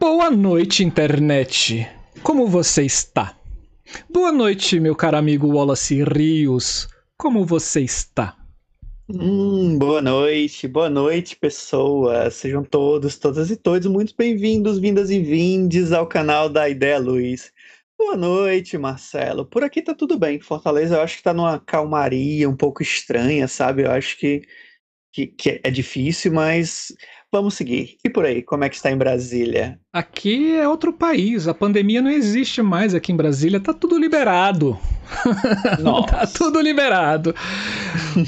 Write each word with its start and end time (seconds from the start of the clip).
Boa 0.00 0.30
noite, 0.30 0.82
internet. 0.82 1.86
Como 2.22 2.46
você 2.46 2.84
está? 2.84 3.36
Boa 4.08 4.32
noite, 4.32 4.80
meu 4.80 4.96
caro 4.96 5.18
amigo 5.18 5.46
Wallace 5.48 6.02
Rios. 6.02 6.88
Como 7.18 7.44
você 7.44 7.82
está? 7.82 8.34
Hum, 9.10 9.76
boa 9.78 10.00
noite, 10.00 10.66
boa 10.66 10.88
noite, 10.88 11.36
pessoas. 11.36 12.32
Sejam 12.32 12.64
todos, 12.64 13.18
todas 13.18 13.50
e 13.50 13.56
todos 13.56 13.86
muito 13.88 14.14
bem-vindos, 14.16 14.78
vindas 14.78 15.10
e 15.10 15.20
vindes 15.20 15.92
ao 15.92 16.06
canal 16.06 16.48
da 16.48 16.66
Ideia 16.66 16.98
Luz. 16.98 17.52
Boa 17.98 18.16
noite, 18.16 18.78
Marcelo. 18.78 19.44
Por 19.44 19.62
aqui 19.62 19.82
tá 19.82 19.94
tudo 19.94 20.18
bem. 20.18 20.40
Fortaleza, 20.40 20.96
eu 20.96 21.02
acho 21.02 21.18
que 21.18 21.22
tá 21.22 21.34
numa 21.34 21.60
calmaria 21.60 22.48
um 22.48 22.56
pouco 22.56 22.82
estranha, 22.82 23.46
sabe? 23.46 23.82
Eu 23.82 23.90
acho 23.90 24.16
que, 24.16 24.48
que, 25.12 25.26
que 25.26 25.60
é 25.62 25.70
difícil, 25.70 26.32
mas 26.32 26.90
Vamos 27.32 27.54
seguir. 27.54 27.96
E 28.04 28.10
por 28.10 28.24
aí, 28.24 28.42
como 28.42 28.64
é 28.64 28.68
que 28.68 28.74
está 28.74 28.90
em 28.90 28.96
Brasília? 28.96 29.78
Aqui 29.92 30.56
é 30.56 30.66
outro 30.66 30.92
país. 30.92 31.46
A 31.46 31.54
pandemia 31.54 32.02
não 32.02 32.10
existe 32.10 32.60
mais 32.60 32.92
aqui 32.92 33.12
em 33.12 33.16
Brasília. 33.16 33.60
Tá 33.60 33.72
tudo 33.72 33.96
liberado. 33.96 34.76
tá 36.10 36.26
tudo 36.26 36.60
liberado. 36.60 37.32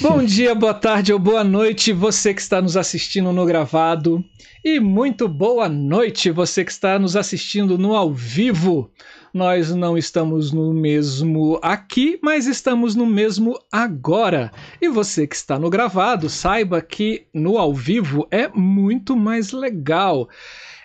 Bom 0.01 0.23
dia, 0.23 0.55
boa 0.55 0.73
tarde 0.73 1.13
ou 1.13 1.19
boa 1.19 1.43
noite, 1.43 1.93
você 1.93 2.33
que 2.33 2.41
está 2.41 2.63
nos 2.63 2.77
assistindo 2.77 3.33
no 3.33 3.45
gravado. 3.45 4.25
E 4.65 4.79
muito 4.79 5.27
boa 5.27 5.69
noite, 5.69 6.31
você 6.31 6.65
que 6.65 6.71
está 6.71 6.97
nos 6.97 7.17
assistindo 7.17 7.77
no 7.77 7.97
ao 7.97 8.13
vivo. 8.13 8.89
Nós 9.33 9.75
não 9.75 9.97
estamos 9.97 10.53
no 10.53 10.75
mesmo 10.75 11.59
aqui, 11.63 12.19
mas 12.23 12.47
estamos 12.47 12.95
no 12.95 13.07
mesmo 13.07 13.59
agora. 13.73 14.53
E 14.79 14.89
você 14.89 15.27
que 15.27 15.35
está 15.35 15.59
no 15.59 15.71
gravado, 15.71 16.29
saiba 16.29 16.83
que 16.83 17.27
no 17.33 17.57
ao 17.57 17.73
vivo 17.73 18.29
é 18.31 18.49
muito 18.49 19.17
mais 19.17 19.51
legal. 19.51 20.29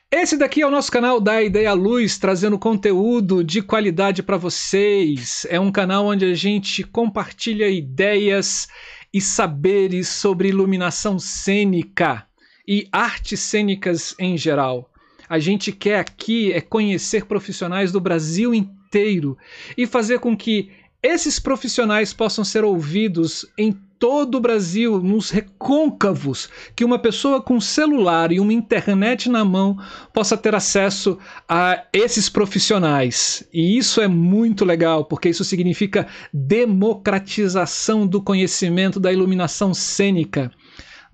Esse 0.10 0.38
daqui 0.38 0.62
é 0.62 0.66
o 0.66 0.72
nosso 0.72 0.90
canal 0.90 1.20
da 1.20 1.44
Ideia 1.44 1.74
Luz, 1.74 2.18
trazendo 2.18 2.58
conteúdo 2.58 3.44
de 3.44 3.62
qualidade 3.62 4.24
para 4.24 4.38
vocês. 4.38 5.46
É 5.50 5.60
um 5.60 5.70
canal 5.70 6.06
onde 6.06 6.24
a 6.24 6.34
gente 6.34 6.86
compartilha 6.86 7.68
ideias 7.68 8.66
e 9.14 9.20
saberes 9.20 10.08
sobre 10.08 10.48
iluminação 10.48 11.20
cênica 11.20 12.26
e 12.66 12.88
artes 12.94 13.42
cênicas 13.42 14.16
em 14.18 14.38
geral 14.38 14.90
a 15.30 15.40
gente 15.40 15.72
quer 15.72 16.00
aqui 16.00 16.52
é 16.52 16.62
conhecer 16.62 17.26
profissionais 17.26 17.92
do 17.92 18.00
Brasil 18.00 18.54
inteiro 18.54 19.38
e 19.78 19.86
fazer 19.86 20.20
com 20.20 20.36
que 20.36 20.72
esses 21.02 21.40
profissionais 21.40 22.14
possam 22.14 22.44
ser 22.44 22.64
ouvidos 22.64 23.46
em 23.58 23.72
todo 24.00 24.36
o 24.36 24.40
Brasil, 24.40 25.02
nos 25.02 25.30
recôncavos, 25.30 26.50
que 26.76 26.86
uma 26.86 27.00
pessoa 27.00 27.42
com 27.42 27.60
celular 27.60 28.32
e 28.32 28.40
uma 28.40 28.54
internet 28.54 29.30
na 29.30 29.44
mão 29.44 29.78
possa 30.14 30.38
ter 30.38 30.54
acesso 30.54 31.18
a 31.48 31.84
esses 31.92 32.30
profissionais. 32.30 33.48
E 33.52 33.78
isso 33.78 34.02
é 34.02 34.08
muito 34.08 34.64
legal, 34.64 35.06
porque 35.06 35.30
isso 35.30 35.44
significa 35.44 36.08
democratização 36.32 38.06
do 38.06 38.22
conhecimento 38.22 39.00
da 39.00 39.12
iluminação 39.12 39.74
cênica. 39.74 40.52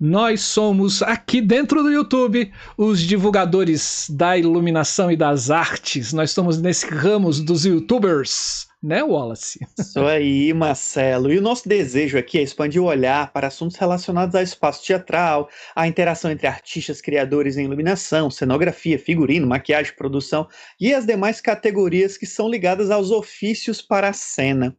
Nós 0.00 0.40
somos 0.40 1.02
aqui 1.02 1.40
dentro 1.40 1.82
do 1.82 1.90
YouTube 1.90 2.52
os 2.76 3.00
divulgadores 3.00 4.06
da 4.10 4.36
iluminação 4.36 5.10
e 5.10 5.16
das 5.16 5.50
artes. 5.50 6.12
Nós 6.12 6.30
estamos 6.30 6.60
nesse 6.60 6.86
ramo 6.86 7.30
dos 7.30 7.64
YouTubers, 7.64 8.66
né, 8.82 9.04
Wallace? 9.04 9.60
Isso 9.78 10.00
aí, 10.00 10.52
Marcelo. 10.52 11.32
E 11.32 11.38
o 11.38 11.42
nosso 11.42 11.68
desejo 11.68 12.18
aqui 12.18 12.38
é 12.38 12.42
expandir 12.42 12.82
o 12.82 12.86
olhar 12.86 13.32
para 13.32 13.46
assuntos 13.46 13.76
relacionados 13.76 14.34
ao 14.34 14.42
espaço 14.42 14.84
teatral, 14.84 15.48
à 15.76 15.86
interação 15.86 16.30
entre 16.30 16.48
artistas 16.48 17.00
criadores 17.00 17.56
em 17.56 17.64
iluminação, 17.64 18.30
cenografia, 18.30 18.98
figurino, 18.98 19.46
maquiagem, 19.46 19.94
produção 19.94 20.48
e 20.80 20.92
as 20.92 21.06
demais 21.06 21.40
categorias 21.40 22.18
que 22.18 22.26
são 22.26 22.48
ligadas 22.48 22.90
aos 22.90 23.12
ofícios 23.12 23.80
para 23.80 24.08
a 24.08 24.12
cena. 24.12 24.76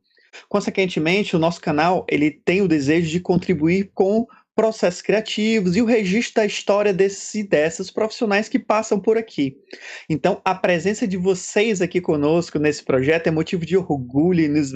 Consequentemente, 0.49 1.35
o 1.35 1.39
nosso 1.39 1.61
canal 1.61 2.05
ele 2.09 2.29
tem 2.29 2.61
o 2.61 2.67
desejo 2.67 3.09
de 3.09 3.19
contribuir 3.19 3.91
com 3.93 4.27
processos 4.55 5.01
criativos 5.01 5.75
e 5.75 5.81
o 5.81 5.85
registro 5.85 6.35
da 6.35 6.45
história 6.45 6.93
desses 6.93 7.35
e 7.35 7.43
dessas 7.43 7.91
profissionais 7.91 8.47
que 8.47 8.57
passam 8.57 8.99
por 8.99 9.17
aqui. 9.17 9.57
Então, 10.09 10.41
a 10.45 10.55
presença 10.55 11.05
de 11.05 11.17
vocês 11.17 11.81
aqui 11.81 11.99
conosco 11.99 12.57
nesse 12.57 12.83
projeto 12.83 13.27
é 13.27 13.31
motivo 13.31 13.65
de 13.65 13.75
orgulho 13.75 14.39
e 14.39 14.47
nos, 14.47 14.71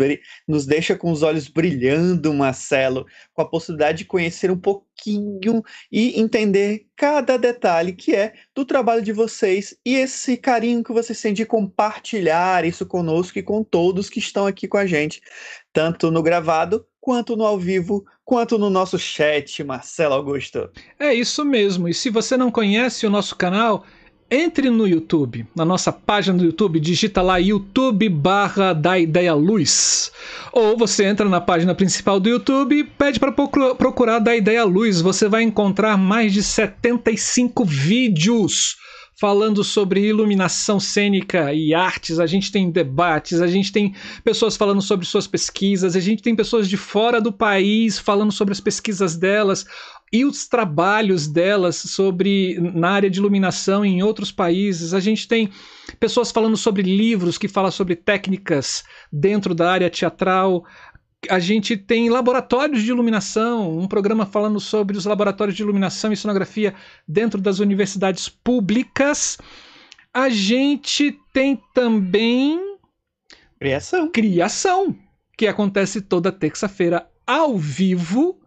nos 0.46 0.66
deixa 0.66 0.96
com 0.96 1.12
os 1.12 1.24
olhos 1.24 1.48
brilhando, 1.48 2.34
Marcelo, 2.34 3.06
com 3.34 3.42
a 3.42 3.50
possibilidade 3.50 4.00
de 4.00 4.06
conhecer 4.06 4.52
um 4.52 4.60
pouquinho 4.60 5.64
e 5.90 6.20
entender 6.20 6.86
cada 6.98 7.38
detalhe 7.38 7.94
que 7.94 8.14
é 8.14 8.34
do 8.54 8.66
trabalho 8.66 9.02
de 9.02 9.14
vocês 9.14 9.74
e 9.86 9.96
esse 9.96 10.36
carinho 10.36 10.84
que 10.84 10.92
vocês 10.92 11.22
têm 11.22 11.34
de 11.34 11.46
compartilhar 11.46 12.66
isso 12.66 12.86
conosco 12.86 13.40
e 13.40 13.44
com 13.44 13.64
todos 13.64 14.10
que 14.10 14.20
estão 14.20 14.46
aqui 14.46 14.68
com 14.68 14.78
a 14.78 14.86
gente, 14.86 15.22
tanto 15.72 16.12
no 16.12 16.22
gravado 16.22 16.86
quanto 17.02 17.36
no 17.36 17.46
ao 17.46 17.58
vivo, 17.58 18.06
quanto 18.26 18.58
no 18.58 18.70
nosso 18.70 19.00
chat, 19.00 19.64
Marcelo 19.64 20.14
Augusto. 20.14 20.70
É 21.00 21.14
isso 21.14 21.44
mesmo. 21.46 21.88
E 21.88 21.94
se 21.94 22.10
você 22.10 22.38
não 22.38 22.52
conhece 22.52 23.06
o 23.06 23.10
nosso 23.10 23.36
canal, 23.36 23.86
entre 24.32 24.70
no 24.70 24.88
YouTube, 24.88 25.48
na 25.56 25.66
nossa 25.66 25.92
página 25.92 26.38
do 26.38 26.46
YouTube, 26.46 26.80
digita 26.80 27.22
lá 27.22 27.38
YouTube 27.38 28.08
barra 28.10 28.74
da 28.74 29.00
Ideia 29.00 29.34
Luz. 29.34 30.12
Ou 30.52 30.78
você 30.78 31.06
entra 31.06 31.28
na 31.28 31.42
página 31.42 31.74
principal 31.74 32.20
do 32.20 32.30
YouTube 32.30 32.76
e 32.76 32.84
pede 32.84 33.20
para 33.20 33.32
procurar 33.32 34.20
da 34.20 34.36
Ideia 34.36 34.64
Luz. 34.64 35.02
Você 35.02 35.28
vai 35.28 35.42
encontrar 35.42 35.98
mais 35.98 36.32
de 36.34 36.44
75 36.44 37.66
vídeos 37.66 38.78
falando 39.20 39.66
sobre 39.66 40.08
iluminação 40.08 40.80
cênica 40.80 41.54
e 41.54 41.74
artes, 41.74 42.20
a 42.20 42.26
gente 42.26 42.52
tem 42.52 42.72
debates, 42.72 43.42
a 43.42 43.48
gente 43.48 43.70
tem 43.70 43.94
pessoas 44.24 44.56
falando 44.56 44.82
sobre 44.82 45.06
suas 45.06 45.28
pesquisas, 45.28 45.94
a 45.96 46.00
gente 46.00 46.24
tem 46.24 46.34
pessoas 46.34 46.70
de 46.70 46.78
fora 46.78 47.20
do 47.20 47.32
país 47.34 48.00
falando 48.00 48.32
sobre 48.32 48.54
as 48.54 48.62
pesquisas 48.62 49.18
delas 49.18 49.66
e 50.12 50.24
os 50.24 50.48
trabalhos 50.48 51.28
delas 51.28 51.76
sobre 51.76 52.58
na 52.60 52.92
área 52.92 53.10
de 53.10 53.20
iluminação 53.20 53.84
em 53.84 54.02
outros 54.02 54.32
países. 54.32 54.94
A 54.94 55.00
gente 55.00 55.28
tem 55.28 55.50
pessoas 56.00 56.32
falando 56.32 56.56
sobre 56.56 56.82
livros 56.82 57.38
que 57.38 57.48
falam 57.48 57.72
sobre 57.72 57.96
técnicas 57.96 58.84
dentro 59.12 59.54
da 59.54 59.70
área 59.70 59.90
teatral 59.90 60.66
a 61.28 61.40
gente 61.40 61.76
tem 61.76 62.10
laboratórios 62.10 62.82
de 62.82 62.90
iluminação, 62.90 63.78
um 63.78 63.88
programa 63.88 64.26
falando 64.26 64.60
sobre 64.60 64.98
os 64.98 65.06
laboratórios 65.06 65.56
de 65.56 65.64
iluminação 65.64 66.14
e 66.14 66.18
sonografia 66.18 66.74
dentro 67.08 67.42
das 67.42 67.60
universidades 67.60 68.30
públicas. 68.30 69.38
A 70.14 70.30
gente 70.30 71.20
tem 71.34 71.62
também 71.74 72.78
criação, 73.60 74.10
criação 74.10 74.96
que 75.38 75.48
acontece 75.48 76.02
toda 76.02 76.32
terça-feira 76.32 77.10
ao 77.28 77.58
vivo 77.58 78.40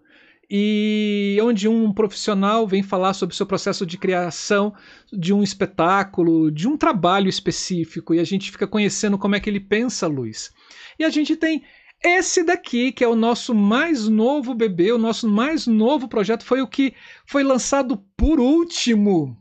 e 0.50 1.38
onde 1.42 1.68
um 1.68 1.92
profissional 1.92 2.66
vem 2.66 2.82
falar 2.82 3.14
sobre 3.14 3.32
o 3.32 3.36
seu 3.36 3.46
processo 3.46 3.86
de 3.86 3.96
criação 3.96 4.74
de 5.10 5.32
um 5.32 5.42
espetáculo, 5.42 6.50
de 6.50 6.68
um 6.68 6.76
trabalho 6.76 7.28
específico, 7.28 8.12
e 8.12 8.20
a 8.20 8.24
gente 8.24 8.50
fica 8.50 8.66
conhecendo 8.66 9.16
como 9.16 9.34
é 9.34 9.40
que 9.40 9.48
ele 9.48 9.60
pensa, 9.60 10.06
Luiz. 10.06 10.52
E 10.98 11.04
a 11.04 11.08
gente 11.08 11.36
tem 11.36 11.62
esse 12.02 12.42
daqui, 12.42 12.92
que 12.92 13.04
é 13.04 13.08
o 13.08 13.14
nosso 13.14 13.54
mais 13.54 14.08
novo 14.08 14.54
bebê, 14.54 14.92
o 14.92 14.98
nosso 14.98 15.28
mais 15.28 15.66
novo 15.66 16.08
projeto, 16.08 16.44
foi 16.44 16.60
o 16.60 16.66
que 16.66 16.94
foi 17.26 17.42
lançado 17.42 18.02
por 18.16 18.40
último. 18.40 19.36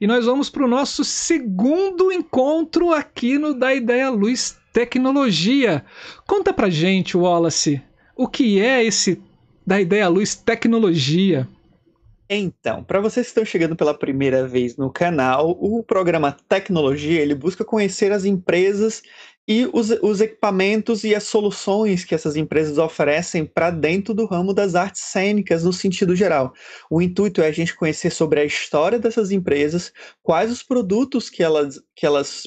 E 0.00 0.06
nós 0.06 0.24
vamos 0.24 0.48
para 0.48 0.64
o 0.64 0.68
nosso 0.68 1.04
segundo 1.04 2.10
encontro 2.10 2.92
aqui 2.92 3.38
no 3.38 3.54
Da 3.54 3.74
Ideia 3.74 4.08
Luz 4.08 4.58
Tecnologia. 4.72 5.84
Conta 6.26 6.52
pra 6.52 6.70
gente, 6.70 7.16
Wallace, 7.16 7.82
o 8.16 8.26
que 8.26 8.60
é 8.60 8.84
esse 8.84 9.22
Da 9.66 9.80
Ideia 9.80 10.08
Luz 10.08 10.34
Tecnologia? 10.34 11.46
Então, 12.32 12.84
para 12.84 13.00
vocês 13.00 13.26
que 13.26 13.30
estão 13.30 13.44
chegando 13.44 13.74
pela 13.74 13.92
primeira 13.92 14.46
vez 14.46 14.76
no 14.76 14.88
canal, 14.88 15.50
o 15.60 15.82
programa 15.82 16.36
Tecnologia 16.48 17.20
ele 17.20 17.34
busca 17.34 17.64
conhecer 17.64 18.12
as 18.12 18.24
empresas 18.24 19.02
e 19.48 19.68
os, 19.72 19.90
os 20.02 20.20
equipamentos 20.20 21.02
e 21.02 21.14
as 21.14 21.24
soluções 21.24 22.04
que 22.04 22.14
essas 22.14 22.36
empresas 22.36 22.78
oferecem 22.78 23.44
para 23.44 23.70
dentro 23.70 24.14
do 24.14 24.26
ramo 24.26 24.54
das 24.54 24.74
artes 24.74 25.02
cênicas 25.02 25.64
no 25.64 25.72
sentido 25.72 26.14
geral. 26.14 26.52
O 26.90 27.02
intuito 27.02 27.42
é 27.42 27.48
a 27.48 27.52
gente 27.52 27.74
conhecer 27.74 28.10
sobre 28.10 28.40
a 28.40 28.44
história 28.44 28.98
dessas 28.98 29.30
empresas, 29.30 29.92
quais 30.22 30.52
os 30.52 30.62
produtos 30.62 31.28
que 31.28 31.42
elas, 31.42 31.80
que 31.96 32.06
elas 32.06 32.46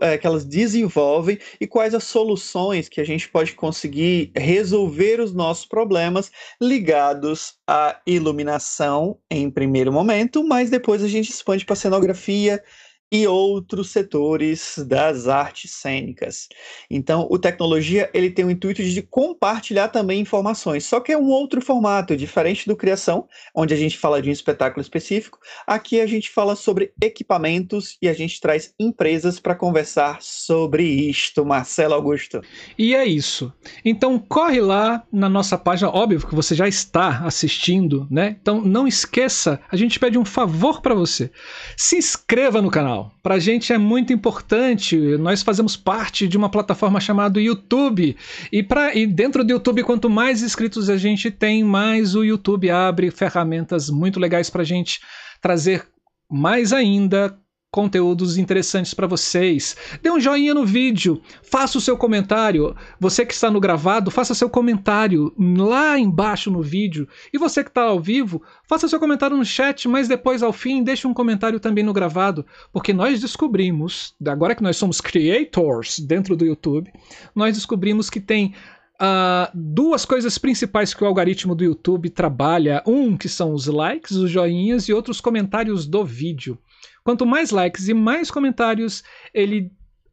é, 0.00 0.16
que 0.16 0.26
elas 0.26 0.44
desenvolvem 0.44 1.38
e 1.60 1.66
quais 1.66 1.92
as 1.92 2.04
soluções 2.04 2.88
que 2.88 3.00
a 3.00 3.04
gente 3.04 3.28
pode 3.28 3.52
conseguir 3.54 4.30
resolver 4.36 5.20
os 5.20 5.34
nossos 5.34 5.66
problemas 5.66 6.30
ligados 6.60 7.54
à 7.68 8.00
iluminação 8.06 9.18
em 9.28 9.50
primeiro 9.50 9.92
momento, 9.92 10.46
mas 10.46 10.70
depois 10.70 11.02
a 11.02 11.08
gente 11.08 11.30
expande 11.30 11.64
para 11.64 11.74
cenografia, 11.74 12.62
e 13.10 13.26
outros 13.26 13.90
setores 13.90 14.74
das 14.86 15.28
artes 15.28 15.70
cênicas. 15.70 16.48
Então, 16.90 17.26
o 17.30 17.38
tecnologia 17.38 18.10
ele 18.12 18.30
tem 18.30 18.44
o 18.44 18.50
intuito 18.50 18.82
de 18.82 19.02
compartilhar 19.02 19.88
também 19.88 20.20
informações, 20.20 20.84
só 20.84 20.98
que 20.98 21.12
é 21.12 21.18
um 21.18 21.28
outro 21.28 21.60
formato, 21.60 22.16
diferente 22.16 22.66
do 22.66 22.76
criação, 22.76 23.28
onde 23.54 23.72
a 23.72 23.76
gente 23.76 23.96
fala 23.96 24.20
de 24.20 24.28
um 24.28 24.32
espetáculo 24.32 24.82
específico. 24.82 25.38
Aqui 25.66 26.00
a 26.00 26.06
gente 26.06 26.30
fala 26.30 26.56
sobre 26.56 26.92
equipamentos 27.00 27.96
e 28.02 28.08
a 28.08 28.12
gente 28.12 28.40
traz 28.40 28.74
empresas 28.78 29.38
para 29.38 29.54
conversar 29.54 30.18
sobre 30.20 30.82
isto, 30.82 31.44
Marcelo 31.44 31.94
Augusto. 31.94 32.40
E 32.76 32.94
é 32.94 33.04
isso. 33.04 33.52
Então 33.84 34.18
corre 34.18 34.60
lá 34.60 35.04
na 35.12 35.28
nossa 35.28 35.56
página, 35.56 35.90
óbvio 35.90 36.26
que 36.26 36.34
você 36.34 36.54
já 36.54 36.66
está 36.66 37.24
assistindo, 37.24 38.06
né? 38.10 38.36
Então 38.40 38.60
não 38.60 38.86
esqueça, 38.86 39.60
a 39.70 39.76
gente 39.76 40.00
pede 40.00 40.18
um 40.18 40.24
favor 40.24 40.80
para 40.80 40.94
você. 40.94 41.30
Se 41.76 41.96
inscreva 41.96 42.60
no 42.60 42.70
canal 42.70 42.95
canal. 42.96 43.12
Para 43.22 43.34
a 43.34 43.38
gente 43.38 43.72
é 43.72 43.78
muito 43.78 44.12
importante. 44.12 44.96
Nós 45.18 45.42
fazemos 45.42 45.76
parte 45.76 46.26
de 46.26 46.36
uma 46.36 46.48
plataforma 46.48 47.00
chamada 47.00 47.40
YouTube. 47.40 48.16
E, 48.50 48.62
pra, 48.62 48.94
e 48.94 49.06
dentro 49.06 49.44
do 49.44 49.50
YouTube, 49.50 49.84
quanto 49.84 50.08
mais 50.08 50.42
inscritos 50.42 50.88
a 50.88 50.96
gente 50.96 51.30
tem, 51.30 51.62
mais 51.62 52.14
o 52.14 52.24
YouTube 52.24 52.70
abre 52.70 53.10
ferramentas 53.10 53.90
muito 53.90 54.18
legais 54.18 54.50
para 54.50 54.62
a 54.62 54.66
gente 54.66 55.00
trazer 55.40 55.86
mais 56.30 56.72
ainda 56.72 57.36
conteúdos 57.76 58.38
interessantes 58.38 58.94
para 58.94 59.06
vocês. 59.06 59.76
Dê 60.02 60.10
um 60.10 60.18
joinha 60.18 60.54
no 60.54 60.64
vídeo, 60.64 61.20
faça 61.42 61.76
o 61.76 61.80
seu 61.80 61.94
comentário. 61.94 62.74
Você 62.98 63.26
que 63.26 63.34
está 63.34 63.50
no 63.50 63.60
gravado, 63.60 64.10
faça 64.10 64.32
seu 64.32 64.48
comentário 64.48 65.30
lá 65.38 65.98
embaixo 65.98 66.50
no 66.50 66.62
vídeo. 66.62 67.06
E 67.30 67.36
você 67.36 67.62
que 67.62 67.68
está 67.68 67.82
ao 67.82 68.00
vivo, 68.00 68.42
faça 68.66 68.88
seu 68.88 68.98
comentário 68.98 69.36
no 69.36 69.44
chat, 69.44 69.86
mas 69.88 70.08
depois 70.08 70.42
ao 70.42 70.54
fim 70.54 70.82
deixe 70.82 71.06
um 71.06 71.12
comentário 71.12 71.60
também 71.60 71.84
no 71.84 71.92
gravado, 71.92 72.46
porque 72.72 72.94
nós 72.94 73.20
descobrimos, 73.20 74.14
agora 74.26 74.54
que 74.54 74.62
nós 74.62 74.78
somos 74.78 74.98
creators 74.98 75.98
dentro 75.98 76.34
do 76.34 76.46
YouTube, 76.46 76.90
nós 77.34 77.56
descobrimos 77.56 78.08
que 78.08 78.20
tem 78.20 78.54
Uh, 78.98 79.52
duas 79.52 80.06
coisas 80.06 80.38
principais 80.38 80.94
que 80.94 81.04
o 81.04 81.06
algoritmo 81.06 81.54
do 81.54 81.62
YouTube 81.62 82.08
trabalha: 82.08 82.82
um 82.86 83.14
que 83.14 83.28
são 83.28 83.52
os 83.52 83.66
likes, 83.66 84.12
os 84.12 84.30
joinhas 84.30 84.88
e 84.88 84.92
outros 84.94 85.20
comentários 85.20 85.86
do 85.86 86.02
vídeo. 86.02 86.58
Quanto 87.06 87.24
mais 87.24 87.52
likes 87.52 87.86
e 87.86 87.94
mais 87.94 88.32
comentários 88.32 89.04
ele 89.32 89.70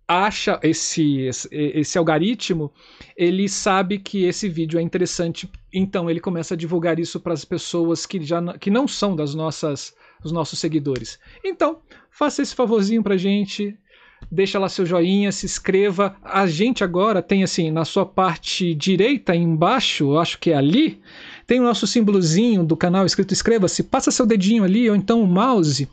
acha 0.07 0.59
esse, 0.61 1.21
esse, 1.21 1.49
esse 1.51 1.97
algoritmo, 1.97 2.71
ele 3.17 3.49
sabe 3.49 3.97
que 3.97 4.25
esse 4.25 4.47
vídeo 4.47 4.77
é 4.77 4.81
interessante, 4.83 5.49
então 5.73 6.07
ele 6.07 6.19
começa 6.19 6.53
a 6.53 6.57
divulgar 6.57 6.99
isso 6.99 7.19
para 7.19 7.33
as 7.33 7.43
pessoas 7.43 8.05
que 8.05 8.21
já 8.21 8.39
que 8.59 8.69
não 8.69 8.87
são 8.87 9.15
das 9.15 9.33
nossas 9.33 9.95
os 10.23 10.31
nossos 10.31 10.59
seguidores. 10.59 11.17
Então, 11.43 11.79
faça 12.11 12.43
esse 12.43 12.53
favorzinho 12.53 13.01
pra 13.01 13.17
gente, 13.17 13.75
deixa 14.31 14.59
lá 14.59 14.69
seu 14.69 14.85
joinha, 14.85 15.31
se 15.31 15.47
inscreva. 15.47 16.15
A 16.21 16.45
gente 16.45 16.83
agora 16.83 17.23
tem 17.23 17.43
assim, 17.43 17.71
na 17.71 17.85
sua 17.85 18.05
parte 18.05 18.75
direita 18.75 19.35
embaixo, 19.35 20.15
acho 20.19 20.37
que 20.37 20.51
é 20.51 20.55
ali, 20.55 21.01
tem 21.47 21.59
o 21.59 21.63
nosso 21.63 21.87
símbolozinho 21.87 22.63
do 22.63 22.77
canal 22.77 23.03
escrito 23.03 23.33
inscreva-se. 23.33 23.81
Passa 23.81 24.11
seu 24.11 24.27
dedinho 24.27 24.63
ali 24.63 24.87
ou 24.87 24.95
então 24.95 25.23
o 25.23 25.27
mouse 25.27 25.89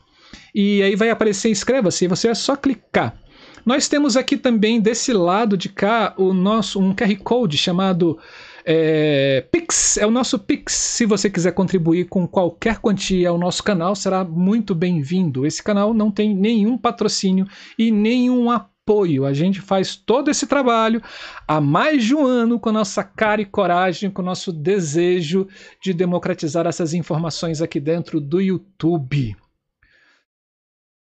e 0.54 0.82
aí 0.82 0.96
vai 0.96 1.10
aparecer 1.10 1.50
inscreva-se 1.50 2.06
você 2.06 2.28
é 2.28 2.34
só 2.34 2.56
clicar. 2.56 3.16
Nós 3.64 3.88
temos 3.88 4.16
aqui 4.16 4.36
também 4.36 4.80
desse 4.80 5.12
lado 5.12 5.56
de 5.56 5.68
cá 5.68 6.14
o 6.16 6.32
nosso 6.32 6.80
um 6.80 6.94
QR 6.94 7.14
Code 7.22 7.58
chamado 7.58 8.18
é, 8.64 9.46
Pix, 9.52 9.96
é 9.96 10.06
o 10.06 10.10
nosso 10.10 10.38
Pix. 10.38 10.72
Se 10.72 11.04
você 11.04 11.28
quiser 11.28 11.52
contribuir 11.52 12.06
com 12.06 12.26
qualquer 12.26 12.78
quantia 12.78 13.28
ao 13.28 13.38
nosso 13.38 13.62
canal, 13.62 13.94
será 13.94 14.24
muito 14.24 14.74
bem-vindo. 14.74 15.46
Esse 15.46 15.62
canal 15.62 15.92
não 15.92 16.10
tem 16.10 16.34
nenhum 16.34 16.78
patrocínio 16.78 17.46
e 17.78 17.90
nenhum 17.90 18.50
apoio. 18.50 19.26
A 19.26 19.32
gente 19.32 19.60
faz 19.60 19.94
todo 19.94 20.30
esse 20.30 20.46
trabalho 20.46 21.02
há 21.46 21.60
mais 21.60 22.04
de 22.04 22.14
um 22.14 22.24
ano 22.24 22.58
com 22.58 22.72
nossa 22.72 23.04
cara 23.04 23.42
e 23.42 23.46
coragem, 23.46 24.10
com 24.10 24.22
nosso 24.22 24.52
desejo 24.52 25.46
de 25.82 25.92
democratizar 25.92 26.66
essas 26.66 26.94
informações 26.94 27.60
aqui 27.60 27.78
dentro 27.78 28.20
do 28.20 28.40
YouTube. 28.40 29.36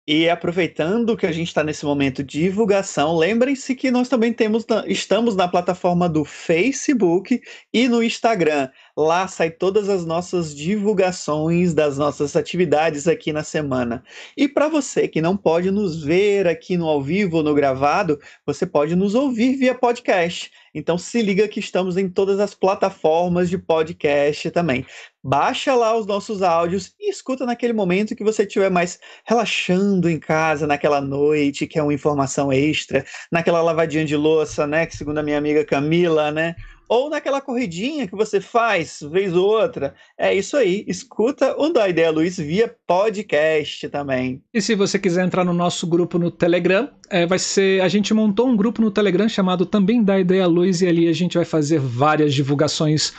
E 0.07 0.29
aproveitando 0.29 1.17
que 1.17 1.25
a 1.25 1.31
gente 1.31 1.47
está 1.47 1.63
nesse 1.63 1.83
momento 1.83 2.23
de 2.23 2.41
divulgação, 2.41 3.17
lembrem-se 3.17 3.73
que 3.73 3.89
nós 3.89 4.07
também 4.07 4.31
temos, 4.31 4.63
estamos 4.85 5.35
na 5.35 5.47
plataforma 5.47 6.07
do 6.07 6.23
Facebook 6.23 7.41
e 7.73 7.87
no 7.87 8.03
Instagram. 8.03 8.69
Lá 8.95 9.27
sai 9.27 9.49
todas 9.49 9.89
as 9.89 10.05
nossas 10.05 10.55
divulgações 10.55 11.73
das 11.73 11.97
nossas 11.97 12.35
atividades 12.35 13.07
aqui 13.07 13.33
na 13.33 13.43
semana. 13.43 14.03
E 14.37 14.47
para 14.47 14.67
você 14.67 15.07
que 15.07 15.21
não 15.21 15.35
pode 15.35 15.71
nos 15.71 16.03
ver 16.03 16.47
aqui 16.47 16.77
no 16.77 16.87
ao 16.87 17.01
vivo 17.01 17.37
ou 17.37 17.43
no 17.43 17.55
gravado, 17.55 18.19
você 18.45 18.63
pode 18.63 18.95
nos 18.95 19.15
ouvir 19.15 19.55
via 19.55 19.73
podcast. 19.73 20.51
Então 20.71 20.99
se 20.99 21.19
liga 21.23 21.47
que 21.47 21.59
estamos 21.59 21.97
em 21.97 22.07
todas 22.07 22.39
as 22.39 22.53
plataformas 22.53 23.49
de 23.49 23.57
podcast 23.57 24.51
também. 24.51 24.85
Baixa 25.27 25.73
lá 25.73 25.97
os 25.97 26.05
nossos 26.05 26.43
áudios 26.43 26.93
e 26.99 27.09
escuta 27.09 27.47
naquele 27.47 27.73
momento 27.73 28.15
que 28.15 28.23
você 28.23 28.43
estiver 28.43 28.69
mais 28.69 28.99
relaxando 29.25 30.07
em 30.07 30.19
casa, 30.19 30.67
naquela 30.67 31.01
noite, 31.01 31.65
que 31.65 31.79
é 31.79 31.81
uma 31.81 31.95
informação 31.95 32.53
extra, 32.53 33.03
naquela 33.31 33.59
lavadinha 33.59 34.05
de 34.05 34.15
louça, 34.15 34.67
né? 34.67 34.85
Que 34.85 34.95
segundo 34.95 35.17
a 35.17 35.23
minha 35.23 35.39
amiga 35.39 35.65
Camila, 35.65 36.31
né? 36.31 36.55
ou 36.87 37.09
naquela 37.09 37.41
corridinha 37.41 38.07
que 38.07 38.15
você 38.15 38.39
faz 38.39 38.99
vez 39.11 39.33
ou 39.33 39.47
outra. 39.47 39.95
É 40.15 40.33
isso 40.33 40.55
aí. 40.55 40.85
Escuta 40.87 41.55
o 41.57 41.69
da 41.69 41.89
Ideia 41.89 42.11
Luiz 42.11 42.37
via 42.37 42.73
podcast 42.85 43.89
também. 43.89 44.43
E 44.53 44.61
se 44.61 44.75
você 44.75 44.99
quiser 44.99 45.25
entrar 45.25 45.43
no 45.43 45.53
nosso 45.53 45.87
grupo 45.87 46.19
no 46.19 46.29
Telegram, 46.29 46.89
é, 47.09 47.25
vai 47.25 47.39
ser. 47.39 47.81
A 47.81 47.87
gente 47.87 48.13
montou 48.13 48.47
um 48.47 48.55
grupo 48.55 48.79
no 48.81 48.91
Telegram 48.91 49.27
chamado 49.27 49.65
também 49.65 50.03
da 50.03 50.19
Ideia 50.19 50.45
Luz 50.45 50.81
e 50.81 50.87
ali 50.87 51.07
a 51.07 51.13
gente 51.13 51.35
vai 51.35 51.45
fazer 51.45 51.79
várias 51.79 52.33
divulgações. 52.33 53.13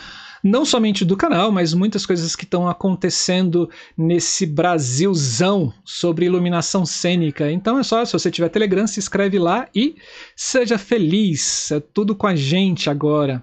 Não 0.46 0.64
somente 0.64 1.04
do 1.04 1.16
canal, 1.16 1.50
mas 1.50 1.74
muitas 1.74 2.06
coisas 2.06 2.36
que 2.36 2.44
estão 2.44 2.68
acontecendo 2.68 3.68
nesse 3.98 4.46
Brasilzão 4.46 5.74
sobre 5.84 6.24
iluminação 6.24 6.86
cênica. 6.86 7.50
Então 7.50 7.80
é 7.80 7.82
só, 7.82 8.04
se 8.04 8.12
você 8.12 8.30
tiver 8.30 8.48
Telegram, 8.48 8.86
se 8.86 9.00
inscreve 9.00 9.40
lá 9.40 9.66
e 9.74 9.96
seja 10.36 10.78
feliz. 10.78 11.72
É 11.72 11.80
tudo 11.80 12.14
com 12.14 12.28
a 12.28 12.36
gente 12.36 12.88
agora 12.88 13.42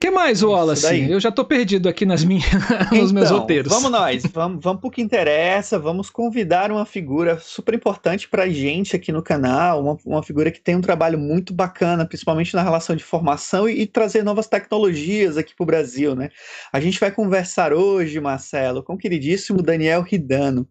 que 0.00 0.10
mais, 0.10 0.42
Wallace? 0.42 1.10
Eu 1.10 1.18
já 1.18 1.32
tô 1.32 1.44
perdido 1.44 1.88
aqui 1.88 2.06
nas 2.06 2.24
minhas, 2.24 2.44
nos 2.92 3.10
meus 3.10 3.26
então, 3.26 3.40
roteiros. 3.40 3.72
Vamos 3.72 3.90
nós, 3.90 4.22
vamos, 4.26 4.62
vamos 4.62 4.80
pro 4.80 4.90
que 4.90 5.02
interessa, 5.02 5.78
vamos 5.78 6.08
convidar 6.08 6.70
uma 6.70 6.86
figura 6.86 7.38
super 7.38 7.74
importante 7.74 8.28
pra 8.28 8.48
gente 8.48 8.94
aqui 8.94 9.10
no 9.10 9.22
canal, 9.22 9.82
uma, 9.82 9.96
uma 10.04 10.22
figura 10.22 10.52
que 10.52 10.60
tem 10.60 10.76
um 10.76 10.80
trabalho 10.80 11.18
muito 11.18 11.52
bacana, 11.52 12.06
principalmente 12.06 12.54
na 12.54 12.62
relação 12.62 12.94
de 12.94 13.02
formação 13.02 13.68
e, 13.68 13.82
e 13.82 13.86
trazer 13.86 14.22
novas 14.22 14.46
tecnologias 14.46 15.36
aqui 15.36 15.54
pro 15.54 15.66
Brasil, 15.66 16.14
né? 16.14 16.30
A 16.72 16.78
gente 16.78 17.00
vai 17.00 17.10
conversar 17.10 17.72
hoje, 17.72 18.20
Marcelo, 18.20 18.82
com 18.82 18.94
o 18.94 18.98
queridíssimo 18.98 19.62
Daniel 19.62 20.02
Ridano. 20.02 20.68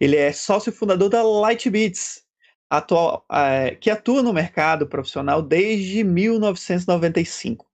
Ele 0.00 0.16
é 0.16 0.32
sócio 0.32 0.70
fundador 0.70 1.08
da 1.08 1.22
Lightbeats, 1.22 2.22
atual, 2.68 3.24
é, 3.32 3.76
que 3.80 3.90
atua 3.90 4.22
no 4.22 4.32
mercado 4.32 4.86
profissional 4.86 5.40
desde 5.40 6.04
1995 6.04 7.66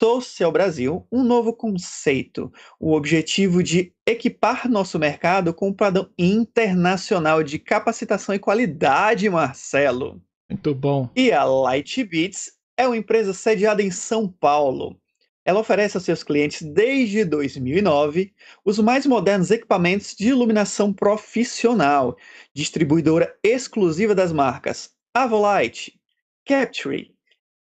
trouxe 0.00 0.42
ao 0.42 0.50
Brasil 0.50 1.06
um 1.12 1.22
novo 1.22 1.52
conceito, 1.52 2.50
o 2.80 2.94
objetivo 2.94 3.62
de 3.62 3.92
equipar 4.06 4.66
nosso 4.66 4.98
mercado 4.98 5.52
com 5.52 5.68
um 5.68 5.74
padrão 5.74 6.08
internacional 6.18 7.42
de 7.42 7.58
capacitação 7.58 8.34
e 8.34 8.38
qualidade, 8.38 9.28
Marcelo. 9.28 10.20
Muito 10.48 10.74
bom. 10.74 11.10
E 11.14 11.30
a 11.30 11.44
Lightbeats 11.44 12.52
é 12.78 12.86
uma 12.86 12.96
empresa 12.96 13.34
sediada 13.34 13.82
em 13.82 13.90
São 13.90 14.26
Paulo. 14.26 14.98
Ela 15.44 15.60
oferece 15.60 15.98
aos 15.98 16.04
seus 16.04 16.22
clientes 16.22 16.62
desde 16.62 17.22
2009 17.24 18.32
os 18.64 18.78
mais 18.78 19.04
modernos 19.04 19.50
equipamentos 19.50 20.14
de 20.14 20.28
iluminação 20.28 20.94
profissional, 20.94 22.16
distribuidora 22.54 23.36
exclusiva 23.42 24.14
das 24.14 24.32
marcas 24.32 24.90
Avolite, 25.14 26.00
Capture, 26.46 27.14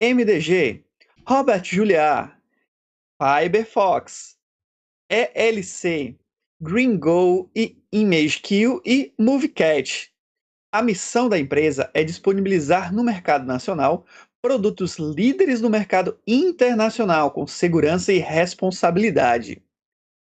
MDG, 0.02 0.85
Robert 1.28 1.64
Juliar, 1.64 2.40
Fiberfox, 3.20 4.38
ELC, 5.10 6.16
GreenGo 6.60 7.50
e 7.52 7.76
ImageKill 7.90 8.80
e 8.86 9.12
MovieCat. 9.18 10.12
A 10.70 10.80
missão 10.80 11.28
da 11.28 11.36
empresa 11.36 11.90
é 11.92 12.04
disponibilizar 12.04 12.94
no 12.94 13.02
mercado 13.02 13.44
nacional 13.44 14.06
produtos 14.40 15.00
líderes 15.00 15.60
no 15.60 15.68
mercado 15.68 16.16
internacional 16.28 17.32
com 17.32 17.44
segurança 17.44 18.12
e 18.12 18.18
responsabilidade. 18.18 19.60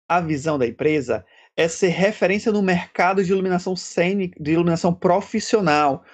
A 0.08 0.22
visão 0.22 0.58
da 0.58 0.66
empresa 0.66 1.26
é 1.54 1.68
ser 1.68 1.88
referência 1.88 2.50
no 2.50 2.62
mercado 2.62 3.22
de 3.22 3.32
iluminação 3.32 3.76
cênica, 3.76 4.42
de 4.42 4.52
iluminação 4.52 4.94
profissional, 4.94 6.06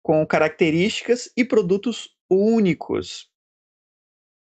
com 0.00 0.24
características 0.24 1.28
e 1.36 1.44
produtos 1.44 2.16
únicos. 2.30 3.31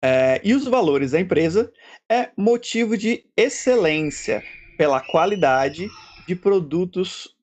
É, 0.03 0.41
e 0.43 0.55
os 0.55 0.65
valores 0.65 1.11
da 1.11 1.21
empresa 1.21 1.71
é 2.09 2.31
motivo 2.37 2.97
de 2.97 3.25
excelência 3.37 4.43
pela 4.79 5.01
qualidade 5.01 5.89
de 6.27 6.35
produtos 6.35 7.37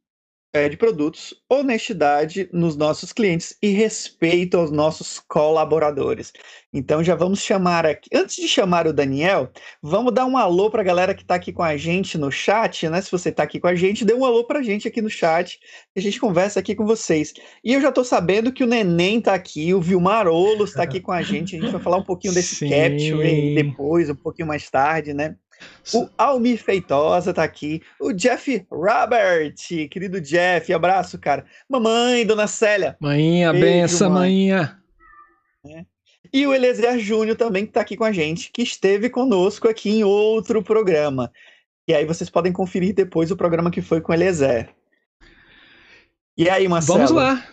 de 0.70 0.78
produtos, 0.78 1.34
honestidade 1.50 2.50
nos 2.52 2.76
nossos 2.76 3.14
clientes 3.14 3.56
e 3.62 3.70
respeito 3.70 4.58
aos 4.58 4.72
nossos 4.72 5.20
colaboradores. 5.20 6.34
Então 6.74 7.04
já 7.04 7.16
vamos 7.16 7.42
chamar 7.42 7.86
aqui. 7.86 8.10
Antes 8.14 8.36
de 8.36 8.48
chamar 8.48 8.88
o 8.88 8.94
Daniel, 8.94 9.50
vamos 9.82 10.14
dar 10.14 10.26
um 10.26 10.38
alô 10.38 10.70
para 10.70 10.82
a 10.82 10.86
galera 10.86 11.14
que 11.14 11.22
está 11.22 11.36
aqui 11.36 11.54
com 11.54 11.64
a 11.64 11.78
gente 11.78 12.18
no 12.18 12.32
chat, 12.32 12.90
né? 12.90 13.02
Se 13.02 13.12
você 13.12 13.30
está 13.30 13.44
aqui 13.44 13.60
com 13.60 13.68
a 13.68 13.76
gente, 13.76 14.04
dê 14.04 14.14
um 14.14 14.26
alô 14.26 14.44
para 14.46 14.60
a 14.60 14.64
gente 14.64 14.88
aqui 14.88 15.02
no 15.02 15.10
chat, 15.10 15.60
a 15.96 16.00
gente 16.00 16.20
conversa 16.20 16.60
aqui 16.60 16.76
com 16.76 16.86
vocês. 16.86 17.34
E 17.64 17.74
eu 17.74 17.82
já 17.82 17.90
estou 17.90 18.04
sabendo 18.04 18.52
que 18.52 18.64
o 18.64 18.68
Neném 18.68 19.20
está 19.20 19.34
aqui, 19.34 19.74
o 19.74 19.82
Vilmar 19.82 20.28
Olos 20.28 20.72
está 20.72 20.84
aqui 20.84 21.00
com 21.00 21.12
a 21.12 21.22
gente. 21.22 21.56
A 21.56 21.60
gente 21.60 21.72
vai 21.72 21.82
falar 21.82 21.98
um 21.98 22.04
pouquinho 22.04 22.34
desse 22.34 22.56
Sim. 22.68 22.70
capture 22.70 23.56
depois, 23.56 24.10
um 24.10 24.16
pouquinho 24.16 24.48
mais 24.48 24.70
tarde, 24.70 25.14
né? 25.14 25.36
O 25.94 26.10
Almir 26.18 26.62
Feitosa 26.62 27.34
tá 27.34 27.44
aqui. 27.44 27.82
O 28.00 28.12
Jeff 28.12 28.66
Robert, 28.70 29.56
querido 29.90 30.20
Jeff, 30.20 30.72
abraço, 30.74 31.18
cara. 31.18 31.46
Mamãe, 31.70 32.26
dona 32.26 32.48
Célia. 32.48 32.98
Maninha, 33.00 33.54
benção, 33.54 34.10
maninha. 34.10 34.78
É. 35.66 35.86
E 36.34 36.46
o 36.46 36.54
Eliezer 36.54 37.00
Júnior 37.00 37.38
também 37.38 37.66
que 37.66 37.72
tá 37.72 37.82
aqui 37.82 37.96
com 37.96 38.04
a 38.04 38.12
gente, 38.12 38.52
que 38.52 38.62
esteve 38.62 39.10
conosco 39.10 39.68
aqui 39.68 39.90
em 39.90 40.04
outro 40.04 40.62
programa. 40.62 41.32
E 41.88 41.94
aí 41.94 42.06
vocês 42.06 42.30
podem 42.30 42.52
conferir 42.52 42.94
depois 42.94 43.32
o 43.32 43.38
programa 43.38 43.72
que 43.72 43.82
foi 43.82 44.02
com 44.02 44.12
o 44.12 44.16
Eliezer. 44.16 44.70
E 46.38 46.50
aí, 46.50 46.68
Marcelo? 46.68 47.00
Vamos 47.00 47.12
lá. 47.12 47.44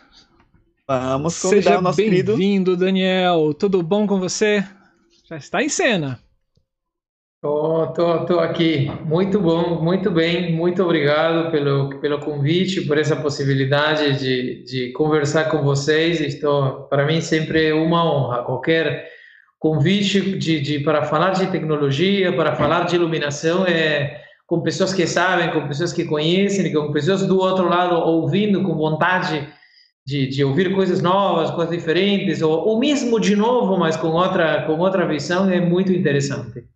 Vamos 0.86 1.40
convidar 1.40 1.62
Seja 1.62 1.78
o 1.78 1.82
nosso 1.82 1.96
querido... 1.96 2.36
bem-vindo, 2.36 2.76
Daniel. 2.76 3.54
Tudo 3.54 3.82
bom 3.82 4.06
com 4.06 4.18
você? 4.18 4.66
Já 5.24 5.36
está 5.36 5.62
em 5.62 5.68
cena. 5.68 6.20
Tô, 7.44 7.88
tô, 7.88 8.24
tô 8.24 8.40
aqui. 8.40 8.90
Muito 9.04 9.38
bom, 9.38 9.78
muito 9.82 10.10
bem. 10.10 10.50
Muito 10.54 10.82
obrigado 10.82 11.50
pelo, 11.50 11.90
pelo 12.00 12.18
convite, 12.18 12.80
por 12.86 12.96
essa 12.96 13.14
possibilidade 13.14 14.18
de, 14.18 14.64
de 14.64 14.92
conversar 14.92 15.50
com 15.50 15.62
vocês. 15.62 16.22
Estou, 16.22 16.84
para 16.88 17.04
mim, 17.04 17.20
sempre 17.20 17.66
é 17.66 17.74
uma 17.74 18.02
honra. 18.02 18.44
Qualquer 18.44 19.10
convite 19.58 20.38
de, 20.38 20.58
de, 20.58 20.78
para 20.78 21.04
falar 21.04 21.32
de 21.32 21.46
tecnologia, 21.48 22.34
para 22.34 22.56
falar 22.56 22.86
de 22.86 22.96
iluminação, 22.96 23.66
é 23.66 24.22
com 24.46 24.62
pessoas 24.62 24.94
que 24.94 25.06
sabem, 25.06 25.50
com 25.50 25.68
pessoas 25.68 25.92
que 25.92 26.06
conhecem, 26.06 26.72
com 26.72 26.92
pessoas 26.92 27.26
do 27.26 27.38
outro 27.38 27.68
lado 27.68 27.94
ouvindo 27.94 28.62
com 28.62 28.74
vontade 28.74 29.46
de, 30.06 30.28
de 30.28 30.42
ouvir 30.42 30.74
coisas 30.74 31.02
novas, 31.02 31.50
coisas 31.50 31.76
diferentes, 31.76 32.40
ou, 32.40 32.68
ou 32.68 32.78
mesmo 32.78 33.20
de 33.20 33.36
novo, 33.36 33.76
mas 33.76 33.98
com 33.98 34.08
outra, 34.08 34.62
com 34.62 34.78
outra 34.78 35.06
visão, 35.06 35.50
é 35.50 35.60
muito 35.60 35.92
interessante. 35.92 36.72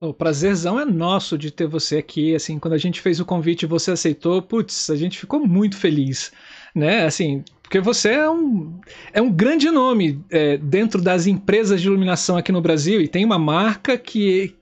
O 0.00 0.14
prazerzão 0.14 0.78
é 0.78 0.84
nosso 0.84 1.36
de 1.36 1.50
ter 1.50 1.66
você 1.66 1.98
aqui. 1.98 2.34
Assim, 2.34 2.58
quando 2.58 2.74
a 2.74 2.78
gente 2.78 3.00
fez 3.00 3.18
o 3.18 3.24
convite 3.24 3.64
e 3.64 3.66
você 3.66 3.90
aceitou, 3.90 4.40
putz, 4.40 4.90
a 4.90 4.96
gente 4.96 5.18
ficou 5.18 5.40
muito 5.40 5.76
feliz, 5.76 6.30
né? 6.72 7.04
Assim, 7.04 7.42
porque 7.62 7.80
você 7.80 8.10
é 8.10 8.30
um, 8.30 8.80
é 9.12 9.20
um 9.20 9.30
grande 9.30 9.68
nome 9.70 10.24
é, 10.30 10.56
dentro 10.56 11.02
das 11.02 11.26
empresas 11.26 11.80
de 11.80 11.88
iluminação 11.88 12.36
aqui 12.36 12.52
no 12.52 12.62
Brasil 12.62 13.00
e 13.00 13.08
tem 13.08 13.24
uma 13.24 13.40
marca 13.40 13.98
que, 13.98 14.54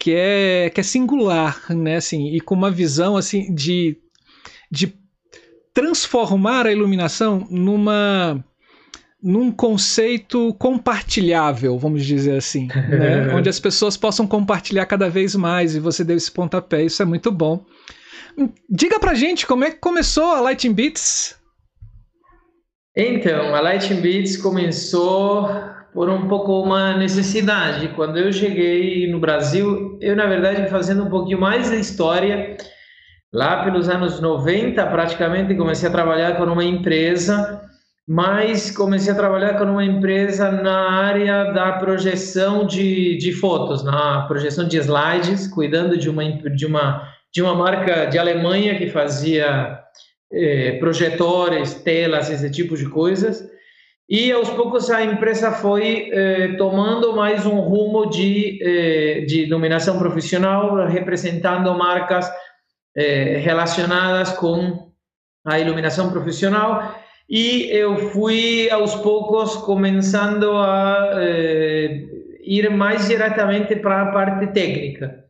que, 0.00 0.14
é, 0.14 0.70
que 0.70 0.80
é 0.80 0.82
singular, 0.82 1.66
né? 1.68 1.96
Assim, 1.96 2.28
e 2.34 2.40
com 2.40 2.54
uma 2.54 2.70
visão 2.70 3.14
assim 3.14 3.54
de, 3.54 3.94
de 4.70 4.94
transformar 5.74 6.66
a 6.66 6.72
iluminação 6.72 7.46
numa 7.50 8.42
num 9.22 9.50
conceito 9.50 10.54
compartilhável, 10.54 11.76
vamos 11.76 12.04
dizer 12.04 12.36
assim, 12.36 12.68
né? 12.68 13.28
onde 13.34 13.48
as 13.48 13.58
pessoas 13.58 13.96
possam 13.96 14.26
compartilhar 14.26 14.86
cada 14.86 15.10
vez 15.10 15.34
mais 15.34 15.74
e 15.74 15.80
você 15.80 16.04
deu 16.04 16.16
esse 16.16 16.30
pontapé, 16.30 16.84
isso 16.84 17.02
é 17.02 17.04
muito 17.04 17.30
bom. 17.32 17.64
Diga 18.70 19.00
pra 19.00 19.14
gente 19.14 19.46
como 19.46 19.64
é 19.64 19.70
que 19.70 19.78
começou 19.78 20.24
a 20.24 20.40
Lighting 20.40 20.72
Beats. 20.72 21.36
Então, 22.96 23.54
a 23.54 23.60
Lighting 23.60 24.00
Beats 24.00 24.36
começou 24.36 25.48
por 25.92 26.08
um 26.08 26.28
pouco 26.28 26.62
uma 26.62 26.96
necessidade. 26.96 27.88
Quando 27.88 28.18
eu 28.18 28.32
cheguei 28.32 29.10
no 29.10 29.18
Brasil, 29.18 29.98
eu 30.00 30.14
na 30.14 30.26
verdade 30.26 30.70
fazendo 30.70 31.04
um 31.04 31.10
pouquinho 31.10 31.40
mais 31.40 31.70
de 31.70 31.80
história, 31.80 32.56
lá 33.32 33.64
pelos 33.64 33.88
anos 33.88 34.20
90, 34.20 34.86
praticamente 34.86 35.56
comecei 35.56 35.88
a 35.88 35.92
trabalhar 35.92 36.36
com 36.36 36.44
uma 36.44 36.64
empresa 36.64 37.67
mas 38.08 38.70
comecei 38.70 39.12
a 39.12 39.16
trabalhar 39.16 39.58
com 39.58 39.64
uma 39.64 39.84
empresa 39.84 40.50
na 40.50 40.92
área 40.92 41.52
da 41.52 41.72
projeção 41.72 42.66
de, 42.66 43.18
de 43.18 43.32
fotos, 43.34 43.84
na 43.84 44.22
projeção 44.22 44.66
de 44.66 44.78
slides, 44.78 45.46
cuidando 45.46 45.94
de 45.94 46.08
uma, 46.08 46.24
de 46.24 46.64
uma, 46.64 47.06
de 47.30 47.42
uma 47.42 47.54
marca 47.54 48.06
de 48.06 48.18
Alemanha 48.18 48.78
que 48.78 48.88
fazia 48.88 49.78
eh, 50.32 50.78
projetores, 50.80 51.74
telas, 51.74 52.30
esse 52.30 52.50
tipo 52.50 52.78
de 52.78 52.88
coisas. 52.88 53.46
E 54.08 54.32
aos 54.32 54.48
poucos 54.48 54.90
a 54.90 55.04
empresa 55.04 55.52
foi 55.52 56.08
eh, 56.10 56.54
tomando 56.56 57.14
mais 57.14 57.44
um 57.44 57.60
rumo 57.60 58.06
de, 58.06 58.58
eh, 58.62 59.20
de 59.26 59.42
iluminação 59.42 59.98
profissional, 59.98 60.86
representando 60.86 61.76
marcas 61.76 62.26
relacionadas 63.44 64.32
com 64.32 64.90
a 65.46 65.60
iluminação 65.60 66.10
profissional 66.10 66.98
e 67.28 67.68
eu 67.70 67.96
fui 68.10 68.70
aos 68.70 68.94
poucos 68.94 69.56
começando 69.56 70.50
a 70.56 71.10
eh, 71.16 72.06
ir 72.42 72.70
mais 72.70 73.06
diretamente 73.06 73.76
para 73.76 74.02
a 74.02 74.12
parte 74.12 74.46
técnica. 74.48 75.24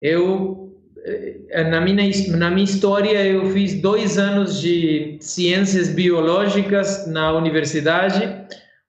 Eu 0.00 0.76
eh, 1.06 1.64
na 1.64 1.80
minha 1.80 2.10
na 2.36 2.50
minha 2.50 2.64
história 2.64 3.24
eu 3.24 3.46
fiz 3.46 3.80
dois 3.80 4.18
anos 4.18 4.60
de 4.60 5.16
ciências 5.20 5.88
biológicas 5.88 7.06
na 7.06 7.32
universidade, 7.32 8.28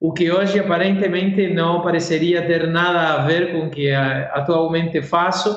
o 0.01 0.11
que 0.11 0.29
hoje 0.29 0.59
aparentemente 0.59 1.47
não 1.53 1.81
pareceria 1.81 2.45
ter 2.45 2.67
nada 2.67 3.21
a 3.21 3.25
ver 3.25 3.53
com 3.53 3.67
o 3.67 3.69
que 3.69 3.89
atualmente 3.91 5.01
faço 5.01 5.55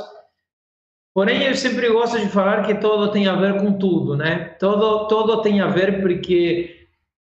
Porém, 1.16 1.44
eu 1.44 1.54
sempre 1.54 1.88
gosto 1.88 2.20
de 2.20 2.28
falar 2.28 2.66
que 2.66 2.74
todo 2.74 3.10
tem 3.10 3.26
a 3.26 3.34
ver 3.34 3.58
com 3.58 3.78
tudo, 3.78 4.14
né? 4.14 4.54
Todo, 4.60 5.08
todo 5.08 5.40
tem 5.40 5.62
a 5.62 5.66
ver 5.66 6.02
porque 6.02 6.75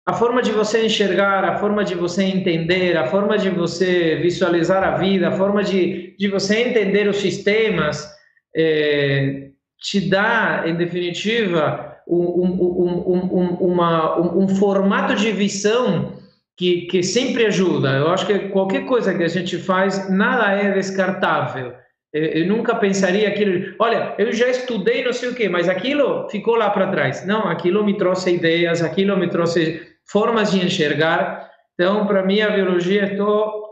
a 0.07 0.13
forma 0.13 0.41
de 0.41 0.51
você 0.51 0.85
enxergar, 0.85 1.43
a 1.43 1.57
forma 1.57 1.83
de 1.83 1.95
você 1.95 2.23
entender, 2.23 2.95
a 2.95 3.07
forma 3.07 3.37
de 3.37 3.49
você 3.49 4.17
visualizar 4.17 4.83
a 4.83 4.97
vida, 4.97 5.29
a 5.29 5.31
forma 5.31 5.63
de, 5.63 6.15
de 6.17 6.27
você 6.27 6.59
entender 6.59 7.07
os 7.07 7.17
sistemas, 7.17 8.07
é, 8.55 9.49
te 9.79 10.07
dá, 10.07 10.63
em 10.67 10.75
definitiva, 10.75 11.95
um, 12.07 12.17
um, 12.17 13.03
um, 13.33 13.47
uma, 13.61 14.19
um, 14.37 14.47
formato 14.47 15.15
de 15.15 15.31
visão 15.31 16.13
que, 16.55 16.81
que 16.83 17.01
sempre 17.01 17.47
ajuda. 17.47 17.89
Eu 17.97 18.09
acho 18.09 18.27
que 18.27 18.49
qualquer 18.49 18.85
coisa 18.85 19.13
que 19.13 19.23
a 19.23 19.27
gente 19.27 19.57
faz, 19.57 20.07
nada 20.09 20.51
é 20.51 20.71
descartável. 20.71 21.73
Eu 22.13 22.47
nunca 22.47 22.75
pensaria 22.75 23.27
aquilo. 23.27 23.75
Olha, 23.77 24.15
eu 24.17 24.31
já 24.31 24.47
estudei 24.47 25.03
não 25.03 25.11
sei 25.11 25.29
o 25.29 25.35
quê, 25.35 25.49
mas 25.49 25.67
aquilo 25.67 26.29
ficou 26.29 26.55
lá 26.55 26.69
para 26.69 26.87
trás. 26.87 27.25
Não, 27.25 27.49
aquilo 27.49 27.83
me 27.83 27.97
trouxe 27.97 28.33
ideias, 28.33 28.81
aquilo 28.81 29.17
me 29.17 29.27
trouxe 29.27 29.94
formas 30.07 30.51
de 30.51 30.65
enxergar. 30.65 31.49
Então, 31.73 32.05
para 32.05 32.23
mim, 32.23 32.41
a 32.41 32.49
biologia, 32.49 33.05
estou 33.05 33.65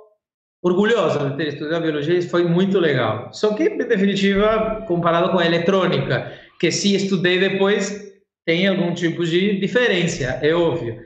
orgulhosa 0.64 1.30
de 1.30 1.38
ter 1.38 1.48
estudado 1.50 1.84
biologia, 1.84 2.22
foi 2.30 2.46
muito 2.46 2.80
legal. 2.80 3.30
Só 3.34 3.54
que, 3.54 3.64
em 3.64 3.78
definitiva, 3.78 4.84
comparado 4.88 5.32
com 5.32 5.40
a 5.40 5.46
eletrônica, 5.46 6.32
que 6.60 6.72
se 6.72 6.96
estudei 6.96 7.40
depois, 7.40 8.14
tem 8.46 8.68
algum 8.68 8.94
tipo 8.94 9.26
de 9.26 9.60
diferença, 9.60 10.40
é 10.42 10.54
óbvio. 10.54 11.00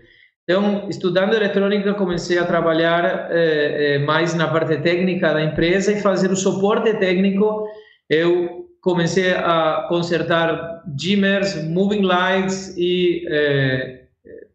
Então, 0.43 0.87
estudando 0.89 1.33
eletrônica, 1.35 1.93
comecei 1.95 2.37
a 2.37 2.45
trabalhar 2.45 3.29
eh, 3.31 3.95
eh, 3.95 3.99
mais 3.99 4.33
na 4.33 4.47
parte 4.47 4.77
técnica 4.77 5.33
da 5.33 5.43
empresa 5.43 5.91
e 5.91 5.99
fazer 5.99 6.31
o 6.31 6.37
suporte 6.37 6.93
técnico. 6.93 7.67
Eu 8.09 8.65
comecei 8.79 9.31
a 9.31 9.85
consertar 9.89 10.83
dimmers, 10.95 11.61
moving 11.67 12.03
lights 12.03 12.73
e 12.77 13.25
eh, 13.29 14.06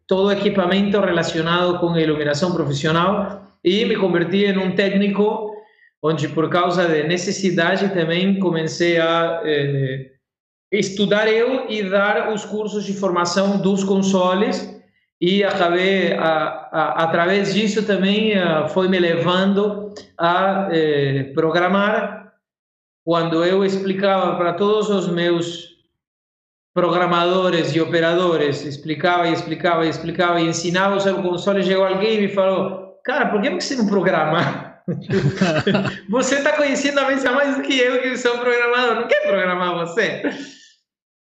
todo 0.07 0.31
equipamento 0.31 0.99
relacionado 0.99 1.79
com 1.79 1.89
a 1.89 2.01
iluminação 2.01 2.53
profissional 2.53 3.47
e 3.63 3.85
me 3.85 3.95
converti 3.95 4.45
em 4.45 4.57
um 4.57 4.75
técnico 4.75 5.53
onde, 6.03 6.27
por 6.27 6.49
causa 6.49 6.85
de 6.87 7.03
necessidade, 7.03 7.93
também 7.93 8.37
comecei 8.39 8.99
a 8.99 9.41
estudar 10.71 11.27
eu 11.27 11.69
e 11.69 11.83
dar 11.83 12.33
os 12.33 12.43
cursos 12.43 12.83
de 12.83 12.93
formação 12.93 13.61
dos 13.61 13.83
consoles 13.83 14.73
e 15.21 15.41
acabei, 15.41 16.11
a, 16.13 16.67
a, 16.69 17.03
através 17.03 17.53
disso 17.53 17.85
também, 17.85 18.37
a, 18.37 18.67
foi 18.67 18.89
me 18.89 18.99
levando 18.99 19.93
a 20.17 20.67
eh, 20.69 21.31
programar. 21.33 22.33
Quando 23.05 23.43
eu 23.45 23.63
explicava 23.63 24.35
para 24.35 24.53
todos 24.53 24.89
os 24.89 25.07
meus 25.07 25.72
programadores 26.73 27.75
e 27.75 27.79
operadores, 27.79 28.65
explicava 28.65 29.27
e 29.27 29.33
explicava 29.33 29.85
e 29.85 29.89
explicava 29.89 30.41
e 30.41 30.47
ensinava 30.47 30.95
o 30.95 30.99
seu 30.99 31.21
console, 31.21 31.63
chegou 31.63 31.85
alguém 31.85 32.23
e 32.23 32.27
falou, 32.27 32.99
cara, 33.05 33.27
por 33.27 33.41
que 33.41 33.49
você 33.51 33.75
não 33.75 33.85
programa? 33.85 34.73
você 36.09 36.35
está 36.35 36.53
conhecendo 36.53 36.99
a 36.99 37.07
mesa 37.07 37.31
mais 37.31 37.55
do 37.55 37.61
que 37.61 37.79
eu, 37.79 38.01
que 38.01 38.17
sou 38.17 38.37
programador, 38.39 38.95
não 38.95 39.07
quer 39.07 39.21
programar 39.21 39.75
você? 39.75 40.23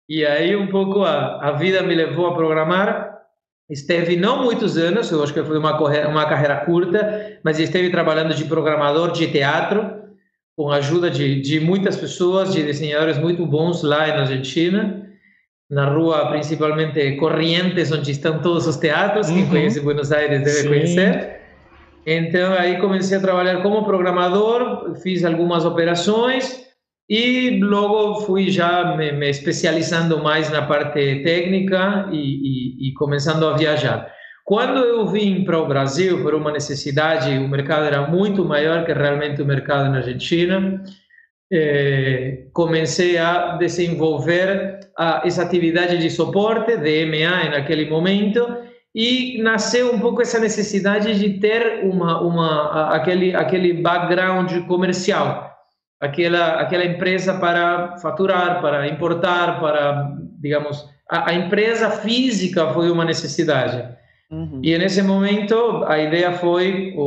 E 0.09 0.25
aí 0.25 0.55
um 0.55 0.67
pouco 0.67 1.03
a, 1.03 1.47
a 1.47 1.51
vida 1.53 1.81
me 1.81 1.95
levou 1.95 2.27
a 2.27 2.35
programar. 2.35 3.15
Esteve 3.69 4.15
não 4.15 4.43
muitos 4.43 4.77
anos, 4.77 5.11
eu 5.11 5.21
acho 5.21 5.33
que 5.33 5.43
foi 5.43 5.57
uma, 5.57 5.77
uma 6.07 6.25
carreira 6.25 6.55
curta, 6.65 7.39
mas 7.43 7.59
esteve 7.59 7.89
trabalhando 7.89 8.33
de 8.33 8.45
programador 8.45 9.11
de 9.11 9.27
teatro, 9.27 10.03
com 10.55 10.71
a 10.71 10.77
ajuda 10.77 11.09
de, 11.09 11.41
de 11.41 11.59
muitas 11.59 11.97
pessoas, 11.97 12.53
de 12.53 12.63
desenhadores 12.63 13.17
muito 13.17 13.45
bons 13.45 13.83
lá 13.83 14.07
na 14.07 14.21
Argentina 14.21 15.07
na 15.69 15.89
rua, 15.89 16.29
principalmente 16.29 17.17
Corrientes, 17.17 17.91
onde 17.91 18.11
estão 18.11 18.39
todos 18.39 18.67
os 18.67 18.77
teatros. 18.77 19.29
Uhum. 19.29 19.35
Quem 19.35 19.49
conhece 19.49 19.81
Buenos 19.81 20.11
Aires 20.11 20.39
deve 20.39 20.61
Sim. 20.61 20.67
conhecer. 20.67 21.37
Então, 22.05 22.53
aí 22.53 22.77
comecei 22.77 23.17
a 23.17 23.21
trabalhar 23.21 23.61
como 23.61 23.83
programador, 23.83 24.95
fiz 25.01 25.25
algumas 25.25 25.65
operações 25.65 26.65
e 27.09 27.59
logo 27.61 28.21
fui 28.21 28.49
já 28.49 28.95
me, 28.95 29.11
me 29.11 29.29
especializando 29.29 30.23
mais 30.23 30.49
na 30.49 30.61
parte 30.61 31.21
técnica 31.23 32.07
e, 32.11 32.17
e, 32.17 32.89
e, 32.89 32.93
começando 32.93 33.45
a 33.45 33.57
viajar. 33.57 34.09
Quando 34.45 34.79
eu 34.79 35.05
vim 35.07 35.43
para 35.43 35.59
o 35.59 35.67
Brasil 35.67 36.23
por 36.23 36.33
uma 36.33 36.51
necessidade, 36.51 37.37
o 37.37 37.49
mercado 37.49 37.85
era 37.85 38.07
muito 38.07 38.45
maior 38.45 38.85
que 38.85 38.93
realmente 38.93 39.41
o 39.41 39.45
mercado 39.45 39.89
na 39.89 39.97
Argentina, 39.97 40.81
eh, 41.51 42.47
comecei 42.53 43.17
a 43.17 43.55
desenvolver 43.57 44.79
a, 44.97 45.21
essa 45.25 45.43
atividade 45.43 45.97
de 45.97 46.09
suporte, 46.09 46.77
de 46.77 47.05
MA 47.05 47.49
naquele 47.51 47.89
momento, 47.89 48.45
e 48.97 49.39
nasceu 49.43 49.93
um 49.93 49.99
pouco 49.99 50.23
essa 50.23 50.39
necessidade 50.39 51.19
de 51.19 51.39
ter 51.39 51.83
uma, 51.83 52.19
uma 52.19 52.89
aquele 52.95 53.35
aquele 53.35 53.73
background 53.73 54.51
comercial 54.67 55.55
aquela 56.01 56.61
aquela 56.61 56.83
empresa 56.83 57.35
para 57.35 57.97
faturar 57.97 58.59
para 58.59 58.87
importar 58.87 59.59
para 59.59 60.11
digamos 60.41 60.83
a, 61.11 61.29
a 61.29 61.33
empresa 61.35 61.91
física 61.91 62.73
foi 62.73 62.89
uma 62.89 63.05
necessidade 63.05 63.87
uhum. 64.31 64.61
e 64.63 64.75
nesse 64.79 65.03
momento 65.03 65.83
a 65.85 65.99
ideia 65.99 66.31
foi 66.31 66.93
o, 66.97 67.03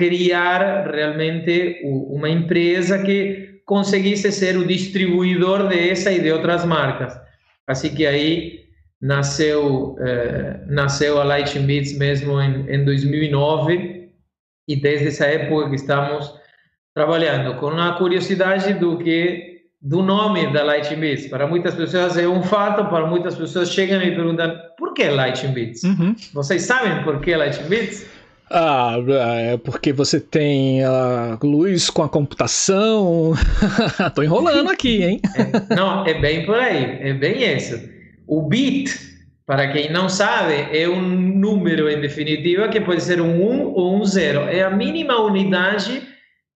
criar 0.00 0.90
realmente 0.90 1.82
uma 1.84 2.30
empresa 2.30 2.98
que 3.00 3.60
conseguisse 3.66 4.32
ser 4.32 4.56
o 4.56 4.66
distribuidor 4.66 5.68
dessa 5.68 6.10
e 6.10 6.22
de 6.22 6.32
outras 6.32 6.64
marcas 6.64 7.20
assim 7.66 7.94
que 7.94 8.06
aí 8.06 8.60
nasceu 9.00 9.96
eh, 10.00 10.60
nasceu 10.66 11.20
a 11.20 11.24
Lighting 11.24 11.66
Beats 11.66 11.98
mesmo 11.98 12.40
em, 12.40 12.66
em 12.74 12.82
2009 12.82 14.10
e 14.66 14.76
desde 14.76 15.08
essa 15.08 15.26
época 15.26 15.68
que 15.68 15.76
estamos 15.76 16.34
trabalhando 16.94 17.58
com 17.60 17.68
a 17.68 17.92
curiosidade 17.98 18.72
do 18.72 18.96
que 18.96 19.50
do 19.82 20.02
nome 20.02 20.52
da 20.52 20.62
Lighting 20.62 20.96
Beats. 20.96 21.26
Para 21.28 21.46
muitas 21.46 21.74
pessoas 21.74 22.16
é 22.16 22.26
um 22.26 22.42
fato, 22.42 22.88
para 22.90 23.06
muitas 23.06 23.34
pessoas 23.34 23.70
chegam 23.70 24.02
e 24.02 24.14
perguntam 24.14 24.54
por 24.76 24.92
que 24.94 25.08
Lighting 25.08 25.52
Beats? 25.52 25.82
Uhum. 25.84 26.16
Vocês 26.34 26.62
sabem 26.62 27.02
por 27.04 27.20
que 27.20 27.36
Lighting 27.36 27.68
Beats? 27.68 28.06
Ah, 28.52 28.96
é 29.36 29.56
porque 29.56 29.92
você 29.92 30.18
tem 30.18 30.82
a 30.82 31.38
luz 31.40 31.88
com 31.88 32.02
a 32.02 32.08
computação. 32.08 33.32
Tô 34.12 34.24
enrolando 34.24 34.68
aqui, 34.70 35.04
hein? 35.04 35.20
É, 35.36 35.74
não, 35.76 36.04
é 36.04 36.14
bem 36.14 36.44
por 36.44 36.56
aí, 36.56 36.98
é 37.00 37.12
bem 37.12 37.44
isso. 37.56 37.80
O 38.26 38.42
bit, 38.42 38.92
para 39.46 39.70
quem 39.70 39.92
não 39.92 40.08
sabe, 40.08 40.66
é 40.76 40.88
um 40.88 41.00
número 41.00 41.88
em 41.88 42.00
definitiva 42.00 42.68
que 42.68 42.80
pode 42.80 43.04
ser 43.04 43.20
um 43.20 43.40
1 43.40 43.66
ou 43.72 44.00
um 44.00 44.04
0. 44.04 44.40
É 44.40 44.64
a 44.64 44.70
mínima 44.70 45.20
unidade 45.20 46.02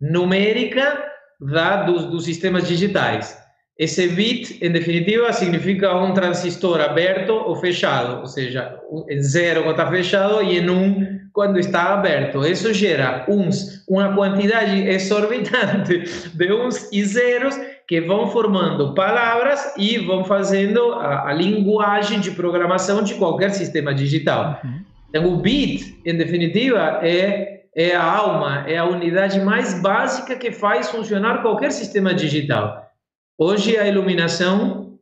numérica 0.00 1.00
da, 1.40 1.84
dos, 1.84 2.06
dos 2.06 2.24
sistemas 2.24 2.66
digitais. 2.66 3.38
Esse 3.78 4.08
bit, 4.08 4.58
em 4.64 4.70
definitiva, 4.70 5.32
significa 5.32 5.96
um 5.96 6.12
transistor 6.12 6.80
aberto 6.80 7.32
ou 7.32 7.54
fechado, 7.56 8.20
ou 8.20 8.26
seja, 8.26 8.80
em 9.08 9.22
zero 9.22 9.62
quando 9.62 9.78
está 9.78 9.90
fechado 9.90 10.42
e 10.42 10.58
em 10.58 10.70
um 10.70 11.13
quando 11.35 11.59
está 11.59 11.93
aberto. 11.93 12.47
Isso 12.47 12.73
gera 12.73 13.26
uns, 13.29 13.85
uma 13.88 14.14
quantidade 14.14 14.81
exorbitante 14.88 16.05
de 16.33 16.53
uns 16.53 16.90
e 16.92 17.05
zeros 17.05 17.55
que 17.87 18.01
vão 18.01 18.29
formando 18.29 18.94
palavras 18.94 19.75
e 19.77 19.99
vão 19.99 20.25
fazendo 20.25 20.92
a, 20.92 21.29
a 21.29 21.33
linguagem 21.35 22.20
de 22.20 22.31
programação 22.31 23.03
de 23.03 23.14
qualquer 23.14 23.51
sistema 23.51 23.92
digital. 23.92 24.62
Então, 25.11 25.27
o 25.27 25.37
bit, 25.37 26.01
em 26.07 26.16
definitiva, 26.16 27.01
é, 27.03 27.64
é 27.75 27.94
a 27.94 28.03
alma, 28.03 28.64
é 28.68 28.79
a 28.79 28.85
unidade 28.85 29.40
mais 29.40 29.83
básica 29.83 30.37
que 30.37 30.53
faz 30.53 30.88
funcionar 30.88 31.42
qualquer 31.42 31.73
sistema 31.73 32.14
digital. 32.14 32.88
Hoje, 33.37 33.77
a 33.77 33.87
iluminação 33.87 34.99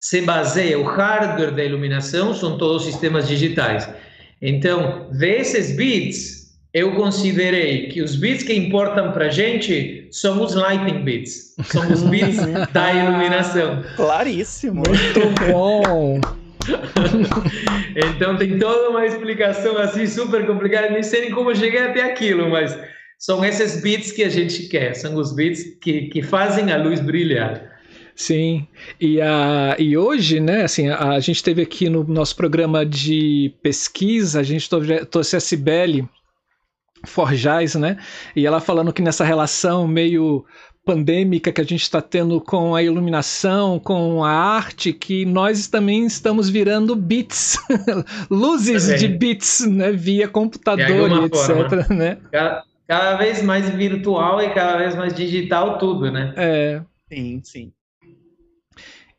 se 0.00 0.22
baseia, 0.22 0.78
o 0.78 0.84
hardware 0.84 1.52
da 1.52 1.64
iluminação 1.64 2.32
são 2.32 2.56
todos 2.56 2.84
sistemas 2.84 3.26
digitais. 3.26 3.90
Então, 4.40 5.08
desses 5.12 5.76
bits, 5.76 6.38
eu 6.72 6.94
considerei 6.94 7.88
que 7.88 8.02
os 8.02 8.14
bits 8.14 8.44
que 8.44 8.54
importam 8.54 9.12
para 9.12 9.26
a 9.26 9.30
gente 9.30 10.06
são 10.12 10.42
os 10.42 10.54
lighting 10.54 11.02
bits, 11.02 11.54
são 11.64 11.90
os 11.90 12.02
bits 12.08 12.38
da 12.72 12.92
iluminação. 12.92 13.82
Claríssimo. 13.96 14.82
Muito 14.86 15.52
bom. 15.52 16.20
então 17.96 18.36
tem 18.36 18.58
toda 18.58 18.90
uma 18.90 19.06
explicação 19.06 19.78
assim 19.78 20.06
super 20.06 20.46
complicada, 20.46 20.90
nem 20.90 21.02
sei 21.02 21.22
nem 21.22 21.30
como 21.30 21.54
cheguei 21.54 21.80
até 21.80 22.02
aquilo, 22.02 22.50
mas 22.50 22.78
são 23.18 23.44
esses 23.44 23.82
bits 23.82 24.12
que 24.12 24.22
a 24.22 24.28
gente 24.28 24.68
quer, 24.68 24.94
são 24.94 25.16
os 25.16 25.34
bits 25.34 25.76
que, 25.80 26.02
que 26.08 26.22
fazem 26.22 26.70
a 26.70 26.76
luz 26.76 27.00
brilhar. 27.00 27.77
Sim, 28.18 28.66
e, 29.00 29.20
a, 29.20 29.76
e 29.78 29.96
hoje, 29.96 30.40
né, 30.40 30.62
assim, 30.62 30.88
a, 30.88 31.10
a 31.10 31.20
gente 31.20 31.40
teve 31.40 31.62
aqui 31.62 31.88
no 31.88 32.02
nosso 32.02 32.34
programa 32.34 32.84
de 32.84 33.54
pesquisa, 33.62 34.40
a 34.40 34.42
gente 34.42 34.68
trouxe 35.08 35.36
a 35.36 35.40
Cibele, 35.40 36.04
Forjais, 37.06 37.76
né? 37.76 37.96
E 38.34 38.44
ela 38.44 38.60
falando 38.60 38.92
que 38.92 39.00
nessa 39.00 39.24
relação 39.24 39.86
meio 39.86 40.44
pandêmica 40.84 41.52
que 41.52 41.60
a 41.60 41.64
gente 41.64 41.82
está 41.82 42.02
tendo 42.02 42.40
com 42.40 42.74
a 42.74 42.82
iluminação, 42.82 43.78
com 43.78 44.24
a 44.24 44.32
arte, 44.32 44.92
que 44.92 45.24
nós 45.24 45.68
também 45.68 46.04
estamos 46.04 46.48
virando 46.48 46.96
bits, 46.96 47.56
luzes 48.28 48.88
é. 48.88 48.96
de 48.96 49.06
bits, 49.06 49.64
né? 49.64 49.92
Via 49.92 50.26
computador 50.26 51.08
e 51.08 51.24
etc, 51.26 51.46
forma. 51.46 51.86
né? 51.94 52.18
Cada, 52.32 52.64
cada, 52.88 53.16
vez 53.16 53.40
mais 53.44 53.70
virtual 53.70 54.42
e 54.42 54.52
cada 54.52 54.76
vez 54.76 54.96
mais 54.96 55.14
digital 55.14 55.78
tudo, 55.78 56.10
né? 56.10 56.34
É. 56.36 56.82
Sim, 57.08 57.40
sim. 57.44 57.72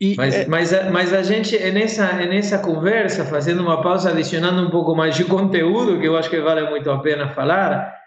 E, 0.02 0.16
mas, 0.16 0.34
é... 0.34 0.48
mas, 0.48 0.74
a, 0.74 0.90
mas 0.90 1.14
a 1.14 1.22
gente, 1.22 1.58
é 1.58 1.72
nessa, 1.72 2.06
é 2.06 2.26
nessa 2.26 2.58
conversa, 2.60 3.26
fazendo 3.26 3.62
uma 3.62 3.82
pausa, 3.82 4.12
adicionando 4.12 4.66
um 4.66 4.70
pouco 4.70 4.96
mais 4.96 5.16
de 5.16 5.26
conteúdo, 5.26 6.00
que 6.00 6.08
eu 6.08 6.18
acho 6.18 6.30
que 6.30 6.40
vale 6.40 6.70
muito 6.70 6.90
a 6.90 7.00
pena 7.00 7.30
falar, 7.30 7.98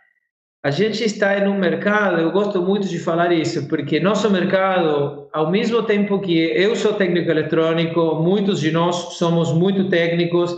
a 0.65 0.71
gente 0.71 1.03
está 1.03 1.37
em 1.39 1.49
um 1.49 1.59
mercado, 1.59 2.21
eu 2.21 2.31
gosto 2.31 2.63
muito 2.63 2.87
de 2.89 2.99
falar 2.99 3.33
isso, 3.33 3.67
porque 3.69 3.99
nosso 3.99 4.31
mercado, 4.31 5.29
ao 5.33 5.51
mesmo 5.51 5.83
tempo 5.83 6.21
que 6.21 6.39
eu 6.39 6.77
sou 6.77 6.95
técnico 6.95 7.31
eletrônico, 7.31 8.15
muitos 8.23 8.61
de 8.61 8.71
nós 8.71 9.17
somos 9.17 9.53
muito 9.53 9.89
técnicos, 9.89 10.57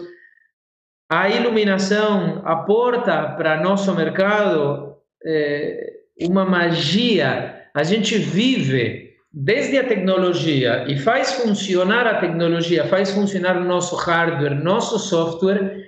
a 1.10 1.28
iluminação 1.30 2.42
aporta 2.44 3.34
para 3.36 3.62
nosso 3.62 3.94
mercado 3.94 4.96
é, 5.24 5.92
uma 6.20 6.44
magia. 6.44 7.62
A 7.74 7.82
gente 7.82 8.18
vive 8.18 9.13
desde 9.34 9.76
a 9.78 9.84
tecnologia 9.84 10.84
e 10.86 10.96
faz 10.96 11.32
funcionar 11.32 12.06
a 12.06 12.20
tecnologia, 12.20 12.86
faz 12.86 13.10
funcionar 13.10 13.56
o 13.56 13.64
nosso 13.64 13.96
hardware, 13.96 14.54
nosso 14.54 14.96
software, 14.98 15.84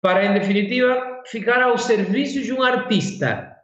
para, 0.00 0.24
em 0.24 0.32
definitiva, 0.32 1.20
ficar 1.26 1.60
ao 1.60 1.76
serviço 1.76 2.40
de 2.40 2.54
um 2.54 2.62
artista. 2.62 3.54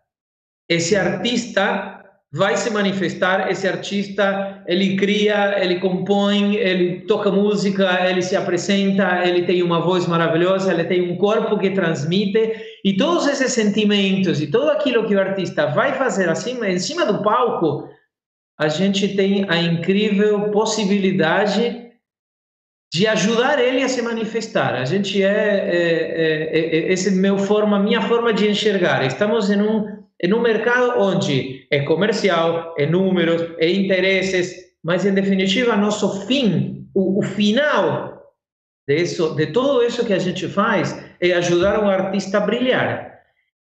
Esse 0.68 0.94
artista 0.94 1.94
vai 2.30 2.58
se 2.58 2.68
manifestar, 2.68 3.50
esse 3.50 3.66
artista, 3.66 4.62
ele 4.66 4.96
cria, 4.96 5.56
ele 5.62 5.80
compõe, 5.80 6.56
ele 6.56 7.06
toca 7.06 7.30
música, 7.30 8.06
ele 8.06 8.20
se 8.20 8.36
apresenta, 8.36 9.26
ele 9.26 9.46
tem 9.46 9.62
uma 9.62 9.80
voz 9.80 10.06
maravilhosa, 10.06 10.74
ele 10.74 10.84
tem 10.84 11.10
um 11.10 11.16
corpo 11.16 11.58
que 11.58 11.70
transmite, 11.70 12.52
e 12.84 12.94
todos 12.98 13.26
esses 13.26 13.52
sentimentos 13.52 14.42
e 14.42 14.50
tudo 14.50 14.68
aquilo 14.68 15.06
que 15.06 15.14
o 15.14 15.20
artista 15.20 15.68
vai 15.68 15.94
fazer 15.94 16.28
acima, 16.28 16.68
em 16.68 16.78
cima 16.78 17.06
do 17.06 17.22
palco, 17.22 17.88
a 18.58 18.68
gente 18.68 19.14
tem 19.16 19.44
a 19.48 19.60
incrível 19.60 20.50
possibilidade 20.50 21.84
de 22.92 23.06
ajudar 23.06 23.58
ele 23.58 23.82
a 23.82 23.88
se 23.88 24.00
manifestar. 24.00 24.74
A 24.74 24.84
gente 24.84 25.22
é, 25.22 25.26
é, 25.26 26.58
é, 26.58 26.76
é 26.76 26.92
esse 26.92 27.10
meu 27.10 27.36
forma, 27.36 27.78
minha 27.78 28.00
forma 28.00 28.32
de 28.32 28.48
enxergar. 28.48 29.04
Estamos 29.04 29.50
em 29.50 29.60
um 29.60 29.96
em 30.22 30.32
um 30.32 30.40
mercado 30.40 30.98
onde 30.98 31.66
é 31.70 31.82
comercial, 31.82 32.74
é 32.78 32.86
números, 32.86 33.54
é 33.58 33.70
interesses, 33.70 34.54
mas 34.82 35.04
em 35.04 35.12
definitiva 35.12 35.76
nosso 35.76 36.26
fim, 36.26 36.88
o, 36.94 37.18
o 37.18 37.22
final 37.22 38.34
de, 38.88 38.96
isso, 38.96 39.34
de 39.34 39.46
tudo 39.48 39.82
isso 39.82 40.06
que 40.06 40.14
a 40.14 40.18
gente 40.18 40.48
faz 40.48 40.98
é 41.20 41.32
ajudar 41.32 41.82
um 41.82 41.88
artista 41.88 42.38
a 42.38 42.40
brilhar. 42.40 43.20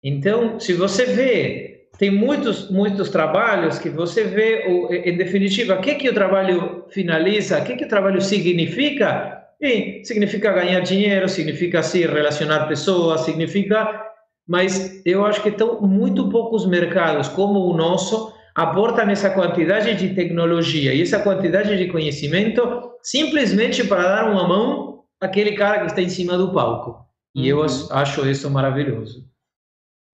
Então, 0.02 0.60
se 0.60 0.74
você 0.74 1.06
vê 1.06 1.73
tem 1.98 2.10
muitos 2.10 2.70
muitos 2.70 3.08
trabalhos 3.08 3.78
que 3.78 3.88
você 3.88 4.24
vê, 4.24 4.64
em 5.04 5.16
definitiva, 5.16 5.74
o 5.74 5.80
que 5.80 5.94
que 5.94 6.08
o 6.08 6.14
trabalho 6.14 6.84
finaliza, 6.90 7.58
o 7.58 7.64
que 7.64 7.76
que 7.76 7.84
o 7.84 7.88
trabalho 7.88 8.20
significa? 8.20 9.42
E 9.60 10.04
significa 10.04 10.52
ganhar 10.52 10.80
dinheiro, 10.80 11.28
significa 11.28 11.82
se 11.82 12.06
relacionar 12.06 12.66
pessoas, 12.66 13.20
significa. 13.20 14.02
Mas 14.46 15.00
eu 15.06 15.24
acho 15.24 15.42
que 15.42 15.48
estão 15.48 15.80
muito 15.80 16.28
poucos 16.28 16.66
mercados 16.66 17.28
como 17.28 17.60
o 17.60 17.76
nosso 17.76 18.34
aportam 18.54 19.08
essa 19.10 19.30
quantidade 19.30 19.94
de 19.94 20.14
tecnologia 20.14 20.94
e 20.94 21.02
essa 21.02 21.18
quantidade 21.18 21.76
de 21.76 21.88
conhecimento 21.88 22.92
simplesmente 23.02 23.84
para 23.84 24.02
dar 24.02 24.30
uma 24.30 24.46
mão 24.46 25.04
àquele 25.20 25.52
cara 25.52 25.80
que 25.80 25.86
está 25.86 26.02
em 26.02 26.08
cima 26.08 26.36
do 26.36 26.52
palco. 26.52 27.04
E 27.34 27.52
uhum. 27.52 27.60
eu 27.60 27.66
acho 27.90 28.28
isso 28.28 28.50
maravilhoso. 28.50 29.24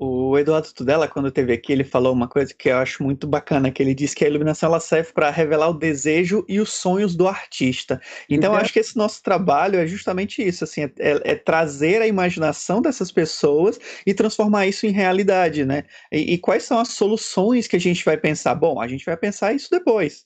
O 0.02 0.38
Eduardo 0.38 0.72
Tudela, 0.72 1.06
quando 1.06 1.30
teve 1.30 1.52
aqui, 1.52 1.70
ele 1.74 1.84
falou 1.84 2.14
uma 2.14 2.26
coisa 2.26 2.54
que 2.54 2.70
eu 2.70 2.78
acho 2.78 3.02
muito 3.02 3.26
bacana, 3.26 3.70
que 3.70 3.82
ele 3.82 3.94
disse 3.94 4.16
que 4.16 4.24
a 4.24 4.28
iluminação 4.28 4.70
ela 4.70 4.80
serve 4.80 5.12
para 5.12 5.28
revelar 5.28 5.68
o 5.68 5.74
desejo 5.74 6.42
e 6.48 6.58
os 6.58 6.72
sonhos 6.72 7.14
do 7.14 7.28
artista. 7.28 8.00
Então, 8.26 8.50
uhum. 8.50 8.56
eu 8.56 8.62
acho 8.62 8.72
que 8.72 8.78
esse 8.78 8.96
nosso 8.96 9.22
trabalho 9.22 9.78
é 9.78 9.86
justamente 9.86 10.42
isso, 10.42 10.64
assim, 10.64 10.84
é, 10.84 10.90
é, 10.98 11.34
trazer 11.34 12.00
a 12.00 12.06
imaginação 12.06 12.80
dessas 12.80 13.12
pessoas 13.12 13.78
e 14.06 14.14
transformar 14.14 14.66
isso 14.66 14.86
em 14.86 14.90
realidade, 14.90 15.66
né? 15.66 15.84
E, 16.10 16.32
e 16.32 16.38
quais 16.38 16.62
são 16.62 16.78
as 16.78 16.88
soluções 16.88 17.68
que 17.68 17.76
a 17.76 17.80
gente 17.80 18.02
vai 18.02 18.16
pensar? 18.16 18.54
Bom, 18.54 18.80
a 18.80 18.88
gente 18.88 19.04
vai 19.04 19.18
pensar 19.18 19.52
isso 19.52 19.68
depois, 19.70 20.24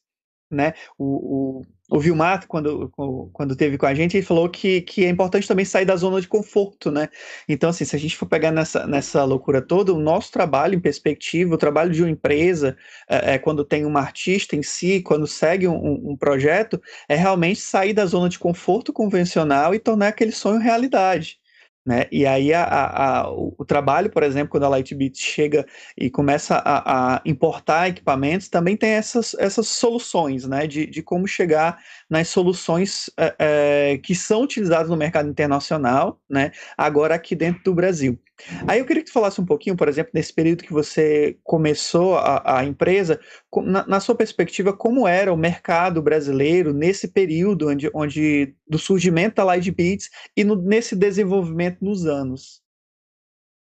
né? 0.49 0.75
O, 0.97 1.59
o, 1.59 1.63
o 1.91 2.01
Vilmar, 2.01 2.47
quando, 2.47 2.91
quando 3.33 3.55
teve 3.55 3.77
com 3.77 3.85
a 3.85 3.95
gente, 3.95 4.17
ele 4.17 4.25
falou 4.25 4.49
que, 4.49 4.81
que 4.81 5.05
é 5.05 5.09
importante 5.09 5.47
também 5.47 5.67
sair 5.67 5.85
da 5.85 5.97
zona 5.97 6.19
de 6.19 6.27
conforto, 6.27 6.91
né? 6.91 7.09
Então, 7.47 7.69
assim, 7.69 7.85
se 7.85 7.95
a 7.95 7.99
gente 7.99 8.17
for 8.17 8.27
pegar 8.27 8.51
nessa, 8.51 8.87
nessa 8.87 9.23
loucura 9.25 9.61
toda, 9.61 9.93
o 9.93 10.01
nosso 10.01 10.33
trabalho 10.33 10.75
em 10.75 10.81
perspectiva, 10.81 11.55
o 11.55 11.59
trabalho 11.59 11.93
de 11.93 12.03
uma 12.03 12.11
empresa, 12.11 12.77
é, 13.09 13.35
é 13.35 13.39
quando 13.39 13.65
tem 13.65 13.85
um 13.85 13.99
artista 13.99 14.57
em 14.57 14.63
si, 14.63 15.03
quando 15.03 15.27
segue 15.27 15.69
um, 15.69 16.13
um, 16.13 16.17
projeto, 16.17 16.81
é 17.07 17.17
realmente 17.17 17.61
sair 17.61 17.93
da 17.93 18.07
zona 18.07 18.31
de 18.31 18.39
conforto 18.39 18.93
convencional 18.93 19.75
e 19.75 19.79
tornar 19.79 20.09
aquele 20.09 20.33
sonho 20.33 20.61
realidade. 20.61 21.39
Né? 21.87 22.07
E 22.11 22.25
aí 22.25 22.53
a, 22.55 22.65
a, 22.65 23.21
a, 23.21 23.31
o, 23.31 23.55
o, 23.59 23.65
trabalho, 23.65 24.09
por 24.09 24.23
exemplo, 24.23 24.49
quando 24.49 24.65
a 24.65 24.69
Lightbeat 24.71 25.19
chega 25.19 25.67
e 25.99 26.09
começa 26.09 26.63
a, 26.65 27.21
importar 27.27 27.89
equipamentos, 27.89 28.49
também 28.49 28.75
tem 28.75 28.91
essas, 28.91 29.35
essas 29.39 29.69
soluções 29.69 30.47
né? 30.47 30.67
de, 30.67 30.87
de 30.87 31.03
como 31.03 31.29
chegar 31.29 31.79
nas 32.09 32.29
soluções 32.29 33.11
é, 33.39 33.99
que 34.03 34.15
são 34.15 34.43
utilizadas 34.43 34.89
no 34.89 34.97
mercado 34.97 35.29
internacional, 35.29 36.21
né? 36.29 36.53
agora 36.77 37.15
aqui 37.15 37.35
dentro 37.35 37.63
do 37.65 37.75
Brasil. 37.75 38.19
Aí 38.67 38.81
eu 38.81 38.85
queria 38.85 39.03
que 39.03 39.11
tu 39.11 39.13
falasse 39.13 39.41
um 39.41 39.47
pouquinho, 39.47 39.77
por 39.77 39.89
exemplo, 39.89 40.11
nesse 40.13 40.33
período 40.33 40.65
que 40.65 40.73
você 40.73 41.39
começou 41.45 42.17
a, 42.17 42.59
a 42.59 42.65
empresa, 42.65 43.21
na, 43.65 43.87
na, 43.87 44.01
sua 44.01 44.15
perspectiva, 44.15 44.73
como 44.73 45.07
era 45.07 45.33
o 45.33 45.37
mercado 45.37 46.03
brasileiro 46.03 46.73
nesse 46.73 47.09
período 47.09 47.69
onde, 47.69 47.89
onde 47.95 48.55
do 48.69 48.79
surgimento 48.79 49.37
da 49.37 49.45
Lightbeats 49.45 50.11
e 50.37 50.43
no, 50.43 50.57
nesse 50.57 50.97
desenvolvimento 50.97 51.79
nos 51.81 52.07
anos? 52.07 52.61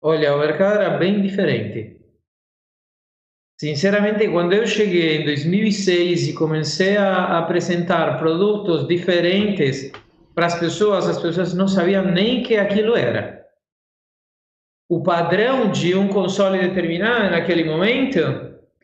Olha, 0.01 0.35
o 0.35 0.38
mercado 0.38 0.81
era 0.81 0.99
bem 0.99 1.20
diferente. 1.20 2.04
Sinceramente, 3.64 4.29
quando 4.29 4.53
eu 4.53 4.66
cheguei 4.66 5.22
em 5.22 5.24
2006 5.24 6.29
e 6.29 6.33
comecei 6.35 6.98
a 6.98 7.38
apresentar 7.38 8.18
produtos 8.18 8.87
diferentes 8.87 9.90
para 10.35 10.44
as 10.44 10.61
pessoas, 10.61 11.09
as 11.09 11.18
pessoas 11.18 11.55
não 11.55 11.66
sabiam 11.66 12.05
nem 12.05 12.42
que 12.42 12.59
aquilo 12.59 12.94
era 12.94 13.42
o 14.87 15.03
padrão 15.03 15.70
de 15.70 15.94
um 15.94 16.09
console 16.09 16.59
determinado 16.59 17.31
naquele 17.31 17.64
momento, 17.64 18.20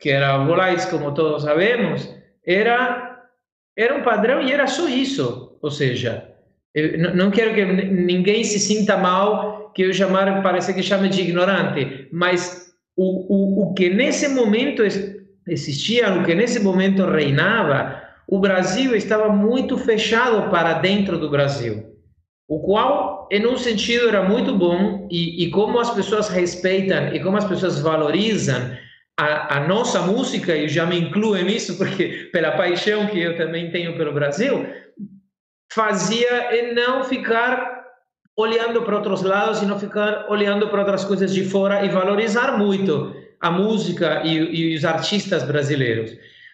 que 0.00 0.08
era 0.08 0.40
o 0.40 0.46
Volais, 0.46 0.86
como 0.86 1.12
todos 1.12 1.42
sabemos, 1.42 2.08
era 2.46 3.28
era 3.76 3.94
um 3.94 4.02
padrão 4.02 4.40
e 4.40 4.50
era 4.50 4.66
só 4.66 4.88
isso. 4.88 5.58
Ou 5.60 5.70
seja, 5.70 6.26
não 7.14 7.30
quero 7.30 7.54
que 7.54 7.66
ninguém 7.66 8.44
se 8.44 8.58
sinta 8.58 8.96
mal 8.96 9.72
que 9.74 9.82
eu 9.82 9.92
chamar, 9.92 10.42
parece 10.42 10.72
que 10.72 10.82
chame 10.82 11.10
de 11.10 11.20
ignorante, 11.20 12.08
mas 12.10 12.69
o, 13.02 13.64
o, 13.64 13.70
o 13.70 13.74
que 13.74 13.90
nesse 13.90 14.28
momento 14.28 14.82
existia, 15.46 16.12
o 16.14 16.24
que 16.24 16.34
nesse 16.34 16.60
momento 16.60 17.06
reinava, 17.06 18.02
o 18.28 18.38
Brasil 18.38 18.94
estava 18.94 19.28
muito 19.28 19.76
fechado 19.78 20.50
para 20.50 20.74
dentro 20.74 21.18
do 21.18 21.30
Brasil 21.30 21.90
o 22.50 22.58
qual, 22.58 23.28
em 23.30 23.46
um 23.46 23.56
sentido, 23.56 24.08
era 24.08 24.24
muito 24.24 24.52
bom, 24.58 25.06
e, 25.08 25.44
e 25.44 25.50
como 25.50 25.78
as 25.78 25.94
pessoas 25.94 26.28
respeitam 26.28 27.14
e 27.14 27.20
como 27.20 27.36
as 27.36 27.44
pessoas 27.44 27.80
valorizam 27.80 28.76
a, 29.16 29.58
a, 29.58 29.68
nossa 29.68 30.02
música, 30.02 30.56
e 30.56 30.68
já 30.68 30.84
me 30.84 30.98
incluo 30.98 31.36
nisso, 31.36 31.78
porque 31.78 32.28
pela 32.32 32.50
paixão 32.50 33.06
que 33.06 33.20
eu 33.20 33.36
também 33.36 33.70
tenho 33.70 33.96
pelo 33.96 34.12
Brasil, 34.12 34.66
fazia 35.72 36.52
em 36.52 36.74
não 36.74 37.04
ficar 37.04 37.79
olhando 38.40 38.82
para 38.82 38.96
outros 38.96 39.22
lados 39.22 39.62
e 39.62 39.66
não 39.66 39.78
ficar 39.78 40.26
olhando 40.28 40.68
para 40.68 40.80
outras 40.80 41.04
coisas 41.04 41.32
de 41.32 41.44
fora 41.44 41.84
e 41.84 41.88
valorizar 41.88 42.58
muito 42.58 43.14
a 43.40 43.50
música 43.50 44.22
e, 44.24 44.36
e 44.36 44.76
os 44.76 44.84
artistas 44.84 45.42
brasileiros. 45.42 46.12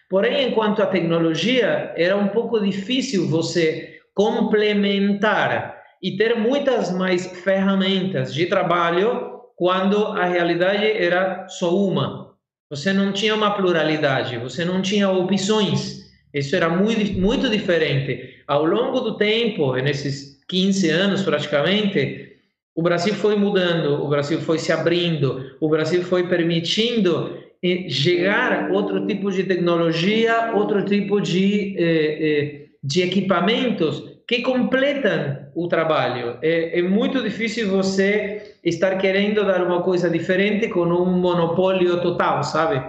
Porém, 0.09 0.49
enquanto 0.49 0.81
a 0.81 0.85
tecnologia, 0.85 1.93
era 1.95 2.15
um 2.15 2.29
pouco 2.29 2.59
difícil 2.59 3.27
você 3.27 3.99
complementar 4.13 5.75
e 6.01 6.15
ter 6.15 6.35
muitas 6.35 6.91
mais 6.91 7.27
ferramentas 7.41 8.33
de 8.33 8.45
trabalho 8.45 9.41
quando 9.55 10.05
a 10.07 10.25
realidade 10.25 10.85
era 10.85 11.47
só 11.47 11.75
uma. 11.75 12.27
Você 12.69 12.93
não 12.93 13.11
tinha 13.11 13.33
uma 13.33 13.51
pluralidade, 13.51 14.37
você 14.37 14.63
não 14.63 14.81
tinha 14.81 15.09
opções. 15.09 16.05
Isso 16.33 16.55
era 16.55 16.69
muito, 16.69 17.19
muito 17.19 17.49
diferente. 17.49 18.43
Ao 18.47 18.65
longo 18.65 18.99
do 18.99 19.17
tempo, 19.17 19.73
nesses 19.75 20.36
15 20.47 20.89
anos 20.89 21.21
praticamente, 21.23 22.33
o 22.75 22.81
Brasil 22.81 23.13
foi 23.13 23.35
mudando, 23.35 24.03
o 24.03 24.07
Brasil 24.07 24.39
foi 24.39 24.59
se 24.59 24.71
abrindo, 24.71 25.55
o 25.59 25.67
Brasil 25.67 26.03
foi 26.03 26.27
permitindo 26.27 27.37
eh, 27.63 27.89
chegar 27.89 28.71
outro 28.71 29.05
tipo 29.07 29.31
de 29.31 29.43
tecnologia, 29.43 30.51
outro 30.53 30.85
tipo 30.85 31.19
de, 31.19 31.75
eh, 31.77 32.17
eh, 32.21 32.65
de 32.83 33.01
equipamentos 33.01 34.17
que 34.27 34.41
completam 34.41 35.47
o 35.55 35.67
trabalho. 35.67 36.37
É, 36.41 36.79
é, 36.79 36.81
muito 36.81 37.23
difícil 37.23 37.69
você 37.69 38.55
estar 38.63 38.97
querendo 38.97 39.45
dar 39.45 39.63
uma 39.63 39.81
coisa 39.81 40.09
diferente 40.09 40.67
com 40.67 40.81
um 40.81 41.05
monopólio 41.05 42.01
total, 42.01 42.43
sabe? 42.43 42.83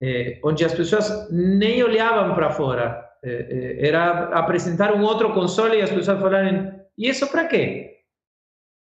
É, 0.00 0.38
onde 0.44 0.64
as 0.64 0.74
pessoas 0.74 1.28
nem 1.30 1.82
olhavam 1.82 2.34
para 2.34 2.50
fora. 2.50 3.02
É, 3.22 3.30
é, 3.80 3.88
era 3.88 4.28
apresentar 4.38 4.94
um 4.94 5.02
outro 5.02 5.32
console 5.32 5.78
e 5.78 5.82
as 5.82 5.90
pessoas 5.90 6.20
falarem: 6.20 6.70
e 6.96 7.08
isso 7.08 7.26
para 7.28 7.46
quê? 7.46 7.98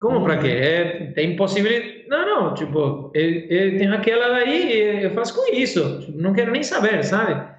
Como 0.01 0.23
para 0.23 0.39
quê? 0.39 0.49
É, 0.49 1.13
é 1.17 1.23
impossível. 1.25 1.71
Não, 2.09 2.27
não, 2.27 2.55
tipo, 2.55 3.11
eu, 3.15 3.31
eu 3.49 3.79
tenho 3.79 3.95
aquela 3.95 4.29
daí, 4.29 5.03
eu 5.03 5.11
faço 5.13 5.35
com 5.35 5.53
isso. 5.53 6.13
Não 6.15 6.35
quero 6.35 6.53
nem 6.53 6.63
saber, 6.63 7.03
sabe? 7.03 7.55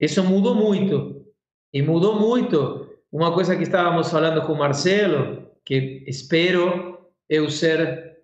Isso 0.00 0.22
mudou 0.24 0.54
muito. 0.54 1.24
E 1.72 1.82
mudou 1.82 2.18
muito 2.18 2.88
uma 3.12 3.32
coisa 3.32 3.56
que 3.56 3.62
estávamos 3.62 4.10
falando 4.10 4.42
com 4.42 4.54
o 4.54 4.58
Marcelo, 4.58 5.48
que 5.64 6.02
espero 6.06 6.98
eu 7.28 7.48
ser, 7.50 8.16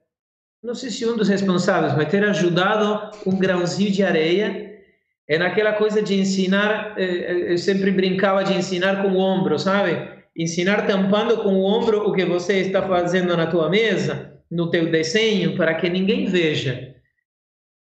não 0.63 0.75
sei 0.75 0.91
se 0.91 1.07
um 1.07 1.17
dos 1.17 1.29
responsáveis, 1.29 1.95
mas 1.97 2.09
ter 2.09 2.25
ajudado 2.25 3.17
um 3.27 3.39
grãozinho 3.39 3.91
de 3.91 4.03
areia, 4.03 4.81
é 5.29 5.39
naquela 5.39 5.75
coisa 5.75 6.03
de 6.03 6.19
ensinar, 6.19 6.99
eh, 6.99 7.05
eh, 7.05 7.53
eu 7.53 7.59
sempre 7.59 7.93
brincava 7.93 8.43
de 8.43 8.53
ensinar 8.55 9.01
com 9.03 9.09
o 9.09 9.19
ombro, 9.19 9.59
sabe? 9.59 10.20
Ensinar 10.37 10.87
tampando 10.87 11.39
com 11.43 11.55
o 11.55 11.65
ombro 11.65 12.09
o 12.09 12.13
que 12.13 12.25
você 12.25 12.61
está 12.61 12.83
fazendo 12.87 13.37
na 13.37 13.47
tua 13.47 13.69
mesa, 13.69 14.41
no 14.51 14.71
teu 14.71 14.91
desenho, 14.91 15.57
para 15.57 15.75
que 15.75 15.89
ninguém 15.89 16.27
veja. 16.27 16.95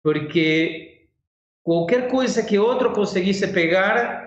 Porque 0.03 1.07
qualquer 1.63 2.09
coisa 2.09 2.43
que 2.43 2.59
outro 2.59 2.93
conseguisse 2.93 3.49
pegar, 3.49 4.27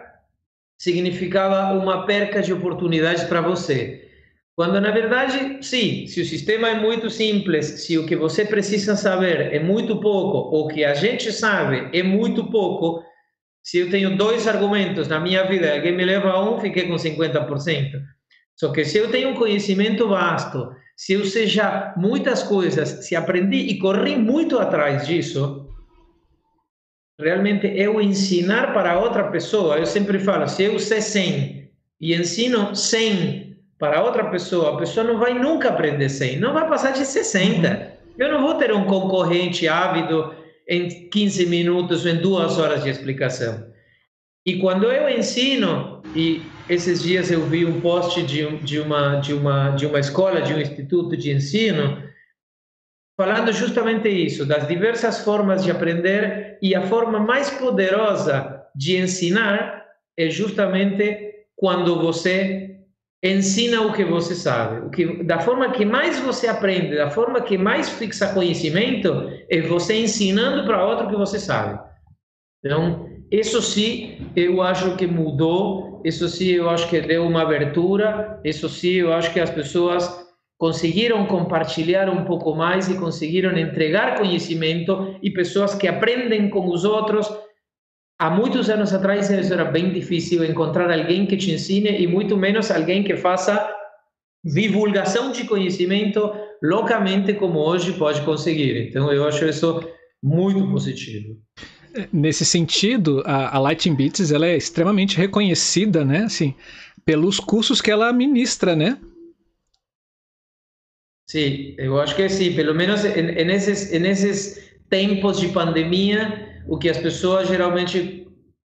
significava 0.78 1.74
uma 1.78 2.06
perca 2.06 2.42
de 2.42 2.54
oportunidades 2.54 3.24
para 3.24 3.42
você. 3.42 4.10
Quando 4.56 4.82
na 4.82 4.92
verdade, 4.92 5.66
sim, 5.66 6.06
se 6.06 6.20
o 6.20 6.26
sistema 6.26 6.68
é 6.68 6.76
muito 6.76 7.10
simples, 7.10 7.66
se 7.66 7.98
o 7.98 8.06
que 8.06 8.16
você 8.16 8.44
precisa 8.44 8.94
saber 8.94 9.54
é 9.54 9.60
muito 9.60 10.02
pouco, 10.02 10.54
ou 10.54 10.66
o 10.66 10.68
que 10.68 10.84
a 10.84 10.94
gente 10.94 11.32
sabe 11.32 11.98
é 11.98 12.04
muito 12.04 12.44
pouco, 12.52 13.02
se 13.70 13.78
eu 13.78 13.90
tenho 13.92 14.18
dois 14.18 14.48
argumentos 14.48 15.08
na 15.08 15.20
minha 15.20 15.44
vida 15.44 15.80
que 15.80 15.92
me 15.92 16.04
leva 16.04 16.32
a 16.32 16.42
um, 16.44 16.60
fiquei 16.60 16.88
com 16.88 16.96
50%. 16.96 18.02
Só 18.56 18.72
que 18.72 18.84
se 18.84 18.98
eu 18.98 19.12
tenho 19.12 19.30
um 19.30 19.36
conhecimento 19.36 20.08
vasto, 20.08 20.72
se 20.98 21.14
eu 21.14 21.24
seja 21.24 21.94
muitas 21.96 22.42
coisas, 22.42 23.06
se 23.06 23.16
aprendi 23.16 23.58
e 23.58 23.78
corri 23.78 24.16
muito 24.16 24.58
atrás 24.58 25.06
disso, 25.06 25.70
realmente 27.22 27.68
eu 27.68 28.02
ensinar 28.02 28.74
para 28.74 29.00
outra 29.00 29.26
pessoa, 29.30 29.78
eu 29.78 29.86
sempre 29.86 30.18
falo, 30.18 30.48
se 30.48 30.64
eu 30.64 30.80
sei 30.80 31.00
100 31.00 31.72
e 32.02 32.16
ensino 32.16 32.76
100 32.76 33.56
para 33.78 34.04
outra 34.04 34.32
pessoa, 34.32 34.74
a 34.74 34.78
pessoa 34.78 35.06
não 35.06 35.20
vai 35.20 35.38
nunca 35.38 35.70
aprender 35.70 36.10
100, 36.10 36.40
não 36.40 36.54
vai 36.54 36.68
passar 36.68 36.92
de 36.92 37.06
60. 37.06 37.70
Uhum. 37.70 38.00
Eu 38.18 38.32
não 38.32 38.42
vou 38.42 38.56
ter 38.56 38.74
um 38.74 38.86
concorrente 38.86 39.68
ávido 39.68 40.39
em 40.70 41.10
15 41.10 41.48
minutos 41.48 42.06
em 42.06 42.18
duas 42.18 42.60
horas 42.60 42.84
de 42.84 42.92
explicação. 42.92 43.68
E 44.46 44.60
quando 44.60 44.92
eu 44.92 45.10
ensino, 45.10 46.04
e 46.16 46.44
esses 46.70 47.02
dias 47.02 47.32
eu 47.32 47.44
vi 47.48 47.66
um 47.66 47.82
post 47.82 48.22
de, 48.22 48.58
de, 48.58 48.80
uma, 48.80 49.16
de, 49.16 49.34
uma, 49.34 49.72
de 49.72 49.88
uma 49.88 50.00
escola, 50.00 50.42
de 50.42 50.54
um 50.54 50.60
instituto 50.60 51.18
de 51.18 51.32
ensino, 51.32 52.04
falando 53.20 53.52
justamente 53.52 54.08
isso, 54.08 54.46
das 54.46 54.68
diversas 54.68 55.20
formas 55.24 55.64
de 55.64 55.72
aprender, 55.72 56.60
e 56.62 56.76
a 56.76 56.84
forma 56.84 57.20
mais 57.20 57.50
poderosa 57.50 58.64
de 58.76 58.96
ensinar 58.96 59.84
é 60.16 60.30
justamente 60.30 61.46
quando 61.56 62.00
você 62.00 62.79
ensina 63.24 63.82
o 63.82 63.94
que 63.94 64.04
você 64.04 64.34
sabe. 64.34 64.86
O 64.86 64.90
que, 64.90 65.24
da 65.24 65.40
forma 65.40 65.72
que 65.72 65.86
mais 65.86 66.20
você 66.20 66.48
aprende, 66.48 66.96
da 66.96 67.10
forma 67.10 67.42
que 67.42 67.58
mais 67.58 67.90
fixa 67.90 68.34
conhecimento, 68.34 69.30
é 69.50 69.62
você 69.62 70.02
ensinando 70.02 70.66
para 70.66 70.86
outro 70.86 71.10
que 71.10 71.16
você 71.16 71.40
sabe. 71.40 71.80
Então, 72.64 73.10
isso 73.32 73.62
sim, 73.62 74.32
eu 74.36 74.62
acho 74.62 74.96
que 74.96 75.06
mudou, 75.06 76.02
isso 76.04 76.28
sim, 76.28 76.50
eu 76.50 76.70
acho 76.70 76.90
que 76.90 77.00
deu 77.02 77.26
uma 77.26 77.44
abertura, 77.44 78.40
isso 78.44 78.68
sim, 78.68 78.96
eu 78.96 79.14
acho 79.14 79.32
que 79.34 79.40
as 79.40 79.50
pessoas 79.50 80.28
conseguiram 80.58 81.26
compartilhar 81.26 82.10
um 82.10 82.26
pouco 82.26 82.54
mais 82.54 82.90
e 82.90 82.98
conseguiram 82.98 83.58
entregar 83.58 84.18
conhecimento 84.18 85.16
e 85.24 85.32
pessoas 85.32 85.74
que 85.74 85.88
aprendem 85.88 86.50
com 86.50 86.68
os 86.68 86.84
outros. 86.84 87.30
Há 88.20 88.30
muitos 88.30 88.70
anos 88.70 88.94
atrás 88.94 89.30
isso 89.30 89.54
era 89.54 89.64
bem 89.64 89.94
difícil 89.94 90.44
encontrar 90.44 90.92
alguém 90.92 91.26
que 91.26 91.38
te 91.38 91.52
ensine 91.52 92.02
e 92.02 92.06
muito 92.06 92.36
menos 92.36 92.70
alguém 92.70 93.02
que 93.02 93.16
faça 93.16 93.74
divulgação 94.44 95.32
de 95.32 95.46
conhecimento 95.46 96.30
loucamente 96.62 97.34
como 97.34 97.60
hoje 97.60 97.94
pode 97.94 98.22
conseguir. 98.24 98.90
Então 98.90 99.10
eu 99.12 99.26
acho 99.26 99.46
isso 99.46 99.82
muito 100.22 100.70
positivo. 100.70 101.38
Nesse 102.12 102.46
sentido, 102.46 103.24
a, 103.26 103.56
a 103.56 103.60
Lighting 103.60 103.96
Beats 103.96 104.32
ela 104.32 104.46
é 104.46 104.58
extremamente 104.58 105.18
reconhecida, 105.18 106.04
né? 106.04 106.24
Assim, 106.24 106.54
pelos 107.06 107.40
cursos 107.40 107.80
que 107.80 107.90
ela 107.90 108.12
ministra, 108.12 108.76
né? 108.76 108.98
Sim, 111.26 111.74
eu 111.78 112.00
acho 112.00 112.16
que 112.16 112.28
sim. 112.28 112.54
Pelo 112.54 112.76
menos 112.76 113.04
nesses, 113.04 113.92
nesses 114.00 114.74
tempos 114.90 115.40
de 115.40 115.48
pandemia, 115.50 116.49
o 116.70 116.78
que 116.78 116.88
as 116.88 116.98
pessoas 116.98 117.48
geralmente 117.48 118.28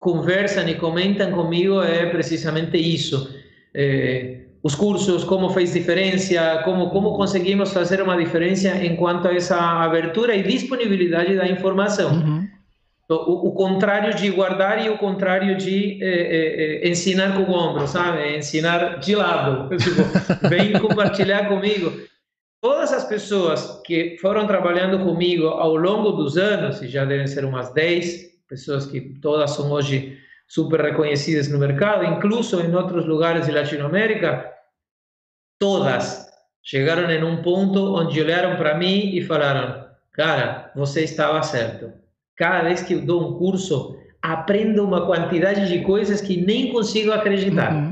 conversam 0.00 0.66
e 0.68 0.74
comentam 0.74 1.30
comigo 1.30 1.82
é 1.82 2.06
precisamente 2.06 2.76
isso. 2.78 3.30
É, 3.74 4.40
os 4.62 4.74
cursos, 4.74 5.24
como 5.24 5.50
fez 5.50 5.72
diferença, 5.74 6.62
como, 6.64 6.88
como 6.90 7.14
conseguimos 7.14 7.72
fazer 7.72 8.00
uma 8.00 8.16
diferença 8.16 8.68
em 8.68 8.96
quanto 8.96 9.28
a 9.28 9.34
essa 9.34 9.56
abertura 9.56 10.34
e 10.34 10.42
disponibilidade 10.42 11.36
da 11.36 11.46
informação. 11.46 12.12
Uhum. 12.12 12.48
O, 13.10 13.48
o, 13.48 13.52
contrário 13.52 14.14
de 14.14 14.30
guardar 14.30 14.82
e 14.82 14.88
o 14.88 14.96
contrário 14.96 15.54
de 15.58 15.98
eh, 16.02 16.80
eh 16.82 16.88
ensinar 16.88 17.36
com 17.36 17.42
o 17.42 17.54
ombro, 17.54 17.86
sabe? 17.86 18.38
Ensinar 18.38 19.00
de 19.00 19.14
lado. 19.14 19.68
Tipo, 19.76 20.48
vem 20.48 20.72
compartilhar 20.72 21.46
comigo 21.46 21.92
todas 22.62 22.92
as 22.92 23.04
pessoas 23.04 23.82
que 23.84 24.16
foram 24.20 24.46
trabalhando 24.46 25.04
comigo 25.04 25.48
ao 25.48 25.74
longo 25.74 26.12
dos 26.12 26.38
anos, 26.38 26.80
e 26.80 26.86
já 26.86 27.04
devem 27.04 27.26
ser 27.26 27.44
umas 27.44 27.74
10 27.74 28.30
pessoas 28.48 28.86
que 28.86 29.00
todas 29.20 29.50
são 29.50 29.70
hoje 29.72 30.16
super 30.46 30.80
reconhecidas 30.80 31.48
no 31.48 31.58
mercado, 31.58 32.04
incluso 32.04 32.60
em 32.60 32.72
outros 32.74 33.04
lugares 33.04 33.46
de 33.46 33.52
Latinoamérica, 33.52 34.52
todas 35.58 36.30
chegaram 36.62 37.10
em 37.10 37.24
um 37.24 37.42
ponto 37.42 37.96
onde 37.96 38.20
olharam 38.20 38.56
para 38.56 38.78
mim 38.78 39.16
e 39.16 39.22
falaram: 39.22 39.84
Cara, 40.12 40.70
você 40.76 41.02
estava 41.02 41.42
certo. 41.42 41.92
Cada 42.36 42.62
vez 42.62 42.82
que 42.82 42.94
eu 42.94 43.04
dou 43.04 43.28
um 43.28 43.38
curso, 43.38 43.98
aprendo 44.20 44.84
uma 44.84 45.04
quantidade 45.04 45.66
de 45.66 45.80
coisas 45.82 46.20
que 46.20 46.40
nem 46.40 46.72
consigo 46.72 47.10
acreditar. 47.10 47.72
Uhum. 47.72 47.91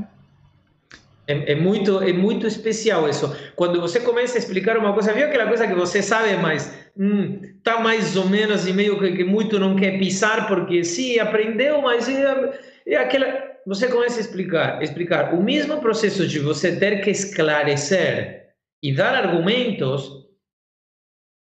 É, 1.30 1.52
é, 1.52 1.54
muito, 1.54 2.02
é 2.02 2.12
muito 2.12 2.44
especial 2.44 3.08
isso. 3.08 3.32
Quando 3.54 3.80
você 3.80 4.00
começa 4.00 4.36
a 4.36 4.40
explicar 4.40 4.76
uma 4.76 4.92
coisa, 4.92 5.12
viu 5.12 5.26
aquela 5.26 5.46
coisa 5.46 5.64
que 5.64 5.74
você 5.74 6.02
sabe, 6.02 6.36
mas 6.36 6.76
hum, 6.98 7.40
tá 7.62 7.78
mais 7.78 8.16
ou 8.16 8.28
menos 8.28 8.66
e 8.66 8.72
meio 8.72 8.98
que, 8.98 9.12
que 9.12 9.24
muito 9.24 9.56
não 9.60 9.76
quer 9.76 9.96
pisar, 9.96 10.48
porque 10.48 10.82
sim, 10.82 11.20
aprendeu, 11.20 11.80
mas 11.80 12.08
é, 12.08 12.60
é 12.84 12.96
aquela. 12.96 13.48
Você 13.64 13.86
começa 13.86 14.18
a 14.18 14.20
explicar, 14.20 14.82
explicar 14.82 15.32
o 15.34 15.42
mesmo 15.42 15.80
processo 15.80 16.26
de 16.26 16.40
você 16.40 16.76
ter 16.76 17.00
que 17.02 17.10
esclarecer 17.10 18.48
e 18.82 18.92
dar 18.92 19.14
argumentos, 19.14 20.10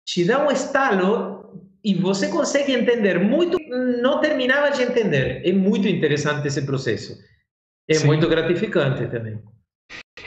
te 0.07 0.25
dá 0.25 0.47
um 0.47 0.51
estalo 0.51 1.33
e 1.83 1.95
você 1.95 2.29
consegue 2.29 2.73
entender 2.73 3.19
muito, 3.19 3.59
não 4.01 4.21
terminava 4.21 4.71
de 4.71 4.83
entender. 4.83 5.43
É 5.45 5.53
muito 5.53 5.89
interessante 5.89 6.47
esse 6.47 6.65
processo. 6.65 7.19
É 7.89 7.95
Sim. 7.95 8.07
muito 8.07 8.29
gratificante 8.29 9.09
também. 9.09 9.41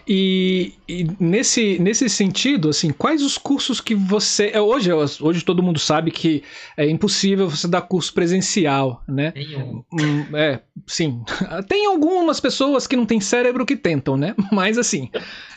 E, 0.07 0.73
e, 0.87 1.07
nesse, 1.19 1.79
nesse 1.79 2.07
sentido, 2.09 2.69
assim, 2.69 2.91
quais 2.91 3.23
os 3.23 3.37
cursos 3.37 3.81
que 3.81 3.95
você. 3.95 4.51
É, 4.53 4.61
hoje, 4.61 4.91
hoje 4.93 5.43
todo 5.43 5.63
mundo 5.63 5.79
sabe 5.79 6.11
que 6.11 6.43
é 6.77 6.87
impossível 6.87 7.49
você 7.49 7.67
dar 7.67 7.81
curso 7.81 8.13
presencial, 8.13 9.03
né? 9.07 9.33
Nenhum. 9.35 9.83
Hum, 9.91 10.25
é, 10.35 10.59
sim. 10.85 11.23
Tem 11.67 11.87
algumas 11.87 12.39
pessoas 12.39 12.85
que 12.85 12.95
não 12.95 13.05
têm 13.05 13.19
cérebro 13.19 13.65
que 13.65 13.75
tentam, 13.75 14.15
né? 14.15 14.35
Mas 14.51 14.77
assim. 14.77 15.09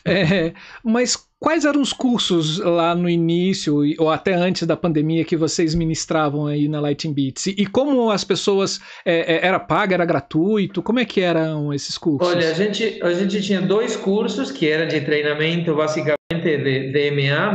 É, 0.05 0.55
mas 0.83 1.28
Quais 1.41 1.65
eram 1.65 1.81
os 1.81 1.93
cursos 1.93 2.59
lá 2.59 2.97
no 2.97 3.09
início 3.09 3.77
ou 3.99 4.11
até 4.11 4.35
antes 4.35 4.67
da 4.67 4.77
pandemia 4.77 5.25
que 5.25 5.37
vocês 5.37 5.73
ministravam 5.73 6.49
aí 6.49 6.67
na 6.67 6.81
Lighting 6.81 7.13
Beats? 7.13 7.47
E, 7.47 7.65
como 7.65 8.11
as 8.11 8.25
pessoas 8.25 8.81
é, 9.05 9.37
é, 9.37 9.47
era 9.47 9.61
paga, 9.61 9.95
era 9.95 10.05
gratuito? 10.05 10.83
Como 10.83 10.99
é 10.99 11.05
que 11.05 11.21
eram 11.21 11.73
esses 11.73 11.97
cursos? 11.97 12.29
Olha, 12.29 12.51
a 12.51 12.55
gente 12.55 13.01
a 13.01 13.13
gente 13.13 13.41
tinha 13.41 13.61
dois 13.61 13.95
cursos 13.95 14.51
que 14.51 14.69
era 14.69 14.85
de 14.85 15.01
treinamento 15.01 15.77
basicamente 15.77 16.17
de 16.43 16.91
DMA, 16.91 17.53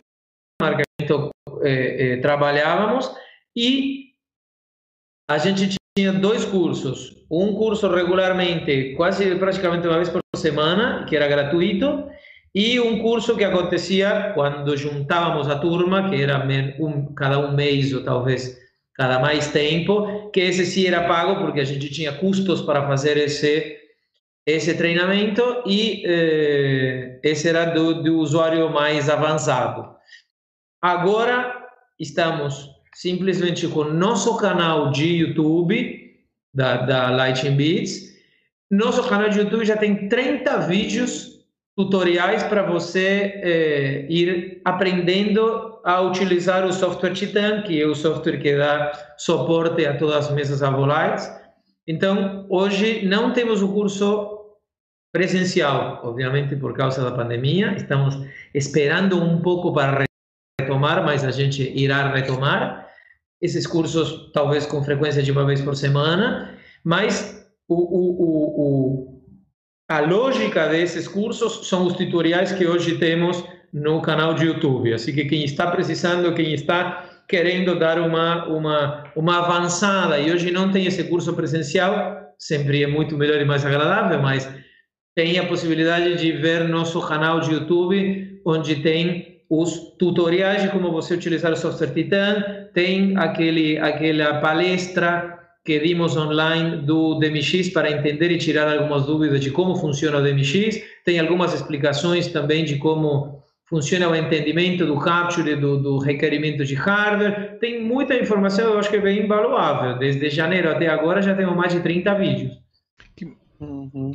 marcamento 0.61 1.31
é, 1.61 2.13
é, 2.13 2.17
trabalhávamos 2.17 3.11
e 3.53 4.13
a 5.29 5.37
gente 5.37 5.75
tinha 5.97 6.13
dois 6.13 6.45
cursos, 6.45 7.25
um 7.29 7.53
curso 7.53 7.93
regularmente, 7.93 8.93
quase 8.95 9.35
praticamente 9.35 9.85
uma 9.85 9.97
vez 9.97 10.09
por 10.09 10.21
semana, 10.37 11.05
que 11.05 11.17
era 11.17 11.27
gratuito 11.27 12.12
e 12.53 12.79
um 12.79 12.99
curso 12.99 13.35
que 13.35 13.43
acontecia 13.43 14.31
quando 14.35 14.77
juntávamos 14.77 15.49
a 15.49 15.57
turma, 15.57 16.09
que 16.09 16.21
era 16.21 16.45
um, 16.79 17.13
cada 17.13 17.39
um 17.39 17.53
mês 17.55 17.91
ou 17.93 18.03
talvez 18.03 18.61
cada 18.93 19.17
mais 19.17 19.47
tempo, 19.51 20.29
que 20.31 20.39
esse 20.39 20.65
sim 20.65 20.85
era 20.85 21.07
pago 21.07 21.43
porque 21.43 21.59
a 21.59 21.63
gente 21.63 21.89
tinha 21.89 22.13
custos 22.13 22.61
para 22.61 22.87
fazer 22.87 23.17
esse 23.17 23.79
esse 24.45 24.73
treinamento 24.75 25.63
e 25.65 26.03
eh, 26.05 27.19
esse 27.23 27.47
era 27.47 27.63
do, 27.63 28.17
usuário 28.17 28.69
mais 28.69 29.09
avançado. 29.09 29.95
Agora 30.81 31.65
estamos 31.97 32.69
simplesmente 32.93 33.67
com 33.69 33.85
nosso 33.85 34.35
canal 34.37 34.91
de 34.91 35.07
YouTube 35.07 36.13
da, 36.53 36.77
da 36.85 37.09
Lighting 37.09 37.55
Beats. 37.55 38.13
Nosso 38.69 39.07
canal 39.07 39.29
de 39.29 39.39
YouTube 39.39 39.63
já 39.63 39.77
tem 39.77 40.09
30 40.09 40.57
vídeos 40.67 41.32
tutoriais 41.75 42.43
para 42.43 42.63
você 42.63 43.33
é, 43.35 44.05
ir 44.09 44.61
aprendendo 44.63 45.79
a 45.83 46.01
utilizar 46.01 46.65
o 46.65 46.71
software 46.71 47.13
Titan, 47.13 47.63
que 47.63 47.81
é 47.81 47.85
o 47.85 47.95
software 47.95 48.37
que 48.37 48.55
dá 48.55 48.91
suporte 49.17 49.85
a 49.85 49.97
todas 49.97 50.27
as 50.27 50.31
mesas 50.33 50.61
Avolites. 50.61 51.29
Então, 51.87 52.45
hoje 52.49 53.05
não 53.05 53.33
temos 53.33 53.61
o 53.61 53.73
curso 53.73 54.33
presencial, 55.11 56.01
obviamente 56.03 56.55
por 56.55 56.73
causa 56.73 57.03
da 57.03 57.11
pandemia. 57.11 57.73
Estamos 57.75 58.17
esperando 58.53 59.21
um 59.21 59.41
pouco 59.41 59.73
para 59.73 60.05
retomar, 60.59 61.03
mas 61.03 61.23
a 61.23 61.31
gente 61.31 61.61
irá 61.75 62.11
retomar 62.11 62.87
esses 63.41 63.67
cursos, 63.67 64.31
talvez 64.31 64.65
com 64.65 64.83
frequência 64.83 65.21
de 65.21 65.31
uma 65.31 65.45
vez 65.45 65.61
por 65.61 65.75
semana. 65.75 66.57
Mas 66.83 67.45
o, 67.67 67.75
o, 67.75 68.11
o, 68.23 69.11
o 69.11 69.12
a 69.93 69.99
lógica 69.99 70.67
desses 70.69 71.07
cursos 71.07 71.67
são 71.67 71.85
os 71.85 71.93
tutoriais 71.93 72.51
que 72.51 72.65
hoje 72.65 72.97
temos 72.97 73.43
no 73.71 74.01
canal 74.01 74.33
de 74.33 74.47
YouTube. 74.47 74.91
Assim 74.91 75.13
que 75.13 75.25
quem 75.25 75.43
está 75.43 75.67
precisando, 75.67 76.33
quem 76.33 76.51
está 76.51 77.07
querendo 77.27 77.77
dar 77.77 77.99
uma, 77.99 78.43
uma, 78.47 79.03
uma 79.15 79.37
avançada 79.37 80.17
e 80.17 80.31
hoje 80.31 80.49
não 80.49 80.71
tem 80.71 80.87
esse 80.87 81.03
curso 81.03 81.31
presencial, 81.33 82.33
sempre 82.39 82.81
é 82.81 82.87
muito 82.87 83.15
melhor 83.15 83.39
e 83.39 83.45
mais 83.45 83.63
agradável, 83.63 84.19
mas 84.19 84.51
tem 85.15 85.37
a 85.37 85.45
possibilidade 85.45 86.17
de 86.17 86.31
ver 86.31 86.67
nosso 86.67 86.99
canal 87.07 87.39
de 87.39 87.51
YouTube, 87.51 88.41
onde 88.43 88.77
tem 88.77 89.43
os 89.47 89.95
tutoriais 89.99 90.63
de 90.63 90.69
como 90.69 90.91
você 90.91 91.13
utilizar 91.13 91.51
o 91.51 91.55
software 91.55 91.93
Titan, 91.93 92.43
tem 92.73 93.15
aquele, 93.15 93.77
aquela 93.77 94.39
palestra 94.39 95.42
que 95.63 95.79
dimos 95.79 96.17
online 96.17 96.77
do 96.77 97.15
DMX 97.19 97.69
para 97.69 97.91
entender 97.91 98.31
e 98.31 98.37
tirar 98.37 98.67
algumas 98.67 99.05
dúvidas 99.05 99.39
de 99.39 99.49
como 99.49 99.75
funciona 99.75 100.17
o 100.17 100.21
DMX. 100.21 100.81
Tem 101.05 101.19
algumas 101.19 101.53
explicações 101.53 102.27
também 102.27 102.65
de 102.65 102.77
como 102.77 103.41
funciona 103.65 104.09
o 104.09 104.15
entendimento 104.15 104.85
do 104.85 104.99
capture, 104.99 105.55
do, 105.55 105.81
do 105.81 105.97
requerimento 105.97 106.65
de 106.65 106.75
hardware. 106.75 107.57
Tem 107.59 107.81
muita 107.81 108.13
informação, 108.15 108.73
eu 108.73 108.79
acho 108.79 108.89
que 108.89 108.97
é 108.97 109.01
bem 109.01 109.23
invaluável. 109.23 109.97
Desde 109.97 110.29
janeiro 110.29 110.69
até 110.69 110.87
agora 110.87 111.21
já 111.21 111.33
temos 111.33 111.55
mais 111.55 111.73
de 111.73 111.79
30 111.79 112.13
vídeos. 112.15 112.51
Uhum. 113.59 114.11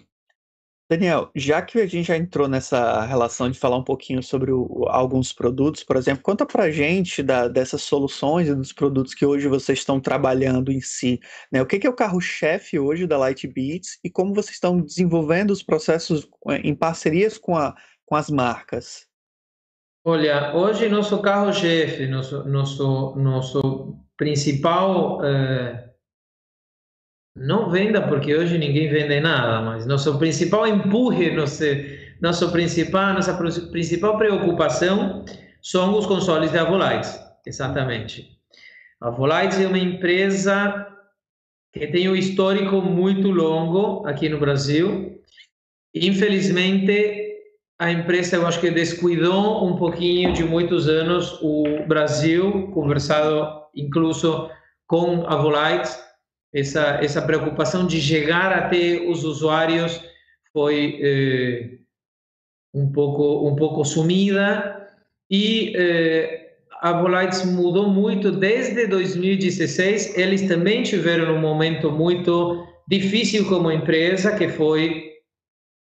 Daniel, 0.91 1.31
já 1.35 1.61
que 1.61 1.79
a 1.81 1.87
gente 1.87 2.07
já 2.07 2.17
entrou 2.17 2.49
nessa 2.49 3.03
relação 3.05 3.51
de 3.51 3.59
falar 3.59 3.77
um 3.77 3.85
pouquinho 3.85 4.23
sobre 4.23 4.51
o, 4.51 4.87
alguns 4.89 5.35
produtos, 5.35 5.85
por 5.85 5.97
exemplo, 5.97 6.23
conta 6.23 6.47
pra 6.47 6.71
gente 6.71 7.23
da, 7.23 7.47
dessas 7.47 7.83
soluções 7.83 8.49
e 8.49 8.55
dos 8.55 8.73
produtos 8.73 9.13
que 9.13 9.27
hoje 9.27 9.49
vocês 9.49 9.81
estão 9.81 10.01
trabalhando 10.01 10.73
em 10.73 10.81
si. 10.81 11.21
Né? 11.53 11.61
O 11.61 11.67
que, 11.67 11.79
que 11.79 11.87
é 11.87 11.91
o 11.91 11.95
carro-chefe 11.95 12.79
hoje 12.79 13.07
da 13.07 13.19
Lightbeats 13.19 13.99
e 14.03 14.09
como 14.09 14.35
vocês 14.35 14.55
estão 14.55 14.81
desenvolvendo 14.81 15.51
os 15.51 15.63
processos 15.63 16.27
eh, 16.49 16.63
em 16.65 16.75
parcerias 16.75 17.37
com, 17.37 17.55
a, 17.55 17.75
com 18.07 18.17
as 18.17 18.31
marcas? 18.31 19.07
Olha, 20.07 20.57
hoje 20.57 20.89
nosso 20.89 21.21
carro-chefe, 21.21 22.07
nosso, 22.07 22.49
nosso, 22.49 23.15
nosso 23.15 23.95
principal 24.17 25.23
eh, 25.23 25.88
não 27.39 27.71
venda, 27.71 28.03
porque 28.03 28.35
hoje 28.35 28.59
ninguém 28.59 28.89
vende 28.89 29.21
nada, 29.21 29.61
mas 29.63 29.87
nosso 29.87 30.19
principal 30.19 30.67
empurre, 30.67 31.31
nosso, 31.31 31.65
nosso 32.21 32.51
principal, 32.51 33.15
nossa 33.15 33.35
principal 33.71 34.17
preocupação 34.19 35.25
são 35.63 35.97
os 35.97 36.07
consoles 36.07 36.53
da 36.53 36.65
Volites, 36.65 37.19
exatamente. 37.47 38.39
A 39.01 39.11
Volites 39.11 39.61
é 39.61 39.67
uma 39.67 39.79
empresa 39.79 40.87
que 41.73 41.87
tem 41.87 42.09
um 42.09 42.17
histórico 42.17 42.81
muito 42.83 43.31
longo 43.31 44.07
aqui 44.07 44.29
no 44.29 44.41
Brasil. 44.41 45.21
Infelizmente, 45.95 47.29
a 47.79 47.93
empresa, 47.93 48.37
eu 48.37 48.47
acho 48.47 48.61
que 48.61 48.71
descuidou 48.71 49.65
um 49.65 49.77
pouquinho 49.77 50.33
de 50.33 50.43
muitos 50.43 50.89
anos 50.89 51.39
o 51.41 51.87
Brasil, 51.87 52.69
conversado 52.73 53.63
incluso 53.75 54.51
com 54.87 55.25
a 55.27 55.37
Volites, 55.37 56.08
essa, 56.53 56.99
essa 57.03 57.23
preocupação 57.23 57.87
de 57.87 58.01
chegar 58.01 58.53
até 58.53 59.03
os 59.07 59.25
usuários 59.25 60.01
foi 60.53 60.99
eh, 61.03 61.79
um 62.73 62.91
pouco 62.91 63.49
um 63.49 63.55
pouco 63.55 63.85
sumida 63.85 64.89
e 65.31 65.73
eh, 65.77 66.49
a 66.81 66.93
Volites 66.93 67.45
mudou 67.45 67.89
muito 67.89 68.31
desde 68.31 68.87
2016. 68.87 70.17
Eles 70.17 70.43
também 70.43 70.83
tiveram 70.83 71.35
um 71.35 71.41
momento 71.41 71.91
muito 71.91 72.67
difícil 72.89 73.47
como 73.49 73.71
empresa, 73.71 74.37
que 74.37 74.49
foi 74.49 75.13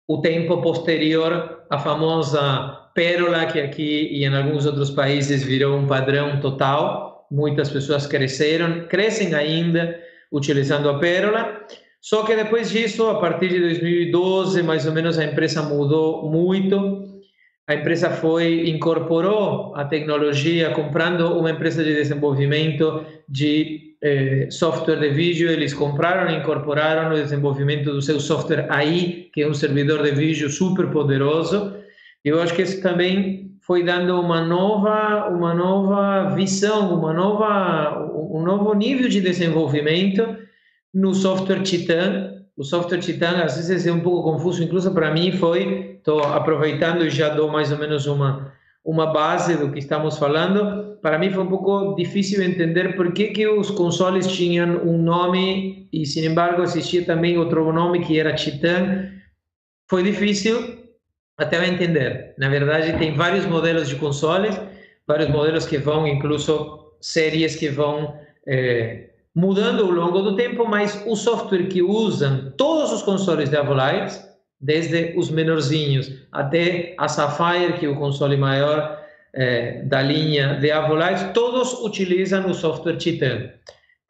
o 0.08 0.22
tempo 0.22 0.62
posterior 0.62 1.64
à 1.70 1.78
famosa 1.78 2.90
pérola, 2.94 3.46
que 3.46 3.60
aqui 3.60 4.10
e 4.12 4.26
em 4.26 4.36
alguns 4.36 4.66
outros 4.66 4.90
países 4.90 5.44
virou 5.44 5.78
um 5.78 5.88
padrão 5.88 6.40
total. 6.42 7.28
Muitas 7.32 7.70
pessoas 7.70 8.08
cresceram, 8.08 8.88
crescem 8.88 9.34
ainda 9.34 9.98
utilizando 10.32 10.89
a 10.89 10.98
Pérola. 10.98 11.62
Só 12.00 12.24
que 12.24 12.36
depois 12.36 12.72
disso, 12.72 13.08
a 13.08 13.20
partir 13.20 13.50
de 13.50 13.60
2012, 13.60 14.63
mais 14.63 14.88
ou 14.88 14.94
menos, 14.94 15.20
a 15.20 15.26
empresa 15.26 15.62
mudou 15.62 16.30
muito. 16.32 17.22
A 17.67 17.76
empresa 17.76 18.10
foi 18.10 18.70
incorporou 18.70 19.76
a 19.76 19.86
tecnologia, 19.86 20.72
comprando 20.72 21.38
uma 21.38 21.52
empresa 21.52 21.84
de 21.84 21.94
desenvolvimento 21.94 23.06
de 23.30 23.96
eh, 24.02 24.48
software 24.50 25.00
de 25.00 25.10
vídeo. 25.10 25.50
Eles 25.50 25.74
compraram 25.74 26.32
e 26.32 26.39
incorporaram 26.39 27.12
o 27.12 27.13
desenvolvimento 27.13 27.94
do 27.94 28.02
seu 28.02 28.20
software 28.20 28.65
AI, 28.70 29.28
que 29.32 29.44
é 29.44 29.48
um 29.48 29.54
servidor 29.54 30.02
de 30.02 30.12
vídeo 30.12 30.50
super 30.50 30.88
poderoso. 30.88 31.76
Eu 32.26 32.41
acho 32.41 32.56
que 32.56 32.63
isso 32.63 32.82
também 32.82 33.51
foi 33.62 33.84
dando 33.84 34.19
uma 34.19 34.41
nova, 34.41 35.30
uma 35.30 35.54
nova 35.54 36.36
visão, 36.36 37.00
uma 37.00 37.13
nova, 37.13 38.12
um 38.13 38.43
novo 38.43 38.74
nível 38.74 39.08
de 39.08 39.21
desenvolvimento 39.21 40.38
no 40.93 41.13
software 41.13 41.63
Titan. 41.63 42.43
O 42.58 42.63
software 42.63 43.00
Titan 43.00 43.43
às 43.43 43.56
vezes 43.56 43.88
é 43.88 43.91
um 43.91 44.02
pouco 44.02 44.32
confuso, 44.32 44.63
incluso 44.63 44.93
para 44.93 45.12
mim 45.12 45.32
foi. 45.32 45.95
Estou 45.97 46.24
aproveitando 46.24 47.06
e 47.06 47.10
já 47.10 47.30
dou 47.30 47.50
mais 47.50 47.71
ou 47.71 47.78
menos 47.78 48.06
uma 48.08 48.52
uma 48.84 49.13
base 49.13 49.56
do 49.58 49.71
que 49.71 49.80
estamos 49.80 50.17
falando. 50.17 50.97
Para 51.02 51.17
mim 51.17 51.32
foi 51.32 51.43
um 51.43 51.47
pouco 51.47 51.95
difícil 51.95 52.43
entender 52.43 52.95
por 52.95 53.12
que, 53.13 53.28
que 53.28 53.47
os 53.47 53.71
consoles 53.71 54.28
tinham 54.28 54.78
um 54.84 54.97
nome 54.97 55.88
e, 55.91 56.06
sin 56.06 56.26
embargo, 56.26 56.63
existia 56.63 57.06
também 57.06 57.38
outro 57.38 57.71
nome 57.71 58.04
que 58.04 58.19
era 58.19 58.34
Titan. 58.34 59.10
Foi 59.89 60.04
difícil, 60.04 60.81
até 61.41 61.58
eu 61.58 61.63
entender. 61.63 62.34
Na 62.38 62.49
verdade, 62.49 62.97
tem 62.97 63.15
vários 63.15 63.45
modelos 63.45 63.89
de 63.89 63.95
consoles, 63.95 64.60
vários 65.08 65.30
modelos 65.30 65.65
que 65.65 65.77
vão, 65.77 66.08
incluso 66.08 66.93
séries 67.01 67.56
que 67.56 67.67
vão 67.67 68.15
é, 68.47 69.10
mudando 69.36 69.84
ao 69.84 69.91
longo 69.91 70.21
do 70.21 70.36
tempo, 70.36 70.67
mas 70.67 71.04
o 71.08 71.15
software 71.15 71.67
que 71.67 71.82
usam 71.82 72.54
todos 72.58 72.91
os 72.91 73.01
consoles 73.01 73.49
da 73.49 73.62
Avolites, 73.62 74.23
desde 74.60 75.17
os 75.17 75.32
menorzinhos 75.32 76.12
até 76.32 76.93
a 76.97 77.08
Sapphire, 77.08 77.73
que 77.80 77.86
é 77.86 77.89
o 77.89 77.95
console 77.95 78.38
maior 78.38 78.99
é, 79.34 79.82
da 79.84 80.01
linha 80.01 80.60
de 80.60 80.69
Avolites, 80.71 81.32
todos 81.34 81.73
utilizam 81.82 82.47
o 82.47 82.54
software 82.54 82.97
Titan. 82.97 83.49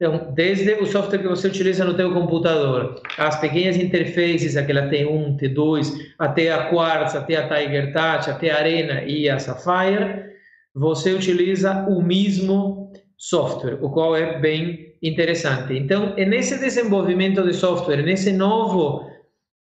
Então, 0.02 0.34
desde 0.34 0.74
o 0.74 0.86
software 0.88 1.20
que 1.20 1.28
você 1.28 1.48
utiliza 1.48 1.86
no 1.86 1.94
teu 1.94 2.12
computador, 2.12 3.00
as 3.20 3.40
pequenas 3.40 3.78
interfaces, 3.78 4.58
aquela 4.58 4.90
T1, 4.90 5.38
T2, 5.40 5.94
até 6.18 6.52
a 6.52 6.72
Quartz, 6.72 7.14
até 7.14 7.36
a 7.36 7.48
Tiger 7.48 7.94
Touch, 7.94 8.28
até 8.28 8.50
a 8.50 8.58
Arena 8.58 9.04
e 9.04 9.30
a 9.30 9.38
Sapphire, 9.38 10.24
você 10.74 11.14
utiliza 11.14 11.86
o 11.88 12.02
mesmo 12.02 12.92
software, 13.16 13.78
o 13.80 13.92
qual 13.92 14.16
é 14.18 14.40
bem 14.40 14.96
interessante. 15.04 15.78
Então, 15.78 16.16
é 16.18 16.26
nesse 16.26 16.60
desenvolvimento 16.60 17.44
de 17.44 17.54
software, 17.54 18.02
nesse 18.02 18.34
novo 18.34 19.08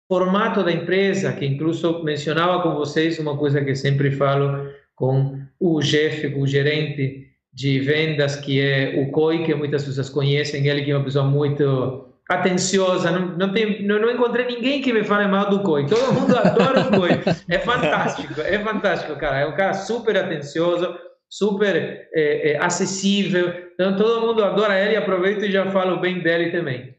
formato 0.07 0.63
da 0.63 0.71
empresa, 0.71 1.33
que 1.33 1.45
incluso 1.45 2.01
mencionava 2.05 2.63
com 2.63 2.75
vocês 2.75 3.19
uma 3.19 3.37
coisa 3.37 3.61
que 3.61 3.75
sempre 3.75 4.09
falo 4.11 4.69
com 4.95 5.37
o 5.59 5.81
chefe, 5.81 6.27
o 6.27 6.47
gerente, 6.47 7.28
de 7.59 7.77
vendas, 7.81 8.37
que 8.37 8.61
é 8.61 8.95
o 8.97 9.11
COI, 9.11 9.43
que 9.43 9.53
muitas 9.53 9.83
pessoas 9.83 10.07
conhecem, 10.07 10.65
ele 10.65 10.81
que 10.81 10.91
é 10.91 10.95
uma 10.95 11.03
pessoa 11.03 11.25
muito 11.25 12.05
atenciosa, 12.29 13.11
não, 13.11 13.37
não, 13.37 13.51
tem, 13.51 13.85
não, 13.85 13.99
não, 13.99 14.09
encontrei 14.09 14.45
ninguém 14.45 14.81
que 14.81 14.93
me 14.93 15.03
fale 15.03 15.27
mal 15.27 15.49
do 15.49 15.61
COI, 15.61 15.85
todo 15.85 16.13
mundo 16.13 16.37
adora 16.37 16.87
o 16.87 16.97
COI, 16.97 17.19
é 17.49 17.59
fantástico, 17.59 18.39
é 18.39 18.59
fantástico, 18.59 19.13
cara, 19.17 19.39
é 19.39 19.45
um 19.45 19.55
cara 19.55 19.73
super 19.73 20.15
atencioso, 20.15 20.97
super 21.27 21.75
é, 22.13 22.51
é, 22.51 22.57
acessível, 22.63 23.53
então 23.73 23.97
todo 23.97 24.25
mundo 24.25 24.41
adora 24.41 24.79
ele, 24.79 24.95
aproveito 24.95 25.43
e 25.43 25.51
já 25.51 25.69
falo 25.69 25.99
bem 25.99 26.21
dele 26.21 26.51
também. 26.51 26.95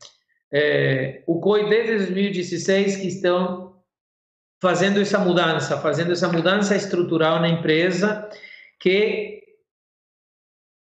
É, 0.53 1.23
o 1.27 1.41
COI 1.41 1.71
desde 1.71 1.97
2016 1.97 2.97
que 2.97 3.07
estão 3.07 3.77
fazendo 4.61 5.01
essa 5.01 5.19
mudança, 5.19 5.79
fazendo 5.79 6.13
essa 6.13 6.29
mudança 6.29 6.77
estrutural 6.77 7.41
na 7.41 7.49
empresa, 7.49 8.29
que 8.79 9.40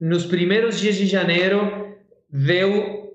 nos 0.02 0.26
primeiros 0.26 0.80
dias 0.80 0.96
de 0.96 1.06
janeiro, 1.06 1.96
veio 2.28 3.12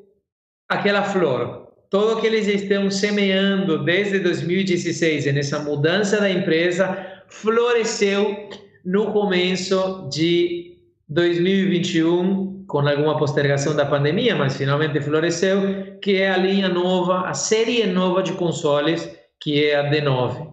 aquela 0.69 1.03
flor. 1.03 1.67
Todo 1.91 2.17
o 2.17 2.21
que 2.21 2.29
eles 2.29 2.47
estão 2.47 2.89
semeando 2.91 3.85
desde 3.85 4.21
2016, 4.21 5.27
nessa 5.35 5.59
mudança 5.59 6.21
da 6.21 6.31
empresa, 6.31 6.97
floresceu 7.27 8.49
no 8.85 9.13
começo 9.13 10.09
de 10.13 10.79
2021, 11.09 12.65
com 12.69 12.79
alguma 12.79 13.17
postergação 13.17 13.75
da 13.75 13.85
pandemia, 13.85 14.37
mas 14.37 14.57
finalmente 14.57 15.01
floresceu, 15.01 15.99
que 16.01 16.17
é 16.17 16.31
a 16.31 16.37
linha 16.37 16.69
nova, 16.69 17.29
a 17.29 17.35
série 17.35 17.85
nova 17.87 18.23
de 18.23 18.33
consoles, 18.33 19.09
que 19.41 19.65
é 19.65 19.77
a 19.77 19.91
D9. 19.91 20.53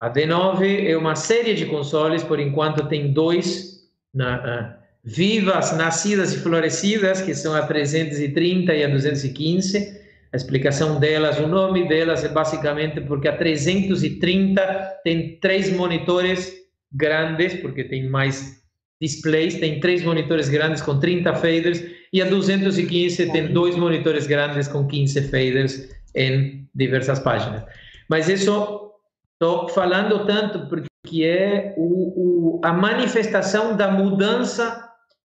A 0.00 0.10
D9 0.12 0.88
é 0.88 0.96
uma 0.96 1.14
série 1.14 1.54
de 1.54 1.66
consoles, 1.66 2.24
por 2.24 2.40
enquanto 2.40 2.88
tem 2.88 3.12
dois 3.12 3.88
na, 4.12 4.76
vivas, 5.06 5.70
nascidas 5.76 6.34
e 6.34 6.38
florescidas, 6.38 7.22
que 7.22 7.32
são 7.32 7.54
a 7.54 7.62
330 7.62 8.74
e 8.74 8.84
a 8.84 8.88
215. 8.88 10.00
A 10.32 10.36
explicação 10.36 10.98
delas, 10.98 11.38
o 11.38 11.46
nome 11.46 11.86
delas 11.86 12.24
é 12.24 12.28
basicamente 12.28 13.00
porque 13.02 13.28
a 13.28 13.36
330 13.36 15.00
tem 15.04 15.38
três 15.40 15.72
monitores 15.72 16.52
grandes, 16.92 17.54
porque 17.54 17.84
tem 17.84 18.08
mais 18.08 18.60
displays, 19.00 19.54
tem 19.54 19.78
três 19.78 20.02
monitores 20.02 20.48
grandes 20.48 20.82
com 20.82 20.98
30 20.98 21.34
faders, 21.34 21.84
e 22.12 22.20
a 22.20 22.24
215 22.24 23.30
tem 23.30 23.52
dois 23.52 23.76
monitores 23.76 24.26
grandes 24.26 24.66
com 24.66 24.88
15 24.88 25.22
faders 25.28 25.88
em 26.16 26.66
diversas 26.74 27.20
páginas. 27.20 27.62
Mas 28.08 28.28
isso 28.28 28.90
estou 29.34 29.68
falando 29.68 30.26
tanto 30.26 30.66
porque 30.66 31.22
é 31.22 31.74
o, 31.76 32.56
o, 32.56 32.60
a 32.64 32.72
manifestação 32.72 33.76
da 33.76 33.88
mudança 33.90 34.85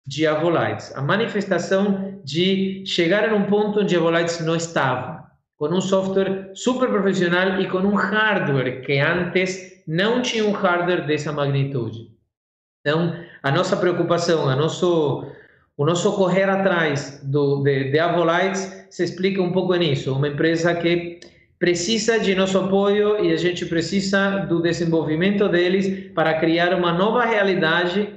de 0.09 0.27
Avolites, 0.27 0.91
a 0.97 1.03
manifestação 1.03 2.19
de 2.25 2.83
chegar 2.87 3.29
a 3.29 3.35
um 3.35 3.45
ponto 3.45 3.81
onde 3.81 3.95
Avolites 3.95 4.41
não 4.41 4.57
estava, 4.57 5.31
com 5.59 5.69
um 5.69 5.83
software 5.83 6.51
super 6.55 6.89
profissional 6.89 7.61
e 7.61 7.69
com 7.69 7.81
um 7.81 7.95
hardware 7.95 8.81
que 8.81 8.99
antes 8.99 9.83
não 9.87 10.23
tinham 10.23 10.51
hardware 10.53 11.07
dessa 11.07 11.31
magnitude. 11.31 12.11
Então, 12.81 13.15
a 13.43 13.51
nossa 13.51 13.77
preocupação, 13.77 14.49
a 14.49 14.57
nosso, 14.57 15.27
o 15.77 15.85
nosso 15.85 16.11
correr 16.15 16.49
atrás 16.49 17.21
do, 17.23 17.63
de, 17.63 17.91
de 17.91 17.99
Avolites 17.99 18.87
se 18.89 19.05
explica 19.05 19.43
um 19.43 19.53
pouco 19.53 19.75
nisso. 19.75 20.15
Uma 20.15 20.29
empresa 20.29 20.75
que 20.75 21.21
precisa 21.59 22.19
de 22.19 22.35
nosso 22.35 22.57
apoio 22.59 23.23
e 23.23 23.31
a 23.31 23.37
gente 23.37 23.67
precisa 23.67 24.39
do 24.49 24.63
desenvolvimento 24.63 25.47
deles 25.51 26.11
para 26.15 26.39
criar 26.41 26.73
uma 26.73 26.95
nova 26.95 27.27
realidade 27.27 28.09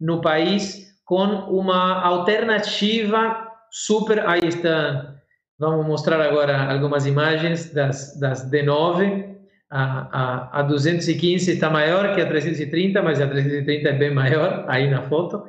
no 0.00 0.20
país 0.20 0.85
com 1.06 1.24
uma 1.24 2.02
alternativa 2.02 3.48
super. 3.70 4.28
Aí 4.28 4.40
está. 4.44 5.14
Vamos 5.58 5.86
mostrar 5.86 6.20
agora 6.20 6.70
algumas 6.70 7.06
imagens 7.06 7.72
das, 7.72 8.20
das 8.20 8.50
D9. 8.50 9.34
A, 9.70 10.52
a, 10.52 10.60
a 10.60 10.62
215 10.62 11.50
está 11.50 11.70
maior 11.70 12.14
que 12.14 12.20
a 12.20 12.26
330, 12.26 13.02
mas 13.02 13.20
a 13.20 13.26
330 13.26 13.88
é 13.88 13.92
bem 13.92 14.12
maior 14.12 14.66
aí 14.68 14.90
na 14.90 15.02
foto. 15.02 15.44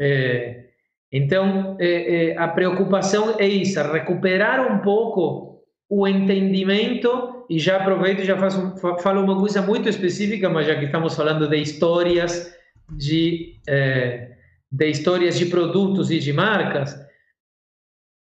É, 0.00 0.64
então, 1.12 1.76
é, 1.78 2.30
é, 2.30 2.38
a 2.38 2.48
preocupação 2.48 3.36
é 3.38 3.46
isso, 3.46 3.80
recuperar 3.80 4.70
um 4.70 4.80
pouco 4.80 5.62
o 5.88 6.06
entendimento, 6.06 7.46
e 7.48 7.58
já 7.58 7.78
aproveito 7.78 8.20
e 8.20 8.26
já 8.26 8.36
faço, 8.36 8.74
falo 9.02 9.22
uma 9.22 9.38
coisa 9.38 9.62
muito 9.62 9.88
específica, 9.88 10.50
mas 10.50 10.66
já 10.66 10.78
que 10.78 10.84
estamos 10.84 11.14
falando 11.16 11.48
de 11.48 11.56
histórias, 11.56 12.54
de, 12.90 13.54
é, 13.66 14.32
de 14.70 14.90
histórias 14.90 15.38
de 15.38 15.46
produtos 15.46 16.10
e 16.10 16.18
de 16.18 16.32
marcas, 16.32 16.98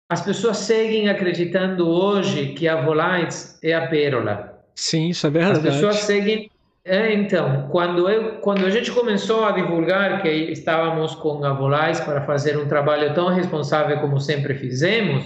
as 0.10 0.22
pessoas 0.22 0.58
seguem 0.58 1.10
acreditando 1.10 1.88
hoje 1.88 2.54
que 2.54 2.68
a 2.68 2.82
Volites 2.82 3.60
é 3.64 3.74
a 3.74 3.88
pérola. 3.88 4.64
Sim, 4.76 5.10
isso 5.10 5.26
é 5.28 5.30
verdade. 5.30 5.68
As 5.68 5.76
pessoas 5.76 5.96
seguem. 5.98 6.52
É, 6.86 7.14
então, 7.14 7.70
quando, 7.72 8.10
eu, 8.10 8.40
quando 8.40 8.66
a 8.66 8.70
gente 8.70 8.92
começou 8.92 9.46
a 9.46 9.52
divulgar 9.52 10.22
que 10.22 10.30
estávamos 10.30 11.16
com 11.16 11.44
a 11.46 11.54
Volais 11.54 12.00
para 12.02 12.26
fazer 12.26 12.58
um 12.58 12.68
trabalho 12.68 13.14
tão 13.14 13.30
responsável 13.30 14.02
como 14.02 14.20
sempre 14.20 14.54
fizemos, 14.54 15.26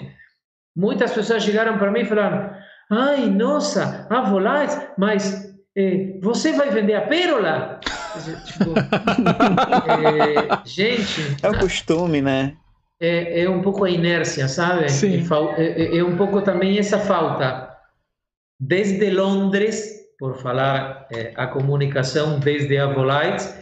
muitas 0.75 1.11
pessoas 1.11 1.43
chegaram 1.43 1.77
para 1.77 1.91
mim 1.91 2.01
e 2.01 2.05
falaram: 2.05 2.51
Ai, 2.91 3.25
nossa, 3.27 4.05
a 4.09 4.21
Volais, 4.21 4.79
mas 4.97 5.51
eh, 5.75 6.19
você 6.21 6.53
vai 6.53 6.69
vender 6.69 6.93
a 6.93 7.01
pérola? 7.01 7.79
Tipo, 8.17 8.73
é, 9.89 10.65
gente. 10.65 11.37
É 11.41 11.49
o 11.49 11.59
costume, 11.59 12.21
né? 12.21 12.55
É, 12.99 13.43
é 13.43 13.49
um 13.49 13.61
pouco 13.61 13.83
a 13.83 13.89
inércia, 13.89 14.47
sabe? 14.47 14.89
Sim. 14.89 15.23
É, 15.57 15.83
é, 15.83 15.97
é 15.97 16.03
um 16.03 16.17
pouco 16.17 16.41
também 16.41 16.79
essa 16.79 16.99
falta 16.99 17.67
desde 18.59 19.09
Londres, 19.11 20.07
por 20.17 20.35
falar 20.37 21.07
é, 21.11 21.31
a 21.35 21.45
comunicação 21.45 22.39
desde 22.39 22.77
a 22.77 22.87
Volites, 22.87 23.55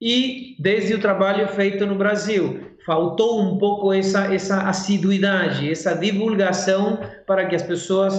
e 0.00 0.56
desde 0.58 0.94
o 0.94 1.00
trabalho 1.00 1.46
feito 1.48 1.86
no 1.86 1.94
Brasil. 1.94 2.68
Faltou 2.84 3.40
um 3.42 3.58
pouco 3.58 3.92
essa, 3.92 4.34
essa 4.34 4.62
assiduidade, 4.68 5.70
essa 5.70 5.94
divulgação 5.94 6.98
para 7.26 7.46
que 7.46 7.54
as 7.54 7.62
pessoas 7.62 8.14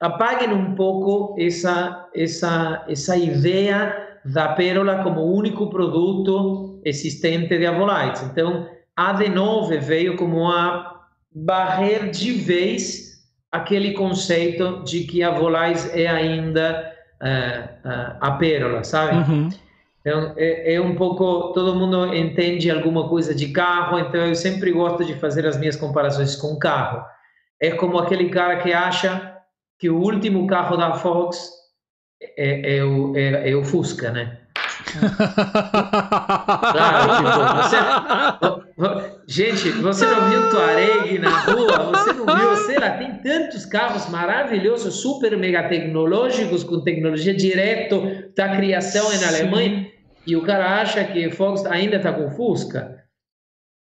apaguem 0.00 0.52
um 0.52 0.74
pouco 0.74 1.36
essa, 1.38 2.08
essa, 2.14 2.84
essa 2.88 3.16
ideia 3.16 4.01
da 4.24 4.48
pérola 4.48 5.02
como 5.02 5.22
único 5.22 5.68
produto 5.68 6.80
existente 6.84 7.58
de 7.58 7.66
Avolites. 7.66 8.22
Então, 8.22 8.68
a 8.96 9.14
D9 9.14 9.78
veio 9.78 10.16
como 10.16 10.48
a 10.48 11.00
barrer 11.34 12.10
de 12.10 12.32
vez 12.32 13.12
aquele 13.50 13.92
conceito 13.92 14.82
de 14.84 15.04
que 15.04 15.22
a 15.22 15.30
Volais 15.30 15.94
é 15.94 16.06
ainda 16.06 16.92
uh, 17.20 17.88
uh, 17.88 18.16
a 18.20 18.30
pérola, 18.32 18.82
sabe? 18.84 19.16
Uhum. 19.16 19.48
Então, 20.00 20.34
é, 20.36 20.74
é, 20.74 20.80
um 20.80 20.96
pouco, 20.96 21.52
todo 21.52 21.76
mundo 21.76 22.12
entende 22.14 22.70
alguma 22.70 23.08
coisa 23.08 23.34
de 23.34 23.48
carro, 23.48 23.98
então 23.98 24.26
eu 24.26 24.34
sempre 24.34 24.72
gosto 24.72 25.04
de 25.04 25.14
fazer 25.14 25.46
as 25.46 25.56
minhas 25.56 25.76
comparações 25.76 26.34
com 26.34 26.58
carro. 26.58 27.04
É 27.60 27.70
como 27.70 27.98
aquele 27.98 28.28
cara 28.28 28.56
que 28.56 28.72
acha 28.72 29.36
que 29.78 29.88
o 29.88 29.98
último 29.98 30.46
carro 30.48 30.76
da 30.76 30.94
Fox 30.94 31.61
é, 32.36 32.76
é, 32.76 32.84
o, 32.84 33.16
é, 33.16 33.50
é 33.50 33.56
o 33.56 33.64
Fusca, 33.64 34.10
né? 34.10 34.38
claro, 36.72 37.08
tipo, 38.76 38.76
você, 38.76 39.10
gente, 39.26 39.70
você 39.70 40.06
não 40.06 40.30
viu 40.30 40.50
Tuareg 40.50 41.18
na 41.18 41.38
rua? 41.40 41.92
Você 41.92 42.12
não 42.12 42.26
viu, 42.36 42.56
sei 42.66 42.78
lá, 42.78 42.90
tem 42.90 43.14
tantos 43.18 43.64
carros 43.66 44.08
maravilhosos, 44.08 45.00
super 45.00 45.36
mega 45.36 45.68
tecnológicos, 45.68 46.64
com 46.64 46.82
tecnologia 46.82 47.34
direto 47.34 48.02
da 48.36 48.56
criação 48.56 49.06
Sim. 49.10 49.20
na 49.20 49.28
Alemanha, 49.28 49.88
e 50.26 50.36
o 50.36 50.42
cara 50.42 50.80
acha 50.80 51.04
que 51.04 51.30
Fox 51.30 51.64
ainda 51.66 51.96
está 51.96 52.12
com 52.12 52.30
Fusca. 52.30 53.02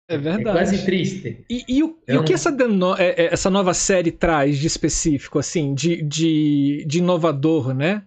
É 0.09 0.17
verdade. 0.17 0.49
É 0.49 0.51
quase 0.51 0.85
triste. 0.85 1.45
E, 1.49 1.63
e, 1.67 1.83
o, 1.83 1.97
e 2.05 2.17
o, 2.17 2.23
que 2.23 2.33
essa, 2.33 2.49
é, 2.99 3.25
é, 3.25 3.33
essa 3.33 3.49
nova 3.49 3.73
série 3.73 4.11
traz 4.11 4.57
de 4.57 4.67
específico, 4.67 5.39
assim, 5.39 5.73
de, 5.73 6.01
de, 6.01 6.83
de 6.85 6.97
inovador, 6.97 7.73
né? 7.73 8.03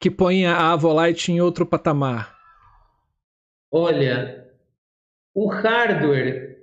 Que 0.00 0.10
põe 0.10 0.46
a 0.46 0.72
Avolite 0.72 1.32
em 1.32 1.40
outro 1.40 1.66
patamar? 1.66 2.36
Olha, 3.70 4.46
o 5.34 5.48
hardware 5.48 6.58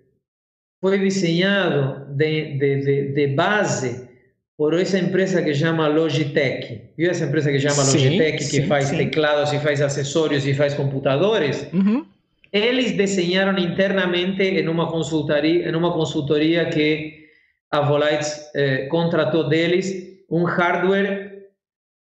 foi 0.81 0.99
desenhado 0.99 2.05
de, 2.15 2.57
de, 2.57 2.81
de, 2.81 3.13
de 3.13 3.27
base 3.27 4.09
por 4.57 4.73
essa 4.73 4.97
empresa 4.97 5.41
que 5.41 5.53
chama 5.53 5.87
Logitech. 5.87 6.81
Viu 6.97 7.11
essa 7.11 7.25
empresa 7.25 7.51
que 7.51 7.59
chama 7.59 7.83
sim, 7.83 7.97
Logitech, 7.97 8.37
que 8.37 8.43
sim, 8.43 8.67
faz 8.67 8.85
sim. 8.85 8.97
teclados 8.97 9.51
e 9.51 9.59
faz 9.59 9.81
acessórios 9.81 10.47
e 10.47 10.53
faz 10.53 10.73
computadores? 10.73 11.67
Uhum. 11.73 12.05
Eles 12.53 12.93
desenharam 12.93 13.57
internamente 13.57 14.41
em 14.41 14.67
uma 14.69 14.89
consultoria, 14.89 15.69
em 15.69 15.75
uma 15.75 15.91
consultoria 15.91 16.65
que 16.69 17.25
a 17.69 17.81
Volites 17.81 18.49
eh, 18.55 18.85
contratou 18.85 19.49
deles 19.49 19.93
um 20.29 20.45
hardware 20.45 21.34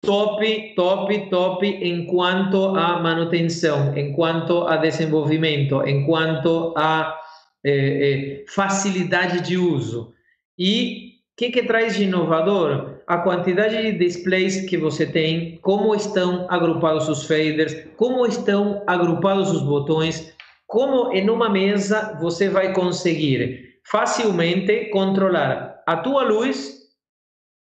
top, 0.01 0.73
top, 0.75 1.29
top 1.29 1.65
em 1.65 2.05
quanto 2.05 2.75
a 2.75 2.99
manutenção, 2.99 3.95
em 3.95 4.13
quanto 4.13 4.63
a 4.67 4.77
desenvolvimento, 4.77 5.83
em 5.83 6.05
quanto 6.05 6.73
a 6.77 7.19
eh, 7.63 8.41
eh, 8.41 8.45
facilidade 8.47 9.41
de 9.41 9.57
uso. 9.57 10.13
E 10.57 11.09
o 11.33 11.37
que, 11.37 11.51
que 11.51 11.63
traz 11.63 11.95
de 11.95 12.03
inovador? 12.03 13.01
A 13.07 13.17
quantidade 13.19 13.75
de 13.75 13.97
displays 13.97 14.69
que 14.69 14.77
você 14.77 15.05
tem, 15.05 15.57
como 15.61 15.95
estão 15.95 16.45
agrupados 16.49 17.09
os 17.09 17.25
faders, 17.25 17.75
como 17.97 18.25
estão 18.25 18.83
agrupados 18.87 19.51
os 19.51 19.61
botões, 19.61 20.33
como 20.67 21.11
em 21.11 21.29
uma 21.29 21.49
mesa 21.49 22.17
você 22.21 22.49
vai 22.49 22.73
conseguir 22.73 23.79
facilmente 23.89 24.89
controlar 24.91 25.81
a 25.87 25.97
tua 25.97 26.23
luz 26.23 26.77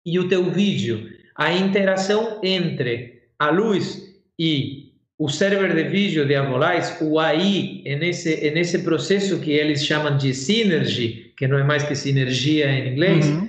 e 0.05 0.19
o 0.19 0.29
teu 0.29 0.45
vídeo 0.51 1.18
a 1.39 1.53
interação 1.53 2.41
entre 2.43 3.23
a 3.39 3.49
luz 3.51 4.13
e 4.37 4.93
o 5.17 5.29
server 5.29 5.73
de 5.73 5.85
vídeo 5.85 6.27
de 6.27 6.35
Avolais, 6.35 6.99
o 7.01 7.19
AI, 7.19 7.83
nesse, 7.85 8.51
nesse 8.51 8.81
processo 8.81 9.39
que 9.41 9.53
eles 9.53 9.85
chamam 9.85 10.17
de 10.17 10.35
synergy, 10.35 11.33
que 11.37 11.47
não 11.47 11.59
é 11.59 11.65
mais 11.65 11.85
que 11.85 11.95
sinergia 11.95 12.69
em 12.69 12.93
inglês, 12.93 13.29
uhum. 13.29 13.49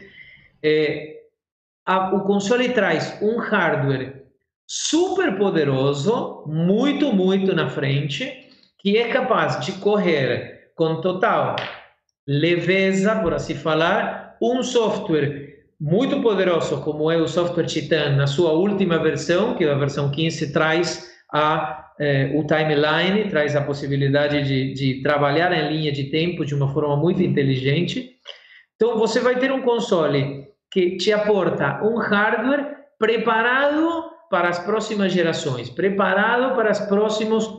é, 0.61 1.17
a, 1.85 2.15
o 2.15 2.21
console 2.21 2.69
traz 2.69 3.17
um 3.21 3.37
hardware 3.37 4.23
super 4.67 5.35
poderoso, 5.35 6.43
muito, 6.45 7.11
muito 7.11 7.55
na 7.55 7.69
frente, 7.69 8.47
que 8.77 8.97
é 8.97 9.07
capaz 9.07 9.65
de 9.65 9.71
correr 9.73 10.71
com 10.75 11.01
total 11.01 11.55
leveza, 12.27 13.15
por 13.15 13.33
assim 13.33 13.55
falar, 13.55 14.37
um 14.39 14.61
software 14.61 15.48
muito 15.79 16.21
poderoso 16.21 16.81
como 16.81 17.09
é 17.09 17.17
o 17.17 17.27
software 17.27 17.65
Titan 17.65 18.15
na 18.15 18.27
sua 18.27 18.51
última 18.51 18.97
versão, 18.97 19.55
que 19.55 19.63
é 19.63 19.71
a 19.71 19.77
versão 19.77 20.11
15, 20.11 20.51
traz 20.51 21.09
a, 21.31 21.91
eh, 21.99 22.31
o 22.35 22.45
timeline, 22.45 23.29
traz 23.29 23.55
a 23.55 23.61
possibilidade 23.61 24.43
de, 24.43 24.73
de 24.73 25.01
trabalhar 25.01 25.53
em 25.53 25.69
linha 25.69 25.91
de 25.91 26.05
tempo 26.05 26.45
de 26.45 26.53
uma 26.53 26.73
forma 26.73 26.97
muito 26.97 27.21
inteligente. 27.21 28.11
Então, 28.75 28.97
você 28.97 29.19
vai 29.19 29.39
ter 29.39 29.51
um 29.51 29.61
console 29.61 30.47
que 30.71 30.97
te 30.97 31.13
aporta 31.13 31.81
um 31.83 31.97
hardware 31.97 32.77
preparado 32.97 34.09
para 34.29 34.49
as 34.49 34.59
próximas 34.59 35.11
gerações, 35.11 35.69
preparado 35.69 36.55
para 36.55 36.71
os 36.71 36.79
próximos 36.79 37.49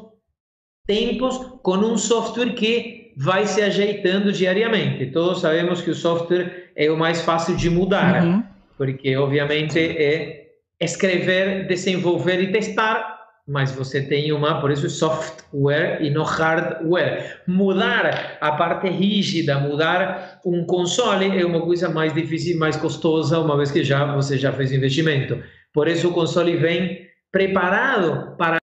tempos, 0.86 1.38
com 1.62 1.76
um 1.76 1.96
software 1.96 2.54
que 2.54 3.12
vai 3.16 3.46
se 3.46 3.60
ajeitando 3.60 4.32
diariamente. 4.32 5.06
Todos 5.06 5.40
sabemos 5.40 5.82
que 5.82 5.90
o 5.90 5.94
software 5.94 6.69
é 6.80 6.90
o 6.90 6.96
mais 6.96 7.20
fácil 7.20 7.54
de 7.54 7.68
mudar, 7.68 8.24
uhum. 8.24 8.42
porque 8.78 9.14
obviamente 9.14 9.78
é 9.78 10.46
escrever, 10.80 11.66
desenvolver 11.66 12.40
e 12.40 12.50
testar, 12.50 13.20
mas 13.46 13.70
você 13.70 14.00
tem 14.00 14.32
uma, 14.32 14.62
por 14.62 14.70
isso 14.70 14.88
software 14.88 15.98
e 16.00 16.08
não 16.08 16.24
hardware. 16.24 17.42
Mudar 17.46 18.38
a 18.40 18.52
parte 18.52 18.88
rígida, 18.88 19.58
mudar 19.58 20.40
um 20.46 20.64
console 20.64 21.38
é 21.38 21.44
uma 21.44 21.60
coisa 21.60 21.90
mais 21.90 22.14
difícil, 22.14 22.58
mais 22.58 22.76
custosa, 22.76 23.38
uma 23.38 23.58
vez 23.58 23.70
que 23.70 23.84
já 23.84 24.14
você 24.14 24.38
já 24.38 24.50
fez 24.50 24.72
investimento. 24.72 25.38
Por 25.74 25.86
isso 25.86 26.08
o 26.08 26.14
console 26.14 26.56
vem 26.56 27.06
preparado 27.30 28.36
para 28.38 28.58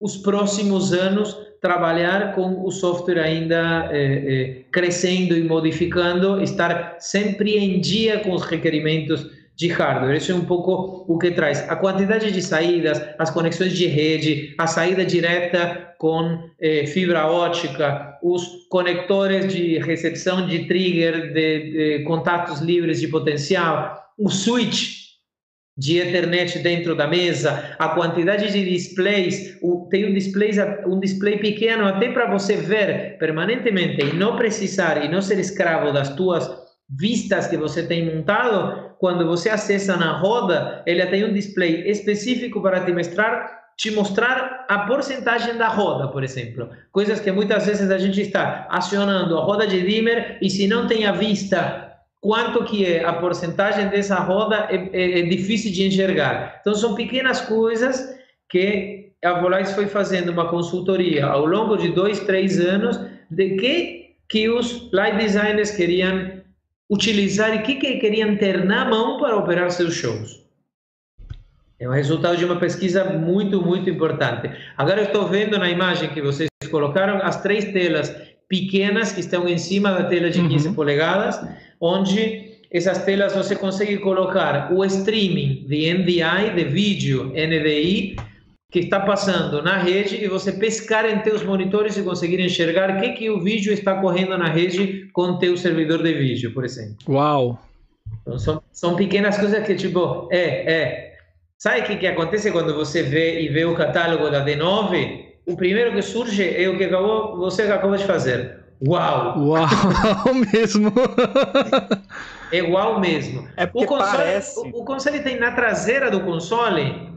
os 0.00 0.16
próximos 0.16 0.94
anos 0.94 1.36
trabalhar 1.60 2.34
com 2.34 2.64
o 2.64 2.70
software 2.70 3.20
ainda 3.20 3.88
eh, 3.92 4.62
crescendo 4.70 5.36
e 5.36 5.42
modificando, 5.42 6.40
estar 6.42 6.96
sempre 7.00 7.56
em 7.56 7.80
dia 7.80 8.20
com 8.20 8.32
os 8.32 8.42
requerimentos 8.42 9.26
de 9.56 9.66
hardware. 9.68 10.16
Isso 10.16 10.30
é 10.30 10.34
um 10.34 10.44
pouco 10.44 11.04
o 11.12 11.18
que 11.18 11.32
traz. 11.32 11.68
A 11.68 11.74
quantidade 11.74 12.30
de 12.30 12.40
saídas, 12.40 13.02
as 13.18 13.28
conexões 13.28 13.72
de 13.72 13.86
rede, 13.86 14.54
a 14.56 14.68
saída 14.68 15.04
direta 15.04 15.94
com 15.98 16.48
eh, 16.60 16.86
fibra 16.86 17.26
ótica, 17.26 18.16
os 18.22 18.66
conectores 18.70 19.52
de 19.52 19.78
recepção 19.78 20.46
de 20.46 20.66
trigger, 20.66 21.32
de, 21.32 21.98
de 21.98 22.04
contatos 22.04 22.60
livres 22.60 23.00
de 23.00 23.08
potencial, 23.08 23.98
o 24.16 24.30
switch 24.30 25.07
de 25.78 25.98
Ethernet 25.98 26.58
dentro 26.58 26.96
da 26.96 27.06
mesa, 27.06 27.76
a 27.78 27.90
quantidade 27.90 28.50
de 28.50 28.64
displays, 28.68 29.56
o, 29.62 29.86
tem 29.88 30.10
um 30.10 30.12
display, 30.12 30.50
um 30.84 30.98
display 30.98 31.38
pequeno 31.38 31.86
até 31.86 32.10
para 32.10 32.28
você 32.28 32.56
ver 32.56 33.16
permanentemente 33.16 34.04
e 34.04 34.12
não 34.12 34.36
precisar 34.36 35.04
e 35.04 35.08
não 35.08 35.22
ser 35.22 35.38
escravo 35.38 35.92
das 35.92 36.16
tuas 36.16 36.50
vistas 36.90 37.46
que 37.46 37.56
você 37.56 37.86
tem 37.86 38.04
montado, 38.12 38.96
quando 38.98 39.24
você 39.24 39.50
acessa 39.50 39.96
na 39.96 40.18
roda, 40.18 40.82
ele 40.84 41.06
tem 41.06 41.24
um 41.24 41.32
display 41.32 41.88
específico 41.88 42.60
para 42.60 42.84
te 42.84 42.92
mostrar 42.92 43.56
te 43.76 43.92
mostrar 43.92 44.66
a 44.68 44.80
porcentagem 44.80 45.56
da 45.56 45.68
roda, 45.68 46.08
por 46.08 46.24
exemplo. 46.24 46.68
Coisas 46.90 47.20
que 47.20 47.30
muitas 47.30 47.64
vezes 47.64 47.88
a 47.92 47.96
gente 47.96 48.20
está 48.20 48.66
acionando 48.68 49.38
a 49.38 49.44
roda 49.44 49.68
de 49.68 49.80
dimmer 49.86 50.36
e 50.42 50.50
se 50.50 50.66
não 50.66 50.88
tem 50.88 51.06
a 51.06 51.12
vista 51.12 51.87
quanto 52.20 52.64
que 52.64 52.84
é 52.84 53.04
a 53.04 53.12
porcentagem 53.12 53.88
dessa 53.88 54.16
roda 54.16 54.68
é, 54.70 54.90
é, 54.92 55.20
é 55.20 55.22
difícil 55.22 55.72
de 55.72 55.86
enxergar. 55.86 56.58
Então 56.60 56.74
são 56.74 56.94
pequenas 56.94 57.40
coisas 57.40 58.16
que 58.48 59.12
a 59.24 59.40
Volais 59.40 59.72
foi 59.72 59.86
fazendo 59.86 60.30
uma 60.30 60.48
consultoria 60.48 61.26
ao 61.26 61.44
longo 61.44 61.76
de 61.76 61.88
dois, 61.88 62.20
três 62.20 62.58
anos 62.60 62.98
de 63.30 63.56
que 63.56 63.98
que 64.28 64.48
os 64.48 64.90
light 64.92 65.16
designers 65.16 65.70
queriam 65.70 66.42
utilizar 66.90 67.54
e 67.54 67.62
que, 67.62 67.76
que 67.76 67.98
queriam 67.98 68.36
ter 68.36 68.64
na 68.64 68.84
mão 68.84 69.18
para 69.18 69.36
operar 69.36 69.70
seus 69.70 69.94
shows. 69.94 70.46
É 71.80 71.88
o 71.88 71.92
resultado 71.92 72.36
de 72.36 72.44
uma 72.44 72.58
pesquisa 72.58 73.04
muito, 73.04 73.62
muito 73.62 73.88
importante. 73.88 74.50
Agora 74.76 75.00
eu 75.00 75.06
estou 75.06 75.26
vendo 75.28 75.58
na 75.58 75.70
imagem 75.70 76.10
que 76.10 76.20
vocês 76.20 76.48
colocaram 76.70 77.22
as 77.22 77.40
três 77.40 77.66
telas 77.72 78.14
pequenas 78.48 79.12
que 79.12 79.20
estão 79.20 79.48
em 79.48 79.58
cima 79.58 79.92
da 79.92 80.04
tela 80.04 80.30
de 80.30 80.46
15 80.46 80.68
uhum. 80.68 80.74
polegadas 80.74 81.40
onde 81.80 82.48
essas 82.70 83.04
telas 83.04 83.34
você 83.34 83.56
consegue 83.56 83.98
colocar 83.98 84.72
o 84.72 84.84
streaming 84.84 85.64
de 85.66 85.92
NDI, 85.94 86.54
de 86.54 86.64
vídeo 86.64 87.32
NDI, 87.32 88.16
que 88.70 88.80
está 88.80 89.00
passando 89.00 89.62
na 89.62 89.78
rede 89.78 90.22
e 90.22 90.28
você 90.28 90.52
pescar 90.52 91.06
em 91.06 91.20
teus 91.20 91.42
monitores 91.42 91.96
e 91.96 92.02
conseguir 92.02 92.38
enxergar 92.40 92.90
o 92.90 93.00
que, 93.00 93.12
que 93.12 93.30
o 93.30 93.40
vídeo 93.40 93.72
está 93.72 93.94
correndo 93.94 94.36
na 94.36 94.48
rede 94.48 95.08
com 95.12 95.38
teu 95.38 95.56
servidor 95.56 96.02
de 96.02 96.12
vídeo, 96.12 96.52
por 96.52 96.64
exemplo. 96.64 96.96
Uau! 97.08 97.58
Então, 98.20 98.38
são, 98.38 98.62
são 98.70 98.96
pequenas 98.96 99.38
coisas 99.38 99.66
que, 99.66 99.74
tipo, 99.74 100.28
é, 100.30 100.72
é. 100.72 101.14
Sabe 101.56 101.80
o 101.80 101.84
que, 101.84 101.96
que 101.96 102.06
acontece 102.06 102.52
quando 102.52 102.74
você 102.74 103.02
vê 103.02 103.40
e 103.40 103.48
vê 103.48 103.64
o 103.64 103.74
catálogo 103.74 104.28
da 104.28 104.44
D9? 104.44 105.27
O 105.48 105.56
primeiro 105.56 105.92
que 105.92 106.02
surge 106.02 106.46
é 106.46 106.68
o 106.68 106.76
que 106.76 106.84
acabou, 106.84 107.38
você 107.38 107.62
acabou 107.62 107.96
de 107.96 108.04
fazer. 108.04 108.58
Uau! 108.86 109.46
Uau 109.46 109.66
mesmo! 110.52 110.92
É 112.52 112.58
igual 112.58 113.00
mesmo. 113.00 113.48
É 113.56 113.64
porque 113.64 113.86
o 113.86 113.88
console, 113.88 114.16
parece. 114.18 114.60
O, 114.60 114.80
o, 114.80 114.84
console 114.84 115.20
tem 115.20 115.40
na 115.40 115.52
traseira 115.52 116.10
do 116.10 116.20
console 116.20 117.08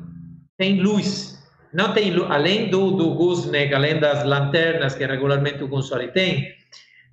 tem 0.58 0.82
luz. 0.82 1.44
Não 1.74 1.94
tem 1.94 2.12
luz, 2.14 2.32
além 2.32 2.70
do, 2.70 2.92
do 2.92 3.14
gooseneck, 3.16 3.74
além 3.74 4.00
das 4.00 4.24
lanternas 4.24 4.96
que 4.96 5.06
regularmente 5.06 5.62
o 5.62 5.68
console 5.68 6.08
tem. 6.08 6.48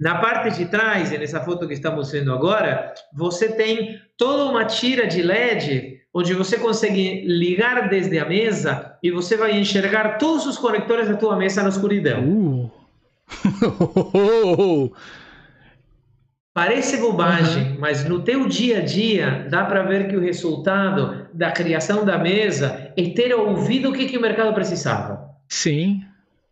Na 0.01 0.21
parte 0.21 0.57
de 0.57 0.67
trás, 0.67 1.11
nessa 1.11 1.41
foto 1.41 1.67
que 1.67 1.75
estamos 1.75 2.13
vendo 2.13 2.33
agora, 2.33 2.95
você 3.13 3.49
tem 3.57 4.01
toda 4.17 4.45
uma 4.45 4.65
tira 4.65 5.09
de 5.09 5.21
LED 5.21 5.98
onde 6.13 6.35
você 6.35 6.59
consegue 6.59 7.23
ligar 7.27 7.89
desde 7.89 8.19
a 8.19 8.25
mesa 8.25 8.99
e 9.03 9.11
você 9.11 9.37
vai 9.37 9.59
enxergar 9.59 10.19
todos 10.19 10.47
os 10.47 10.59
conectores 10.59 11.09
da 11.09 11.17
tua 11.17 11.37
mesa 11.37 11.63
na 11.63 11.69
escuridão. 11.69 12.25
Uh. 12.25 12.71
Parece 16.55 16.97
bobagem, 16.97 17.73
uhum. 17.73 17.77
mas 17.79 18.05
no 18.05 18.25
teu 18.25 18.49
dia 18.49 18.79
a 18.79 18.81
dia 18.81 19.47
dá 19.49 19.65
para 19.65 19.85
ver 19.85 20.09
que 20.09 20.17
o 20.17 20.21
resultado 20.21 21.29
da 21.33 21.53
criação 21.53 22.05
da 22.05 22.19
mesa 22.19 22.93
é 22.97 23.11
ter 23.11 23.33
ouvido 23.33 23.91
o 23.91 23.93
que, 23.93 24.07
que 24.07 24.19
o 24.19 24.21
mercado 24.21 24.53
precisava. 24.53 25.37
Sim. 25.49 26.03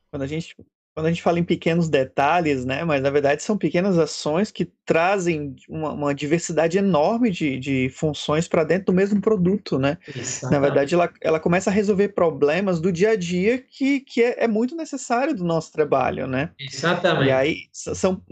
Quando 0.08 0.22
a 0.22 0.26
gente 0.28 0.54
quando 0.96 1.08
a 1.08 1.10
gente 1.10 1.22
fala 1.22 1.38
em 1.38 1.44
pequenos 1.44 1.90
detalhes, 1.90 2.64
né? 2.64 2.82
Mas 2.82 3.02
na 3.02 3.10
verdade 3.10 3.42
são 3.42 3.58
pequenas 3.58 3.98
ações 3.98 4.50
que 4.50 4.64
trazem 4.64 5.54
uma, 5.68 5.92
uma 5.92 6.14
diversidade 6.14 6.78
enorme 6.78 7.30
de, 7.30 7.58
de 7.58 7.90
funções 7.90 8.48
para 8.48 8.64
dentro 8.64 8.86
do 8.86 8.92
mesmo 8.94 9.20
produto, 9.20 9.78
né? 9.78 9.98
Exatamente. 10.08 10.54
Na 10.54 10.58
verdade, 10.58 10.94
ela, 10.94 11.12
ela 11.20 11.38
começa 11.38 11.68
a 11.68 11.72
resolver 11.72 12.08
problemas 12.08 12.80
do 12.80 12.90
dia 12.90 13.10
a 13.10 13.16
dia 13.16 13.58
que, 13.58 14.00
que 14.00 14.22
é, 14.22 14.44
é 14.44 14.48
muito 14.48 14.74
necessário 14.74 15.34
do 15.34 15.44
nosso 15.44 15.70
trabalho, 15.70 16.26
né? 16.26 16.52
Exatamente. 16.58 17.28
E 17.28 17.30
aí 17.30 17.56
são 17.74 18.22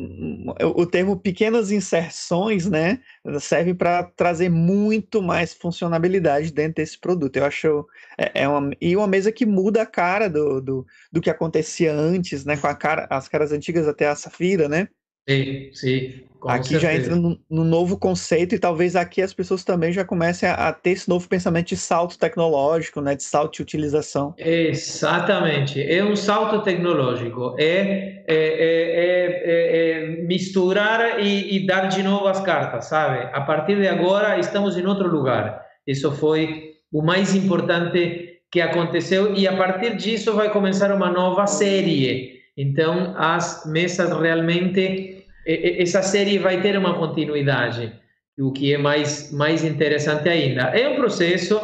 o 0.62 0.86
termo 0.86 1.18
pequenas 1.18 1.70
inserções, 1.70 2.64
né? 2.64 2.98
Serve 3.40 3.74
para 3.74 4.04
trazer 4.04 4.48
muito 4.48 5.20
mais 5.20 5.52
funcionalidade 5.52 6.50
dentro 6.50 6.76
desse 6.76 6.98
produto. 6.98 7.36
Eu 7.36 7.44
acho 7.44 7.86
é, 8.16 8.42
é 8.42 8.48
uma, 8.48 8.70
e 8.80 8.96
uma 8.96 9.06
mesa 9.06 9.30
que 9.30 9.44
muda 9.44 9.82
a 9.82 9.86
cara 9.86 10.30
do, 10.30 10.62
do, 10.62 10.86
do 11.12 11.20
que 11.20 11.28
acontecia 11.28 11.92
antes, 11.92 12.44
né? 12.44 12.53
Com 12.56 12.66
a 12.66 12.74
cara, 12.74 13.06
as 13.10 13.28
caras 13.28 13.52
antigas 13.52 13.86
até 13.88 14.08
a 14.08 14.14
Safira, 14.14 14.68
né? 14.68 14.88
Sim, 15.28 15.70
sim. 15.72 16.24
Aqui 16.46 16.68
certeza. 16.68 16.80
já 16.80 16.94
entra 16.94 17.16
no, 17.16 17.38
no, 17.48 17.64
novo 17.64 17.96
conceito 17.96 18.54
e 18.54 18.58
talvez 18.58 18.94
aqui 18.94 19.22
as 19.22 19.32
pessoas 19.32 19.64
também 19.64 19.90
já 19.90 20.04
comecem 20.04 20.46
a, 20.46 20.68
a, 20.68 20.72
ter 20.74 20.90
esse 20.90 21.08
novo 21.08 21.26
pensamento 21.26 21.68
de 21.68 21.76
salto 21.78 22.18
tecnológico, 22.18 23.00
né, 23.00 23.14
de 23.14 23.22
salto 23.22 23.54
de 23.54 23.62
utilização. 23.62 24.34
Exatamente, 24.36 25.82
é 25.82 26.04
um 26.04 26.14
salto 26.14 26.62
tecnológico, 26.62 27.56
é, 27.58 28.24
é, 28.28 28.28
é, 28.28 29.90
é 29.90 30.06
misturar 30.26 31.24
e, 31.24 31.56
e, 31.56 31.66
dar 31.66 31.86
de 31.86 32.02
novo 32.02 32.26
as 32.26 32.40
cartas, 32.40 32.84
sabe? 32.84 33.30
A 33.32 33.40
partir 33.40 33.76
de 33.76 33.88
agora 33.88 34.38
estamos 34.38 34.76
em 34.76 34.84
outro 34.84 35.08
lugar. 35.08 35.64
Isso 35.86 36.12
foi 36.12 36.74
o 36.92 37.02
mais 37.02 37.34
importante 37.34 38.42
que 38.52 38.60
aconteceu 38.60 39.34
e 39.34 39.48
a 39.48 39.56
partir 39.56 39.96
disso 39.96 40.34
vai 40.34 40.52
começar 40.52 40.94
uma 40.94 41.10
nova 41.10 41.46
série. 41.46 42.33
Então, 42.56 43.14
as 43.16 43.64
mesas 43.66 44.10
realmente 44.18 45.24
essa 45.46 46.02
série 46.02 46.38
vai 46.38 46.62
ter 46.62 46.76
uma 46.78 46.94
continuidade, 46.94 47.92
o 48.38 48.50
que 48.50 48.72
é 48.72 48.78
mais 48.78 49.30
mais 49.32 49.62
interessante 49.62 50.28
ainda. 50.28 50.62
É 50.62 50.88
um 50.88 50.96
processo, 50.96 51.60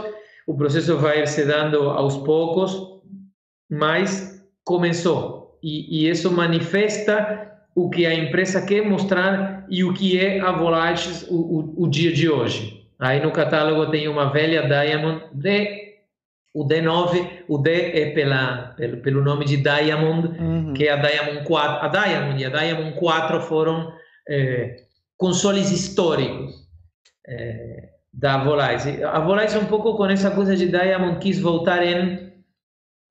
o 0.46 0.54
processo 0.54 0.98
vai 0.98 1.26
se 1.26 1.46
dando 1.46 1.90
aos 1.90 2.18
poucos, 2.18 3.00
mas 3.70 4.44
começou 4.64 5.58
e, 5.62 6.04
e 6.04 6.10
isso 6.10 6.30
manifesta 6.30 7.48
o 7.74 7.88
que 7.88 8.04
a 8.04 8.14
empresa 8.14 8.60
quer 8.60 8.84
mostrar 8.84 9.66
e 9.70 9.82
o 9.84 9.94
que 9.94 10.18
é 10.18 10.40
a 10.40 10.52
Volages 10.52 11.26
o, 11.28 11.36
o, 11.36 11.84
o 11.84 11.88
dia 11.88 12.12
de 12.12 12.28
hoje. 12.28 12.84
Aí 12.98 13.22
no 13.22 13.30
catálogo 13.30 13.90
tem 13.90 14.08
uma 14.08 14.30
velha 14.30 14.62
Diamond 14.66 15.22
D, 15.32 15.79
o 16.52 16.66
D9, 16.66 17.44
o 17.48 17.58
D 17.58 18.00
é 18.00 18.10
pela, 18.10 18.74
pelo, 18.76 18.96
pelo 18.98 19.22
nome 19.22 19.44
de 19.44 19.56
Diamond, 19.56 20.28
uhum. 20.28 20.72
que 20.74 20.88
é 20.88 20.92
a 20.92 20.96
Diamond 20.96 21.44
4. 21.44 21.84
A 21.84 21.88
Diamond 21.88 22.42
e 22.42 22.44
a 22.44 22.50
Diamond 22.50 22.98
4 22.98 23.40
foram 23.42 23.92
é, 24.28 24.76
consoles 25.16 25.70
históricos 25.70 26.52
é, 27.26 27.90
da 28.12 28.42
Volais. 28.42 28.84
A 29.04 29.20
Volais 29.20 29.54
um 29.54 29.66
pouco 29.66 29.96
com 29.96 30.06
essa 30.06 30.30
coisa 30.30 30.56
de 30.56 30.68
Diamond 30.68 31.18
quis 31.20 31.38
voltar 31.38 31.84
em 31.84 32.30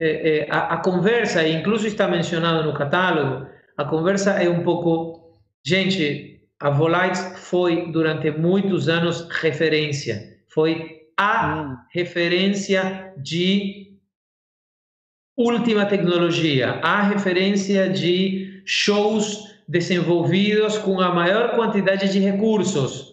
é, 0.02 0.48
a, 0.50 0.76
a, 0.76 0.78
conversa, 0.78 1.46
incluso 1.48 1.86
está 1.86 2.08
mencionado 2.08 2.64
no 2.64 2.74
catálogo, 2.74 3.48
a 3.78 3.84
conversa 3.84 4.32
é 4.32 4.50
um 4.50 4.64
pouco, 4.64 5.40
gente, 5.66 6.42
a 6.60 6.70
Volites 6.70 7.22
foi 7.38 7.92
durante 7.92 8.32
muitos 8.32 8.88
anos 8.88 9.28
referência, 9.30 10.38
foi 10.50 10.99
a 11.22 11.86
referência 11.92 13.14
de 13.18 13.92
última 15.38 15.86
tecnologia, 15.86 16.80
a 16.82 17.02
referência 17.02 17.90
de 17.90 18.62
shows 18.66 19.54
desenvolvidos 19.68 20.78
com 20.78 21.02
a 21.02 21.14
maior 21.14 21.58
quantidade 21.58 22.10
de 22.10 22.20
recursos. 22.20 23.10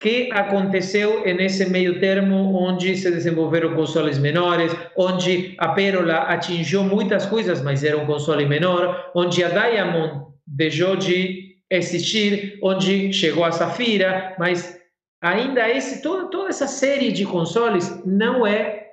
que 0.00 0.28
aconteceu 0.32 1.24
nesse 1.34 1.64
meio 1.70 1.98
termo 1.98 2.54
onde 2.54 2.94
se 2.94 3.10
desenvolveram 3.10 3.74
consoles 3.74 4.18
menores, 4.18 4.70
onde 4.94 5.54
a 5.56 5.68
Pérola 5.68 6.16
atingiu 6.24 6.84
muitas 6.84 7.24
coisas, 7.24 7.62
mas 7.62 7.82
era 7.82 7.96
um 7.96 8.04
console 8.04 8.44
menor, 8.44 9.10
onde 9.14 9.42
a 9.42 9.48
Diamond 9.48 10.26
deixou 10.46 10.94
de 10.94 11.56
existir, 11.70 12.58
onde 12.62 13.14
chegou 13.14 13.44
a 13.44 13.52
Safira, 13.52 14.36
mas 14.38 14.78
ainda 15.24 15.68
esse 15.70 16.02
toda, 16.02 16.26
toda 16.26 16.50
essa 16.50 16.66
série 16.66 17.10
de 17.10 17.24
consoles 17.24 18.02
não 18.04 18.46
é 18.46 18.90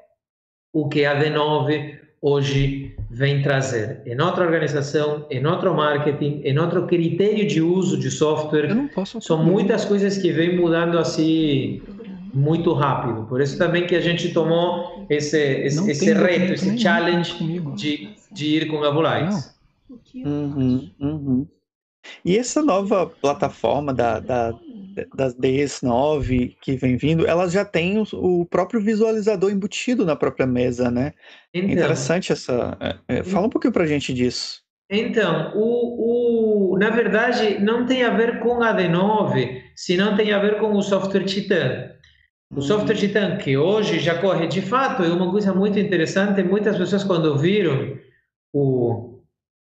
o 0.73 0.88
que 0.88 1.03
a 1.03 1.19
D9 1.19 1.99
hoje 2.21 2.95
vem 3.09 3.41
trazer 3.41 4.01
em 4.05 4.19
outra 4.21 4.45
organização, 4.45 5.27
em 5.29 5.45
outro 5.45 5.75
marketing, 5.75 6.41
em 6.45 6.57
outro 6.57 6.88
critério 6.88 7.45
de 7.45 7.61
uso 7.61 7.97
de 7.99 8.09
software. 8.09 8.69
São 9.19 9.43
muitas 9.43 9.84
coisas 9.84 10.17
que 10.17 10.32
vêm 10.32 10.55
mudando 10.55 10.97
assim 10.97 11.82
muito 12.34 12.71
rápido. 12.71 13.25
Por 13.25 13.41
isso 13.41 13.57
também 13.57 13.86
que 13.86 13.95
a 13.95 13.99
gente 13.99 14.34
tomou 14.34 15.05
esse, 15.09 15.38
esse, 15.38 15.91
esse 15.91 16.13
reto, 16.13 16.53
esse 16.53 16.77
challenge 16.77 17.36
de, 17.75 18.09
de 18.32 18.45
ir 18.45 18.67
com 18.67 18.82
a 18.86 18.89
Volites. 18.89 19.53
Uhum, 20.15 20.89
uhum. 21.01 21.47
E 22.23 22.38
essa 22.38 22.61
nova 22.61 23.05
plataforma 23.05 23.93
da, 23.93 24.19
da, 24.19 24.53
das 25.15 25.35
DS9 25.35 26.55
que 26.61 26.75
vem 26.75 26.97
vindo, 26.97 27.27
elas 27.27 27.51
já 27.51 27.65
têm 27.65 27.97
o, 27.97 28.05
o 28.13 28.45
próprio 28.45 28.81
visualizador 28.81 29.51
embutido 29.51 30.05
na 30.05 30.15
própria 30.15 30.45
mesa, 30.45 30.89
né? 30.89 31.13
Então, 31.53 31.71
Interessante 31.71 32.31
essa. 32.31 32.77
É, 32.79 33.19
é, 33.19 33.23
fala 33.23 33.47
um 33.47 33.49
pouquinho 33.49 33.73
pra 33.73 33.85
gente 33.85 34.13
disso. 34.13 34.61
Então, 34.89 35.53
o, 35.55 36.73
o, 36.73 36.77
na 36.77 36.89
verdade, 36.89 37.59
não 37.59 37.85
tem 37.85 38.03
a 38.03 38.09
ver 38.09 38.39
com 38.39 38.61
a 38.61 38.75
D9, 38.75 39.61
senão 39.73 40.17
tem 40.17 40.33
a 40.33 40.39
ver 40.39 40.59
com 40.59 40.73
o 40.73 40.81
software 40.81 41.23
Titan. 41.23 41.91
O 42.53 42.59
hum. 42.59 42.61
software 42.61 42.97
Titan, 42.97 43.37
que 43.37 43.57
hoje 43.57 43.99
já 43.99 44.19
corre 44.19 44.47
de 44.47 44.61
fato, 44.61 45.03
é 45.03 45.07
uma 45.07 45.31
coisa 45.31 45.53
muito 45.53 45.79
interessante. 45.79 46.43
Muitas 46.43 46.77
pessoas, 46.77 47.05
quando 47.05 47.37
viram 47.37 47.97
o, 48.53 49.21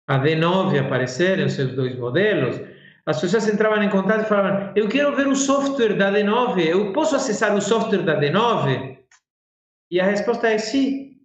a 0.07 0.19
D9 0.19 0.79
aparecer, 0.79 1.43
os 1.43 1.53
seus 1.53 1.73
dois 1.73 1.97
modelos, 1.97 2.61
as 3.05 3.21
pessoas 3.21 3.47
entravam 3.47 3.83
em 3.83 3.89
contato 3.89 4.21
e 4.21 4.29
falavam: 4.29 4.71
Eu 4.75 4.87
quero 4.87 5.15
ver 5.15 5.27
o 5.27 5.35
software 5.35 5.95
da 5.95 6.11
D9, 6.11 6.65
eu 6.65 6.91
posso 6.91 7.15
acessar 7.15 7.55
o 7.55 7.61
software 7.61 8.03
da 8.03 8.19
D9? 8.19 8.97
E 9.91 9.99
a 9.99 10.05
resposta 10.05 10.47
é 10.47 10.57
sim, 10.57 11.17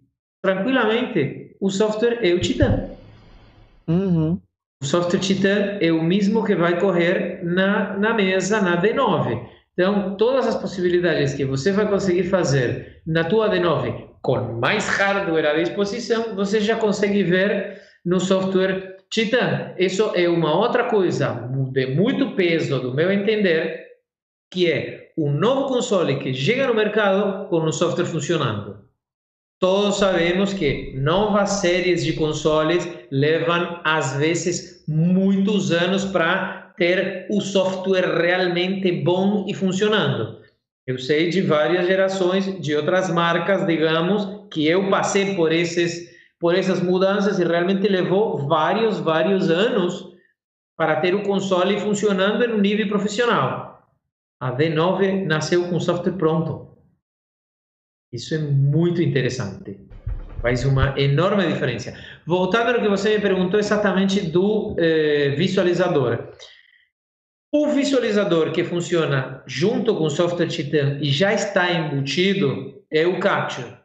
tranquilamente. 0.43 1.57
O 1.59 1.69
software 1.69 2.19
é 2.21 2.33
o 2.33 2.39
Titan. 2.39 2.89
Uhum. 3.87 4.39
O 4.81 4.85
software 4.85 5.19
Titan 5.19 5.77
é 5.81 5.91
o 5.91 6.03
mesmo 6.03 6.43
que 6.43 6.55
vai 6.55 6.79
correr 6.79 7.43
na, 7.43 7.97
na 7.97 8.13
mesa, 8.13 8.61
na 8.61 8.79
D9. 8.79 9.47
Então, 9.73 10.15
todas 10.17 10.47
as 10.47 10.55
possibilidades 10.55 11.33
que 11.33 11.45
você 11.45 11.71
vai 11.71 11.87
conseguir 11.87 12.25
fazer 12.25 13.01
na 13.05 13.23
tua 13.23 13.49
D9 13.49 14.09
com 14.21 14.59
mais 14.59 14.87
hardware 14.87 15.47
à 15.47 15.53
disposição, 15.53 16.35
você 16.35 16.59
já 16.59 16.75
consegue 16.75 17.23
ver 17.23 17.81
no 18.05 18.19
software 18.19 18.90
Titan. 19.11 19.73
Isso 19.77 20.11
é 20.15 20.29
uma 20.29 20.55
outra 20.55 20.85
coisa 20.85 21.49
de 21.73 21.87
muito 21.87 22.31
peso, 22.31 22.79
do 22.79 22.93
meu 22.93 23.11
entender, 23.11 23.85
que 24.49 24.71
é 24.71 25.11
um 25.17 25.31
novo 25.31 25.67
console 25.67 26.17
que 26.19 26.33
chega 26.33 26.67
no 26.67 26.73
mercado 26.73 27.49
com 27.49 27.63
o 27.63 27.71
software 27.73 28.05
funcionando. 28.05 28.79
Todos 29.59 29.97
sabemos 29.97 30.53
que 30.53 30.93
novas 30.95 31.49
séries 31.61 32.03
de 32.03 32.13
consoles 32.13 32.87
levam, 33.11 33.79
às 33.83 34.17
vezes, 34.17 34.83
muitos 34.87 35.71
anos 35.71 36.05
para 36.05 36.73
ter 36.77 37.27
o 37.29 37.41
software 37.41 38.17
realmente 38.21 38.91
bom 39.03 39.45
e 39.47 39.53
funcionando. 39.53 40.39
Eu 40.87 40.97
sei 40.97 41.29
de 41.29 41.41
várias 41.41 41.85
gerações 41.85 42.59
de 42.59 42.75
outras 42.75 43.13
marcas, 43.13 43.67
digamos, 43.67 44.25
que 44.51 44.67
eu 44.67 44.89
passei 44.89 45.35
por 45.35 45.51
esses 45.51 46.10
por 46.41 46.55
essas 46.55 46.81
mudanças 46.81 47.37
e 47.37 47.43
realmente 47.43 47.87
levou 47.87 48.35
vários, 48.47 48.99
vários 48.99 49.51
anos 49.51 50.11
para 50.75 50.99
ter 50.99 51.13
o 51.13 51.21
console 51.21 51.79
funcionando 51.79 52.43
em 52.43 52.51
um 52.51 52.59
nível 52.59 52.87
profissional. 52.87 53.87
A 54.41 54.51
D9 54.51 55.23
nasceu 55.27 55.69
com 55.69 55.79
software 55.79 56.17
pronto. 56.17 56.75
Isso 58.11 58.33
é 58.33 58.39
muito 58.39 59.03
interessante. 59.03 59.79
Faz 60.41 60.65
uma 60.65 60.99
enorme 60.99 61.45
diferença. 61.45 61.95
Voltando 62.25 62.71
ao 62.71 62.81
que 62.81 62.89
você 62.89 63.15
me 63.15 63.21
perguntou 63.21 63.59
exatamente 63.59 64.19
do 64.21 64.75
eh, 64.79 65.35
visualizador. 65.37 66.33
O 67.53 67.67
visualizador 67.67 68.51
que 68.51 68.63
funciona 68.63 69.43
junto 69.45 69.95
com 69.95 70.05
o 70.05 70.09
software 70.09 70.47
Titan 70.47 70.97
e 70.99 71.11
já 71.11 71.33
está 71.33 71.71
embutido 71.71 72.83
é 72.89 73.05
o 73.05 73.19
Capture. 73.19 73.77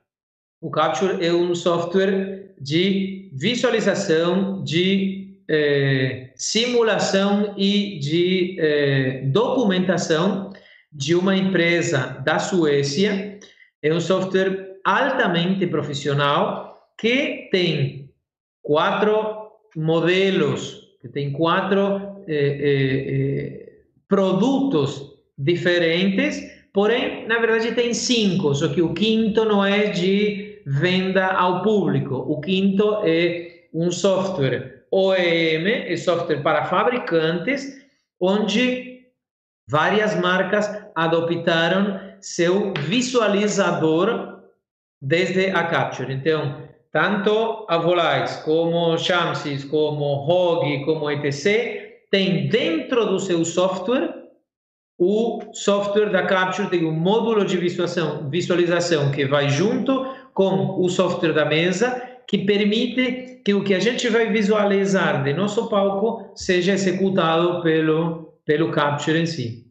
O 0.62 0.70
Capture 0.70 1.22
é 1.24 1.30
um 1.32 1.54
software 1.54 2.45
de 2.60 3.30
visualização, 3.32 4.62
de 4.64 5.26
eh, 5.48 6.30
simulação 6.34 7.54
e 7.56 7.98
de 7.98 8.56
eh, 8.58 9.22
documentação 9.26 10.52
de 10.92 11.14
uma 11.14 11.36
empresa 11.36 12.20
da 12.24 12.38
Suécia. 12.38 13.38
É 13.82 13.92
um 13.92 14.00
software 14.00 14.78
altamente 14.84 15.66
profissional 15.66 16.90
que 16.98 17.48
tem 17.52 18.10
quatro 18.62 19.50
modelos, 19.76 20.96
que 21.00 21.08
tem 21.08 21.30
quatro 21.30 22.24
eh, 22.26 23.72
produtos 24.08 25.12
diferentes, 25.38 26.42
porém, 26.72 27.26
na 27.26 27.38
verdade, 27.38 27.72
tem 27.72 27.92
cinco, 27.92 28.54
só 28.54 28.68
que 28.68 28.82
o 28.82 28.94
quinto 28.94 29.44
não 29.44 29.64
é 29.64 29.90
de 29.90 30.45
venda 30.66 31.28
ao 31.28 31.62
público. 31.62 32.16
O 32.16 32.40
quinto 32.40 33.02
é 33.04 33.68
um 33.72 33.90
software 33.92 34.84
OEM, 34.90 35.68
é 35.68 35.96
software 35.96 36.42
para 36.42 36.64
fabricantes, 36.64 37.76
onde 38.20 39.06
várias 39.68 40.18
marcas 40.18 40.68
adoptaram 40.94 42.00
seu 42.20 42.72
visualizador 42.80 44.42
desde 45.00 45.50
a 45.50 45.64
Capture. 45.64 46.12
Então, 46.12 46.62
tanto 46.90 47.66
a 47.68 47.78
Volites 47.78 48.36
como 48.36 48.96
Shamsys, 48.98 49.64
como 49.64 50.14
Rogue, 50.14 50.84
como 50.84 51.10
etc., 51.10 51.86
tem 52.10 52.48
dentro 52.48 53.06
do 53.06 53.18
seu 53.18 53.44
software 53.44 54.26
o 54.98 55.52
software 55.52 56.10
da 56.10 56.22
Capture 56.22 56.70
tem 56.70 56.86
um 56.86 56.92
módulo 56.92 57.44
de 57.44 57.58
visualização, 57.58 58.30
visualização 58.30 59.10
que 59.10 59.26
vai 59.26 59.48
junto 59.50 60.06
com 60.36 60.78
o 60.78 60.86
software 60.90 61.32
da 61.32 61.46
mesa, 61.46 61.98
que 62.28 62.36
permite 62.36 63.40
que 63.42 63.54
o 63.54 63.64
que 63.64 63.72
a 63.72 63.80
gente 63.80 64.06
vai 64.10 64.30
visualizar 64.30 65.24
de 65.24 65.32
nosso 65.32 65.66
palco 65.70 66.30
seja 66.34 66.74
executado 66.74 67.62
pelo, 67.62 68.34
pelo 68.44 68.70
Capture 68.70 69.18
em 69.18 69.24
si. 69.24 69.66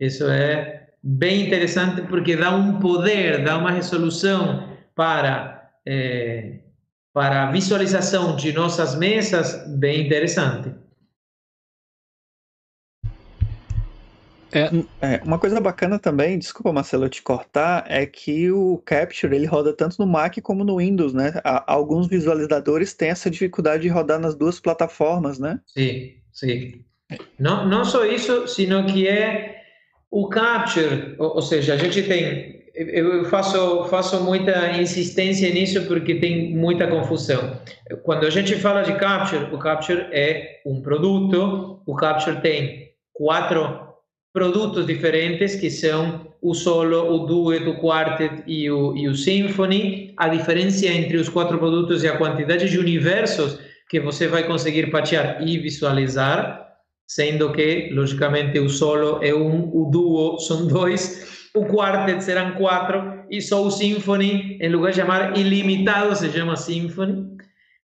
Isso 0.00 0.28
é 0.28 0.88
bem 1.00 1.46
interessante 1.46 2.02
porque 2.02 2.34
dá 2.34 2.50
um 2.50 2.80
poder, 2.80 3.44
dá 3.44 3.56
uma 3.56 3.70
resolução 3.70 4.68
para, 4.96 5.70
é, 5.86 6.58
para 7.14 7.44
a 7.44 7.52
visualização 7.52 8.34
de 8.34 8.52
nossas 8.52 8.96
mesas 8.96 9.64
bem 9.78 10.06
interessante. 10.06 10.74
É, 14.52 15.14
é, 15.14 15.20
uma 15.24 15.38
coisa 15.38 15.60
bacana 15.60 15.98
também, 15.98 16.38
desculpa 16.38 16.72
Marcelo 16.72 17.08
te 17.08 17.22
cortar, 17.22 17.84
é 17.88 18.04
que 18.04 18.50
o 18.50 18.78
Capture 18.84 19.34
ele 19.34 19.46
roda 19.46 19.72
tanto 19.72 19.96
no 19.98 20.06
Mac 20.06 20.36
como 20.42 20.64
no 20.64 20.78
Windows, 20.78 21.14
né? 21.14 21.34
alguns 21.66 22.08
visualizadores 22.08 22.92
têm 22.92 23.10
essa 23.10 23.30
dificuldade 23.30 23.82
de 23.82 23.88
rodar 23.88 24.18
nas 24.18 24.34
duas 24.34 24.58
plataformas, 24.58 25.38
né? 25.38 25.60
Sim, 25.66 26.14
sim. 26.32 26.84
Não, 27.38 27.68
não 27.68 27.84
só 27.84 28.04
isso, 28.04 28.46
sino 28.48 28.84
que 28.86 29.06
é 29.06 29.62
o 30.10 30.28
Capture, 30.28 31.14
ou, 31.18 31.36
ou 31.36 31.42
seja, 31.42 31.74
a 31.74 31.76
gente 31.76 32.02
tem 32.02 32.60
eu 32.74 33.24
faço, 33.24 33.84
faço 33.86 34.22
muita 34.22 34.78
insistência 34.80 35.52
nisso 35.52 35.86
porque 35.86 36.14
tem 36.14 36.54
muita 36.54 36.86
confusão. 36.86 37.60
Quando 38.04 38.26
a 38.26 38.30
gente 38.30 38.54
fala 38.56 38.82
de 38.82 38.94
Capture, 38.94 39.52
o 39.52 39.58
Capture 39.58 40.06
é 40.12 40.60
um 40.64 40.80
produto, 40.80 41.82
o 41.84 41.94
Capture 41.96 42.40
tem 42.40 42.92
quatro 43.12 43.89
produtos 44.32 44.86
diferentes 44.86 45.56
que 45.56 45.70
são 45.70 46.26
o 46.40 46.54
solo, 46.54 47.14
o 47.14 47.26
duet, 47.26 47.68
o 47.68 47.78
quartet 47.80 48.42
e 48.46 48.70
o, 48.70 48.96
e 48.96 49.08
o 49.08 49.14
symphony. 49.14 50.14
A 50.16 50.28
diferença 50.28 50.86
entre 50.86 51.16
os 51.16 51.28
quatro 51.28 51.58
produtos 51.58 52.04
é 52.04 52.08
a 52.08 52.16
quantidade 52.16 52.68
de 52.68 52.78
universos 52.78 53.58
que 53.88 54.00
você 54.00 54.28
vai 54.28 54.46
conseguir 54.46 54.90
patear 54.90 55.42
e 55.46 55.58
visualizar, 55.58 56.64
sendo 57.08 57.52
que, 57.52 57.90
logicamente, 57.92 58.58
o 58.60 58.68
solo 58.68 59.20
é 59.22 59.34
um, 59.34 59.68
o 59.74 59.90
duo 59.90 60.38
são 60.38 60.66
dois, 60.66 61.48
o 61.54 61.66
quartet 61.66 62.22
serão 62.22 62.52
quatro, 62.52 63.24
e 63.28 63.42
só 63.42 63.64
o 63.64 63.70
symphony, 63.70 64.58
em 64.60 64.68
lugar 64.68 64.92
de 64.92 64.98
chamar 64.98 65.36
ilimitado, 65.36 66.14
se 66.14 66.30
chama 66.30 66.56
symphony, 66.56 67.36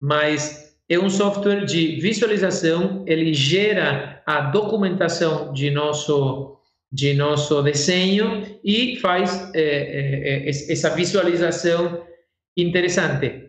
mas 0.01 0.68
é 0.89 0.99
um 0.99 1.11
software 1.11 1.65
de 1.65 2.01
visualização, 2.01 3.05
ele 3.07 3.35
gera 3.35 4.23
a 4.25 4.41
documentação 4.41 5.53
de 5.53 5.71
nosso 5.71 6.57
de 6.91 7.13
nosso 7.13 7.63
desenho 7.63 8.59
e 8.65 8.97
faz 8.97 9.51
é, 9.55 10.47
é, 10.47 10.49
essa 10.49 10.89
visualização 10.89 12.03
interessante. 12.57 13.49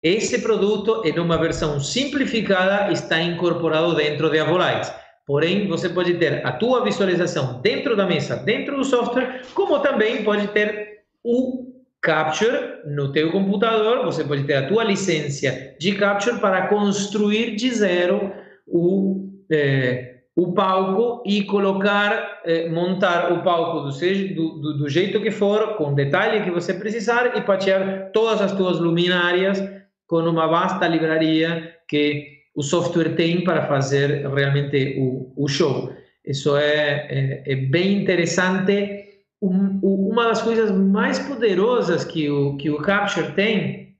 Esse 0.00 0.40
produto, 0.40 1.02
em 1.04 1.18
uma 1.18 1.36
versão 1.36 1.80
simplificada, 1.80 2.92
está 2.92 3.20
incorporado 3.20 3.96
dentro 3.96 4.30
de 4.30 4.38
Avolites. 4.38 4.92
Porém, 5.26 5.66
você 5.66 5.88
pode 5.88 6.14
ter 6.14 6.46
a 6.46 6.52
tua 6.52 6.84
visualização 6.84 7.60
dentro 7.60 7.96
da 7.96 8.06
mesa, 8.06 8.36
dentro 8.36 8.76
do 8.76 8.84
software, 8.84 9.42
como 9.52 9.80
também 9.80 10.22
pode 10.22 10.46
ter 10.48 11.00
o 11.22 11.69
Capture 12.02 12.80
no 12.86 13.12
teu 13.12 13.30
computador, 13.30 14.04
você 14.04 14.24
pode 14.24 14.44
ter 14.44 14.54
a 14.54 14.66
tua 14.66 14.84
licença 14.84 15.74
de 15.78 15.94
Capture 15.96 16.40
para 16.40 16.66
construir 16.68 17.56
de 17.56 17.70
zero 17.70 18.32
o, 18.66 19.28
é, 19.52 20.20
o 20.34 20.52
palco 20.54 21.22
e 21.26 21.44
colocar, 21.44 22.40
é, 22.46 22.70
montar 22.70 23.30
o 23.32 23.42
palco 23.42 23.80
do, 23.80 23.90
do, 23.90 24.78
do, 24.78 24.88
jeito 24.88 25.20
que 25.20 25.30
for, 25.30 25.76
com 25.76 25.92
detalhe 25.92 26.42
que 26.42 26.50
você 26.50 26.72
precisar 26.72 27.36
e 27.36 27.42
patchar 27.42 28.10
todas 28.12 28.40
as 28.40 28.52
tuas 28.52 28.78
luminárias 28.78 29.62
com 30.06 30.20
uma 30.20 30.46
vasta 30.46 30.88
livraria 30.88 31.76
que 31.86 32.40
o 32.54 32.62
software 32.62 33.14
tem 33.14 33.44
para 33.44 33.66
fazer 33.66 34.26
realmente 34.26 34.96
o, 34.98 35.32
o 35.36 35.46
show. 35.48 35.92
Isso 36.24 36.56
é, 36.56 37.42
é, 37.46 37.52
é 37.52 37.56
bem 37.56 38.02
interessante 38.02 39.09
um, 39.40 39.80
uma 39.82 40.26
das 40.26 40.42
coisas 40.42 40.70
mais 40.70 41.18
poderosas 41.18 42.04
que 42.04 42.30
o, 42.30 42.56
que 42.56 42.70
o 42.70 42.78
Capture 42.82 43.32
tem, 43.32 43.96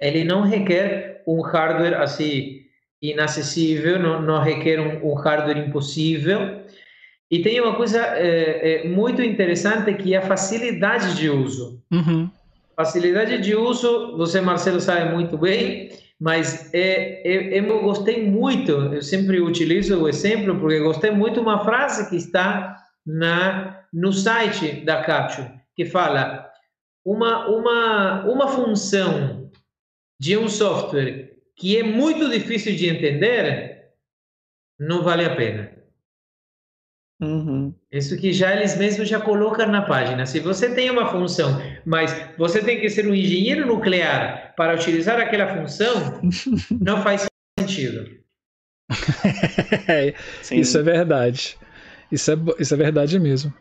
ele 0.00 0.24
não 0.24 0.42
requer 0.42 1.22
um 1.26 1.40
hardware 1.40 2.00
assim 2.00 2.62
inacessível, 3.00 3.98
não, 3.98 4.22
não 4.22 4.40
requer 4.40 4.78
um, 4.78 5.10
um, 5.10 5.14
hardware 5.14 5.58
impossível. 5.58 6.60
E 7.30 7.40
tem 7.40 7.60
uma 7.60 7.74
coisa 7.74 7.98
é, 7.98 8.84
é, 8.84 8.88
muito 8.88 9.22
interessante 9.22 9.94
que 9.94 10.14
é 10.14 10.18
a 10.18 10.22
facilidade 10.22 11.16
de 11.16 11.30
uso. 11.30 11.82
Uhum. 11.90 12.30
Facilidade 12.76 13.40
de 13.40 13.56
uso, 13.56 14.16
você, 14.16 14.40
Marcelo, 14.40 14.80
sabe 14.80 15.12
muito 15.12 15.38
bem, 15.38 15.90
mas 16.20 16.72
é, 16.72 17.22
é, 17.24 17.58
eu 17.58 17.80
gostei 17.80 18.28
muito, 18.28 18.70
eu 18.70 19.02
sempre 19.02 19.40
utilizo 19.40 20.00
o 20.00 20.08
exemplo, 20.08 20.58
porque 20.58 20.78
gostei 20.78 21.10
muito 21.10 21.40
uma 21.40 21.64
frase 21.64 22.08
que 22.08 22.16
está 22.16 22.76
na 23.06 23.84
no 23.92 24.12
site 24.12 24.84
da 24.84 25.02
Capture, 25.02 25.50
que 25.76 25.84
fala 25.84 26.50
uma, 27.04 27.48
uma, 27.48 28.24
uma 28.24 28.48
função 28.48 29.50
de 30.18 30.36
um 30.36 30.48
software 30.48 31.36
que 31.56 31.76
é 31.76 31.82
muito 31.82 32.30
difícil 32.30 32.74
de 32.74 32.88
entender, 32.88 33.90
não 34.78 35.02
vale 35.02 35.24
a 35.24 35.36
pena. 35.36 35.70
Uhum. 37.20 37.72
Isso 37.90 38.18
que 38.18 38.32
já 38.32 38.54
eles 38.56 38.76
mesmos 38.76 39.08
já 39.08 39.20
colocam 39.20 39.68
na 39.68 39.82
página. 39.82 40.26
Se 40.26 40.40
você 40.40 40.74
tem 40.74 40.90
uma 40.90 41.06
função, 41.06 41.60
mas 41.86 42.12
você 42.36 42.60
tem 42.60 42.80
que 42.80 42.90
ser 42.90 43.06
um 43.06 43.14
engenheiro 43.14 43.66
nuclear 43.66 44.54
para 44.56 44.74
utilizar 44.74 45.20
aquela 45.20 45.54
função, 45.54 46.20
não 46.80 47.00
faz 47.02 47.26
sentido. 47.60 48.10
isso 50.50 50.78
é 50.78 50.82
verdade. 50.82 51.56
Isso 52.12 52.30
é, 52.30 52.36
isso 52.58 52.74
é 52.74 52.76
verdade 52.76 53.18
mesmo. 53.18 53.52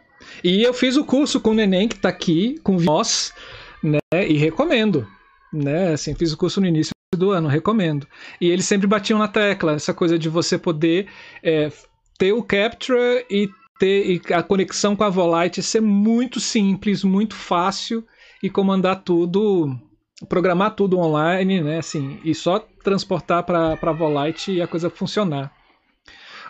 E 0.43 0.61
eu 0.61 0.73
fiz 0.73 0.97
o 0.97 1.05
curso 1.05 1.39
com 1.39 1.51
o 1.51 1.53
neném 1.53 1.87
que 1.87 1.95
está 1.95 2.09
aqui, 2.09 2.59
com 2.61 2.77
nós, 2.77 3.33
né? 3.81 3.99
E 4.27 4.37
recomendo. 4.37 5.07
Né? 5.51 5.93
Assim, 5.93 6.13
fiz 6.13 6.33
o 6.33 6.37
curso 6.37 6.59
no 6.59 6.67
início 6.67 6.91
do 7.15 7.31
ano, 7.31 7.47
recomendo. 7.47 8.05
E 8.39 8.49
eles 8.49 8.65
sempre 8.65 8.87
batiam 8.87 9.17
na 9.17 9.27
tecla, 9.27 9.73
essa 9.73 9.93
coisa 9.93 10.19
de 10.19 10.29
você 10.29 10.57
poder 10.57 11.07
é, 11.41 11.71
ter 12.17 12.33
o 12.33 12.43
Capture 12.43 13.25
e 13.29 13.49
ter 13.79 14.05
e 14.05 14.33
a 14.33 14.43
conexão 14.43 14.95
com 14.95 15.03
a 15.03 15.09
Volite 15.09 15.63
ser 15.63 15.81
muito 15.81 16.39
simples, 16.39 17.03
muito 17.03 17.35
fácil 17.35 18.05
e 18.43 18.49
comandar 18.49 19.03
tudo, 19.03 19.75
programar 20.29 20.75
tudo 20.75 20.99
online, 20.99 21.61
né? 21.61 21.79
Assim, 21.79 22.19
e 22.23 22.35
só 22.35 22.59
transportar 22.83 23.43
para 23.43 23.77
a 23.81 23.91
Volite 23.91 24.51
e 24.51 24.61
a 24.61 24.67
coisa 24.67 24.89
funcionar. 24.89 25.51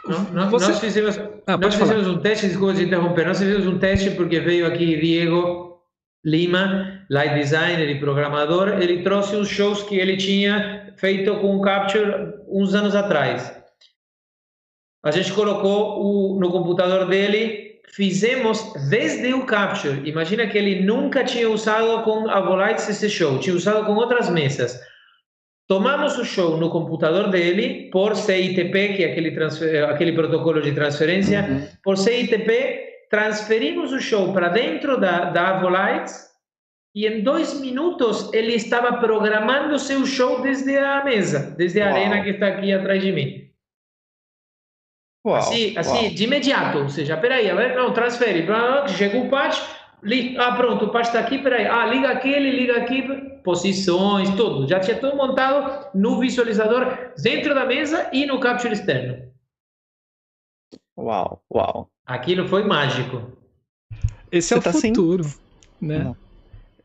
Não, 0.07 0.49
Você... 0.49 0.67
Nós 0.67 0.79
fizemos, 0.79 1.19
ah, 1.45 1.57
nós 1.57 1.75
fizemos 1.75 2.07
um 2.07 2.17
teste, 2.19 2.47
desculpa 2.47 2.73
te 2.73 2.83
interromper, 2.83 3.27
nós 3.27 3.39
fizemos 3.39 3.67
um 3.67 3.77
teste 3.77 4.11
porque 4.11 4.39
veio 4.39 4.65
aqui 4.65 4.99
Diego 4.99 5.79
Lima, 6.25 7.05
light 7.09 7.33
designer 7.35 7.89
e 7.89 7.99
programador, 7.99 8.69
ele 8.81 9.03
trouxe 9.03 9.35
os 9.35 9.47
shows 9.47 9.83
que 9.83 9.95
ele 9.95 10.17
tinha 10.17 10.93
feito 10.97 11.35
com 11.37 11.55
o 11.55 11.61
Capture 11.61 12.33
uns 12.47 12.73
anos 12.75 12.95
atrás. 12.95 13.51
A 15.03 15.09
gente 15.09 15.33
colocou 15.33 16.35
o, 16.35 16.39
no 16.39 16.51
computador 16.51 17.07
dele, 17.07 17.81
fizemos 17.91 18.71
desde 18.89 19.33
o 19.33 19.45
Capture. 19.45 20.07
Imagina 20.07 20.45
que 20.45 20.57
ele 20.57 20.83
nunca 20.83 21.23
tinha 21.23 21.49
usado 21.49 22.03
com 22.03 22.29
a 22.29 22.39
Volites 22.39 22.87
esse 22.87 23.09
show, 23.09 23.39
tinha 23.39 23.55
usado 23.55 23.85
com 23.85 23.93
outras 23.93 24.29
mesas. 24.29 24.79
Tomamos 25.71 26.17
o 26.17 26.25
show 26.25 26.57
no 26.57 26.69
computador 26.69 27.29
dele 27.29 27.89
por 27.93 28.13
CITP, 28.13 28.93
que 28.93 29.05
é 29.05 29.11
aquele, 29.13 29.33
aquele 29.85 30.11
protocolo 30.11 30.61
de 30.61 30.73
transferência, 30.73 31.47
uhum. 31.49 31.65
por 31.81 31.97
CITP, 31.97 33.07
transferimos 33.09 33.93
o 33.93 34.01
show 34.01 34.33
para 34.33 34.49
dentro 34.49 34.99
da, 34.99 35.29
da 35.29 35.55
Avolites 35.55 36.27
e 36.93 37.07
em 37.07 37.21
dois 37.23 37.57
minutos 37.61 38.29
ele 38.33 38.53
estava 38.53 38.97
programando 38.97 39.79
seu 39.79 40.05
show 40.05 40.41
desde 40.41 40.77
a 40.77 41.05
mesa, 41.05 41.55
desde 41.57 41.81
a 41.81 41.85
Uau. 41.85 41.95
arena 41.95 42.21
que 42.21 42.31
está 42.31 42.47
aqui 42.47 42.73
atrás 42.73 43.01
de 43.01 43.13
mim. 43.13 43.49
Uau. 45.25 45.37
Assim, 45.37 45.77
assim 45.77 46.07
Uau. 46.07 46.09
de 46.09 46.23
imediato, 46.25 46.79
ou 46.79 46.89
seja, 46.89 47.15
peraí, 47.15 47.49
não, 47.73 47.93
transfere, 47.93 48.45
chegou 48.89 49.25
o 49.25 49.29
patch, 49.29 49.57
ah, 50.37 50.51
pronto, 50.51 50.83
o 50.83 50.89
patch 50.89 51.07
está 51.07 51.21
aqui, 51.21 51.37
peraí, 51.37 51.65
ah, 51.65 51.85
liga 51.85 52.09
aquele, 52.09 52.51
liga 52.51 52.75
aqui, 52.75 53.30
posições, 53.43 54.29
tudo. 54.35 54.67
Já 54.67 54.79
tinha 54.79 54.99
tudo 54.99 55.15
montado 55.15 55.89
no 55.93 56.19
visualizador 56.19 57.13
dentro 57.21 57.53
da 57.53 57.65
mesa 57.65 58.09
e 58.13 58.25
no 58.25 58.39
capture 58.39 58.73
externo. 58.73 59.31
Uau, 60.97 61.43
uau. 61.53 61.89
Aquilo 62.05 62.47
foi 62.47 62.63
mágico. 62.63 63.21
Esse 64.31 64.53
é 64.53 64.57
Você 64.57 64.57
é 64.57 64.57
o 64.57 64.61
tá 64.61 64.73
futuro, 64.73 65.23
sem... 65.23 65.39
né? 65.81 66.03
Não. 66.03 66.17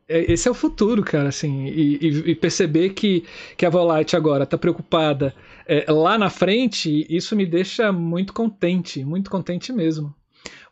É, 0.08 0.32
esse 0.32 0.46
é 0.46 0.50
o 0.50 0.54
futuro, 0.54 1.02
cara, 1.02 1.28
assim, 1.28 1.66
e, 1.66 1.96
e, 1.96 2.30
e 2.30 2.34
perceber 2.34 2.90
que, 2.90 3.24
que 3.56 3.66
a 3.66 3.70
Volite 3.70 4.14
agora 4.14 4.44
está 4.44 4.56
preocupada 4.56 5.34
é, 5.66 5.90
lá 5.90 6.16
na 6.16 6.30
frente, 6.30 7.04
isso 7.10 7.34
me 7.34 7.44
deixa 7.44 7.90
muito 7.92 8.32
contente, 8.32 9.04
muito 9.04 9.30
contente 9.30 9.72
mesmo. 9.72 10.14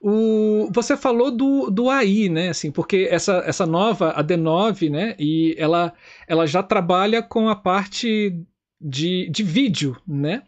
O, 0.00 0.68
você 0.72 0.96
falou 0.96 1.30
do, 1.30 1.70
do 1.70 1.88
AI, 1.88 2.28
né? 2.28 2.50
Assim, 2.50 2.70
porque 2.70 3.08
essa, 3.10 3.42
essa 3.46 3.66
nova, 3.66 4.10
a 4.10 4.22
D9, 4.22 4.90
né? 4.90 5.14
E 5.18 5.54
ela, 5.58 5.92
ela 6.28 6.46
já 6.46 6.62
trabalha 6.62 7.22
com 7.22 7.48
a 7.48 7.56
parte 7.56 8.38
de, 8.80 9.28
de 9.30 9.42
vídeo, 9.42 9.96
né? 10.06 10.42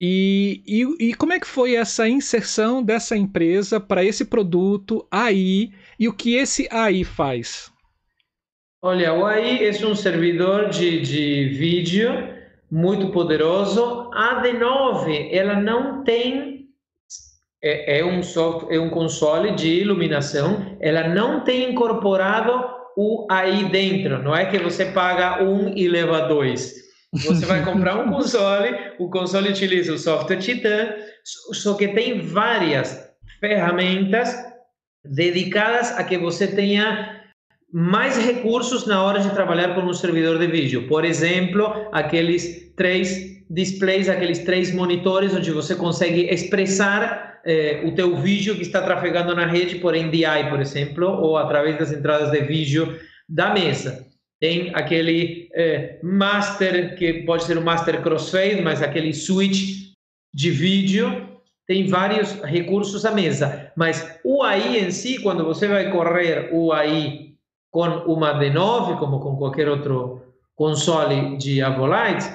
E, 0.00 0.62
e, 0.66 1.08
e 1.08 1.14
como 1.14 1.32
é 1.32 1.40
que 1.40 1.46
foi 1.46 1.74
essa 1.74 2.08
inserção 2.08 2.82
dessa 2.82 3.16
empresa 3.16 3.80
para 3.80 4.04
esse 4.04 4.26
produto 4.26 5.06
AI 5.10 5.70
e 5.98 6.06
o 6.06 6.12
que 6.12 6.34
esse 6.34 6.68
AI 6.70 7.02
faz? 7.02 7.72
Olha, 8.82 9.14
o 9.14 9.24
AI 9.24 9.66
é 9.66 9.86
um 9.86 9.94
servidor 9.94 10.68
de, 10.68 11.00
de 11.00 11.48
vídeo 11.48 12.10
muito 12.70 13.10
poderoso. 13.10 14.10
A 14.12 14.42
D9 14.42 15.28
ela 15.32 15.58
não 15.60 16.04
tem 16.04 16.55
é, 17.66 17.98
é, 17.98 18.04
um 18.04 18.22
software, 18.22 18.76
é 18.76 18.80
um 18.80 18.90
console 18.90 19.52
de 19.56 19.80
iluminação, 19.80 20.76
ela 20.80 21.08
não 21.08 21.42
tem 21.44 21.70
incorporado 21.70 22.52
o 22.96 23.26
AI 23.30 23.64
dentro, 23.64 24.22
não 24.22 24.34
é 24.34 24.46
que 24.46 24.58
você 24.58 24.86
paga 24.86 25.42
um 25.42 25.74
e 25.76 25.88
leva 25.88 26.28
dois. 26.28 26.74
Você 27.12 27.44
vai 27.44 27.64
comprar 27.64 27.96
um 27.96 28.10
console, 28.12 28.74
o 28.98 29.10
console 29.10 29.50
utiliza 29.50 29.92
o 29.92 29.98
software 29.98 30.38
Titan, 30.38 30.94
só 31.24 31.74
que 31.74 31.88
tem 31.88 32.20
várias 32.20 33.04
ferramentas 33.40 34.34
dedicadas 35.04 35.92
a 35.92 36.04
que 36.04 36.16
você 36.16 36.46
tenha 36.46 37.22
mais 37.72 38.16
recursos 38.16 38.86
na 38.86 39.02
hora 39.02 39.20
de 39.20 39.30
trabalhar 39.30 39.74
com 39.74 39.82
um 39.82 39.92
servidor 39.92 40.38
de 40.38 40.46
vídeo. 40.46 40.86
Por 40.88 41.04
exemplo, 41.04 41.88
aqueles 41.92 42.72
três 42.76 43.36
displays, 43.50 44.08
aqueles 44.08 44.40
três 44.40 44.74
monitores 44.74 45.34
onde 45.34 45.50
você 45.50 45.74
consegue 45.74 46.26
expressar 46.32 47.35
eh, 47.46 47.82
o 47.84 47.92
teu 47.92 48.16
vídeo 48.16 48.56
que 48.56 48.62
está 48.62 48.82
trafegando 48.82 49.34
na 49.34 49.46
rede 49.46 49.76
por 49.76 49.94
NDI, 49.94 50.50
por 50.50 50.60
exemplo, 50.60 51.06
ou 51.06 51.38
através 51.38 51.78
das 51.78 51.92
entradas 51.92 52.30
de 52.30 52.40
vídeo 52.40 52.98
da 53.28 53.54
mesa. 53.54 54.06
Tem 54.40 54.70
aquele 54.74 55.48
eh, 55.54 55.98
master, 56.02 56.96
que 56.96 57.22
pode 57.24 57.44
ser 57.44 57.56
um 57.56 57.62
master 57.62 58.02
crossfade, 58.02 58.60
mas 58.62 58.82
aquele 58.82 59.14
switch 59.14 59.92
de 60.34 60.50
vídeo, 60.50 61.26
tem 61.66 61.88
vários 61.88 62.32
recursos 62.42 63.04
à 63.04 63.12
mesa. 63.12 63.72
Mas 63.76 64.18
o 64.24 64.42
AI 64.42 64.78
em 64.78 64.90
si, 64.90 65.20
quando 65.22 65.44
você 65.44 65.66
vai 65.66 65.90
correr 65.90 66.50
o 66.52 66.72
AI 66.72 67.32
com 67.70 67.82
uma 68.06 68.38
D9, 68.38 68.98
como 68.98 69.20
com 69.20 69.36
qualquer 69.36 69.68
outro 69.68 70.22
console 70.54 71.36
de 71.36 71.60
Avolites, 71.62 72.30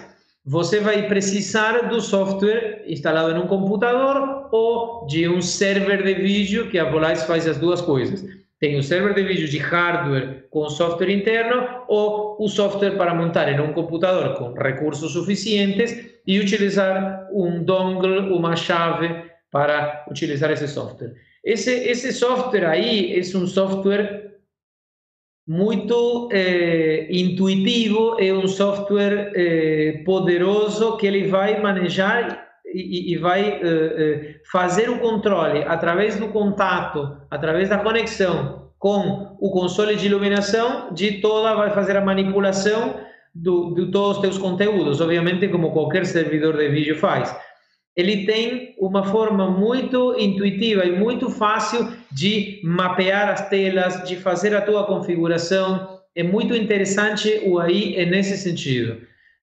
você 0.46 0.80
vai 0.80 1.08
precisar 1.08 1.90
do 1.90 2.02
software 2.02 2.84
instalado 2.88 3.32
em 3.32 3.40
um 3.40 3.48
computador 3.48 4.50
ou 4.52 5.06
de 5.06 5.28
um 5.28 5.42
server 5.42 6.04
de 6.04 6.16
vídeo, 6.16 6.70
que 6.70 6.80
a 6.80 6.90
Volites 6.90 7.24
faz 7.24 7.48
as 7.48 7.58
duas 7.58 7.82
coisas. 7.82 8.26
Tem 8.60 8.78
o 8.78 8.84
server 8.84 9.14
de 9.14 9.24
vídeo 9.24 9.48
de 9.48 9.58
hardware 9.58 10.46
com 10.50 10.70
software 10.70 11.12
interno 11.12 11.84
ou 11.88 12.38
o 12.40 12.48
software 12.48 12.98
para 12.98 13.14
montar 13.14 13.50
em 13.50 13.60
um 13.60 13.74
computador 13.74 14.36
com 14.36 14.54
recursos 14.54 15.14
suficientes 15.14 16.12
e 16.26 16.40
utilizar 16.40 17.28
um 17.32 17.64
dongle, 17.64 18.32
uma 18.32 18.56
chave 18.56 19.10
para 19.52 20.06
utilizar 20.10 20.52
esse 20.52 20.68
software. 20.68 21.14
Esse, 21.44 21.72
esse 21.72 22.14
software 22.14 22.68
aí 22.68 23.20
é 23.20 23.38
um 23.38 23.48
software 23.48 24.31
muito 25.52 26.30
é, 26.32 27.08
intuitivo, 27.12 28.16
é 28.18 28.32
um 28.34 28.48
software 28.48 29.34
é, 29.36 30.02
poderoso 30.06 30.96
que 30.96 31.06
ele 31.06 31.28
vai 31.28 31.60
manejar 31.60 32.48
e, 32.74 33.12
e 33.12 33.18
vai 33.18 33.60
é, 33.62 34.36
fazer 34.50 34.90
o 34.90 35.00
controle 35.00 35.66
através 35.68 36.18
do 36.18 36.30
contato, 36.30 37.18
através 37.30 37.68
da 37.68 37.80
conexão 37.80 38.70
com 38.80 39.36
o 39.42 39.52
console 39.52 39.98
de 39.98 40.06
iluminação, 40.06 40.94
de 40.94 41.20
toda, 41.20 41.54
vai 41.54 41.70
fazer 41.72 41.98
a 41.98 42.02
manipulação 42.02 43.02
do, 43.36 43.74
de 43.76 43.92
todos 43.92 44.16
os 44.16 44.22
teus 44.22 44.38
conteúdos, 44.38 45.02
obviamente 45.02 45.50
como 45.50 45.74
qualquer 45.74 46.06
servidor 46.06 46.56
de 46.56 46.70
vídeo 46.70 46.96
faz 46.96 47.36
ele 48.02 48.26
tem 48.26 48.76
uma 48.80 49.04
forma 49.04 49.50
muito 49.50 50.16
intuitiva 50.18 50.84
e 50.86 50.92
muito 50.92 51.30
fácil 51.30 51.94
de 52.12 52.60
mapear 52.64 53.30
as 53.30 53.48
telas, 53.48 54.04
de 54.04 54.16
fazer 54.16 54.56
a 54.56 54.62
tua 54.62 54.86
configuração. 54.86 56.00
É 56.16 56.24
muito 56.24 56.56
interessante 56.56 57.42
o 57.46 57.60
AI 57.60 57.96
é 57.96 58.06
nesse 58.06 58.38
sentido. 58.38 59.02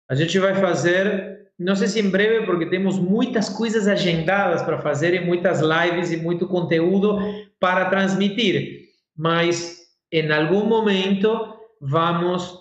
A 0.08 0.14
gente 0.14 0.38
vai 0.38 0.54
fazer, 0.54 1.48
não 1.58 1.74
sei 1.74 1.88
se 1.88 1.98
em 1.98 2.10
breve, 2.10 2.44
porque 2.44 2.66
temos 2.66 2.98
muitas 2.98 3.48
coisas 3.48 3.88
agendadas 3.88 4.62
para 4.62 4.78
fazer 4.78 5.14
e 5.14 5.24
muitas 5.24 5.60
lives 5.60 6.12
e 6.12 6.18
muito 6.18 6.46
conteúdo 6.46 7.18
para 7.58 7.86
transmitir, 7.86 8.82
mas 9.16 9.78
em 10.12 10.30
algum 10.30 10.66
momento 10.66 11.56
vamos 11.80 12.54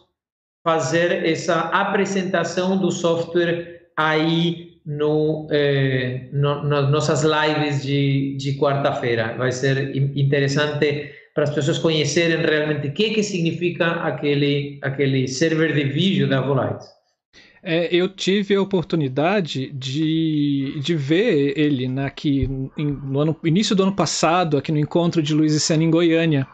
fazer 0.63 1.25
essa 1.25 1.59
apresentação 1.69 2.77
do 2.77 2.91
software 2.91 3.89
AI 3.97 4.70
no, 4.86 5.47
eh, 5.51 6.29
no, 6.34 6.63
nas 6.63 6.89
nossas 6.89 7.23
lives 7.23 7.84
de, 7.84 8.36
de 8.38 8.57
quarta-feira. 8.57 9.36
Vai 9.38 9.51
ser 9.51 9.95
interessante 9.95 11.11
para 11.34 11.43
as 11.43 11.49
pessoas 11.49 11.77
conhecerem 11.77 12.38
realmente 12.38 12.88
o 12.88 12.91
que, 12.91 13.11
que 13.11 13.23
significa 13.23 13.91
aquele, 14.03 14.79
aquele 14.82 15.27
server 15.27 15.73
de 15.73 15.84
vídeo 15.86 16.27
da 16.27 16.41
Volite. 16.41 16.86
É, 17.63 17.93
eu 17.95 18.09
tive 18.09 18.55
a 18.55 18.61
oportunidade 18.61 19.71
de, 19.71 20.79
de 20.79 20.95
ver 20.95 21.53
ele 21.55 21.88
na, 21.88 22.07
aqui, 22.07 22.47
no 22.75 23.19
ano, 23.19 23.38
início 23.43 23.75
do 23.75 23.84
ano 23.84 23.95
passado, 23.95 24.57
aqui 24.57 24.71
no 24.71 24.79
encontro 24.79 25.21
de 25.21 25.34
Luiz 25.34 25.53
e 25.53 25.59
Sena 25.59 25.84
em 25.84 25.91
Goiânia, 25.91 26.47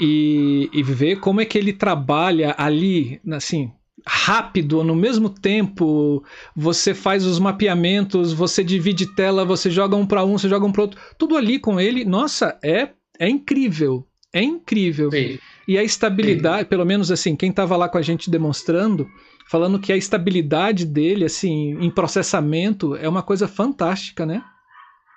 e, 0.00 0.68
e 0.72 0.82
ver 0.82 1.20
como 1.20 1.40
é 1.40 1.44
que 1.44 1.56
ele 1.56 1.72
trabalha 1.72 2.56
ali, 2.58 3.20
assim, 3.30 3.70
rápido, 4.06 4.82
no 4.82 4.94
mesmo 4.94 5.28
tempo, 5.28 6.24
você 6.54 6.94
faz 6.94 7.24
os 7.24 7.38
mapeamentos, 7.38 8.32
você 8.32 8.64
divide 8.64 9.14
tela, 9.14 9.44
você 9.44 9.70
joga 9.70 9.96
um 9.96 10.06
para 10.06 10.24
um, 10.24 10.38
você 10.38 10.48
joga 10.48 10.66
um 10.66 10.72
para 10.72 10.82
outro, 10.82 11.00
tudo 11.16 11.36
ali 11.36 11.58
com 11.58 11.80
ele, 11.80 12.04
nossa, 12.04 12.58
é 12.62 12.90
é 13.18 13.28
incrível, 13.28 14.04
é 14.32 14.42
incrível. 14.42 15.10
Sim. 15.10 15.38
E 15.68 15.78
a 15.78 15.84
estabilidade, 15.84 16.62
Sim. 16.62 16.68
pelo 16.68 16.84
menos 16.84 17.10
assim, 17.10 17.36
quem 17.36 17.50
estava 17.50 17.76
lá 17.76 17.88
com 17.88 17.98
a 17.98 18.02
gente 18.02 18.30
demonstrando, 18.30 19.06
falando 19.48 19.78
que 19.78 19.92
a 19.92 19.96
estabilidade 19.96 20.84
dele, 20.84 21.24
assim, 21.24 21.76
em 21.80 21.90
processamento, 21.90 22.96
é 22.96 23.08
uma 23.08 23.22
coisa 23.22 23.46
fantástica, 23.46 24.26
né? 24.26 24.42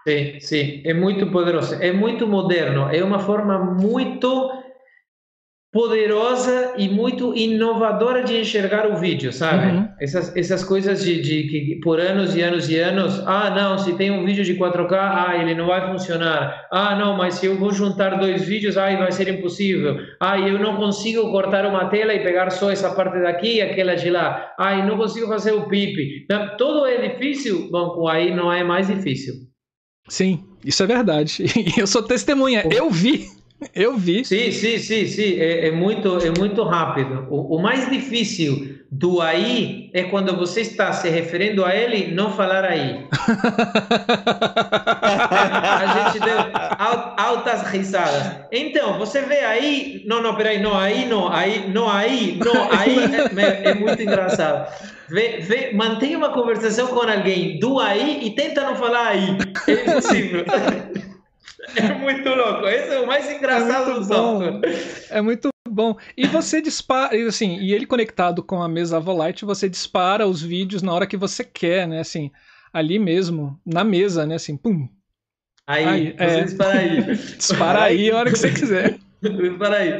Sim, 0.08 0.40
sim, 0.40 0.82
é 0.86 0.94
muito 0.94 1.32
poderoso, 1.32 1.74
é 1.76 1.92
muito 1.92 2.28
moderno, 2.28 2.90
é 2.90 3.04
uma 3.04 3.18
forma 3.18 3.58
muito 3.58 4.52
poderosa 5.76 6.76
e 6.78 6.88
muito 6.88 7.36
inovadora 7.36 8.24
de 8.24 8.40
enxergar 8.40 8.90
o 8.90 8.96
vídeo, 8.96 9.34
sabe? 9.34 9.76
Uhum. 9.76 9.90
Essas, 10.00 10.34
essas 10.34 10.64
coisas 10.64 11.04
de, 11.04 11.22
de 11.22 11.44
que 11.50 11.80
por 11.84 12.00
anos 12.00 12.34
e 12.34 12.42
anos 12.42 12.70
e 12.70 12.80
anos, 12.80 13.22
ah, 13.28 13.50
não, 13.50 13.78
se 13.78 13.92
tem 13.98 14.10
um 14.10 14.24
vídeo 14.24 14.46
de 14.46 14.56
4K, 14.56 14.94
ah, 14.94 15.36
ele 15.38 15.54
não 15.54 15.68
vai 15.68 15.86
funcionar. 15.92 16.66
Ah, 16.72 16.96
não, 16.96 17.18
mas 17.18 17.34
se 17.34 17.48
eu 17.48 17.58
vou 17.58 17.74
juntar 17.74 18.18
dois 18.18 18.44
vídeos, 18.44 18.78
ah, 18.78 18.96
vai 18.96 19.12
ser 19.12 19.28
impossível. 19.28 19.98
Ah, 20.22 20.40
eu 20.40 20.58
não 20.58 20.78
consigo 20.78 21.30
cortar 21.30 21.66
uma 21.66 21.90
tela 21.90 22.14
e 22.14 22.24
pegar 22.24 22.50
só 22.52 22.72
essa 22.72 22.96
parte 22.96 23.22
daqui 23.22 23.56
e 23.56 23.62
aquela 23.62 23.96
de 23.96 24.10
lá. 24.10 24.54
Ah, 24.58 24.78
não 24.78 24.96
consigo 24.96 25.28
fazer 25.28 25.52
o 25.52 25.68
pipe. 25.68 26.26
Tudo 26.58 26.86
é 26.86 27.10
difícil, 27.10 27.70
bom, 27.70 28.08
aí 28.08 28.34
não 28.34 28.50
é 28.50 28.64
mais 28.64 28.88
difícil. 28.88 29.34
Sim, 30.08 30.42
isso 30.64 30.82
é 30.84 30.88
verdade. 30.88 31.44
Eu 31.78 31.86
sou 31.86 32.02
testemunha, 32.02 32.64
eu 32.72 32.90
vi. 32.90 33.26
Eu 33.74 33.96
vi. 33.98 34.26
Sim, 34.26 34.52
sim, 34.52 34.78
sim, 34.78 35.08
sim. 35.08 35.40
É, 35.40 35.68
é 35.68 35.72
muito, 35.72 36.18
é 36.18 36.32
muito 36.38 36.62
rápido. 36.64 37.26
O, 37.30 37.56
o, 37.56 37.62
mais 37.62 37.90
difícil 37.90 38.76
do 38.92 39.22
aí 39.22 39.90
é 39.94 40.04
quando 40.04 40.36
você 40.36 40.62
está 40.62 40.92
se 40.92 41.10
referindo 41.10 41.64
a 41.64 41.74
ele, 41.76 42.14
não 42.14 42.32
falar 42.32 42.66
aí. 42.66 43.06
a 45.02 46.12
gente 46.12 46.20
deu 46.24 46.38
altas 47.18 47.64
risadas. 47.70 48.42
Então, 48.52 48.98
você 49.00 49.22
vê 49.22 49.40
aí, 49.40 50.04
não, 50.06 50.22
não, 50.22 50.36
peraí, 50.36 50.62
não, 50.62 50.78
aí 50.78 51.08
não, 51.08 51.32
aí, 51.32 51.68
não, 51.70 51.90
aí, 51.90 52.38
não, 52.44 52.72
aí, 52.72 52.98
é, 53.66 53.70
é 53.70 53.74
muito 53.74 54.02
engraçado. 54.02 54.68
Vê, 55.08 55.38
vê, 55.40 55.72
mantenha 55.74 56.18
uma 56.18 56.34
conversação 56.34 56.88
com 56.88 57.00
alguém 57.00 57.60
do 57.60 57.80
aí 57.80 58.20
e 58.24 58.32
tenta 58.32 58.64
não 58.64 58.76
falar 58.76 59.08
aí. 59.08 59.38
É 59.68 59.92
impossível. 59.92 60.44
É 61.76 61.94
muito 61.94 62.30
louco. 62.30 62.68
Esse 62.68 62.94
é 62.94 63.00
o 63.00 63.08
mais 63.08 63.30
engraçado 63.32 63.92
é 63.92 63.94
do 63.96 64.06
software. 64.06 64.62
É 65.10 65.22
muito 65.22 65.50
bom. 65.68 65.98
E 66.16 66.28
você 66.28 66.62
dispara, 66.62 67.16
assim, 67.28 67.58
e 67.60 67.74
ele 67.74 67.86
conectado 67.86 68.44
com 68.44 68.62
a 68.62 68.68
mesa 68.68 69.00
Volite, 69.00 69.46
você 69.46 69.68
dispara 69.68 70.28
os 70.28 70.42
vídeos 70.42 70.82
na 70.82 70.94
hora 70.94 71.08
que 71.08 71.18
você 71.18 71.44
quer, 71.44 71.88
né? 71.88 72.00
Assim, 72.00 72.32
ali 72.72 73.00
mesmo, 73.00 73.60
na 73.66 73.84
mesa, 73.84 74.26
né? 74.26 74.36
Assim, 74.36 74.56
pum. 74.56 74.88
Aí, 75.68 75.86
aí 75.86 76.14
você 76.16 76.24
é. 76.24 76.44
dispara 76.44 76.80
aí. 76.80 77.02
dispara 77.38 77.84
aí 77.84 78.12
a 78.12 78.18
hora 78.18 78.32
que 78.32 78.38
você 78.38 78.52
quiser. 78.52 78.98
dispara 79.22 79.78
aí. 79.78 79.94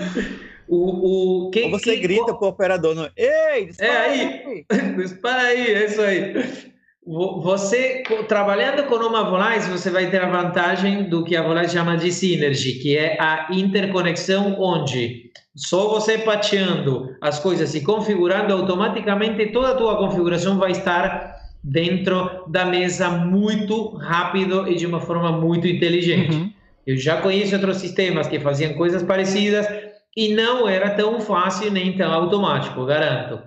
O, 0.68 1.46
o, 1.48 1.52
quem, 1.52 1.66
Ou 1.66 1.80
você 1.80 1.94
quem, 1.94 2.02
grita 2.02 2.34
pro 2.34 2.48
operador, 2.48 2.96
no... 2.96 3.10
ei, 3.16 3.68
dispara 3.68 3.90
é 3.90 3.98
aí. 3.98 4.66
aí. 4.70 4.96
dispara 4.96 5.42
aí, 5.42 5.74
é 5.74 5.86
isso 5.86 6.02
aí. 6.02 6.75
Você, 7.06 8.02
trabalhando 8.28 8.86
com 8.88 8.96
uma 8.96 9.24
Volais, 9.30 9.68
você 9.68 9.92
vai 9.92 10.10
ter 10.10 10.22
a 10.22 10.30
vantagem 10.30 11.08
do 11.08 11.24
que 11.24 11.36
a 11.36 11.44
Volais 11.44 11.72
chama 11.72 11.96
de 11.96 12.12
synergy, 12.12 12.80
que 12.80 12.98
é 12.98 13.16
a 13.22 13.48
interconexão 13.52 14.56
onde 14.60 15.32
só 15.56 15.88
você 15.88 16.18
pateando 16.18 17.16
as 17.22 17.40
coisas 17.40 17.76
e 17.76 17.82
configurando 17.82 18.52
automaticamente, 18.52 19.52
toda 19.52 19.70
a 19.70 19.76
tua 19.76 19.98
configuração 19.98 20.58
vai 20.58 20.72
estar 20.72 21.36
dentro 21.64 22.44
da 22.48 22.66
mesa 22.66 23.10
muito 23.10 23.96
rápido 23.98 24.68
e 24.68 24.76
de 24.76 24.86
uma 24.86 25.00
forma 25.00 25.32
muito 25.32 25.68
inteligente. 25.68 26.36
Uhum. 26.36 26.52
Eu 26.86 26.98
já 26.98 27.22
conheço 27.22 27.56
outros 27.56 27.78
sistemas 27.78 28.28
que 28.28 28.40
faziam 28.40 28.74
coisas 28.74 29.02
parecidas 29.02 29.68
e 30.16 30.34
não 30.34 30.68
era 30.68 30.90
tão 30.90 31.22
fácil 31.22 31.72
nem 31.72 31.96
tão 31.96 32.12
automático, 32.12 32.86
garanto. 32.86 33.42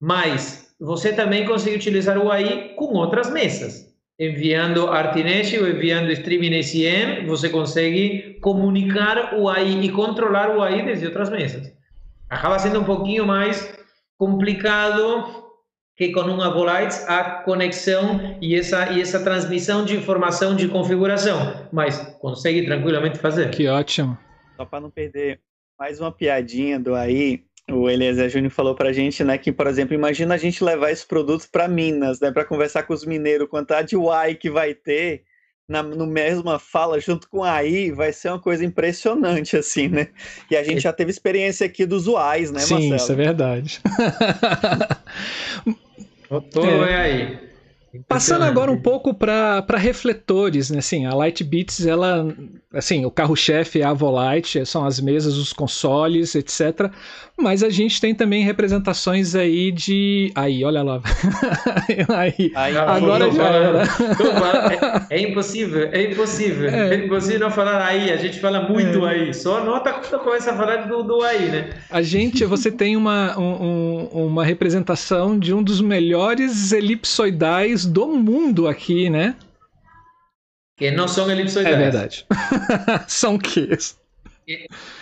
Mas 0.00 0.63
você 0.80 1.12
também 1.12 1.46
consegue 1.46 1.76
utilizar 1.76 2.18
o 2.18 2.30
AI 2.30 2.74
com 2.76 2.86
outras 2.94 3.30
mesas. 3.30 3.92
Enviando 4.18 4.88
Artinesh 4.88 5.54
ou 5.54 5.68
enviando 5.68 6.12
Streaming 6.12 6.62
SEM, 6.62 7.26
você 7.26 7.48
consegue 7.48 8.38
comunicar 8.40 9.34
o 9.34 9.48
AI 9.48 9.84
e 9.84 9.88
controlar 9.90 10.56
o 10.56 10.62
AI 10.62 10.84
desde 10.84 11.06
outras 11.06 11.30
mesas. 11.30 11.72
Acaba 12.30 12.58
sendo 12.58 12.80
um 12.80 12.84
pouquinho 12.84 13.26
mais 13.26 13.76
complicado 14.16 15.44
que 15.96 16.12
com 16.12 16.22
uma 16.22 16.52
Volites 16.52 17.08
a 17.08 17.42
conexão 17.42 18.38
e 18.40 18.56
essa, 18.56 18.92
e 18.92 19.00
essa 19.00 19.22
transmissão 19.22 19.84
de 19.84 19.96
informação 19.96 20.56
de 20.56 20.68
configuração, 20.68 21.68
mas 21.72 21.98
consegue 22.20 22.64
tranquilamente 22.64 23.18
fazer. 23.18 23.50
Que 23.50 23.68
ótimo. 23.68 24.18
Só 24.56 24.64
para 24.64 24.80
não 24.80 24.90
perder 24.90 25.40
mais 25.78 26.00
uma 26.00 26.10
piadinha 26.10 26.78
do 26.78 26.94
AI, 26.94 27.44
o 27.70 27.88
Eliezer 27.88 28.28
Júnior 28.28 28.50
falou 28.50 28.74
pra 28.74 28.92
gente, 28.92 29.24
né, 29.24 29.38
que, 29.38 29.50
por 29.50 29.66
exemplo, 29.66 29.94
imagina 29.94 30.34
a 30.34 30.38
gente 30.38 30.62
levar 30.62 30.90
esse 30.90 31.06
produto 31.06 31.48
para 31.50 31.66
Minas, 31.66 32.20
né, 32.20 32.30
para 32.30 32.44
conversar 32.44 32.82
com 32.82 32.92
os 32.92 33.04
mineiros, 33.04 33.48
quantidade 33.48 33.88
de 33.88 33.96
UI 33.96 34.34
que 34.34 34.50
vai 34.50 34.74
ter 34.74 35.24
na 35.66 35.82
no 35.82 36.06
mesma 36.06 36.58
fala 36.58 37.00
junto 37.00 37.26
com 37.28 37.42
a 37.42 37.52
AI, 37.52 37.90
vai 37.90 38.12
ser 38.12 38.28
uma 38.28 38.38
coisa 38.38 38.62
impressionante, 38.64 39.56
assim, 39.56 39.88
né? 39.88 40.08
E 40.50 40.56
a 40.56 40.62
gente 40.62 40.80
já 40.80 40.92
teve 40.92 41.10
experiência 41.10 41.66
aqui 41.66 41.86
dos 41.86 42.06
UIs, 42.06 42.50
né, 42.50 42.60
Sim, 42.60 42.74
Marcelo? 42.74 42.80
Sim, 42.82 42.94
isso 42.96 43.12
é 43.12 43.14
verdade. 43.14 43.80
Tô 46.52 46.64
é. 46.64 46.96
aí. 46.96 47.53
Passando 48.08 48.42
agora 48.42 48.70
um 48.70 48.80
pouco 48.80 49.14
para 49.14 49.64
refletores, 49.76 50.70
né? 50.70 50.78
Assim, 50.78 51.06
a 51.06 51.14
Lightbeats, 51.14 51.86
ela, 51.86 52.26
assim, 52.72 53.04
o 53.04 53.10
carro-chefe 53.10 53.80
é 53.80 53.84
a 53.84 53.92
Volite, 53.92 54.64
são 54.66 54.84
as 54.84 55.00
mesas, 55.00 55.36
os 55.36 55.52
consoles, 55.52 56.34
etc. 56.34 56.90
Mas 57.36 57.62
a 57.62 57.70
gente 57.70 58.00
tem 58.00 58.14
também 58.14 58.44
representações 58.44 59.34
aí 59.34 59.72
de, 59.72 60.32
aí, 60.34 60.64
olha 60.64 60.82
lá, 60.82 61.00
aí, 62.16 62.52
aí 62.54 62.76
agora 62.76 63.30
já 63.30 63.46
era. 63.46 63.82
É, 65.10 65.16
é, 65.16 65.20
impossível, 65.20 65.88
é 65.90 66.10
impossível, 66.10 66.68
é. 66.68 66.94
é. 66.94 67.04
impossível 67.04 67.40
não 67.40 67.50
falar 67.50 67.84
aí. 67.84 68.12
A 68.12 68.16
gente 68.16 68.40
fala 68.40 68.68
muito 68.68 69.06
é. 69.06 69.10
aí. 69.10 69.34
Só 69.34 69.64
nota 69.64 69.92
quando 69.92 70.22
começa 70.22 70.52
a 70.52 70.56
falar 70.56 70.88
do, 70.88 71.02
do 71.02 71.22
aí, 71.22 71.48
né? 71.48 71.70
A 71.90 72.02
gente, 72.02 72.44
você 72.44 72.70
tem 72.70 72.96
uma 72.96 73.38
um, 73.38 74.08
uma 74.12 74.44
representação 74.44 75.38
de 75.38 75.52
um 75.52 75.62
dos 75.62 75.80
melhores 75.80 76.72
elipsoidais 76.72 77.83
do 77.84 78.06
mundo 78.06 78.66
aqui, 78.68 79.08
né? 79.10 79.34
Que 80.76 80.90
não 80.90 81.06
são 81.06 81.30
elipsoidais. 81.30 81.74
É 81.74 81.78
verdade. 81.78 82.26
são 83.06 83.38
que? 83.38 83.68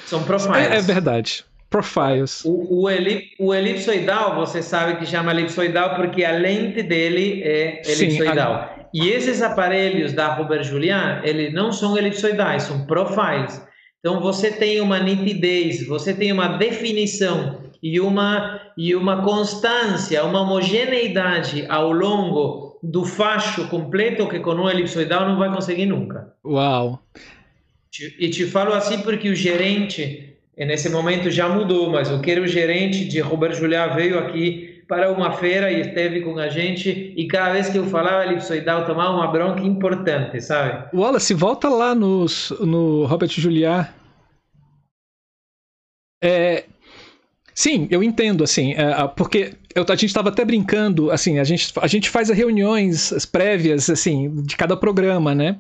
São 0.06 0.22
profiles. 0.24 0.56
É, 0.56 0.76
é, 0.76 0.80
verdade. 0.80 1.44
profiles. 1.70 2.44
O, 2.44 2.82
o, 2.82 2.90
elip, 2.90 3.34
o, 3.38 3.54
elipsoidal, 3.54 4.36
você 4.36 4.62
sabe 4.62 4.98
que 4.98 5.06
chama 5.06 5.32
elipsoidal 5.32 5.96
porque 5.96 6.24
a 6.24 6.32
lente 6.32 6.82
dele 6.82 7.42
é 7.42 7.82
elipsoidal. 7.86 8.74
Sim, 8.74 8.80
a... 8.80 8.82
E 8.92 9.08
esses 9.08 9.40
aparelhos 9.40 10.12
da 10.12 10.34
Robert 10.34 10.64
Julian, 10.64 11.22
eles 11.24 11.54
não 11.54 11.72
são 11.72 11.96
elipsoidais, 11.96 12.64
são 12.64 12.86
profiles. 12.86 13.60
Então 14.00 14.20
você 14.20 14.50
tem 14.50 14.80
uma 14.80 14.98
nitidez, 14.98 15.86
você 15.86 16.12
tem 16.12 16.30
uma 16.30 16.58
definição 16.58 17.62
e 17.82 17.98
uma 18.00 18.60
e 18.76 18.94
uma 18.94 19.22
constância, 19.22 20.24
uma 20.24 20.42
homogeneidade 20.42 21.64
ao 21.68 21.92
longo 21.92 22.61
do 22.82 23.04
facho 23.04 23.68
completo 23.68 24.28
que 24.28 24.40
com 24.40 24.54
um 24.54 24.68
elipsoidal 24.68 25.28
não 25.28 25.38
vai 25.38 25.52
conseguir 25.52 25.86
nunca. 25.86 26.34
Uau! 26.44 27.00
E 28.18 28.30
te 28.30 28.46
falo 28.46 28.72
assim 28.72 29.00
porque 29.02 29.28
o 29.28 29.36
gerente, 29.36 30.34
nesse 30.56 30.88
momento 30.88 31.30
já 31.30 31.48
mudou, 31.48 31.90
mas 31.90 32.10
o 32.10 32.20
que 32.20 32.30
era 32.30 32.40
o 32.40 32.46
gerente 32.46 33.04
de 33.04 33.20
Robert 33.20 33.54
Juliá 33.54 33.88
veio 33.88 34.18
aqui 34.18 34.82
para 34.88 35.12
uma 35.12 35.32
feira 35.32 35.70
e 35.70 35.80
esteve 35.80 36.22
com 36.22 36.38
a 36.38 36.48
gente 36.48 37.14
e 37.16 37.26
cada 37.28 37.52
vez 37.52 37.68
que 37.68 37.78
eu 37.78 37.86
falava 37.86 38.24
elipsoidal 38.24 38.84
tomava 38.84 39.14
uma 39.14 39.28
bronca 39.28 39.62
importante, 39.62 40.40
sabe? 40.40 40.88
Wallace, 40.94 41.34
volta 41.34 41.68
lá 41.68 41.94
nos, 41.94 42.50
no 42.60 43.04
Robert 43.04 43.30
Juliá. 43.30 43.92
É, 46.22 46.64
Sim, 47.54 47.86
eu 47.90 48.02
entendo, 48.02 48.42
assim, 48.42 48.72
é, 48.72 49.06
porque 49.08 49.54
eu, 49.74 49.84
a 49.86 49.94
gente 49.94 50.06
estava 50.06 50.30
até 50.30 50.44
brincando, 50.44 51.10
assim, 51.10 51.38
a 51.38 51.44
gente, 51.44 51.72
a 51.80 51.86
gente 51.86 52.08
faz 52.08 52.30
reuniões 52.30 53.26
prévias, 53.26 53.90
assim, 53.90 54.42
de 54.42 54.56
cada 54.56 54.76
programa, 54.76 55.34
né? 55.34 55.58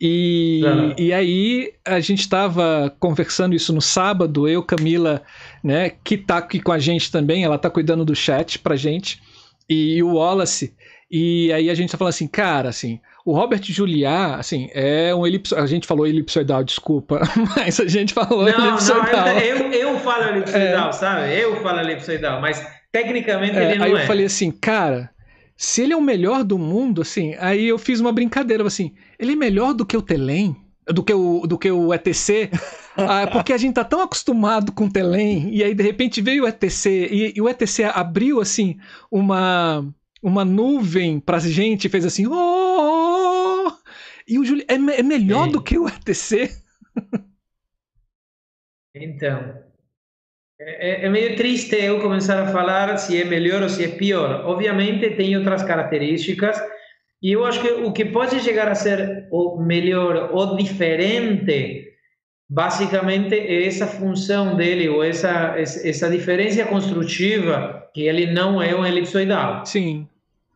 E, 0.00 0.62
uhum. 0.64 0.94
e 0.98 1.12
aí 1.12 1.72
a 1.84 2.00
gente 2.00 2.20
estava 2.20 2.94
conversando 2.98 3.54
isso 3.54 3.72
no 3.72 3.80
sábado, 3.80 4.48
eu, 4.48 4.62
Camila, 4.62 5.22
né, 5.62 5.92
que 6.02 6.18
tá 6.18 6.38
aqui 6.38 6.60
com 6.60 6.72
a 6.72 6.78
gente 6.78 7.10
também, 7.10 7.44
ela 7.44 7.56
tá 7.56 7.70
cuidando 7.70 8.04
do 8.04 8.14
chat 8.14 8.58
pra 8.58 8.74
gente, 8.74 9.22
e 9.68 10.02
o 10.02 10.14
Wallace, 10.14 10.74
e 11.14 11.52
aí 11.52 11.68
a 11.68 11.74
gente 11.74 11.90
tá 11.90 11.98
falando 11.98 12.14
assim, 12.14 12.26
cara, 12.26 12.70
assim, 12.70 12.98
o 13.22 13.34
Robert 13.34 13.60
Juliá, 13.62 14.36
assim, 14.36 14.70
é 14.72 15.14
um 15.14 15.26
elipsoidal. 15.26 15.62
A 15.62 15.68
gente 15.68 15.86
falou 15.86 16.06
elipsoidal, 16.06 16.64
desculpa, 16.64 17.20
mas 17.54 17.78
a 17.78 17.86
gente 17.86 18.14
falou 18.14 18.46
não, 18.46 18.68
elipsoidal. 18.68 19.26
Não, 19.26 19.38
eu, 19.38 19.72
eu 19.72 19.98
falo 19.98 20.24
elipsoidal, 20.24 20.88
é. 20.88 20.92
sabe? 20.92 21.38
Eu 21.38 21.62
falo 21.62 21.80
elipsoidal, 21.80 22.40
mas 22.40 22.66
tecnicamente 22.90 23.58
é, 23.58 23.62
ele 23.62 23.74
não 23.74 23.84
aí 23.84 23.92
é. 23.92 23.94
Aí 23.96 24.00
eu 24.00 24.06
falei 24.06 24.24
assim, 24.24 24.50
cara, 24.50 25.10
se 25.54 25.82
ele 25.82 25.92
é 25.92 25.96
o 25.96 26.00
melhor 26.00 26.42
do 26.44 26.56
mundo, 26.56 27.02
assim, 27.02 27.36
aí 27.38 27.68
eu 27.68 27.76
fiz 27.76 28.00
uma 28.00 28.10
brincadeira, 28.10 28.66
assim, 28.66 28.94
ele 29.18 29.32
é 29.32 29.36
melhor 29.36 29.74
do 29.74 29.84
que 29.84 29.96
o 29.98 30.02
Telem? 30.02 30.56
Do 30.86 31.02
que 31.02 31.12
o, 31.12 31.46
do 31.46 31.58
que 31.58 31.70
o 31.70 31.92
ETC, 31.92 32.50
ah, 32.96 33.28
porque 33.30 33.52
a 33.52 33.58
gente 33.58 33.74
tá 33.74 33.84
tão 33.84 34.00
acostumado 34.00 34.72
com 34.72 34.86
o 34.86 34.90
Telem, 34.90 35.54
e 35.54 35.62
aí 35.62 35.74
de 35.74 35.82
repente 35.82 36.22
veio 36.22 36.44
o 36.44 36.48
ETC, 36.48 37.08
e, 37.12 37.32
e 37.36 37.40
o 37.40 37.48
ETC 37.48 37.84
abriu 37.84 38.40
assim 38.40 38.78
uma, 39.10 39.86
uma 40.22 40.44
nuvem 40.44 41.18
pra 41.18 41.38
gente, 41.38 41.88
fez 41.88 42.04
assim, 42.06 42.26
oh, 42.26 43.72
e 44.26 44.38
o 44.38 44.44
Juli 44.44 44.64
é, 44.68 44.74
é 44.74 45.02
melhor 45.02 45.48
do 45.48 45.60
que 45.60 45.78
o 45.78 45.88
ETC. 45.88 46.50
Então, 48.94 49.54
é, 50.60 51.06
é, 51.06 51.08
meio 51.08 51.34
triste 51.34 51.74
eu 51.74 52.00
começar 52.00 52.42
a 52.42 52.52
falar 52.52 52.96
se 52.98 53.20
é 53.20 53.24
melhor 53.24 53.62
ou 53.62 53.68
se 53.68 53.84
é 53.84 53.88
pior. 53.88 54.44
Obviamente 54.46 55.10
tem 55.16 55.36
outras 55.36 55.62
características 55.62 56.60
e 57.22 57.32
eu 57.32 57.44
acho 57.44 57.60
que 57.62 57.68
o 57.68 57.92
que 57.92 58.04
pode 58.04 58.38
chegar 58.40 58.68
a 58.68 58.74
ser 58.74 59.28
o 59.30 59.60
melhor 59.60 60.30
ou 60.32 60.56
diferente, 60.56 61.88
basicamente 62.48 63.34
é 63.34 63.66
essa 63.66 63.86
função 63.86 64.56
dele 64.56 64.88
ou 64.88 65.02
essa 65.02 65.54
essa 65.56 66.10
diferença 66.10 66.64
construtiva 66.66 67.88
que 67.94 68.02
ele 68.02 68.32
não 68.32 68.60
é 68.60 68.74
um 68.74 68.84
elipsoidal. 68.86 69.64
Sim. 69.66 70.06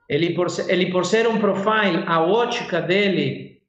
Ele 0.09 0.35
por, 0.35 0.47
ele 0.69 0.91
por 0.91 1.05
ser 1.05 1.27
um 1.27 1.39
profile, 1.39 2.05
a 2.07 2.21
ótica 2.23 2.81
dele 2.81 3.61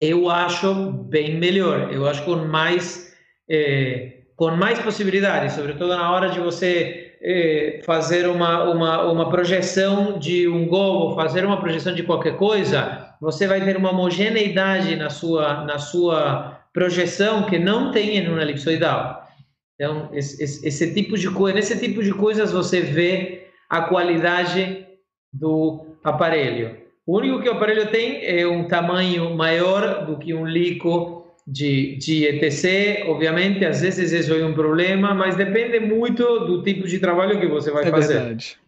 eu 0.00 0.30
acho 0.30 0.74
bem 0.74 1.38
melhor. 1.38 1.92
Eu 1.92 2.06
acho 2.06 2.24
com 2.24 2.36
mais 2.36 3.14
é, 3.48 4.20
com 4.36 4.50
mais 4.52 4.78
possibilidades, 4.78 5.52
sobretudo 5.52 5.88
na 5.88 6.10
hora 6.10 6.30
de 6.30 6.40
você 6.40 7.16
é, 7.20 7.80
fazer 7.84 8.26
uma, 8.26 8.64
uma, 8.70 9.10
uma 9.10 9.28
projeção 9.28 10.18
de 10.18 10.48
um 10.48 10.66
gol, 10.66 11.14
fazer 11.14 11.44
uma 11.44 11.60
projeção 11.60 11.94
de 11.94 12.02
qualquer 12.02 12.36
coisa, 12.36 13.14
você 13.20 13.46
vai 13.46 13.62
ter 13.62 13.76
uma 13.76 13.90
homogeneidade 13.90 14.96
na 14.96 15.10
sua 15.10 15.64
na 15.64 15.78
sua 15.78 16.58
projeção 16.72 17.42
que 17.44 17.58
não 17.58 17.90
tem 17.90 18.16
em 18.16 18.28
uma 18.28 18.40
elipsoidal. 18.40 19.28
Então, 19.74 20.10
esse, 20.12 20.42
esse, 20.42 20.66
esse 20.66 20.94
tipo 20.94 21.18
de 21.18 21.30
coisa, 21.30 21.56
nesse 21.56 21.78
tipo 21.78 22.02
de 22.02 22.12
coisas 22.12 22.52
você 22.52 22.80
vê 22.80 23.48
a 23.68 23.82
qualidade 23.82 24.86
do 25.32 25.86
aparelho. 26.02 26.76
O 27.06 27.18
único 27.18 27.40
que 27.40 27.48
o 27.48 27.52
aparelho 27.52 27.90
tem 27.90 28.24
é 28.24 28.46
um 28.46 28.68
tamanho 28.68 29.34
maior 29.34 30.06
do 30.06 30.16
que 30.16 30.32
um 30.34 30.46
Lico 30.46 31.26
de, 31.46 31.96
de 31.96 32.24
ETC. 32.24 33.04
Obviamente, 33.08 33.64
às 33.64 33.80
vezes 33.80 34.12
isso 34.12 34.32
é 34.32 34.44
um 34.44 34.54
problema, 34.54 35.14
mas 35.14 35.36
depende 35.36 35.80
muito 35.80 36.22
do 36.40 36.62
tipo 36.62 36.86
de 36.86 36.98
trabalho 36.98 37.40
que 37.40 37.46
você 37.46 37.70
vai 37.70 37.84
é 37.84 37.90
fazer. 37.90 38.14
Verdade. 38.14 38.58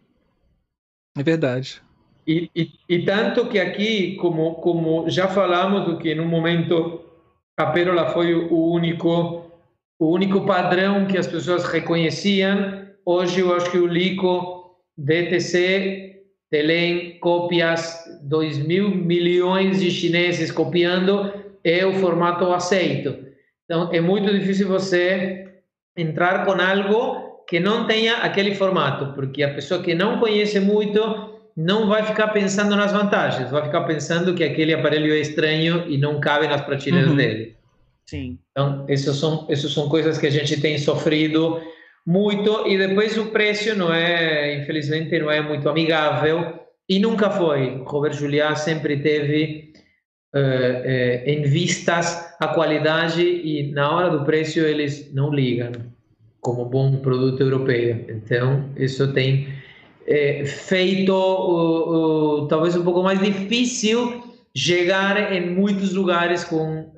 É 1.17 1.23
verdade. 1.23 1.81
E, 2.25 2.49
e, 2.55 2.71
e, 2.87 3.03
tanto 3.03 3.47
que 3.47 3.59
aqui, 3.59 4.15
como, 4.15 4.55
como 4.55 5.09
já 5.09 5.27
falamos, 5.27 5.85
do 5.85 5.97
que 5.97 6.15
no 6.15 6.25
momento 6.25 7.01
a 7.57 7.67
pérola 7.67 8.07
foi 8.07 8.33
o 8.33 8.71
único 8.71 9.43
o 9.99 10.11
único 10.11 10.45
padrão 10.45 11.05
que 11.05 11.17
as 11.17 11.27
pessoas 11.27 11.63
reconheciam, 11.63 12.87
hoje 13.05 13.39
eu 13.39 13.55
acho 13.55 13.71
que 13.71 13.77
o 13.77 13.87
Lico 13.87 14.75
DTC 14.97 16.12
Telém, 16.53 17.17
cópias, 17.17 17.97
2 18.21 18.59
mil 18.59 18.91
milhões 18.93 19.79
de 19.81 19.89
chineses 19.89 20.51
copiando, 20.51 21.33
é 21.63 21.83
o 21.83 21.93
formato 21.93 22.45
aceito. 22.53 23.25
Então, 23.65 23.91
é 23.91 23.99
muito 23.99 24.31
difícil 24.31 24.67
você 24.67 25.47
entrar 25.97 26.45
com 26.45 26.51
algo 26.51 27.43
que 27.49 27.59
não 27.59 27.87
tenha 27.87 28.17
aquele 28.17 28.53
formato, 28.53 29.15
porque 29.15 29.41
a 29.41 29.51
pessoa 29.51 29.81
que 29.81 29.95
não 29.95 30.19
conhece 30.19 30.59
muito 30.59 31.01
não 31.57 31.87
vai 31.87 32.03
ficar 32.03 32.27
pensando 32.27 32.75
nas 32.75 32.91
vantagens, 32.91 33.49
vai 33.49 33.63
ficar 33.63 33.81
pensando 33.85 34.35
que 34.35 34.43
aquele 34.43 34.75
aparelho 34.75 35.11
é 35.11 35.17
estranho 35.17 35.85
e 35.87 35.97
não 35.97 36.19
cabe 36.19 36.47
nas 36.47 36.61
prateleiras 36.61 37.09
uhum. 37.09 37.15
dele. 37.15 37.55
Sim. 38.05 38.37
Então, 38.51 38.85
essas 38.87 39.15
são, 39.15 39.47
essas 39.49 39.71
são 39.71 39.89
coisas 39.89 40.19
que 40.19 40.27
a 40.27 40.31
gente 40.31 40.61
tem 40.61 40.77
sofrido 40.77 41.59
muito 42.05 42.67
e 42.67 42.77
depois 42.77 43.17
o 43.17 43.27
preço 43.27 43.75
não 43.75 43.93
é, 43.93 44.61
infelizmente, 44.61 45.17
não 45.19 45.31
é 45.31 45.41
muito 45.41 45.69
amigável 45.69 46.59
e 46.87 46.99
nunca 46.99 47.29
foi. 47.29 47.81
Robert 47.85 48.13
Juliá 48.13 48.55
sempre 48.55 48.97
teve 48.97 49.71
uh, 50.35 50.39
uh, 50.39 51.29
em 51.29 51.43
vistas 51.43 52.35
a 52.39 52.47
qualidade 52.49 53.21
e 53.21 53.71
na 53.71 53.89
hora 53.89 54.09
do 54.09 54.25
preço 54.25 54.59
eles 54.59 55.13
não 55.13 55.33
ligam 55.33 55.71
como 56.41 56.65
bom 56.65 56.97
produto 56.97 57.41
europeu. 57.41 58.05
Então 58.09 58.69
isso 58.75 59.13
tem 59.13 59.47
uh, 60.01 60.45
feito 60.45 62.47
talvez 62.49 62.75
um 62.75 62.83
pouco 62.83 63.01
mais 63.01 63.19
difícil 63.19 64.21
chegar 64.55 65.33
em 65.33 65.49
muitos 65.49 65.93
lugares 65.93 66.43
com 66.43 66.91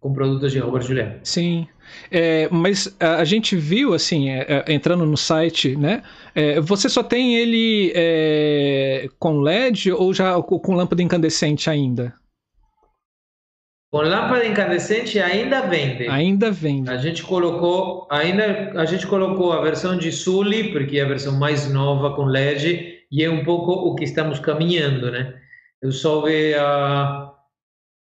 com 0.00 0.12
produtos 0.12 0.52
de 0.52 0.60
Robert 0.60 0.82
Juliá. 0.82 1.16
Sim. 1.24 1.66
É, 2.10 2.48
mas 2.50 2.94
a, 2.98 3.16
a, 3.16 3.24
gente 3.24 3.56
viu, 3.56 3.94
assim, 3.94 4.30
é, 4.30 4.64
é, 4.66 4.72
entrando 4.72 5.04
no 5.04 5.16
site, 5.16 5.76
né? 5.76 6.02
É, 6.34 6.60
você 6.60 6.88
só 6.88 7.02
tem 7.02 7.36
ele 7.36 7.92
é, 7.94 9.08
com 9.18 9.40
LED 9.40 9.92
ou 9.92 10.12
já 10.14 10.40
com 10.40 10.74
lâmpada 10.74 11.02
incandescente 11.02 11.68
ainda? 11.68 12.14
Com 13.90 14.02
lâmpada 14.02 14.44
incandescente 14.44 15.18
ainda 15.18 15.62
vende. 15.62 16.06
Ainda 16.08 16.50
vende. 16.50 16.90
A 16.90 16.98
gente 16.98 17.22
colocou, 17.22 18.06
ainda 18.10 18.72
a 18.76 18.84
gente 18.84 19.06
colocou 19.06 19.52
a 19.52 19.62
versão 19.62 19.96
de 19.96 20.12
Sully, 20.12 20.72
porque 20.72 20.98
é 20.98 21.02
a 21.02 21.08
versão 21.08 21.38
mais 21.38 21.72
nova 21.72 22.14
com 22.14 22.24
LED 22.24 22.98
e 23.10 23.24
é 23.24 23.30
um 23.30 23.44
pouco 23.44 23.72
o 23.72 23.94
que 23.94 24.04
estamos 24.04 24.38
caminhando, 24.38 25.10
né? 25.10 25.34
Eu 25.80 25.90
soube 25.90 26.54
a 26.54 27.32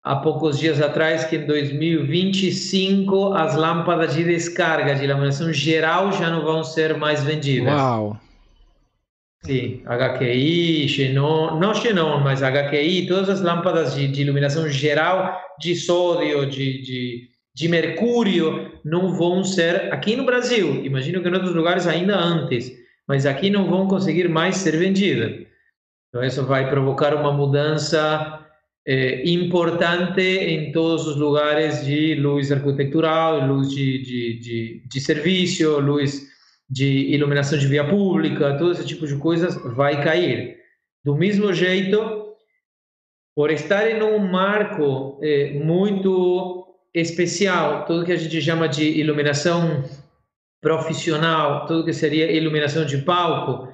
há 0.03 0.15
poucos 0.15 0.57
dias 0.57 0.81
atrás 0.81 1.25
que 1.25 1.35
em 1.35 1.45
2025 1.45 3.33
as 3.33 3.55
lâmpadas 3.55 4.15
de 4.15 4.23
descarga 4.23 4.95
de 4.95 5.03
iluminação 5.03 5.51
geral 5.51 6.11
já 6.11 6.29
não 6.29 6.43
vão 6.43 6.63
ser 6.63 6.97
mais 6.97 7.23
vendidas. 7.23 7.73
Uau! 7.73 8.19
Sim, 9.45 9.81
HQI, 9.85 10.89
Xenon, 10.89 11.57
não 11.59 11.73
Xenon, 11.73 12.19
mas 12.19 12.43
HQI, 12.43 13.07
todas 13.07 13.29
as 13.29 13.41
lâmpadas 13.41 13.95
de, 13.95 14.07
de 14.07 14.21
iluminação 14.21 14.67
geral 14.67 15.39
de 15.57 15.75
sódio, 15.75 16.45
de, 16.45 16.81
de, 16.81 17.29
de 17.55 17.67
mercúrio, 17.69 18.69
não 18.83 19.13
vão 19.13 19.43
ser 19.43 19.93
aqui 19.93 20.15
no 20.17 20.25
Brasil. 20.25 20.83
Imagino 20.83 21.21
que 21.21 21.29
em 21.29 21.33
outros 21.33 21.55
lugares 21.55 21.87
ainda 21.87 22.17
antes, 22.17 22.69
mas 23.07 23.25
aqui 23.25 23.49
não 23.49 23.69
vão 23.69 23.87
conseguir 23.87 24.27
mais 24.27 24.57
ser 24.57 24.75
vendidas. 24.75 25.47
Então 26.09 26.23
isso 26.23 26.45
vai 26.45 26.69
provocar 26.69 27.13
uma 27.13 27.31
mudança 27.31 28.45
é, 28.91 29.21
importante 29.29 30.19
em 30.19 30.71
todos 30.71 31.05
os 31.05 31.15
lugares 31.15 31.85
de 31.85 32.15
luz 32.15 32.51
arquitetural, 32.51 33.45
luz 33.45 33.69
de, 33.69 34.01
de, 34.01 34.39
de, 34.39 34.83
de 34.83 34.99
serviço, 34.99 35.79
luz 35.79 36.27
de 36.67 37.13
iluminação 37.13 37.59
de 37.59 37.67
via 37.67 37.87
pública, 37.87 38.57
todo 38.57 38.71
esse 38.71 38.87
tipo 38.87 39.05
de 39.05 39.15
coisas 39.17 39.55
vai 39.75 40.03
cair. 40.03 40.57
Do 41.05 41.15
mesmo 41.15 41.53
jeito, 41.53 42.33
por 43.35 43.51
estar 43.51 43.87
em 43.91 44.01
um 44.01 44.17
marco 44.17 45.19
é, 45.21 45.51
muito 45.53 46.65
especial, 46.91 47.85
tudo 47.85 48.03
que 48.03 48.11
a 48.11 48.17
gente 48.17 48.41
chama 48.41 48.67
de 48.67 48.89
iluminação 48.89 49.83
profissional, 50.59 51.67
tudo 51.67 51.85
que 51.85 51.93
seria 51.93 52.31
iluminação 52.31 52.83
de 52.83 52.97
palco, 52.97 53.71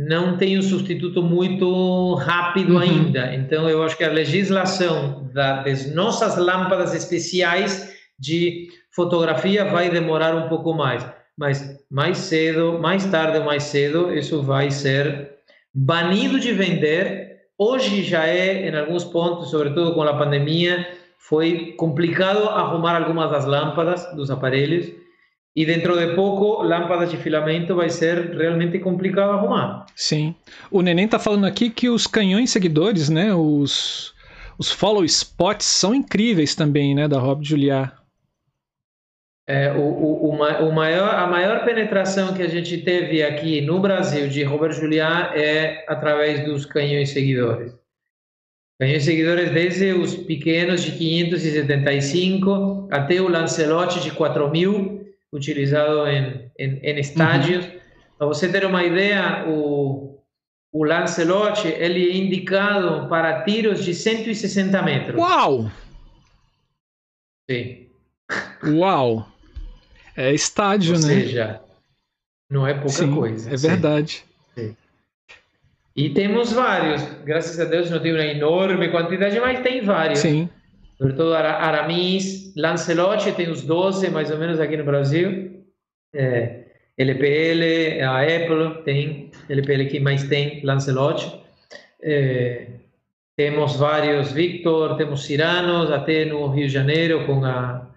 não 0.00 0.38
tem 0.38 0.58
um 0.58 0.62
substituto 0.62 1.22
muito 1.22 2.14
rápido 2.14 2.72
uhum. 2.72 2.78
ainda. 2.78 3.34
Então, 3.34 3.68
eu 3.68 3.82
acho 3.82 3.98
que 3.98 4.04
a 4.04 4.10
legislação 4.10 5.28
das 5.34 5.94
nossas 5.94 6.38
lâmpadas 6.38 6.94
especiais 6.94 7.94
de 8.18 8.68
fotografia 8.94 9.66
vai 9.66 9.90
demorar 9.90 10.34
um 10.34 10.48
pouco 10.48 10.72
mais. 10.72 11.06
Mas 11.36 11.78
mais 11.90 12.16
cedo, 12.16 12.78
mais 12.80 13.04
tarde 13.04 13.38
ou 13.38 13.44
mais 13.44 13.64
cedo, 13.64 14.10
isso 14.14 14.42
vai 14.42 14.70
ser 14.70 15.32
banido 15.74 16.40
de 16.40 16.52
vender. 16.52 17.36
Hoje 17.58 18.02
já 18.02 18.26
é, 18.26 18.70
em 18.70 18.74
alguns 18.74 19.04
pontos, 19.04 19.50
sobretudo 19.50 19.92
com 19.92 20.00
a 20.02 20.16
pandemia, 20.16 20.88
foi 21.18 21.74
complicado 21.76 22.48
arrumar 22.48 22.96
algumas 22.96 23.30
das 23.30 23.44
lâmpadas 23.44 24.06
dos 24.16 24.30
aparelhos 24.30 24.99
e 25.54 25.66
dentro 25.66 25.98
de 25.98 26.14
pouco, 26.14 26.62
lâmpadas 26.62 27.10
de 27.10 27.16
filamento 27.16 27.74
vai 27.74 27.90
ser 27.90 28.36
realmente 28.36 28.78
complicado 28.78 29.32
arrumar. 29.32 29.86
Sim. 29.96 30.34
O 30.70 30.80
Neném 30.80 31.06
está 31.06 31.18
falando 31.18 31.44
aqui 31.44 31.70
que 31.70 31.88
os 31.88 32.06
canhões 32.06 32.50
seguidores, 32.50 33.08
né, 33.08 33.34
os, 33.34 34.14
os 34.58 34.70
follow 34.70 35.04
spots 35.04 35.66
são 35.66 35.94
incríveis 35.94 36.54
também, 36.54 36.94
né, 36.94 37.08
da 37.08 37.18
Rob 37.18 37.44
Juliá. 37.44 37.92
É, 39.48 39.72
o, 39.72 39.80
o, 39.80 40.28
o, 40.28 40.72
maior, 40.72 41.12
a 41.12 41.26
maior 41.26 41.64
penetração 41.64 42.32
que 42.32 42.42
a 42.42 42.48
gente 42.48 42.78
teve 42.78 43.20
aqui 43.20 43.60
no 43.60 43.80
Brasil 43.80 44.28
de 44.28 44.44
Robert 44.44 44.74
Juliá 44.74 45.32
é 45.34 45.84
através 45.88 46.44
dos 46.44 46.64
canhões 46.64 47.10
seguidores. 47.10 47.74
Canhões 48.80 49.02
seguidores 49.02 49.50
desde 49.50 49.92
os 49.92 50.14
pequenos 50.14 50.82
de 50.82 50.92
575 50.92 52.88
até 52.92 53.20
o 53.20 53.26
Lancelot 53.28 54.00
de 54.00 54.12
4000 54.12 54.99
utilizado 55.32 56.06
em, 56.06 56.50
em, 56.58 56.78
em 56.82 56.98
estádios. 56.98 57.64
Uhum. 57.64 57.80
Para 58.18 58.26
você 58.26 58.48
ter 58.48 58.64
uma 58.66 58.84
ideia, 58.84 59.46
o, 59.48 60.18
o 60.72 60.84
Lancelot 60.84 61.66
ele 61.66 62.10
é 62.10 62.16
indicado 62.16 63.08
para 63.08 63.42
tiros 63.44 63.84
de 63.84 63.94
160 63.94 64.82
metros. 64.82 65.16
Uau! 65.18 65.70
Sim. 67.50 67.86
Uau! 68.64 69.26
É 70.16 70.32
estádio, 70.32 70.94
Ou 70.94 71.00
né? 71.00 71.14
Ou 71.14 71.20
seja, 71.20 71.60
não 72.50 72.66
é 72.66 72.74
pouca 72.74 72.90
Sim, 72.90 73.14
coisa. 73.14 73.52
É 73.52 73.56
verdade. 73.56 74.24
Sim. 74.54 74.76
E 75.96 76.10
temos 76.10 76.52
vários. 76.52 77.02
Graças 77.24 77.58
a 77.58 77.64
Deus 77.64 77.90
não 77.90 78.00
tem 78.00 78.12
uma 78.12 78.24
enorme 78.24 78.90
quantidade, 78.90 79.38
mas 79.40 79.60
tem 79.60 79.82
vários. 79.82 80.18
Sim 80.18 80.48
sobretudo 81.00 81.32
Aramis, 81.32 82.52
Lancelot, 82.54 83.32
tem 83.32 83.48
os 83.48 83.62
12 83.62 84.10
mais 84.10 84.30
ou 84.30 84.36
menos 84.36 84.60
aqui 84.60 84.76
no 84.76 84.84
Brasil. 84.84 85.64
É, 86.14 86.64
LPL, 86.98 88.02
a 88.02 88.20
Apple 88.20 88.82
tem, 88.84 89.30
LPL 89.48 89.86
que 89.86 89.98
mais 89.98 90.28
tem, 90.28 90.62
Lancelot. 90.62 91.40
É, 92.02 92.66
temos 93.34 93.76
vários 93.76 94.32
Victor, 94.32 94.98
temos 94.98 95.24
Ciranos, 95.24 95.90
até 95.90 96.26
no 96.26 96.48
Rio 96.48 96.66
de 96.66 96.72
Janeiro 96.72 97.24
com 97.24 97.42
a, 97.46 97.88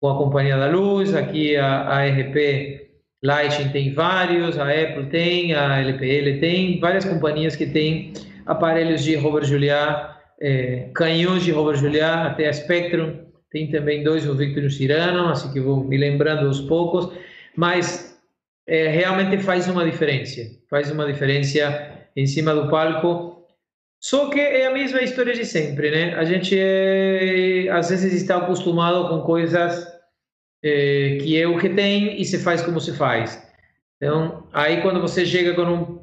com 0.00 0.08
a 0.08 0.16
Companhia 0.16 0.56
da 0.56 0.66
Luz, 0.66 1.14
aqui 1.14 1.56
a, 1.56 1.82
a 1.82 2.06
RP 2.06 2.86
Lighting 3.22 3.68
tem 3.68 3.92
vários, 3.92 4.58
a 4.58 4.70
Apple 4.70 5.06
tem, 5.10 5.52
a 5.52 5.78
LPL 5.80 6.40
tem, 6.40 6.80
várias 6.80 7.04
companhias 7.04 7.54
que 7.54 7.66
têm 7.66 8.14
aparelhos 8.46 9.04
de 9.04 9.14
Robert 9.16 9.44
Juliá 9.44 10.15
é, 10.40 10.90
canhões 10.94 11.44
de 11.44 11.52
Robert 11.52 11.76
Juliá 11.76 12.26
até 12.26 12.48
a 12.48 12.52
Spectrum, 12.52 13.26
tem 13.50 13.70
também 13.70 14.02
dois 14.02 14.28
o 14.28 14.34
Victor 14.34 14.64
e 14.64 14.66
o 14.66 14.70
Cirano, 14.70 15.28
assim 15.28 15.52
que 15.52 15.60
vou 15.60 15.82
me 15.82 15.96
lembrando 15.96 16.46
aos 16.46 16.60
poucos, 16.60 17.10
mas 17.56 18.20
é, 18.66 18.88
realmente 18.88 19.38
faz 19.38 19.68
uma 19.68 19.84
diferença, 19.84 20.42
faz 20.68 20.90
uma 20.90 21.06
diferença 21.06 21.90
em 22.14 22.26
cima 22.26 22.54
do 22.54 22.68
palco, 22.68 23.46
só 24.00 24.28
que 24.28 24.40
é 24.40 24.66
a 24.66 24.72
mesma 24.72 25.00
história 25.00 25.32
de 25.32 25.44
sempre, 25.44 25.90
né? 25.90 26.14
A 26.14 26.24
gente 26.24 26.56
é, 26.58 27.68
às 27.70 27.90
vezes 27.90 28.12
está 28.12 28.36
acostumado 28.36 29.08
com 29.08 29.22
coisas 29.22 29.86
é, 30.62 31.18
que 31.20 31.40
é 31.40 31.46
o 31.46 31.58
que 31.58 31.70
tem 31.70 32.20
e 32.20 32.24
se 32.24 32.38
faz 32.38 32.62
como 32.62 32.80
se 32.80 32.92
faz. 32.92 33.42
Então, 33.96 34.46
aí 34.52 34.82
quando 34.82 35.00
você 35.00 35.24
chega 35.24 35.54
com 35.54 35.62
um 35.62 35.95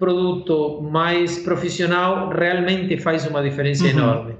produto 0.00 0.80
mais 0.80 1.38
profissional 1.38 2.30
realmente 2.30 2.96
faz 2.96 3.26
uma 3.26 3.42
diferença 3.42 3.84
uhum. 3.84 3.90
enorme. 3.90 4.34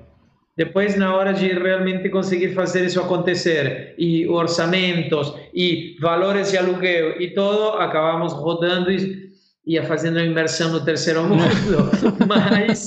Depois, 0.56 0.96
na 0.96 1.14
hora 1.14 1.32
de 1.32 1.48
realmente 1.48 2.08
conseguir 2.08 2.54
fazer 2.54 2.84
isso 2.84 3.00
acontecer, 3.00 3.94
e 3.96 4.26
orçamentos, 4.28 5.32
e 5.54 5.96
valores 6.00 6.50
de 6.50 6.58
aluguel 6.58 7.20
e 7.20 7.30
todo, 7.30 7.78
acabamos 7.78 8.32
rodando 8.32 8.90
e, 8.90 9.30
e 9.66 9.80
fazendo 9.82 10.18
a 10.18 10.24
imersão 10.24 10.72
no 10.72 10.84
terceiro 10.84 11.22
mundo. 11.24 11.44
Mas 12.26 12.86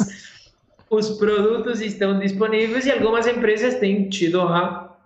os 0.90 1.12
produtos 1.12 1.82
estão 1.82 2.20
disponíveis 2.20 2.86
e 2.86 2.92
algumas 2.92 3.26
empresas 3.26 3.76
têm 3.76 4.10
tido 4.10 4.42
a, 4.42 4.56
a, 4.60 4.98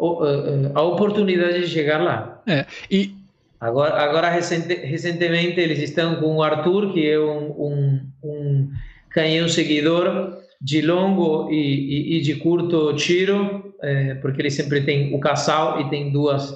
a 0.75 0.81
oportunidade 0.81 1.61
de 1.61 1.67
chegar 1.67 2.03
lá. 2.03 2.41
É, 2.47 2.65
e 2.89 3.16
Agora, 3.59 3.95
agora 3.95 4.29
recente, 4.29 4.73
recentemente 4.75 5.59
eles 5.59 5.79
estão 5.79 6.17
com 6.17 6.35
o 6.35 6.43
Arthur, 6.43 6.93
que 6.93 7.09
é 7.09 7.19
um, 7.19 7.51
um, 7.51 8.01
um 8.23 8.69
canhão 9.09 9.49
seguidor 9.49 10.37
de 10.61 10.81
longo 10.81 11.51
e, 11.51 11.55
e, 11.55 12.17
e 12.17 12.21
de 12.21 12.35
curto 12.35 12.93
tiro, 12.95 13.73
é, 13.81 14.15
porque 14.15 14.41
ele 14.41 14.51
sempre 14.51 14.81
tem 14.81 15.13
o 15.13 15.19
casal 15.19 15.81
e 15.81 15.89
tem 15.89 16.11
duas, 16.11 16.53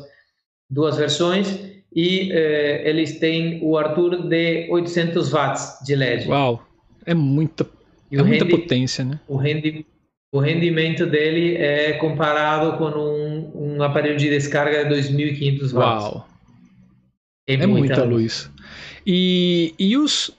duas 0.70 0.98
versões, 0.98 1.60
e 1.94 2.32
é, 2.32 2.88
eles 2.88 3.20
têm 3.20 3.60
o 3.64 3.78
Arthur 3.78 4.28
de 4.28 4.68
800 4.70 5.32
watts 5.32 5.80
de 5.84 5.96
LED. 5.96 6.28
Uau, 6.28 6.64
é 7.06 7.16
muita, 7.16 7.68
é 8.12 8.22
muita 8.22 8.46
potência, 8.46 9.04
né? 9.04 9.20
O, 9.28 9.38
rendi, 9.38 9.86
o 10.32 10.40
rendimento 10.40 11.08
dele 11.08 11.56
é 11.58 11.94
comparado 11.94 12.78
com 12.78 12.86
um, 12.86 13.76
um 13.76 13.84
aparelho 13.84 14.18
de 14.18 14.30
descarga 14.30 14.86
de 14.86 14.96
2.500 14.96 15.74
watts. 15.74 15.74
Uau! 15.74 16.31
É, 17.52 17.64
é 17.64 17.68
muita, 17.68 17.96
muita 17.96 18.04
luz. 18.04 18.50
E, 19.06 19.74
e 19.80 19.98
os 19.98 20.32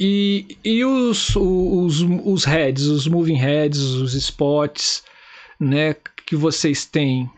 e, 0.00 0.56
e 0.64 0.84
os, 0.84 1.36
os, 1.36 2.00
os 2.24 2.44
heads, 2.44 2.86
os 2.86 3.06
moving 3.06 3.36
heads, 3.36 3.78
os 3.78 4.14
spots, 4.14 5.04
né, 5.60 5.94
que 6.26 6.34
vocês 6.34 6.84
têm? 6.84 7.30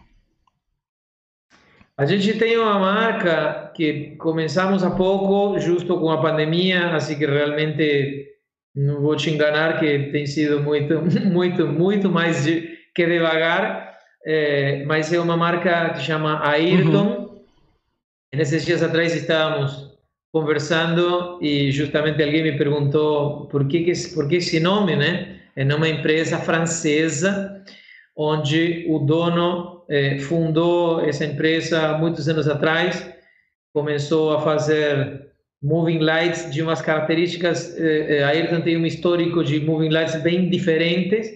A 1.96 2.06
gente 2.06 2.38
tem 2.38 2.56
uma 2.56 2.78
marca 2.78 3.70
que 3.74 4.16
começamos 4.16 4.82
há 4.82 4.90
pouco, 4.90 5.58
justo 5.60 5.98
com 5.98 6.10
a 6.10 6.20
pandemia, 6.20 6.94
assim 6.94 7.18
que 7.18 7.26
realmente 7.26 8.26
não 8.74 9.00
vou 9.00 9.14
te 9.14 9.30
enganar 9.30 9.78
que 9.78 10.10
tem 10.10 10.26
sido 10.26 10.60
muito, 10.60 11.02
muito, 11.30 11.66
muito 11.66 12.10
mais 12.10 12.44
de, 12.44 12.68
que 12.94 13.06
devagar, 13.06 13.94
é, 14.26 14.84
mas 14.86 15.12
é 15.12 15.20
uma 15.20 15.36
marca 15.36 15.90
que 15.90 16.00
chama 16.00 16.40
Ayrton, 16.48 17.18
uhum 17.18 17.23
Nesses 18.34 18.64
dias 18.64 18.82
atrás 18.82 19.14
estávamos 19.14 19.94
conversando 20.32 21.38
e 21.40 21.70
justamente 21.70 22.20
alguém 22.20 22.42
me 22.42 22.58
perguntou 22.58 23.46
por 23.46 23.68
que, 23.68 23.92
por 24.12 24.28
que 24.28 24.36
esse 24.36 24.58
nome, 24.58 24.96
né? 24.96 25.40
É 25.54 25.64
numa 25.64 25.88
empresa 25.88 26.38
francesa 26.38 27.62
onde 28.16 28.84
o 28.88 28.98
dono 28.98 29.84
eh, 29.88 30.18
fundou 30.18 31.00
essa 31.00 31.24
empresa 31.24 31.96
muitos 31.98 32.28
anos 32.28 32.48
atrás, 32.48 33.08
começou 33.72 34.32
a 34.32 34.40
fazer 34.40 35.28
moving 35.62 35.98
lights 35.98 36.52
de 36.52 36.60
umas 36.62 36.82
características. 36.82 37.76
Eh, 37.78 38.24
a 38.24 38.28
Ayrton 38.28 38.62
tem 38.62 38.76
um 38.76 38.86
histórico 38.86 39.44
de 39.44 39.60
moving 39.60 39.90
lights 39.90 40.20
bem 40.22 40.50
diferentes, 40.50 41.30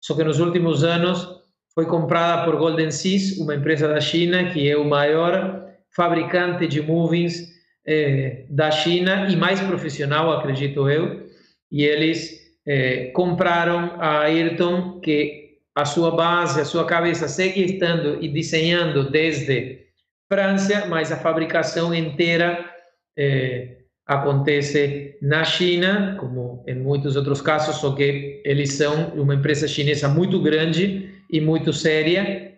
só 0.00 0.14
que 0.14 0.22
nos 0.22 0.38
últimos 0.38 0.84
anos 0.84 1.28
foi 1.74 1.86
comprada 1.86 2.44
por 2.44 2.56
Golden 2.56 2.92
Seas, 2.92 3.36
uma 3.38 3.56
empresa 3.56 3.88
da 3.88 4.00
China 4.00 4.50
que 4.50 4.70
é 4.70 4.76
o 4.76 4.84
maior 4.84 5.65
fabricante 5.96 6.68
de 6.68 6.82
movings 6.82 7.48
eh, 7.86 8.44
da 8.50 8.70
China 8.70 9.26
e 9.30 9.34
mais 9.34 9.60
profissional, 9.60 10.30
acredito 10.30 10.90
eu, 10.90 11.26
e 11.72 11.84
eles 11.84 12.38
eh, 12.66 13.10
compraram 13.14 13.94
a 13.98 14.20
Ayrton, 14.20 15.00
que 15.00 15.46
a 15.74 15.84
sua 15.84 16.10
base, 16.10 16.60
a 16.60 16.64
sua 16.64 16.84
cabeça 16.84 17.26
segue 17.26 17.64
estando 17.64 18.22
e 18.22 18.28
desenhando 18.28 19.10
desde 19.10 19.86
França, 20.28 20.86
mas 20.86 21.10
a 21.10 21.16
fabricação 21.16 21.94
inteira 21.94 22.68
eh, 23.16 23.76
acontece 24.06 25.16
na 25.22 25.44
China, 25.44 26.16
como 26.20 26.62
em 26.66 26.74
muitos 26.74 27.16
outros 27.16 27.40
casos, 27.40 27.76
só 27.76 27.94
que 27.94 28.42
eles 28.44 28.74
são 28.74 29.10
uma 29.14 29.34
empresa 29.34 29.66
chinesa 29.66 30.08
muito 30.08 30.42
grande 30.42 31.10
e 31.30 31.40
muito 31.40 31.72
séria. 31.72 32.55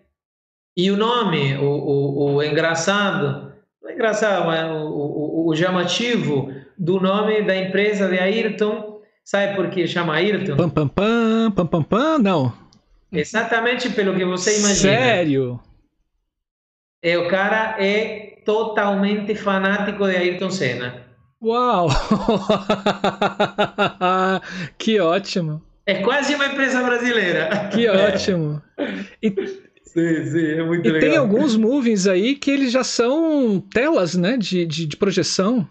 E 0.79 0.93
o 0.93 0.97
nome, 0.97 1.57
o, 1.57 1.65
o, 1.65 2.35
o 2.37 2.43
engraçado, 2.45 3.53
não 3.83 3.91
é 3.91 3.95
engraçado, 3.95 4.47
mas 4.47 4.71
o, 4.71 4.87
o, 4.87 5.49
o 5.49 5.57
chamativo 5.57 6.55
do 6.79 7.01
nome 7.01 7.43
da 7.43 7.57
empresa 7.57 8.07
de 8.07 8.17
Ayrton, 8.17 9.01
sabe 9.25 9.57
por 9.57 9.71
que 9.71 9.89
chama 9.89 10.15
Ayrton? 10.15 10.57
Pam, 10.57 10.71
pam, 10.71 10.87
pam, 10.87 11.51
pam, 11.51 11.67
pam, 11.67 11.83
pam, 11.83 12.19
não. 12.21 12.53
Exatamente 13.11 13.91
pelo 13.91 14.15
que 14.15 14.25
você 14.25 14.57
imagina. 14.57 14.77
Sério? 14.77 15.61
É, 17.03 17.19
o 17.19 17.27
cara 17.27 17.75
é 17.81 18.41
totalmente 18.45 19.35
fanático 19.35 20.07
de 20.07 20.15
Ayrton 20.15 20.51
Senna. 20.51 21.09
Uau! 21.43 21.89
que 24.79 25.01
ótimo! 25.01 25.61
É 25.85 26.03
quase 26.03 26.37
uma 26.37 26.47
empresa 26.47 26.83
brasileira. 26.85 27.69
Que 27.73 27.89
ótimo! 27.89 28.63
E, 29.23 29.35
sim, 29.99 30.25
sim, 30.31 30.47
é 30.53 30.63
muito 30.63 30.87
e 30.87 30.93
legal. 30.93 31.09
tem 31.09 31.19
alguns 31.19 31.57
movies 31.59 32.07
aí 32.07 32.35
que 32.35 32.51
eles 32.51 32.73
já 32.73 32.85
são 32.85 33.61
telas, 33.73 34.15
né, 34.15 34.37
de, 34.37 34.67
de, 34.67 34.87
de 34.87 34.97
projeção. 34.97 35.69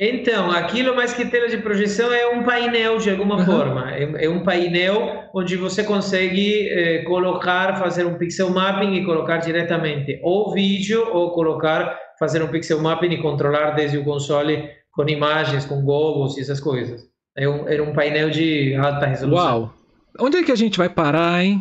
Então, 0.00 0.52
aquilo 0.52 0.94
mais 0.94 1.12
que 1.12 1.24
tela 1.24 1.48
de 1.48 1.58
projeção 1.58 2.12
é 2.12 2.28
um 2.28 2.44
painel 2.44 2.98
de 2.98 3.10
alguma 3.10 3.38
uhum. 3.38 3.44
forma. 3.44 3.90
É, 3.92 4.26
é, 4.26 4.28
um 4.28 4.44
painel 4.44 5.24
onde 5.34 5.56
você 5.56 5.82
consegue 5.82 6.68
eh, 6.68 7.02
colocar, 7.02 7.76
fazer 7.80 8.06
um 8.06 8.16
pixel 8.16 8.48
mapping 8.48 8.94
e 8.94 9.04
colocar 9.04 9.38
diretamente 9.38 10.20
ou 10.22 10.52
vídeo 10.52 11.04
ou 11.12 11.32
colocar, 11.32 11.98
fazer 12.16 12.40
um 12.42 12.46
pixel 12.46 12.80
mapping 12.80 13.10
e 13.10 13.20
controlar 13.20 13.72
desde 13.72 13.98
o 13.98 14.04
console 14.04 14.70
com 14.92 15.08
imagens, 15.08 15.66
com 15.66 15.82
globos 15.82 16.38
e 16.38 16.42
essas 16.42 16.60
coisas. 16.60 17.02
É 17.36 17.48
um, 17.48 17.68
era 17.68 17.82
um 17.82 17.92
painel 17.92 18.30
de 18.30 18.76
alta 18.76 19.06
resolução. 19.06 19.44
Uau! 19.44 19.74
Onde 20.20 20.38
é 20.38 20.42
que 20.44 20.52
a 20.52 20.56
gente 20.56 20.78
vai 20.78 20.88
parar, 20.88 21.42
hein? 21.42 21.60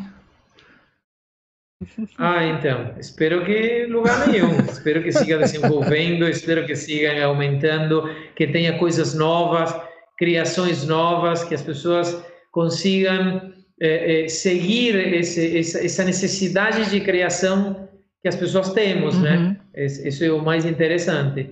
Ah, 2.18 2.44
então, 2.44 2.96
espero 3.00 3.46
que 3.46 3.86
lugar 3.86 4.28
nenhum. 4.28 4.60
espero 4.62 5.04
que 5.04 5.12
siga 5.12 5.38
desenvolvendo, 5.38 6.26
espero 6.30 6.66
que 6.66 6.76
siga 6.76 7.24
aumentando, 7.24 8.04
que 8.36 8.48
tenha 8.48 8.78
coisas 8.78 9.14
novas, 9.14 9.76
criações 10.18 10.86
novas, 10.86 11.44
que 11.44 11.54
as 11.54 11.62
pessoas 11.62 12.24
consigam 12.52 13.54
eh, 13.80 14.24
eh, 14.24 14.28
seguir 14.28 14.96
esse, 14.96 15.60
essa, 15.60 15.86
essa, 15.86 16.04
necessidade 16.04 16.90
de 16.90 17.00
criação 17.00 17.88
que 18.24 18.28
as 18.28 18.36
pessoas 18.36 18.74
temos, 18.74 19.16
né? 19.20 19.38
uhum. 19.38 19.50
né? 19.50 19.86
Isso 19.86 20.24
é 20.24 20.32
o 20.32 20.44
mais 20.44 20.66
interessante. 20.66 21.48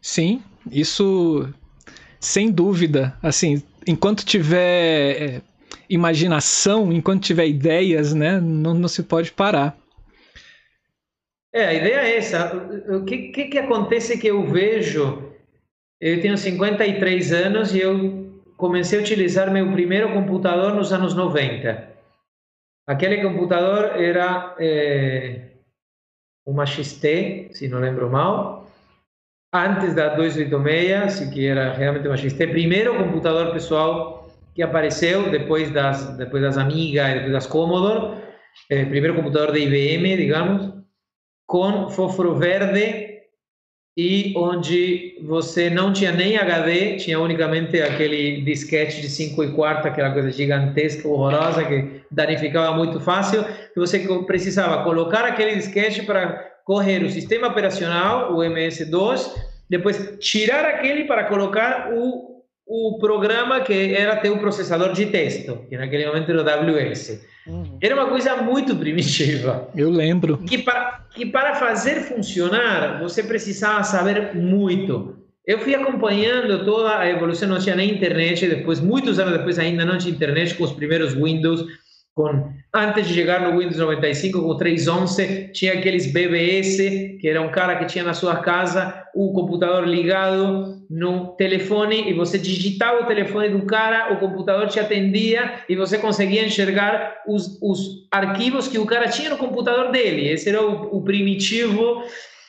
Sim, 0.00 0.40
isso 0.70 1.52
sem 2.20 2.50
dúvida. 2.50 3.16
Assim, 3.20 3.60
enquanto 3.86 4.24
tiver 4.24 5.20
eh, 5.20 5.42
imaginação, 5.88 6.92
enquanto 6.92 7.24
tiver 7.24 7.46
ideias, 7.46 8.14
né, 8.14 8.40
não, 8.40 8.74
não 8.74 8.88
se 8.88 9.02
pode 9.02 9.32
parar. 9.32 9.76
É, 11.52 11.64
a 11.64 11.74
ideia 11.74 12.00
é 12.00 12.16
essa. 12.16 12.54
O 12.88 13.04
que, 13.04 13.28
que, 13.28 13.44
que 13.46 13.58
acontece 13.58 14.18
que 14.18 14.26
eu 14.26 14.46
vejo? 14.46 15.32
Eu 15.98 16.20
tenho 16.20 16.36
53 16.36 17.32
anos 17.32 17.74
e 17.74 17.80
eu 17.80 18.26
comecei 18.56 18.98
a 18.98 19.02
utilizar 19.02 19.50
meu 19.50 19.70
primeiro 19.72 20.12
computador 20.12 20.74
nos 20.74 20.92
anos 20.92 21.14
90. 21.14 21.96
Aquele 22.86 23.22
computador 23.22 24.00
era 24.00 24.54
é, 24.58 25.48
uma 26.46 26.66
XT, 26.66 27.48
se 27.52 27.68
não 27.68 27.80
lembro 27.80 28.10
mal, 28.10 28.70
antes 29.52 29.94
da 29.94 30.14
286, 30.14 31.12
se 31.12 31.30
que 31.30 31.46
era 31.46 31.72
realmente 31.72 32.06
uma 32.06 32.16
XT. 32.16 32.46
Primeiro 32.48 32.96
computador 32.96 33.52
pessoal 33.52 34.25
que 34.56 34.62
apareceu 34.62 35.30
depois 35.30 35.70
das, 35.70 36.16
depois 36.16 36.42
das 36.42 36.56
Amiga 36.56 37.10
e 37.10 37.14
depois 37.16 37.32
das 37.32 37.46
Commodore, 37.46 38.22
eh, 38.70 38.86
primeiro 38.86 39.14
computador 39.14 39.52
de 39.52 39.60
IBM, 39.60 40.16
digamos, 40.16 40.72
com 41.46 41.90
fósforo 41.90 42.34
verde 42.34 43.20
e 43.98 44.32
onde 44.34 45.18
você 45.22 45.68
não 45.68 45.92
tinha 45.92 46.10
nem 46.10 46.38
HD, 46.38 46.96
tinha 46.96 47.20
unicamente 47.20 47.80
aquele 47.82 48.40
disquete 48.40 49.02
de 49.02 49.10
5 49.10 49.44
e 49.44 49.52
quarta, 49.52 49.88
aquela 49.88 50.10
coisa 50.10 50.30
gigantesca, 50.32 51.06
horrorosa, 51.06 51.62
que 51.62 52.00
danificava 52.10 52.74
muito 52.74 52.98
fácil, 52.98 53.44
e 53.74 53.78
você 53.78 54.00
precisava 54.26 54.82
colocar 54.84 55.24
aquele 55.24 55.54
disquete 55.54 56.02
para 56.02 56.50
correr 56.64 57.02
o 57.04 57.10
sistema 57.10 57.48
operacional, 57.48 58.34
o 58.34 58.42
MS-DOS, 58.42 59.34
depois 59.68 60.16
tirar 60.18 60.64
aquele 60.64 61.04
para 61.04 61.24
colocar 61.24 61.90
o 61.94 62.35
o 62.66 62.98
programa 62.98 63.60
que 63.60 63.94
era 63.94 64.16
ter 64.16 64.30
um 64.30 64.38
processador 64.38 64.92
de 64.92 65.06
texto, 65.06 65.64
que 65.68 65.76
naquele 65.76 66.06
momento 66.06 66.30
era 66.30 66.40
o 66.40 66.72
WS. 66.74 67.24
Uhum. 67.46 67.78
Era 67.80 67.94
uma 67.94 68.08
coisa 68.08 68.36
muito 68.36 68.74
primitiva. 68.74 69.68
Eu 69.76 69.88
lembro. 69.88 70.38
Que 70.38 70.58
para, 70.58 71.06
que 71.14 71.26
para 71.26 71.54
fazer 71.54 72.00
funcionar, 72.00 73.00
você 73.00 73.22
precisava 73.22 73.84
saber 73.84 74.34
muito. 74.34 75.16
Eu 75.46 75.60
fui 75.60 75.76
acompanhando 75.76 76.64
toda 76.64 76.98
a 76.98 77.08
evolução, 77.08 77.48
não 77.48 77.60
tinha 77.60 77.76
nem 77.76 77.94
internet, 77.94 78.48
depois, 78.48 78.80
muitos 78.80 79.20
anos 79.20 79.38
depois 79.38 79.60
ainda 79.60 79.84
não 79.84 79.96
tinha 79.96 80.12
internet 80.12 80.54
com 80.54 80.64
os 80.64 80.72
primeiros 80.72 81.14
Windows, 81.14 81.64
com 82.16 82.50
antes 82.74 83.06
de 83.06 83.12
chegar 83.12 83.42
no 83.42 83.58
Windows 83.58 83.76
95 83.76 84.40
com 84.40 84.48
o 84.48 84.56
311 84.56 85.50
tinha 85.52 85.74
aqueles 85.74 86.10
BBS 86.10 86.78
que 87.20 87.28
era 87.28 87.42
um 87.42 87.50
cara 87.50 87.76
que 87.76 87.84
tinha 87.84 88.02
na 88.02 88.14
sua 88.14 88.36
casa 88.36 89.04
o 89.14 89.34
computador 89.34 89.86
ligado 89.86 90.82
no 90.88 91.36
telefone 91.36 92.08
e 92.08 92.14
você 92.14 92.38
digitava 92.38 93.02
o 93.02 93.06
telefone 93.06 93.50
do 93.50 93.66
cara 93.66 94.14
o 94.14 94.18
computador 94.18 94.66
te 94.66 94.80
atendia 94.80 95.62
e 95.68 95.76
você 95.76 95.98
conseguia 95.98 96.44
enxergar 96.44 97.22
os, 97.28 97.58
os 97.60 98.08
arquivos 98.10 98.66
que 98.66 98.78
o 98.78 98.86
cara 98.86 99.08
tinha 99.08 99.30
no 99.30 99.36
computador 99.36 99.90
dele. 99.90 100.28
Esse 100.28 100.48
era 100.48 100.62
o, 100.62 100.96
o 100.96 101.02
primitivo 101.02 102.02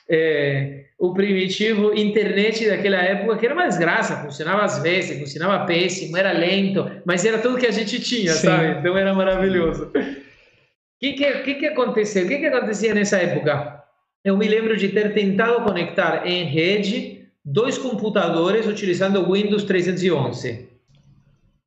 é, 0.10 0.86
o 0.98 1.14
primitivo 1.14 1.94
internet 1.94 2.68
daquela 2.68 2.98
época, 2.98 3.38
que 3.38 3.46
era 3.46 3.54
uma 3.54 3.68
desgraça, 3.68 4.24
funcionava 4.24 4.64
às 4.64 4.82
vezes, 4.82 5.20
funcionava 5.20 5.66
péssimo, 5.66 6.18
era 6.18 6.32
lento, 6.32 6.90
mas 7.06 7.24
era 7.24 7.38
tudo 7.38 7.58
que 7.58 7.68
a 7.68 7.72
gente 7.72 8.00
tinha, 8.00 8.34
Sim. 8.34 8.48
sabe? 8.48 8.80
Então 8.80 8.98
era 8.98 9.14
maravilhoso. 9.14 9.92
O 9.94 11.00
que, 11.00 11.14
que, 11.14 11.32
que, 11.44 11.54
que 11.56 11.66
aconteceu? 11.68 12.26
O 12.26 12.28
que, 12.28 12.40
que 12.40 12.46
acontecia 12.48 12.94
nessa 12.94 13.18
época? 13.18 13.84
Eu 14.26 14.36
me 14.36 14.48
lembro 14.48 14.76
de 14.76 14.90
ter 14.90 15.14
tentado 15.14 15.64
conectar 15.64 16.26
em 16.26 16.46
rede 16.46 17.28
dois 17.46 17.78
computadores 17.78 18.66
utilizando 18.66 19.22
o 19.22 19.34
Windows 19.34 19.64
311. 19.64 20.68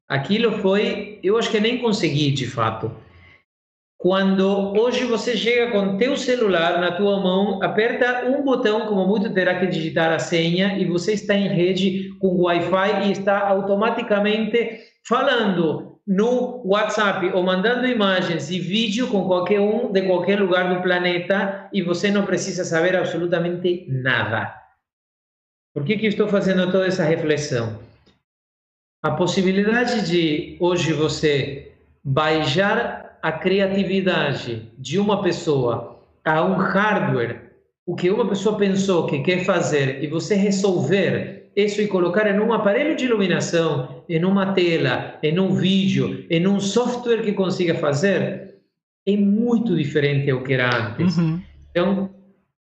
Aquilo 0.09 0.59
foi, 0.59 1.21
eu 1.23 1.39
acho 1.39 1.51
que 1.51 1.61
nem 1.61 1.79
consegui 1.79 2.33
de 2.33 2.47
fato. 2.49 2.93
Quando 4.01 4.73
hoje 4.81 5.05
você 5.05 5.37
chega 5.37 5.73
com 5.73 5.99
teu 5.99 6.17
celular 6.17 6.81
na 6.81 6.93
tua 6.93 7.21
mão, 7.21 7.63
aperta 7.63 8.25
um 8.25 8.43
botão, 8.43 8.87
como 8.87 9.07
muito 9.07 9.31
terá 9.35 9.61
que 9.61 9.67
digitar 9.67 10.11
a 10.11 10.19
senha, 10.19 10.79
e 10.79 10.87
você 10.87 11.13
está 11.13 11.35
em 11.35 11.49
rede 11.49 12.09
com 12.19 12.41
Wi-Fi 12.41 13.09
e 13.09 13.13
está 13.13 13.47
automaticamente 13.47 14.81
falando 15.07 16.01
no 16.07 16.63
WhatsApp 16.65 17.31
ou 17.35 17.43
mandando 17.43 17.87
imagens 17.87 18.51
e 18.51 18.59
vídeo 18.59 19.07
com 19.09 19.27
qualquer 19.27 19.61
um 19.61 19.93
de 19.93 20.01
qualquer 20.01 20.41
lugar 20.41 20.75
do 20.75 20.81
planeta 20.81 21.69
e 21.71 21.83
você 21.83 22.11
não 22.11 22.25
precisa 22.25 22.65
saber 22.65 22.97
absolutamente 22.97 23.85
nada. 23.87 24.51
Por 25.75 25.85
que, 25.85 25.99
que 25.99 26.07
estou 26.07 26.27
fazendo 26.27 26.73
toda 26.73 26.87
essa 26.87 27.05
reflexão? 27.05 27.79
A 29.03 29.11
possibilidade 29.11 30.09
de 30.09 30.57
hoje 30.59 30.95
você 30.95 31.75
baijar 32.03 33.10
a 33.23 33.33
criatividade 33.33 34.71
de 34.79 34.99
uma 34.99 35.23
pessoa 35.23 36.01
a 36.25 36.45
um 36.45 36.55
hardware, 36.55 37.51
o 37.87 37.95
que 37.95 38.11
uma 38.11 38.29
pessoa 38.29 38.57
pensou 38.57 39.07
que 39.07 39.21
quer 39.21 39.45
fazer 39.45 40.03
e 40.03 40.07
você 40.07 40.35
resolver 40.35 41.51
isso 41.57 41.81
e 41.83 41.89
colocar 41.89 42.27
em 42.27 42.39
um 42.39 42.53
aparelho 42.53 42.97
de 42.97 43.05
iluminação, 43.05 44.05
em 44.09 44.25
uma 44.25 44.53
tela, 44.53 45.19
em 45.23 45.39
um 45.39 45.53
vídeo, 45.53 46.25
em 46.31 46.47
um 46.47 46.61
software 46.61 47.23
que 47.23 47.33
consiga 47.33 47.75
fazer, 47.75 48.55
é 49.07 49.17
muito 49.17 49.77
diferente 49.77 50.31
ao 50.31 50.43
que 50.43 50.53
era 50.53 50.93
antes. 50.93 51.17
Uhum. 51.17 51.41
Então, 51.71 52.11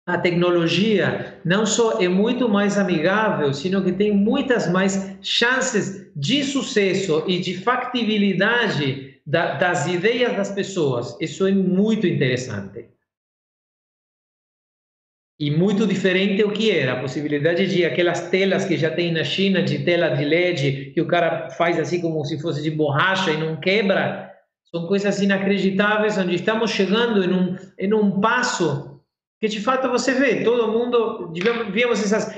a 0.06 0.18
tecnologia 0.18 1.40
não 1.46 1.66
só 1.66 2.02
é 2.02 2.08
muito 2.08 2.50
mais 2.50 2.78
amigável, 2.78 3.54
sino 3.54 3.84
que 3.84 3.92
tem 3.92 4.16
muitas 4.16 4.72
mais 4.72 5.18
chances 5.22 6.10
de 6.16 6.44
sucesso 6.44 7.24
e 7.28 7.40
de 7.40 7.56
factibilidade 7.56 9.09
da, 9.30 9.54
das 9.54 9.86
ideias 9.86 10.36
das 10.36 10.52
pessoas. 10.52 11.16
Isso 11.22 11.46
é 11.46 11.52
muito 11.52 12.08
interessante. 12.08 12.90
E 15.40 15.52
muito 15.52 15.86
diferente 15.86 16.44
o 16.44 16.52
que 16.52 16.72
era, 16.72 16.94
a 16.94 17.02
possibilidade 17.02 17.68
de 17.68 17.86
aquelas 17.86 18.30
telas 18.30 18.66
que 18.66 18.76
já 18.76 18.90
tem 18.90 19.14
na 19.14 19.24
China, 19.24 19.62
de 19.62 19.86
tela 19.86 20.10
de 20.10 20.26
LED, 20.26 20.92
que 20.94 21.00
o 21.00 21.08
cara 21.08 21.52
faz 21.52 21.80
assim 21.80 22.02
como 22.02 22.26
se 22.26 22.42
fosse 22.42 22.64
de 22.64 22.72
borracha 22.72 23.32
e 23.32 23.38
não 23.38 23.56
quebra, 23.56 24.34
são 24.66 24.88
coisas 24.88 25.22
inacreditáveis, 25.22 26.18
onde 26.18 26.36
estamos 26.36 26.72
chegando 26.72 27.24
em 27.24 27.32
um, 27.32 27.56
em 27.78 27.94
um 27.94 28.20
passo 28.20 29.00
que 29.40 29.48
de 29.48 29.62
fato 29.62 29.90
você 29.90 30.14
vê, 30.14 30.44
todo 30.44 30.72
mundo, 30.72 31.32
víamos 31.72 32.04
essas, 32.04 32.36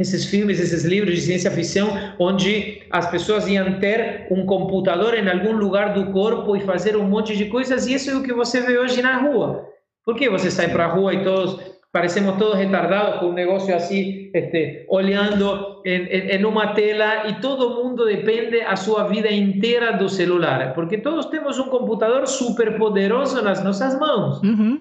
esses 0.00 0.24
filmes, 0.24 0.58
esses 0.58 0.84
livros 0.84 1.14
de 1.14 1.20
ciência 1.20 1.50
ficção, 1.50 1.88
onde 2.18 2.82
as 2.90 3.10
pessoas 3.10 3.46
iam 3.46 3.78
ter 3.78 4.26
um 4.30 4.46
computador 4.46 5.14
em 5.14 5.28
algum 5.28 5.52
lugar 5.52 5.92
do 5.92 6.10
corpo 6.12 6.56
e 6.56 6.60
fazer 6.60 6.96
um 6.96 7.04
monte 7.04 7.36
de 7.36 7.46
coisas, 7.46 7.86
e 7.86 7.94
isso 7.94 8.10
é 8.10 8.16
o 8.16 8.22
que 8.22 8.32
você 8.32 8.60
vê 8.60 8.78
hoje 8.78 9.02
na 9.02 9.18
rua. 9.18 9.66
Por 10.04 10.14
que 10.16 10.28
você 10.28 10.50
sai 10.50 10.68
para 10.68 10.86
a 10.86 10.88
rua 10.88 11.14
e 11.14 11.22
todos 11.22 11.60
parecemos 11.92 12.36
todos 12.38 12.56
retardados 12.56 13.20
com 13.20 13.26
um 13.26 13.32
negócio 13.32 13.74
assim, 13.74 14.30
este, 14.32 14.86
olhando 14.88 15.82
em, 15.84 16.06
em, 16.06 16.36
em, 16.36 16.44
uma 16.44 16.68
tela 16.68 17.28
e 17.28 17.40
todo 17.40 17.82
mundo 17.82 18.06
depende 18.06 18.60
a 18.60 18.76
sua 18.76 19.04
vida 19.04 19.30
inteira 19.30 19.92
do 19.96 20.08
celular, 20.08 20.72
porque 20.72 20.98
todos 20.98 21.26
temos 21.26 21.58
um 21.58 21.68
computador 21.68 22.26
super 22.26 22.78
poderoso 22.78 23.42
nas 23.42 23.62
nossas 23.62 23.98
mãos. 23.98 24.40
Uhum. 24.42 24.80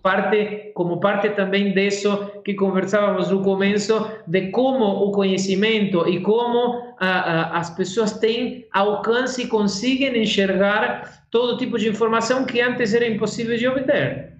Parte, 0.00 0.72
como 0.74 1.00
parte 1.00 1.28
também 1.30 1.74
disso 1.74 2.40
que 2.44 2.54
conversávamos 2.54 3.30
no 3.30 3.42
começo, 3.42 4.10
de 4.26 4.50
como 4.50 4.84
o 4.84 5.12
conhecimento 5.12 6.08
e 6.08 6.20
como 6.20 6.94
as 6.98 7.70
pessoas 7.70 8.18
têm 8.18 8.66
alcance 8.72 9.42
e 9.42 9.46
conseguem 9.48 10.22
enxergar 10.22 11.24
todo 11.30 11.58
tipo 11.58 11.78
de 11.78 11.88
informação 11.88 12.46
que 12.46 12.60
antes 12.60 12.94
era 12.94 13.06
impossível 13.06 13.56
de 13.56 13.68
obter. 13.68 14.32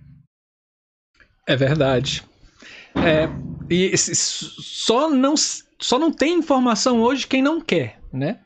É 1.47 1.57
verdade. 1.57 2.23
É, 2.95 3.29
e 3.69 3.97
só 3.97 5.11
não, 5.11 5.35
só 5.37 5.99
não 5.99 6.11
tem 6.11 6.39
informação 6.39 7.03
hoje 7.03 7.27
quem 7.27 7.43
não 7.43 7.61
quer, 7.61 7.99
né? 8.13 8.39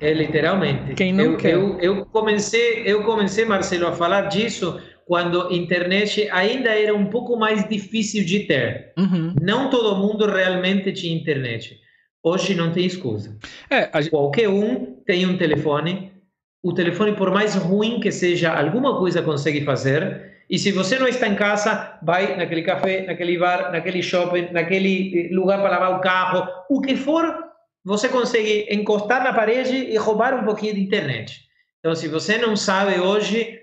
É 0.00 0.12
literalmente. 0.12 0.94
Quem 0.94 1.12
não 1.12 1.24
eu, 1.24 1.36
quer. 1.36 1.54
Eu, 1.54 1.78
eu, 1.80 2.06
comecei, 2.06 2.82
eu 2.86 3.04
comecei, 3.04 3.44
Marcelo, 3.44 3.86
a 3.88 3.92
falar 3.92 4.22
disso 4.22 4.80
quando 5.06 5.46
a 5.46 5.54
internet 5.54 6.28
ainda 6.32 6.70
era 6.70 6.92
um 6.92 7.06
pouco 7.06 7.36
mais 7.36 7.66
difícil 7.68 8.24
de 8.24 8.40
ter. 8.40 8.92
Uhum. 8.98 9.34
Não 9.40 9.70
todo 9.70 9.96
mundo 9.96 10.26
realmente 10.26 10.92
tinha 10.92 11.16
internet. 11.16 11.78
Hoje 12.22 12.56
não 12.56 12.72
tem 12.72 12.84
excusa. 12.84 13.38
É, 13.70 13.88
a... 13.92 14.10
Qualquer 14.10 14.48
um 14.48 14.96
tem 15.06 15.24
um 15.24 15.38
telefone. 15.38 16.12
O 16.60 16.74
telefone, 16.74 17.12
por 17.12 17.30
mais 17.30 17.54
ruim 17.54 18.00
que 18.00 18.10
seja, 18.10 18.52
alguma 18.52 18.98
coisa 18.98 19.22
consegue 19.22 19.64
fazer. 19.64 20.34
E 20.50 20.58
se 20.58 20.72
você 20.72 20.98
não 20.98 21.06
está 21.06 21.28
em 21.28 21.36
casa, 21.36 21.98
vai 22.02 22.36
naquele 22.36 22.62
café, 22.62 23.06
naquele 23.06 23.38
bar, 23.38 23.70
naquele 23.70 24.02
shopping, 24.02 24.48
naquele 24.50 25.26
eh, 25.26 25.34
lugar 25.34 25.60
para 25.60 25.70
lavar 25.70 25.98
o 25.98 26.00
carro, 26.00 26.48
o 26.68 26.80
que 26.80 26.96
for, 26.96 27.44
você 27.84 28.08
consegue 28.08 28.66
encostar 28.72 29.22
na 29.22 29.32
parede 29.32 29.76
e 29.76 29.96
roubar 29.96 30.34
um 30.34 30.44
pouquinho 30.44 30.74
de 30.74 30.80
internet. 30.80 31.42
Então, 31.78 31.94
se 31.94 32.08
você 32.08 32.38
não 32.38 32.56
sabe 32.56 32.98
hoje, 32.98 33.60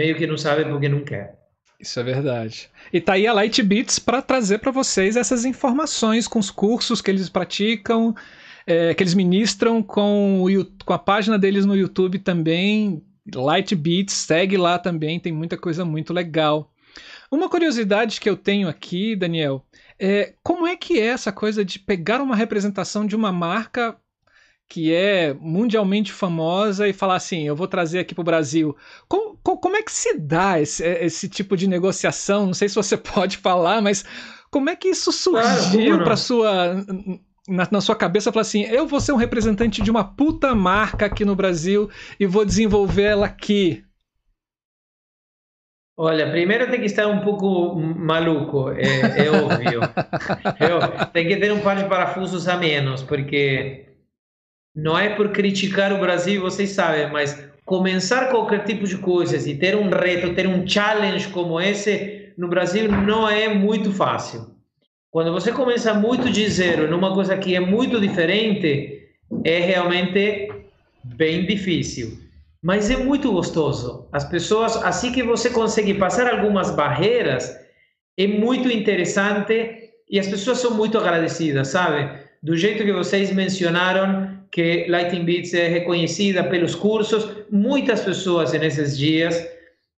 meio 0.00 0.16
que 0.16 0.26
não 0.26 0.38
sabe 0.38 0.64
porque 0.64 0.88
não 0.88 1.04
quer. 1.04 1.38
Isso 1.78 2.00
é 2.00 2.02
verdade. 2.02 2.70
E 2.90 3.00
tá 3.02 3.12
aí 3.14 3.26
a 3.26 3.34
Light 3.34 3.62
Beats 3.62 3.98
para 3.98 4.22
trazer 4.22 4.58
para 4.58 4.70
vocês 4.70 5.14
essas 5.14 5.44
informações 5.44 6.26
com 6.26 6.38
os 6.38 6.50
cursos 6.50 7.02
que 7.02 7.10
eles 7.10 7.28
praticam, 7.28 8.14
é, 8.66 8.94
que 8.94 9.02
eles 9.02 9.12
ministram 9.12 9.82
com, 9.82 10.42
o, 10.42 10.64
com 10.86 10.92
a 10.94 10.98
página 10.98 11.38
deles 11.38 11.66
no 11.66 11.76
YouTube 11.76 12.18
também. 12.18 13.02
Light 13.34 13.74
Beats, 13.74 14.14
segue 14.14 14.56
lá 14.56 14.78
também, 14.78 15.20
tem 15.20 15.32
muita 15.32 15.58
coisa 15.58 15.84
muito 15.84 16.14
legal. 16.14 16.72
Uma 17.30 17.48
curiosidade 17.50 18.20
que 18.20 18.28
eu 18.28 18.36
tenho 18.36 18.68
aqui, 18.68 19.14
Daniel, 19.14 19.64
é 19.98 20.32
como 20.42 20.66
é 20.66 20.76
que 20.76 20.98
é 20.98 21.08
essa 21.08 21.30
coisa 21.30 21.62
de 21.62 21.78
pegar 21.78 22.22
uma 22.22 22.34
representação 22.34 23.06
de 23.06 23.14
uma 23.14 23.30
marca 23.30 23.96
que 24.70 24.94
é 24.94 25.34
mundialmente 25.34 26.12
famosa 26.12 26.86
e 26.86 26.92
falar 26.92 27.16
assim, 27.16 27.42
eu 27.42 27.56
vou 27.56 27.66
trazer 27.66 27.98
aqui 27.98 28.14
para 28.14 28.22
o 28.22 28.24
Brasil. 28.24 28.76
Como, 29.08 29.36
como, 29.36 29.76
é 29.76 29.82
que 29.82 29.90
se 29.90 30.16
dá 30.16 30.60
esse, 30.60 30.86
esse, 30.86 31.28
tipo 31.28 31.56
de 31.56 31.66
negociação? 31.66 32.46
Não 32.46 32.54
sei 32.54 32.68
se 32.68 32.76
você 32.76 32.96
pode 32.96 33.36
falar, 33.36 33.82
mas 33.82 34.04
como 34.48 34.70
é 34.70 34.76
que 34.76 34.86
isso 34.86 35.10
surgiu 35.10 36.04
para 36.04 36.16
sua 36.16 36.84
na, 37.48 37.66
na 37.68 37.80
sua 37.80 37.96
cabeça 37.96 38.30
falar 38.30 38.42
assim: 38.42 38.62
eu 38.62 38.86
vou 38.86 39.00
ser 39.00 39.10
um 39.10 39.16
representante 39.16 39.82
de 39.82 39.90
uma 39.90 40.04
puta 40.04 40.54
marca 40.54 41.06
aqui 41.06 41.24
no 41.24 41.34
Brasil 41.34 41.90
e 42.18 42.24
vou 42.24 42.44
desenvolver 42.44 43.02
ela 43.02 43.26
aqui? 43.26 43.84
Olha, 45.96 46.30
primeiro 46.30 46.70
tem 46.70 46.78
que 46.78 46.86
estar 46.86 47.08
um 47.08 47.20
pouco 47.20 47.74
maluco, 47.76 48.70
é, 48.70 49.26
é 49.26 49.30
óbvio. 49.30 49.80
É 50.60 51.04
tem 51.06 51.26
que 51.26 51.36
ter 51.36 51.52
um 51.52 51.60
par 51.60 51.76
de 51.76 51.84
parafusos 51.88 52.46
a 52.48 52.56
menos, 52.56 53.02
porque 53.02 53.89
não 54.74 54.98
é 54.98 55.10
por 55.10 55.30
criticar 55.30 55.92
o 55.92 55.98
Brasil, 55.98 56.40
vocês 56.40 56.70
sabem, 56.70 57.10
mas 57.10 57.48
começar 57.64 58.30
qualquer 58.30 58.64
tipo 58.64 58.86
de 58.86 58.96
coisas 58.98 59.46
e 59.46 59.54
ter 59.54 59.76
um 59.76 59.88
reto, 59.90 60.34
ter 60.34 60.46
um 60.46 60.66
challenge 60.66 61.28
como 61.28 61.60
esse 61.60 62.32
no 62.36 62.48
Brasil 62.48 62.90
não 62.90 63.28
é 63.28 63.48
muito 63.52 63.92
fácil. 63.92 64.54
Quando 65.10 65.32
você 65.32 65.52
começa 65.52 65.92
muito 65.92 66.30
de 66.30 66.48
zero 66.48 66.88
numa 66.88 67.12
coisa 67.12 67.36
que 67.36 67.54
é 67.54 67.60
muito 67.60 68.00
diferente, 68.00 69.08
é 69.44 69.58
realmente 69.58 70.48
bem 71.04 71.46
difícil. 71.46 72.18
Mas 72.62 72.90
é 72.90 72.96
muito 72.96 73.32
gostoso. 73.32 74.08
As 74.12 74.24
pessoas, 74.24 74.76
assim 74.76 75.12
que 75.12 75.22
você 75.22 75.50
consegue 75.50 75.94
passar 75.94 76.28
algumas 76.32 76.70
barreiras, 76.70 77.56
é 78.18 78.26
muito 78.26 78.70
interessante 78.70 79.90
e 80.08 80.18
as 80.18 80.28
pessoas 80.28 80.58
são 80.58 80.74
muito 80.74 80.98
agradecidas, 80.98 81.68
sabe? 81.68 82.20
Do 82.42 82.56
jeito 82.56 82.84
que 82.84 82.92
vocês 82.92 83.32
mencionaram, 83.32 84.39
que 84.50 84.86
Lighting 84.88 85.24
Beats 85.24 85.54
é 85.54 85.68
reconhecida 85.68 86.44
pelos 86.44 86.74
cursos, 86.74 87.28
muitas 87.50 88.00
pessoas 88.00 88.52
nesses 88.52 88.98
dias 88.98 89.46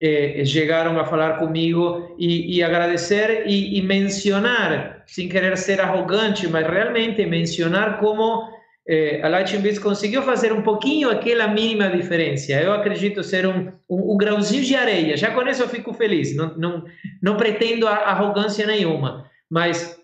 eh, 0.01 0.43
chegaram 0.45 0.99
a 0.99 1.05
falar 1.05 1.39
comigo 1.39 2.17
e, 2.19 2.57
e 2.57 2.63
agradecer 2.63 3.45
e, 3.47 3.79
e, 3.79 3.83
mencionar, 3.83 5.05
sem 5.07 5.29
querer 5.29 5.57
ser 5.57 5.81
arrogante, 5.81 6.49
mas 6.49 6.67
realmente 6.67 7.25
mencionar 7.27 8.01
como 8.01 8.49
eh, 8.89 9.21
a 9.23 9.29
Lighting 9.29 9.59
Beats 9.59 9.79
conseguiu 9.79 10.23
fazer 10.23 10.53
um 10.53 10.63
pouquinho 10.63 11.11
aquela 11.11 11.47
mínima 11.47 11.89
diferença. 11.89 12.53
Eu 12.53 12.73
acredito 12.73 13.23
ser 13.23 13.47
um, 13.47 13.73
um, 13.89 14.15
um, 14.15 14.17
grãozinho 14.17 14.65
de 14.65 14.75
areia. 14.75 15.17
Já 15.17 15.31
com 15.31 15.47
isso 15.47 15.63
eu 15.63 15.69
fico 15.69 15.93
feliz. 15.93 16.35
Não, 16.35 16.57
não, 16.57 16.85
não 17.23 17.37
pretendo 17.37 17.87
arrogância 17.87 18.67
nenhuma, 18.67 19.31
mas 19.49 19.97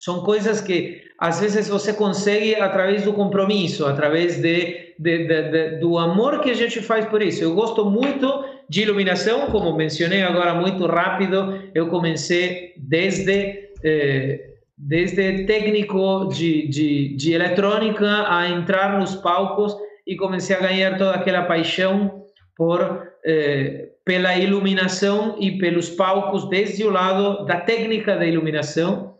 são 0.00 0.22
coisas 0.22 0.60
que 0.60 1.03
às 1.24 1.40
vezes 1.40 1.68
você 1.68 1.90
consegue 1.94 2.54
através 2.56 3.02
do 3.04 3.14
compromisso, 3.14 3.86
através 3.86 4.36
de, 4.42 4.92
de, 4.98 5.26
de, 5.26 5.42
de, 5.50 5.70
do 5.78 5.96
amor 5.96 6.40
que 6.40 6.50
a 6.50 6.54
gente 6.54 6.82
faz 6.82 7.06
por 7.06 7.22
isso. 7.22 7.42
Eu 7.42 7.54
gosto 7.54 7.82
muito 7.86 8.44
de 8.68 8.82
iluminação, 8.82 9.46
como 9.46 9.74
mencionei 9.74 10.22
agora 10.22 10.52
muito 10.54 10.86
rápido, 10.86 11.62
eu 11.74 11.88
comecei 11.88 12.74
desde 12.76 13.70
eh, 13.82 14.50
desde 14.76 15.44
técnico 15.44 16.28
de, 16.28 16.68
de, 16.68 17.16
de 17.16 17.32
eletrônica 17.32 18.26
a 18.28 18.46
entrar 18.50 18.98
nos 18.98 19.14
palcos 19.14 19.74
e 20.06 20.16
comecei 20.16 20.54
a 20.54 20.60
ganhar 20.60 20.98
toda 20.98 21.12
aquela 21.12 21.44
paixão 21.44 22.22
por 22.54 23.08
eh, 23.24 23.88
pela 24.04 24.36
iluminação 24.36 25.36
e 25.40 25.56
pelos 25.56 25.88
palcos 25.88 26.50
desde 26.50 26.84
o 26.84 26.90
lado 26.90 27.46
da 27.46 27.60
técnica 27.60 28.14
da 28.14 28.26
iluminação. 28.26 29.13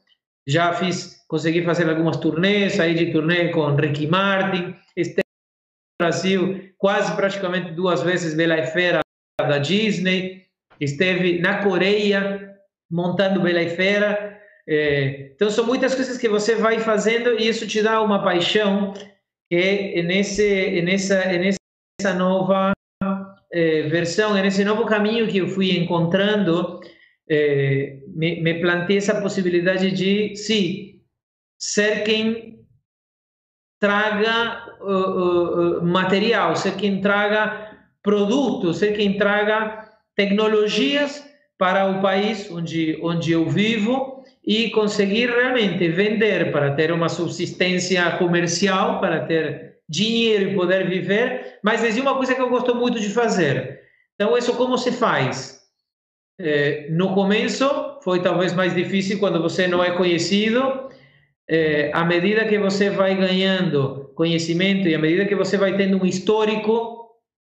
Já 0.47 0.73
fiz, 0.75 1.25
consegui 1.29 1.63
fazer 1.63 1.89
algumas 1.89 2.17
turnês, 2.19 2.75
saí 2.75 2.95
de 2.95 3.13
turnê 3.13 3.49
com 3.49 3.75
Ricky 3.75 4.07
Martin, 4.07 4.75
esteve 4.97 5.25
no 6.01 6.07
Brasil 6.07 6.71
quase 6.77 7.15
praticamente 7.17 7.73
duas 7.73 8.03
vezes 8.03 8.35
pela 8.35 8.59
Efera 8.59 9.01
da 9.41 9.59
Disney, 9.59 10.45
esteve 10.81 11.41
na 11.41 11.63
Coreia 11.63 12.55
montando 12.91 13.41
Bela 13.41 13.63
e 13.63 13.71
Fera. 13.71 14.39
É, 14.67 15.31
então, 15.35 15.51
são 15.51 15.67
muitas 15.67 15.95
coisas 15.95 16.17
que 16.17 16.29
você 16.29 16.55
vai 16.55 16.79
fazendo 16.81 17.39
e 17.39 17.49
isso 17.49 17.67
te 17.67 17.83
dá 17.83 18.01
uma 18.01 18.23
paixão 18.23 18.95
que 19.51 19.57
é 19.57 20.03
nesse, 20.03 20.81
nessa, 20.83 21.23
nessa 21.27 22.15
nova 22.17 22.73
é, 23.53 23.83
versão, 23.83 24.35
nesse 24.35 24.65
novo 24.65 24.87
caminho 24.87 25.29
que 25.29 25.39
eu 25.39 25.49
fui 25.49 25.77
encontrando, 25.77 26.81
é, 27.29 27.99
me, 28.09 28.41
me 28.43 28.61
plantei 28.61 28.99
essa 28.99 29.21
possibilidade 29.21 29.91
de, 29.91 30.37
sim, 30.37 31.01
ser 31.59 32.05
quem 32.05 32.61
traga 33.81 34.77
uh, 34.81 35.81
uh, 35.81 35.85
material, 35.85 36.57
ser 36.57 36.77
quem 36.77 37.01
traga 37.01 37.71
produtos, 38.03 38.79
ser 38.79 38.95
quem 38.95 39.17
traga 39.17 39.91
tecnologias 40.15 41.25
para 41.59 41.87
o 41.87 42.01
país 42.03 42.51
onde, 42.51 42.99
onde 43.03 43.33
eu 43.33 43.49
vivo 43.49 44.23
e 44.45 44.71
conseguir 44.71 45.31
realmente 45.31 45.89
vender 45.89 46.53
para 46.53 46.75
ter 46.75 46.93
uma 46.93 47.09
subsistência 47.09 48.11
comercial, 48.19 49.01
para 49.01 49.25
ter 49.27 49.77
dinheiro 49.89 50.51
e 50.51 50.55
poder 50.55 50.89
viver, 50.89 51.59
mas 51.63 51.85
é 51.85 52.01
uma 52.01 52.17
coisa 52.17 52.35
que 52.35 52.41
eu 52.41 52.49
gosto 52.49 52.75
muito 52.75 52.99
de 53.01 53.09
fazer. 53.11 53.81
Então, 54.15 54.37
isso 54.37 54.55
como 54.55 54.79
se 54.79 54.93
faz? 54.93 55.64
É, 56.39 56.89
no 56.91 57.15
começo 57.15 57.69
foi 58.03 58.21
talvez 58.21 58.53
mais 58.53 58.75
difícil 58.75 59.19
quando 59.19 59.41
você 59.41 59.67
não 59.67 59.83
é 59.83 59.93
conhecido. 59.93 60.89
É, 61.49 61.91
à 61.93 62.05
medida 62.05 62.45
que 62.45 62.59
você 62.59 62.91
vai 62.91 63.15
ganhando 63.15 64.11
conhecimento 64.15 64.89
e 64.89 64.95
à 64.95 64.99
medida 64.99 65.27
que 65.27 65.35
você 65.35 65.57
vai 65.57 65.77
tendo 65.77 66.03
um 66.03 66.07
histórico, 66.07 67.11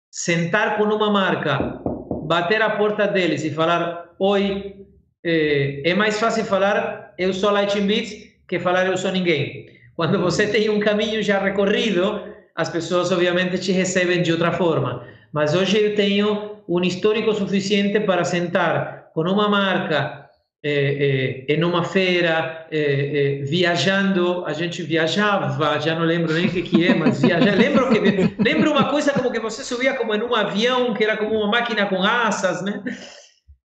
sentar 0.09 0.77
com 0.77 0.83
uma 0.83 1.09
marca, 1.09 1.81
bater 2.25 2.61
a 2.61 2.69
porta 2.71 3.07
deles 3.07 3.43
e 3.43 3.51
falar: 3.51 4.15
Oi, 4.19 4.75
é, 5.23 5.89
é 5.89 5.93
mais 5.93 6.19
fácil 6.19 6.45
falar 6.45 7.13
eu 7.17 7.33
sou 7.33 7.51
Lightning 7.51 7.87
Beats 7.87 8.13
que 8.47 8.59
falar 8.59 8.87
eu 8.87 8.97
sou 8.97 9.11
ninguém. 9.11 9.67
Quando 9.95 10.19
você 10.21 10.47
tem 10.47 10.69
um 10.69 10.79
caminho 10.79 11.21
já 11.21 11.39
recorrido, 11.39 12.21
as 12.55 12.69
pessoas 12.69 13.11
obviamente 13.11 13.57
te 13.59 13.71
recebem 13.71 14.21
de 14.21 14.31
outra 14.31 14.51
forma. 14.51 15.05
Mas 15.31 15.53
hoje 15.53 15.77
eu 15.77 15.95
tenho 15.95 16.60
um 16.67 16.81
histórico 16.81 17.33
suficiente 17.33 17.99
para 18.01 18.23
sentar 18.23 19.09
com 19.13 19.21
uma 19.21 19.49
marca 19.49 20.21
é, 20.63 21.45
é, 21.49 21.55
em 21.55 21.63
uma 21.63 21.83
feira, 21.83 22.67
é, 22.71 23.39
é, 23.39 23.43
viajando, 23.43 24.45
a 24.45 24.53
gente 24.53 24.83
viajava, 24.83 25.79
já 25.79 25.95
não 25.95 26.05
lembro 26.05 26.33
nem 26.33 26.45
o 26.45 26.51
que, 26.51 26.61
que 26.61 26.87
é, 26.87 26.93
mas 26.93 27.19
viajava. 27.19 27.57
Lembro, 27.57 27.89
que, 27.89 28.35
lembro 28.41 28.71
uma 28.71 28.89
coisa 28.89 29.11
como 29.11 29.31
que 29.31 29.39
você 29.39 29.63
subia 29.63 29.95
como 29.95 30.13
em 30.13 30.21
um 30.21 30.35
avião, 30.35 30.93
que 30.93 31.03
era 31.03 31.17
como 31.17 31.35
uma 31.35 31.47
máquina 31.47 31.87
com 31.87 32.03
asas, 32.03 32.61
né? 32.61 32.83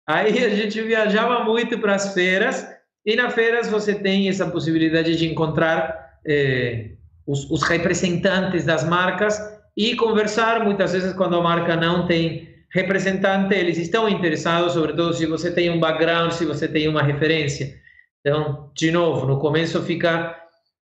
Aí 0.08 0.42
a 0.44 0.50
gente 0.50 0.82
viajava 0.82 1.44
muito 1.44 1.78
para 1.80 1.96
as 1.96 2.14
feiras, 2.14 2.66
e 3.06 3.16
nas 3.16 3.34
feiras 3.34 3.70
você 3.70 3.94
tem 3.94 4.30
essa 4.30 4.48
possibilidade 4.50 5.18
de 5.18 5.28
encontrar 5.28 6.14
é, 6.26 6.92
os, 7.28 7.50
os 7.52 7.62
representantes 7.64 8.64
das 8.64 8.88
marcas 8.88 9.38
e 9.76 9.96
conversar, 9.98 10.64
muitas 10.64 10.94
vezes 10.94 11.14
quando 11.14 11.36
a 11.36 11.42
marca 11.42 11.76
não 11.76 12.08
tem 12.08 12.55
representante, 12.72 13.54
eles 13.56 13.78
estão 13.78 14.08
interessados, 14.10 14.74
sobretudo 14.74 15.14
se 15.14 15.26
você 15.26 15.52
tem 15.52 15.70
um 15.70 15.80
background, 15.80 16.32
se 16.32 16.46
você 16.46 16.68
tem 16.68 16.88
uma 16.88 17.02
referência. 17.02 17.76
Então, 18.20 18.72
de 18.76 18.92
novo, 18.92 19.26
no 19.26 19.40
começo 19.40 19.82
fica 19.84 20.36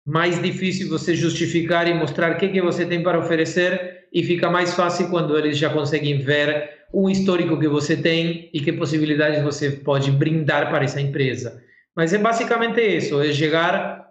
mais 0.05 0.41
difícil 0.41 0.89
você 0.89 1.15
justificar 1.15 1.87
e 1.87 1.93
mostrar 1.93 2.31
o 2.31 2.37
que, 2.37 2.49
que 2.49 2.61
você 2.61 2.85
tem 2.85 3.01
para 3.01 3.19
oferecer 3.19 4.07
e 4.11 4.23
fica 4.23 4.49
mais 4.49 4.73
fácil 4.73 5.09
quando 5.09 5.37
eles 5.37 5.57
já 5.57 5.69
conseguem 5.69 6.19
ver 6.19 6.69
um 6.93 7.09
histórico 7.09 7.59
que 7.59 7.67
você 7.67 7.97
tem 7.97 8.49
e 8.53 8.59
que 8.59 8.71
possibilidades 8.71 9.41
você 9.41 9.71
pode 9.71 10.11
brindar 10.11 10.69
para 10.69 10.83
essa 10.83 11.01
empresa. 11.01 11.61
Mas 11.95 12.13
é 12.13 12.17
basicamente 12.17 12.81
isso, 12.81 13.21
é 13.21 13.31
chegar, 13.31 14.07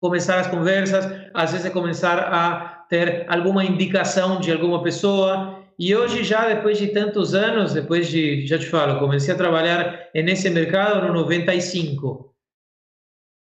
começar 0.00 0.38
as 0.38 0.46
conversas, 0.46 1.04
às 1.34 1.52
vezes 1.52 1.66
é 1.66 1.70
começar 1.70 2.18
a 2.18 2.84
ter 2.88 3.24
alguma 3.28 3.64
indicação 3.64 4.40
de 4.40 4.52
alguma 4.52 4.82
pessoa, 4.82 5.59
e 5.80 5.96
hoje, 5.96 6.22
já 6.22 6.46
depois 6.46 6.76
de 6.76 6.88
tantos 6.88 7.34
anos, 7.34 7.72
depois 7.72 8.06
de, 8.10 8.46
já 8.46 8.58
te 8.58 8.66
falo, 8.66 8.98
comecei 8.98 9.32
a 9.32 9.36
trabalhar 9.36 10.10
nesse 10.14 10.50
mercado 10.50 11.06
no 11.06 11.14
95. 11.14 12.34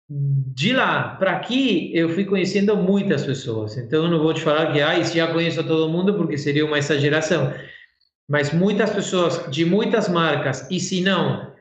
De 0.09 0.73
lá 0.73 1.17
para 1.17 1.33
aqui, 1.33 1.91
eu 1.93 2.09
fui 2.11 2.25
conhecendo 2.25 2.77
muitas 2.77 3.27
pessoas. 3.27 3.77
Então, 3.77 4.05
eu 4.05 4.09
não 4.09 4.21
vou 4.21 4.33
te 4.33 4.41
falar 4.41 4.73
que 4.73 4.81
ah, 4.81 5.03
já 5.03 5.33
conheço 5.33 5.65
todo 5.65 5.89
mundo, 5.89 6.15
porque 6.15 6.39
seria 6.39 6.65
uma 6.65 6.79
exageração. 6.79 7.53
Mas 8.31 8.53
muitas 8.53 8.91
pessoas 8.91 9.51
de 9.51 9.65
muitas 9.65 10.09
marcas, 10.09 10.65
e 10.71 10.79
se 10.79 11.01
não, 11.01 11.53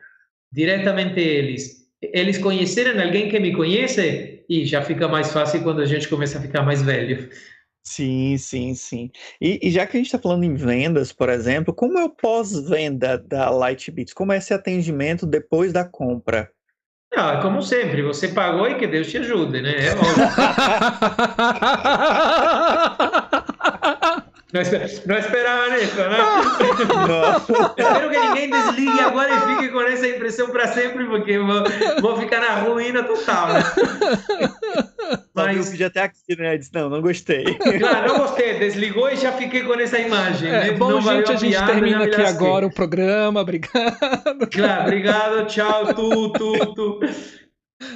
diretamente 0.52 1.18
eles, 1.18 1.88
eles 2.00 2.38
conhecerem 2.38 3.02
alguém 3.02 3.28
que 3.28 3.40
me 3.40 3.52
conhece, 3.52 4.44
e 4.48 4.64
já 4.64 4.80
fica 4.80 5.08
mais 5.08 5.32
fácil 5.32 5.60
quando 5.64 5.82
a 5.82 5.86
gente 5.86 6.06
começa 6.06 6.38
a 6.38 6.42
ficar 6.42 6.62
mais 6.62 6.82
velho. 6.82 7.28
Sim, 7.88 8.36
sim, 8.36 8.74
sim. 8.74 9.10
E, 9.40 9.58
e 9.62 9.70
já 9.70 9.86
que 9.86 9.96
a 9.96 9.98
gente 9.98 10.08
está 10.08 10.18
falando 10.18 10.44
em 10.44 10.54
vendas, 10.54 11.10
por 11.10 11.30
exemplo, 11.30 11.72
como 11.72 11.98
é 11.98 12.04
o 12.04 12.10
pós-venda 12.10 13.16
da 13.16 13.48
Lightbits? 13.48 14.12
Como 14.12 14.30
é 14.30 14.36
esse 14.36 14.52
atendimento 14.52 15.24
depois 15.24 15.72
da 15.72 15.86
compra? 15.86 16.50
Ah, 17.16 17.38
como 17.40 17.62
sempre, 17.62 18.02
você 18.02 18.28
pagou 18.28 18.68
e 18.68 18.74
que 18.74 18.86
Deus 18.86 19.10
te 19.10 19.16
ajude, 19.16 19.62
né? 19.62 19.74
É 19.78 19.94
Não, 24.50 24.62
não 25.04 25.18
esperava 25.18 25.68
nisso, 25.76 25.96
né? 25.96 26.18
Não. 27.06 27.36
Espero 27.76 28.10
que 28.10 28.18
ninguém 28.18 28.50
desligue 28.50 29.00
agora 29.00 29.34
e 29.34 29.40
fique 29.40 29.68
com 29.68 29.82
essa 29.82 30.08
impressão 30.08 30.48
para 30.48 30.68
sempre, 30.68 31.04
porque 31.04 31.38
vou, 31.38 31.64
vou 32.00 32.16
ficar 32.18 32.40
na 32.40 32.54
ruína 32.60 33.02
total, 33.02 33.48
né? 33.48 33.62
Mas... 35.34 35.78
Eu 35.78 35.86
até 35.86 36.02
aqui, 36.02 36.34
né? 36.38 36.56
Disse, 36.56 36.72
não, 36.72 36.88
não 36.88 37.02
gostei. 37.02 37.44
Claro, 37.78 38.08
não 38.08 38.18
gostei. 38.20 38.58
Desligou 38.58 39.10
e 39.10 39.16
já 39.16 39.32
fiquei 39.32 39.64
com 39.64 39.74
essa 39.74 39.98
imagem. 39.98 40.48
É, 40.48 40.64
né? 40.64 40.72
bom, 40.72 40.92
não 40.92 41.02
gente, 41.02 41.30
a, 41.30 41.34
a 41.34 41.36
gente 41.36 41.66
termina 41.66 42.04
aqui 42.04 42.22
agora 42.22 42.66
o 42.66 42.72
programa. 42.72 43.42
Obrigado. 43.42 44.48
Claro, 44.50 44.82
obrigado. 44.82 45.46
Tchau, 45.46 45.94
tu, 45.94 46.32
tu, 46.32 46.74
tu. 46.74 47.00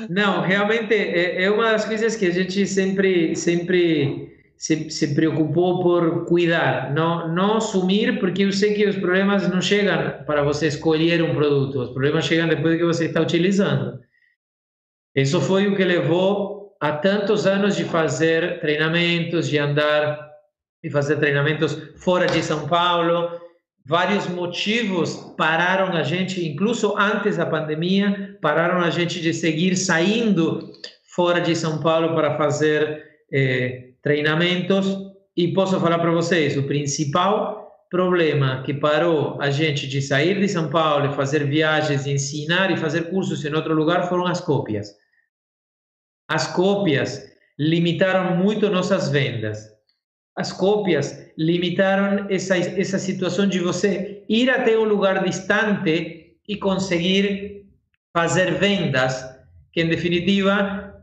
Não, 0.09 0.43
realmente 0.43 0.95
é, 0.95 1.45
é 1.45 1.51
uma 1.51 1.73
das 1.73 1.87
coisas 1.87 2.15
que 2.15 2.27
a 2.27 2.31
gente 2.31 2.67
sempre, 2.67 3.35
sempre 3.35 4.32
se, 4.63 4.89
se 4.91 5.13
preocupou 5.13 5.83
por 5.83 6.25
cuidar, 6.25 6.95
não, 6.95 7.35
não 7.35 7.61
sumir, 7.61 8.21
porque 8.21 8.45
eu 8.45 8.53
sei 8.53 8.75
que 8.75 8.87
os 8.87 8.95
problemas 8.95 9.49
não 9.49 9.61
chegam 9.61 10.25
para 10.25 10.45
você 10.45 10.69
escolher 10.69 11.21
um 11.21 11.35
produto, 11.35 11.81
os 11.81 11.91
problemas 11.91 12.25
chegam 12.25 12.47
depois 12.47 12.79
que 12.79 12.85
você 12.85 13.07
está 13.07 13.21
utilizando. 13.21 13.99
Isso 15.17 15.41
foi 15.41 15.67
o 15.67 15.75
que 15.75 15.83
levou 15.83 16.77
a 16.81 16.93
tantos 16.93 17.45
anos 17.45 17.75
de 17.75 17.83
fazer 17.83 18.61
treinamentos, 18.61 19.49
de 19.49 19.59
andar 19.59 20.31
e 20.81 20.89
fazer 20.89 21.17
treinamentos 21.17 21.77
fora 21.97 22.27
de 22.27 22.41
São 22.41 22.69
Paulo. 22.69 23.31
Vários 23.85 24.29
motivos 24.29 25.35
pararam 25.37 25.89
a 25.89 26.05
gente, 26.05 26.49
incluso 26.49 26.97
antes 26.97 27.37
da 27.37 27.47
pandemia, 27.47 28.39
pararam 28.41 28.81
a 28.81 28.91
gente 28.91 29.21
de 29.21 29.35
seguir 29.35 29.75
saindo 29.75 30.71
fora 31.17 31.41
de 31.41 31.57
São 31.57 31.83
Paulo 31.83 32.15
para 32.15 32.37
fazer 32.37 33.03
eh, 33.33 33.92
treinamentos 34.03 34.87
e 35.37 35.53
posso 35.53 35.81
falar 35.81 35.99
para 35.99 36.11
vocês, 36.11 36.57
o 36.57 36.65
principal 36.65 37.63
problema 37.89 38.63
que 38.63 38.73
parou 38.73 39.41
a 39.41 39.51
gente 39.51 39.87
de 39.87 40.01
sair 40.01 40.41
de 40.41 40.49
São 40.49 40.71
Paulo 40.71 41.11
e 41.11 41.15
fazer 41.15 41.47
viagens, 41.47 42.07
ensinar 42.07 42.71
e 42.71 42.77
fazer 42.77 43.11
cursos 43.11 43.45
em 43.45 43.55
outro 43.55 43.75
lugar 43.75 44.09
foram 44.09 44.27
as 44.27 44.41
cópias. 44.41 44.95
As 46.29 46.47
cópias 46.47 47.23
limitaram 47.59 48.37
muito 48.37 48.71
nossas 48.71 49.11
vendas. 49.11 49.71
As 50.35 50.51
cópias 50.51 51.31
limitaram 51.37 52.27
essa, 52.31 52.57
essa 52.57 52.99
situação 52.99 53.47
de 53.47 53.59
você 53.59 54.25
ir 54.29 54.49
até 54.49 54.79
um 54.79 54.85
lugar 54.85 55.23
distante 55.23 56.39
e 56.49 56.57
conseguir 56.57 57.67
fazer 58.17 58.55
vendas 58.55 59.23
que, 59.71 59.83
em 59.83 59.89
definitiva, 59.89 60.95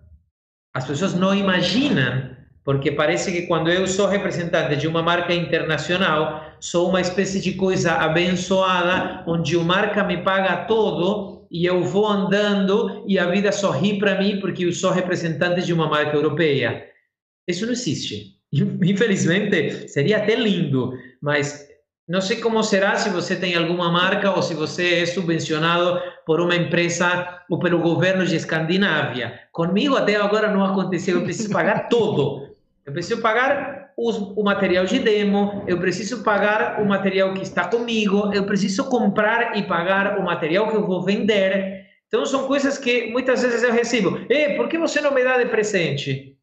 as 0.73 0.85
pessoas 0.85 1.13
não 1.13 1.35
imaginam 1.35 2.35
porque 2.69 2.91
parece 2.91 3.31
que 3.31 3.47
quando 3.47 3.71
eu 3.71 3.87
sou 3.87 4.05
representante 4.05 4.75
de 4.75 4.87
uma 4.87 5.01
marca 5.01 5.33
internacional, 5.33 6.53
sou 6.59 6.89
uma 6.89 7.01
espécie 7.01 7.41
de 7.41 7.53
coisa 7.53 7.93
abençoada, 7.93 9.23
onde 9.25 9.55
a 9.55 9.63
marca 9.63 10.03
me 10.03 10.21
paga 10.21 10.65
todo 10.65 11.47
e 11.49 11.65
eu 11.65 11.83
vou 11.83 12.07
andando 12.07 13.03
e 13.07 13.17
a 13.17 13.25
vida 13.25 13.51
sorri 13.51 13.97
para 13.97 14.19
mim 14.19 14.39
porque 14.39 14.65
eu 14.65 14.71
sou 14.71 14.91
representante 14.91 15.65
de 15.65 15.73
uma 15.73 15.87
marca 15.87 16.15
europeia. 16.15 16.85
Isso 17.47 17.65
não 17.65 17.73
existe. 17.73 18.35
Infelizmente, 18.53 19.87
seria 19.87 20.17
até 20.17 20.35
lindo, 20.35 20.93
mas 21.19 21.67
não 22.07 22.21
sei 22.21 22.37
como 22.37 22.61
será 22.61 22.95
se 22.97 23.09
você 23.09 23.35
tem 23.35 23.55
alguma 23.55 23.91
marca 23.91 24.31
ou 24.31 24.43
se 24.43 24.53
você 24.53 25.01
é 25.01 25.05
subvencionado 25.07 25.99
por 26.23 26.39
uma 26.39 26.55
empresa 26.55 27.39
ou 27.49 27.57
pelo 27.57 27.79
governo 27.79 28.25
de 28.27 28.35
Escandinávia. 28.35 29.39
Comigo 29.51 29.95
até 29.95 30.17
agora 30.17 30.51
não 30.51 30.63
aconteceu, 30.63 31.17
eu 31.17 31.23
preciso 31.23 31.51
pagar 31.51 31.89
todo. 31.89 32.48
Eu 32.89 32.93
preciso 32.93 33.21
pagar 33.21 33.91
os, 33.95 34.17
o 34.17 34.43
material 34.43 34.83
de 34.83 34.97
demo, 34.97 35.63
eu 35.67 35.77
preciso 35.77 36.23
pagar 36.23 36.81
o 36.81 36.85
material 36.85 37.35
que 37.35 37.43
está 37.43 37.67
comigo, 37.67 38.33
eu 38.33 38.45
preciso 38.45 38.89
comprar 38.89 39.55
e 39.55 39.61
pagar 39.61 40.17
o 40.17 40.23
material 40.23 40.71
que 40.71 40.75
eu 40.75 40.87
vou 40.87 41.03
vender. 41.03 41.85
Então, 42.07 42.25
são 42.25 42.47
coisas 42.47 42.79
que 42.79 43.11
muitas 43.11 43.43
vezes 43.43 43.61
eu 43.61 43.71
recebo. 43.71 44.19
E 44.27 44.55
por 44.55 44.67
que 44.67 44.79
você 44.79 44.99
não 44.99 45.13
me 45.13 45.23
dá 45.23 45.37
de 45.37 45.51
presente? 45.51 46.35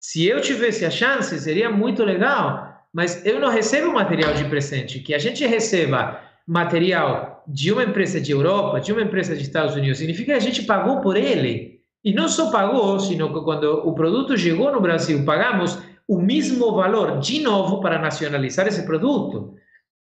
Se 0.00 0.26
eu 0.26 0.40
tivesse 0.40 0.86
a 0.86 0.90
chance, 0.90 1.38
seria 1.38 1.68
muito 1.68 2.02
legal, 2.02 2.74
mas 2.94 3.26
eu 3.26 3.38
não 3.38 3.50
recebo 3.50 3.92
material 3.92 4.32
de 4.32 4.46
presente. 4.46 5.00
Que 5.00 5.14
a 5.14 5.18
gente 5.18 5.46
receba 5.46 6.18
material 6.48 7.44
de 7.46 7.70
uma 7.70 7.84
empresa 7.84 8.18
de 8.18 8.32
Europa, 8.32 8.80
de 8.80 8.90
uma 8.90 9.02
empresa 9.02 9.36
de 9.36 9.42
Estados 9.42 9.76
Unidos, 9.76 9.98
significa 9.98 10.32
que 10.32 10.38
a 10.38 10.40
gente 10.40 10.62
pagou 10.62 11.02
por 11.02 11.14
ele. 11.14 11.75
E 12.06 12.14
não 12.14 12.28
só 12.28 12.52
pagou, 12.52 13.00
sino 13.00 13.34
que 13.34 13.40
quando 13.40 13.64
o 13.84 13.92
produto 13.92 14.38
chegou 14.38 14.70
no 14.70 14.80
Brasil, 14.80 15.24
pagamos 15.24 15.76
o 16.06 16.20
mesmo 16.20 16.72
valor 16.72 17.18
de 17.18 17.42
novo 17.42 17.80
para 17.80 17.98
nacionalizar 17.98 18.68
esse 18.68 18.86
produto. 18.86 19.56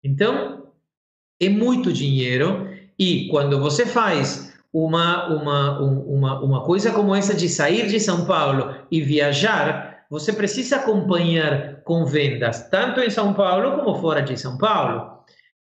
Então, 0.05 0.69
é 1.43 1.49
muito 1.49 1.93
dinheiro 1.93 2.69
e 2.97 3.27
quando 3.29 3.59
você 3.59 3.85
faz 3.85 4.57
uma, 4.73 5.27
uma, 5.35 5.81
uma, 5.81 6.41
uma 6.41 6.63
coisa 6.63 6.93
como 6.93 7.13
essa 7.13 7.35
de 7.35 7.49
sair 7.49 7.89
de 7.89 7.99
São 7.99 8.25
Paulo 8.25 8.73
e 8.89 9.01
viajar, 9.01 10.05
você 10.09 10.33
precisa 10.33 10.77
acompanhar 10.77 11.83
com 11.83 12.05
vendas, 12.05 12.69
tanto 12.71 13.01
em 13.01 13.11
São 13.11 13.35
Paulo 13.35 13.79
como 13.79 14.01
fora 14.01 14.23
de 14.23 14.39
São 14.39 14.57
Paulo. 14.59 15.25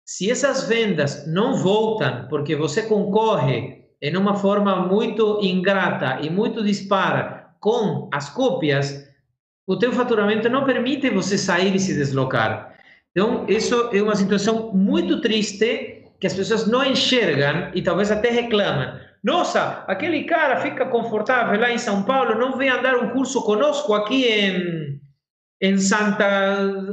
Se 0.03 0.31
essas 0.31 0.67
vendas 0.67 1.27
não 1.27 1.57
voltam 1.57 2.27
porque 2.27 2.55
você 2.55 2.81
concorre 2.81 3.76
em 4.01 4.15
uma 4.15 4.35
forma 4.35 4.75
muito 4.87 5.39
ingrata 5.41 6.19
e 6.21 6.29
muito 6.29 6.63
dispara 6.63 7.47
com 7.59 8.09
as 8.13 8.29
cópias, 8.29 9.07
o 9.65 9.77
teu 9.77 9.91
faturamento 9.91 10.49
não 10.49 10.63
permite 10.63 11.09
você 11.09 11.37
sair 11.37 11.75
e 11.75 11.79
se 11.79 11.93
deslocar. 11.93 12.75
Então, 13.11 13.45
isso 13.47 13.89
é 13.91 14.01
uma 14.01 14.15
situação 14.15 14.71
muito 14.73 15.19
triste 15.21 16.03
que 16.19 16.27
as 16.27 16.33
pessoas 16.33 16.67
não 16.67 16.83
enxergam 16.83 17.71
e 17.73 17.81
talvez 17.81 18.11
até 18.11 18.29
reclamam. 18.29 18.99
Nossa, 19.23 19.83
aquele 19.87 20.23
cara 20.23 20.57
fica 20.57 20.85
confortável 20.85 21.59
lá 21.59 21.71
em 21.71 21.77
São 21.77 22.03
Paulo, 22.03 22.35
não 22.35 22.57
vem 22.57 22.69
andar 22.69 22.95
um 22.95 23.09
curso 23.09 23.43
conosco 23.43 23.93
aqui 23.93 24.25
em, 24.25 25.01
em 25.61 25.77
Santa. 25.77 26.25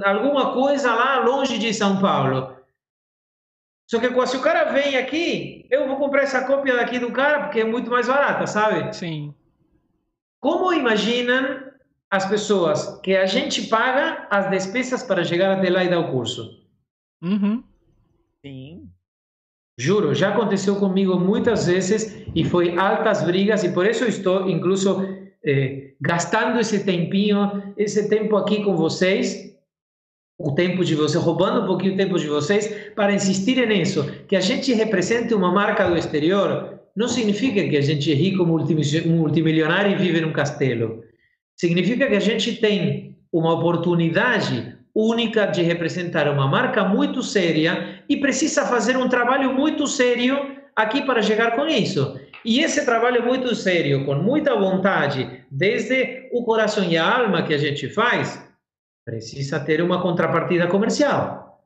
alguma 0.05 0.53
coisa 0.53 0.95
lá 0.95 1.21
longe 1.21 1.59
de 1.59 1.73
São 1.73 2.01
Paulo. 2.01 2.54
Só 3.95 4.01
que 4.01 4.27
se 4.27 4.37
o 4.37 4.41
cara 4.41 4.73
vem 4.73 4.97
aqui, 4.97 5.67
eu 5.71 5.87
vou 5.87 5.97
comprar 5.97 6.23
essa 6.23 6.45
cópia 6.45 6.75
daqui 6.75 6.99
do 6.99 7.13
cara 7.13 7.45
porque 7.45 7.61
é 7.61 7.65
muito 7.65 7.89
mais 7.89 8.09
barata, 8.09 8.45
sabe? 8.45 8.93
Sim. 8.93 9.33
Como 10.41 10.73
imaginam 10.73 11.61
as 12.11 12.27
pessoas 12.27 13.01
que 13.03 13.15
a 13.15 13.25
gente 13.25 13.69
paga 13.69 14.27
as 14.29 14.51
despesas 14.51 15.05
para 15.05 15.23
chegar 15.23 15.57
até 15.57 15.71
lá 15.71 15.85
e 15.85 15.89
dar 15.89 16.01
o 16.01 16.11
curso? 16.11 16.61
Uhum. 17.23 17.63
Sim. 18.45 18.89
Juro, 19.79 20.13
já 20.13 20.31
aconteceu 20.31 20.75
comigo 20.75 21.17
muitas 21.17 21.69
vezes 21.69 22.27
e 22.35 22.43
foi 22.45 22.77
altas 22.77 23.23
brigas 23.23 23.63
e 23.63 23.73
por 23.73 23.87
isso 23.87 24.05
estou 24.07 24.51
incluso 24.51 25.07
eh, 25.45 25.93
gastando 26.01 26.59
esse 26.59 26.85
tempinho, 26.85 27.73
esse 27.77 28.09
tempo 28.09 28.37
aqui 28.37 28.65
com 28.65 28.75
vocês, 28.77 29.54
o 30.45 30.55
tempo 30.55 30.85
de 30.85 30.95
vocês, 30.95 31.23
roubando 31.23 31.63
um 31.63 31.67
pouquinho 31.67 31.95
o 31.95 31.97
tempo 31.97 32.19
de 32.19 32.27
vocês 32.27 32.73
para 32.95 33.15
insistir 33.15 33.67
nisso, 33.67 34.05
que 34.29 34.37
a 34.37 34.41
gente 34.41 34.73
represente 34.75 35.33
uma 35.33 35.51
marca 35.51 35.89
do 35.89 35.97
exterior 35.97 36.75
não 36.95 37.09
significa 37.09 37.67
que 37.69 37.77
a 37.77 37.81
gente 37.81 38.13
é 38.13 38.15
rico, 38.15 38.45
multimilionário 38.45 39.93
e 39.93 39.97
vive 39.97 40.21
num 40.21 40.33
castelo. 40.33 41.03
Significa 41.57 42.07
que 42.07 42.15
a 42.15 42.21
gente 42.21 42.57
tem 42.57 43.17
uma 43.33 43.55
oportunidade 43.55 44.77
única 44.95 45.47
de 45.47 45.63
representar 45.63 46.29
uma 46.29 46.47
marca 46.47 46.85
muito 46.85 47.21
séria 47.23 48.05
e 48.09 48.17
precisa 48.19 48.65
fazer 48.65 48.97
um 48.97 49.09
trabalho 49.09 49.53
muito 49.53 49.87
sério 49.89 50.55
aqui 50.77 51.03
para 51.03 51.23
chegar 51.23 51.57
com 51.57 51.67
isso. 51.67 52.17
E 52.45 52.61
esse 52.61 52.85
trabalho 52.85 53.25
muito 53.25 53.55
sério, 53.55 54.05
com 54.05 54.15
muita 54.17 54.55
vontade, 54.55 55.41
desde 55.51 56.29
o 56.31 56.45
coração 56.45 56.85
e 56.85 56.97
a 56.97 57.23
alma 57.23 57.43
que 57.43 57.55
a 57.55 57.59
gente 57.59 57.89
faz, 57.89 58.44
precisa 59.05 59.61
ter 59.61 59.83
uma 59.83 60.01
contrapartida 60.01 60.67
comercial. 60.67 61.63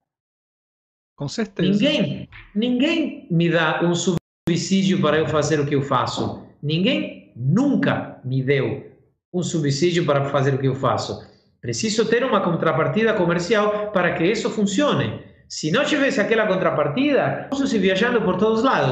Com 1.16 1.28
certeza. 1.28 1.68
Ninguém, 1.68 2.28
ninguém 2.54 3.26
me 3.30 3.50
dá 3.50 3.80
um 3.82 3.94
subsídio 3.94 5.00
para 5.00 5.18
eu 5.18 5.26
fazer 5.26 5.60
o 5.60 5.66
que 5.66 5.74
eu 5.74 5.82
faço. 5.82 6.46
Ninguém 6.62 7.32
nunca 7.36 8.20
me 8.24 8.42
deu 8.42 8.92
um 9.32 9.42
subsídio 9.42 10.04
para 10.04 10.24
fazer 10.26 10.54
o 10.54 10.58
que 10.58 10.66
eu 10.66 10.74
faço. 10.74 11.26
Preciso 11.60 12.04
ter 12.04 12.24
uma 12.24 12.40
contrapartida 12.40 13.14
comercial 13.14 13.90
para 13.90 14.14
que 14.14 14.24
isso 14.24 14.48
funcione. 14.48 15.20
Se 15.48 15.70
não 15.70 15.84
tivesse 15.84 16.20
aquela 16.20 16.46
contrapartida, 16.46 17.46
posso 17.50 17.66
se 17.66 17.78
viajando 17.78 18.22
por 18.22 18.36
todos 18.36 18.58
os 18.58 18.64
lados. 18.64 18.90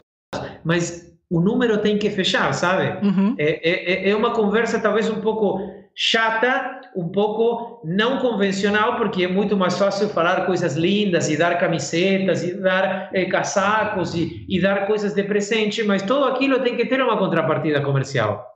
Mas 0.65 1.17
o 1.31 1.41
número 1.41 1.79
tem 1.79 1.99
que 1.99 2.11
fechar, 2.11 2.53
sabe? 2.53 3.07
Uhum. 3.07 3.35
É, 3.39 4.09
é, 4.09 4.11
é 4.11 4.17
uma 4.17 4.33
conversa 4.33 4.81
talvez 4.81 5.09
um 5.09 5.21
pouco 5.21 5.61
chata, 5.99 6.83
um 6.95 7.09
pouco 7.09 7.81
não 7.83 8.19
convencional, 8.19 8.99
porque 8.99 9.25
é 9.25 9.29
muito 9.29 9.57
mais 9.57 9.79
fácil 9.79 10.11
falar 10.11 10.45
coisas 10.45 10.77
lindas 10.77 11.31
e 11.31 11.39
dar 11.39 11.59
camisetas 11.59 12.43
e 12.43 12.53
dar 12.53 13.11
eh, 13.15 13.25
casacos 13.25 14.15
e, 14.15 14.45
e 14.47 14.61
dar 14.61 14.87
coisas 14.87 15.15
de 15.15 15.25
presente, 15.25 15.83
mas 15.83 16.03
tudo 16.03 16.27
aquilo 16.27 16.63
tem 16.63 16.77
que 16.77 16.85
ter 16.85 17.01
uma 17.01 17.17
contrapartida 17.17 17.81
comercial. 17.81 18.47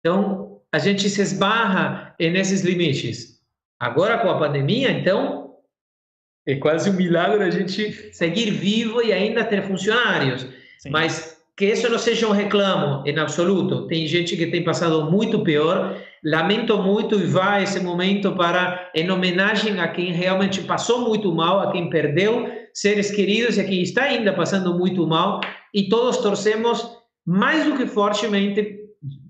Então, 0.00 0.60
a 0.72 0.78
gente 0.78 1.10
se 1.10 1.20
esbarra 1.20 2.14
nesses 2.20 2.62
limites. 2.62 3.40
Agora, 3.80 4.18
com 4.18 4.30
a 4.30 4.38
pandemia, 4.38 4.92
então, 4.92 5.56
é 6.46 6.54
quase 6.56 6.90
um 6.90 6.92
milagre 6.92 7.42
a 7.42 7.50
gente 7.50 8.14
seguir 8.14 8.50
vivo 8.52 9.02
e 9.02 9.12
ainda 9.12 9.44
ter 9.44 9.62
funcionários. 9.62 10.46
Sim. 10.78 10.90
Mas 10.90 11.33
que 11.56 11.66
isso 11.66 11.88
não 11.88 11.98
seja 11.98 12.26
um 12.26 12.32
reclamo 12.32 13.06
em 13.06 13.16
absoluto. 13.18 13.86
Tem 13.86 14.06
gente 14.06 14.36
que 14.36 14.46
tem 14.46 14.64
passado 14.64 15.10
muito 15.10 15.42
pior. 15.44 15.96
Lamento 16.24 16.78
muito 16.78 17.20
e 17.20 17.26
vá 17.26 17.60
esse 17.60 17.80
momento 17.80 18.32
para, 18.32 18.90
em 18.94 19.10
homenagem 19.10 19.78
a 19.78 19.88
quem 19.88 20.12
realmente 20.12 20.62
passou 20.62 21.06
muito 21.06 21.32
mal, 21.32 21.60
a 21.60 21.70
quem 21.70 21.88
perdeu 21.88 22.50
seres 22.72 23.10
queridos 23.10 23.56
e 23.56 23.60
a 23.60 23.64
quem 23.64 23.82
está 23.82 24.04
ainda 24.04 24.32
passando 24.32 24.76
muito 24.76 25.06
mal. 25.06 25.40
E 25.72 25.88
todos 25.88 26.16
torcemos 26.16 26.98
mais 27.24 27.64
do 27.64 27.76
que 27.76 27.86
fortemente 27.86 28.80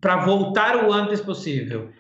para 0.00 0.24
voltar 0.24 0.84
o 0.84 0.92
antes 0.92 1.20
possível. 1.20 1.90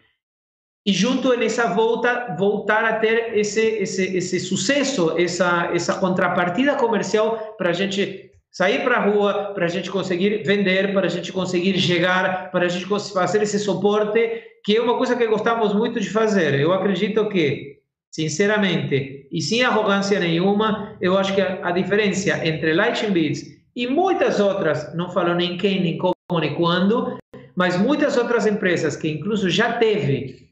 E 0.86 0.92
junto 0.92 1.36
nessa 1.36 1.74
volta, 1.74 2.34
voltar 2.38 2.84
a 2.84 2.94
ter 2.94 3.36
esse, 3.36 3.60
esse, 3.60 4.16
esse 4.16 4.40
sucesso, 4.40 5.18
essa, 5.18 5.70
essa 5.74 5.94
contrapartida 5.94 6.76
comercial 6.76 7.54
para 7.58 7.70
a 7.70 7.72
gente 7.72 8.30
sair 8.54 8.84
para 8.84 8.98
a 8.98 9.04
rua, 9.04 9.52
para 9.52 9.64
a 9.64 9.68
gente 9.68 9.90
conseguir 9.90 10.44
vender, 10.44 10.92
para 10.92 11.06
a 11.06 11.10
gente 11.10 11.32
conseguir 11.32 11.76
chegar, 11.76 12.52
para 12.52 12.66
a 12.66 12.68
gente 12.68 12.86
fazer 12.86 13.42
esse 13.42 13.58
suporte, 13.58 14.42
que 14.64 14.76
é 14.76 14.80
uma 14.80 14.96
coisa 14.96 15.16
que 15.16 15.26
gostamos 15.26 15.74
muito 15.74 15.98
de 15.98 16.08
fazer. 16.08 16.54
Eu 16.54 16.72
acredito 16.72 17.28
que, 17.28 17.78
sinceramente, 18.12 19.26
e 19.30 19.42
sem 19.42 19.64
arrogância 19.64 20.20
nenhuma, 20.20 20.96
eu 21.00 21.18
acho 21.18 21.34
que 21.34 21.40
a, 21.40 21.66
a 21.66 21.72
diferença 21.72 22.46
entre 22.46 22.72
Lightning 22.72 23.10
Beats 23.10 23.42
e 23.74 23.88
muitas 23.88 24.38
outras, 24.38 24.94
não 24.94 25.10
falo 25.10 25.34
nem 25.34 25.58
quem, 25.58 25.82
nem 25.82 25.98
como, 25.98 26.14
nem 26.40 26.54
quando, 26.54 27.18
mas 27.56 27.76
muitas 27.76 28.16
outras 28.16 28.46
empresas 28.46 28.94
que 28.94 29.08
incluso 29.08 29.50
já 29.50 29.72
teve 29.72 30.43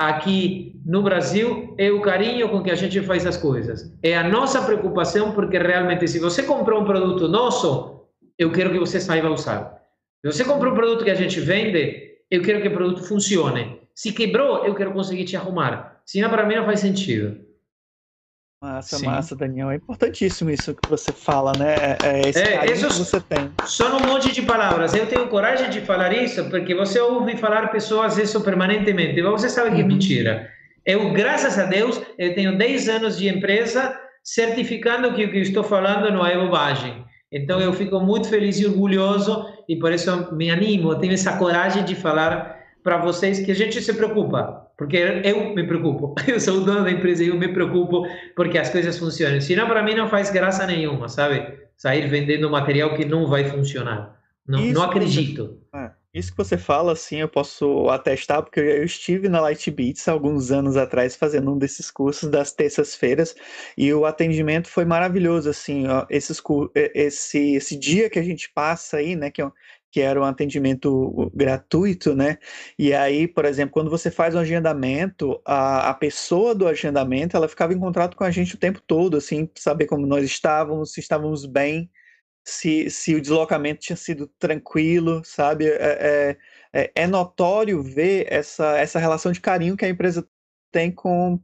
aqui 0.00 0.80
no 0.86 1.02
Brasil 1.02 1.74
é 1.76 1.90
o 1.90 2.00
carinho 2.00 2.48
com 2.48 2.62
que 2.62 2.70
a 2.70 2.74
gente 2.74 3.02
faz 3.02 3.26
as 3.26 3.36
coisas. 3.36 3.94
É 4.02 4.16
a 4.16 4.26
nossa 4.26 4.62
preocupação, 4.62 5.32
porque 5.32 5.58
realmente, 5.58 6.08
se 6.08 6.18
você 6.18 6.42
comprou 6.42 6.80
um 6.80 6.86
produto 6.86 7.28
nosso, 7.28 8.06
eu 8.38 8.50
quero 8.50 8.70
que 8.70 8.78
você 8.78 8.98
saiba 8.98 9.28
usar. 9.28 9.78
Se 10.24 10.32
você 10.32 10.42
comprou 10.42 10.72
um 10.72 10.74
produto 10.74 11.04
que 11.04 11.10
a 11.10 11.14
gente 11.14 11.38
vende, 11.38 12.14
eu 12.30 12.40
quero 12.40 12.62
que 12.62 12.68
o 12.68 12.72
produto 12.72 13.02
funcione. 13.04 13.78
Se 13.94 14.10
quebrou, 14.12 14.64
eu 14.64 14.74
quero 14.74 14.92
conseguir 14.92 15.24
te 15.24 15.36
arrumar. 15.36 16.00
Senão, 16.06 16.30
para 16.30 16.46
mim, 16.46 16.54
não 16.54 16.64
faz 16.64 16.80
sentido. 16.80 17.38
Massa, 18.62 18.98
Sim. 18.98 19.06
massa, 19.06 19.34
Daniel. 19.34 19.70
É 19.70 19.76
importantíssimo 19.76 20.50
isso 20.50 20.74
que 20.74 20.86
você 20.86 21.14
fala, 21.14 21.54
né? 21.58 21.96
É, 21.98 21.98
é 22.02 22.28
esse 22.28 22.38
é, 22.38 22.70
isso 22.70 22.88
que 22.88 22.92
você 22.92 23.18
tem. 23.18 23.50
São 23.64 23.96
um 23.96 24.06
monte 24.06 24.30
de 24.32 24.42
palavras. 24.42 24.92
Eu 24.94 25.06
tenho 25.06 25.26
coragem 25.28 25.70
de 25.70 25.80
falar 25.80 26.12
isso 26.12 26.44
porque 26.50 26.74
você 26.74 27.00
ouve 27.00 27.38
falar 27.38 27.68
pessoas 27.68 28.18
isso 28.18 28.38
permanentemente, 28.42 29.22
mas 29.22 29.32
você 29.32 29.48
sabe 29.48 29.70
que 29.70 29.80
é 29.80 29.82
uhum. 29.82 29.88
mentira. 29.88 30.50
Eu, 30.84 31.10
graças 31.14 31.58
a 31.58 31.64
Deus, 31.64 32.02
eu 32.18 32.34
tenho 32.34 32.58
10 32.58 32.88
anos 32.90 33.16
de 33.16 33.28
empresa 33.28 33.98
certificando 34.22 35.14
que 35.14 35.24
o 35.24 35.30
que 35.30 35.38
eu 35.38 35.42
estou 35.42 35.64
falando 35.64 36.12
não 36.12 36.26
é 36.26 36.36
bobagem. 36.36 37.02
Então 37.32 37.62
eu 37.62 37.72
fico 37.72 37.98
muito 37.98 38.28
feliz 38.28 38.60
e 38.60 38.66
orgulhoso 38.66 39.46
e 39.66 39.76
por 39.76 39.90
isso 39.90 40.34
me 40.34 40.50
animo, 40.50 40.96
tenho 40.96 41.14
essa 41.14 41.38
coragem 41.38 41.82
de 41.82 41.94
falar 41.94 42.60
para 42.82 42.98
vocês 42.98 43.40
que 43.40 43.52
a 43.52 43.54
gente 43.54 43.80
se 43.80 43.94
preocupa, 43.94 44.69
porque 44.80 44.96
eu 44.96 45.54
me 45.54 45.66
preocupo. 45.66 46.14
Eu 46.26 46.40
sou 46.40 46.56
o 46.56 46.64
dono 46.64 46.84
da 46.84 46.90
empresa 46.90 47.22
e 47.22 47.28
eu 47.28 47.36
me 47.36 47.48
preocupo 47.48 48.06
porque 48.34 48.56
as 48.56 48.70
coisas 48.70 48.96
funcionem. 48.96 49.38
Senão, 49.38 49.66
para 49.66 49.82
mim, 49.82 49.94
não 49.94 50.08
faz 50.08 50.30
graça 50.30 50.66
nenhuma, 50.66 51.06
sabe? 51.06 51.52
Sair 51.76 52.08
vendendo 52.08 52.48
material 52.48 52.94
que 52.94 53.04
não 53.04 53.26
vai 53.26 53.44
funcionar. 53.44 54.18
Não, 54.48 54.58
não 54.58 54.82
acredito. 54.82 55.60
É, 55.74 55.90
isso 56.14 56.30
que 56.30 56.38
você 56.38 56.56
fala, 56.56 56.92
assim, 56.92 57.16
eu 57.18 57.28
posso 57.28 57.90
atestar, 57.90 58.42
porque 58.42 58.58
eu 58.58 58.82
estive 58.82 59.28
na 59.28 59.42
Light 59.42 59.70
Beats 59.70 60.08
alguns 60.08 60.50
anos 60.50 60.78
atrás 60.78 61.14
fazendo 61.14 61.52
um 61.52 61.58
desses 61.58 61.90
cursos 61.90 62.30
das 62.30 62.50
terças-feiras 62.50 63.36
e 63.76 63.92
o 63.92 64.06
atendimento 64.06 64.68
foi 64.68 64.86
maravilhoso, 64.86 65.50
assim, 65.50 65.88
ó, 65.88 66.06
esses, 66.08 66.42
esse, 66.94 67.54
esse 67.54 67.78
dia 67.78 68.08
que 68.08 68.18
a 68.18 68.24
gente 68.24 68.50
passa 68.50 68.96
aí, 68.96 69.14
né, 69.14 69.30
que 69.30 69.42
é 69.42 69.50
que 69.90 70.00
era 70.00 70.20
um 70.20 70.24
atendimento 70.24 71.30
gratuito, 71.34 72.14
né? 72.14 72.38
E 72.78 72.94
aí, 72.94 73.26
por 73.26 73.44
exemplo, 73.44 73.72
quando 73.72 73.90
você 73.90 74.10
faz 74.10 74.34
um 74.34 74.38
agendamento, 74.38 75.40
a, 75.44 75.90
a 75.90 75.94
pessoa 75.94 76.54
do 76.54 76.68
agendamento, 76.68 77.36
ela 77.36 77.48
ficava 77.48 77.74
em 77.74 77.78
contato 77.78 78.16
com 78.16 78.24
a 78.24 78.30
gente 78.30 78.54
o 78.54 78.58
tempo 78.58 78.80
todo, 78.86 79.16
assim, 79.16 79.48
saber 79.56 79.86
como 79.86 80.06
nós 80.06 80.24
estávamos, 80.24 80.92
se 80.92 81.00
estávamos 81.00 81.44
bem, 81.44 81.90
se, 82.44 82.88
se 82.90 83.14
o 83.14 83.20
deslocamento 83.20 83.80
tinha 83.80 83.96
sido 83.96 84.28
tranquilo, 84.38 85.22
sabe? 85.24 85.66
É, 85.66 86.36
é, 86.72 86.82
é, 86.82 86.92
é 86.94 87.06
notório 87.06 87.82
ver 87.82 88.26
essa, 88.30 88.78
essa 88.78 88.98
relação 88.98 89.32
de 89.32 89.40
carinho 89.40 89.76
que 89.76 89.84
a 89.84 89.88
empresa 89.88 90.26
tem 90.72 90.90
com, 90.90 91.40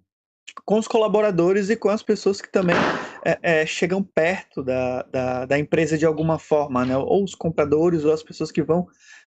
com 0.65 0.79
os 0.79 0.87
colaboradores 0.87 1.69
e 1.69 1.77
com 1.77 1.89
as 1.89 2.03
pessoas 2.03 2.41
que 2.41 2.51
também 2.51 2.77
é, 3.27 3.39
é, 3.43 3.67
chegam 3.67 4.03
perto 4.03 4.63
da, 4.63 5.03
da, 5.03 5.45
da, 5.47 5.59
empresa 5.59 5.99
de 5.99 6.07
alguma 6.07 6.39
forma, 6.39 6.85
né? 6.85 6.97
Ou 6.97 7.25
os 7.25 7.35
compradores 7.35 8.05
ou 8.05 8.13
as 8.13 8.23
pessoas 8.23 8.53
que 8.53 8.63
vão 8.63 8.87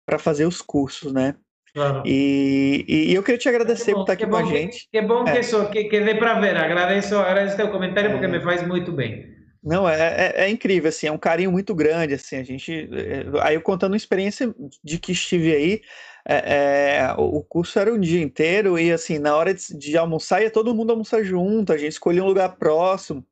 para 0.06 0.18
fazer 0.18 0.46
os 0.46 0.62
cursos, 0.62 1.12
né? 1.12 1.34
Claro. 1.74 2.02
E, 2.06 2.84
e, 2.88 3.14
eu 3.14 3.22
queria 3.22 3.38
te 3.38 3.48
agradecer 3.48 3.92
bom, 3.92 3.98
por 3.98 4.02
estar 4.02 4.12
aqui 4.14 4.26
com 4.26 4.36
a 4.36 4.44
gente. 4.44 4.88
Que, 4.90 5.00
que 5.00 5.06
bom 5.06 5.26
é. 5.26 5.32
que, 5.32 5.40
isso, 5.40 5.70
que, 5.70 5.84
que 5.84 6.00
dê 6.00 6.14
para 6.14 6.40
ver. 6.40 6.56
Agradeço, 6.56 7.16
agradeço 7.16 7.56
teu 7.56 7.70
comentário 7.70 8.10
porque 8.10 8.26
é. 8.26 8.28
me 8.28 8.40
faz 8.40 8.66
muito 8.66 8.92
bem. 8.92 9.30
Não, 9.62 9.88
é, 9.88 9.96
é, 9.96 10.44
é, 10.44 10.50
incrível, 10.50 10.88
assim, 10.88 11.06
é 11.06 11.12
um 11.12 11.18
carinho 11.18 11.52
muito 11.52 11.72
grande, 11.72 12.14
assim, 12.14 12.34
a 12.34 12.42
gente, 12.42 12.90
é, 12.92 13.24
aí 13.42 13.54
eu 13.54 13.60
contando 13.60 13.92
uma 13.92 13.96
experiência 13.96 14.52
de 14.82 14.98
que 14.98 15.12
estive 15.12 15.54
aí, 15.54 15.82
é, 16.28 17.14
o 17.16 17.44
curso 17.44 17.78
era 17.78 17.92
um 17.92 18.00
dia 18.00 18.20
inteiro 18.20 18.76
e, 18.76 18.90
assim, 18.90 19.20
na 19.20 19.36
hora 19.36 19.54
de, 19.54 19.78
de, 19.78 19.96
almoçar, 19.96 20.42
ia 20.42 20.50
todo 20.50 20.74
mundo 20.74 20.90
almoçar 20.90 21.22
junto, 21.22 21.72
a 21.72 21.76
gente 21.76 21.92
escolhia 21.92 22.24
um 22.24 22.26
lugar 22.26 22.56
próximo, 22.56 23.24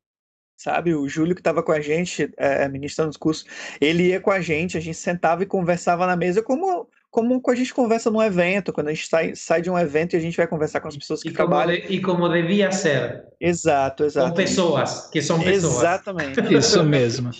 sabe? 0.60 0.94
O 0.94 1.08
Júlio 1.08 1.34
que 1.34 1.40
estava 1.40 1.62
com 1.62 1.72
a 1.72 1.80
gente, 1.80 2.30
é, 2.36 2.68
ministrando 2.68 3.08
os 3.08 3.16
cursos, 3.16 3.46
ele 3.80 4.08
ia 4.08 4.20
com 4.20 4.30
a 4.30 4.42
gente, 4.42 4.76
a 4.76 4.80
gente 4.80 4.98
sentava 4.98 5.42
e 5.42 5.46
conversava 5.46 6.06
na 6.06 6.14
mesa 6.14 6.42
como 6.42 6.86
como 7.10 7.42
a 7.44 7.54
gente 7.56 7.74
conversa 7.74 8.08
num 8.08 8.22
evento, 8.22 8.72
quando 8.72 8.86
a 8.86 8.94
gente 8.94 9.08
sai, 9.08 9.34
sai 9.34 9.60
de 9.60 9.68
um 9.68 9.76
evento 9.76 10.14
e 10.14 10.16
a 10.16 10.20
gente 10.20 10.36
vai 10.36 10.46
conversar 10.46 10.78
com 10.78 10.86
as 10.86 10.96
pessoas 10.96 11.20
que 11.20 11.30
e 11.30 11.32
trabalham. 11.32 11.74
De, 11.74 11.94
e 11.94 12.00
como 12.00 12.28
devia 12.28 12.70
ser. 12.70 13.24
Exato, 13.40 14.04
exato. 14.04 14.28
Com 14.28 14.36
pessoas, 14.36 15.08
que 15.10 15.20
são 15.20 15.40
pessoas. 15.40 15.78
Exatamente. 15.78 16.38
Isso 16.54 16.84
mesmo. 16.84 17.32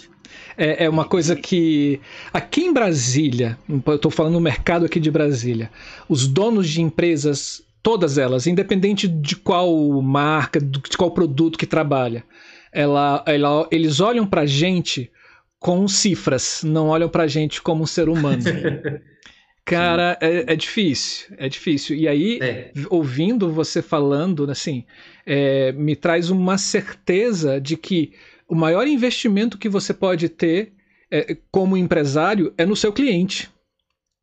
É, 0.59 0.87
é 0.87 0.89
uma 0.89 1.05
coisa 1.05 1.37
que 1.37 2.01
aqui 2.33 2.63
em 2.63 2.73
Brasília, 2.73 3.57
eu 3.69 3.95
estou 3.95 4.11
falando 4.11 4.33
no 4.33 4.41
mercado 4.41 4.87
aqui 4.87 4.99
de 4.99 5.11
Brasília, 5.11 5.71
os 6.09 6.27
donos 6.27 6.69
de 6.69 6.83
empresas, 6.83 7.63
todas 7.81 8.19
elas, 8.19 8.49
independente 8.49 9.07
de 9.07 9.37
qual 9.37 9.73
marca, 10.03 10.59
de 10.61 10.97
qual 10.97 11.13
produto 11.13 11.57
que 11.57 11.67
trabalha, 11.67 12.25
ela, 12.73 13.23
ela, 13.27 13.69
eles 13.71 14.01
olham 14.01 14.27
para 14.27 14.43
a 14.43 14.47
gente 14.47 15.11
com 15.59 15.87
cifras, 15.87 16.63
não 16.65 16.89
olham 16.89 17.09
para 17.09 17.25
a 17.25 17.27
gente 17.27 17.61
como 17.61 17.83
um 17.83 17.87
ser 17.87 18.09
humano. 18.09 18.43
Cara, 19.65 20.19
é, 20.21 20.53
é, 20.53 20.57
difícil, 20.57 21.35
é 21.39 21.49
difícil. 21.49 21.95
E 21.95 22.09
aí, 22.09 22.39
é. 22.43 22.73
ouvindo 22.89 23.53
você 23.53 23.81
falando, 23.81 24.51
assim, 24.51 24.85
é, 25.25 25.71
me 25.73 25.95
traz 25.95 26.31
uma 26.31 26.59
certeza 26.59 27.61
de 27.61 27.77
que 27.77 28.13
o 28.49 28.55
maior 28.55 28.89
investimento 28.89 29.59
que 29.59 29.69
você 29.69 29.95
pode 29.95 30.29
ter 30.29 30.73
é, 31.11 31.37
como 31.53 31.77
empresário 31.77 32.53
é 32.59 32.67
no 32.67 32.75
seu 32.75 32.93
cliente, 32.93 33.49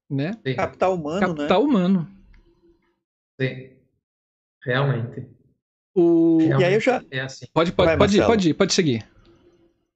né? 0.10 0.34
Sim. 0.46 0.56
Capital 0.56 0.96
humano, 0.96 1.20
Capital 1.20 1.36
né? 1.36 1.48
Capital 1.48 1.64
humano. 1.64 2.08
Sim, 3.40 3.70
realmente. 4.66 5.37
O... 6.00 6.38
Realmente 6.38 6.62
e 6.62 6.66
aí 6.66 6.74
eu 6.76 6.80
já... 6.80 7.04
É 7.10 7.22
assim. 7.22 7.48
Pode, 7.52 7.72
pode, 7.72 7.88
Vai, 7.88 7.98
pode, 7.98 8.22
pode, 8.22 8.54
pode 8.54 8.74
seguir. 8.74 9.04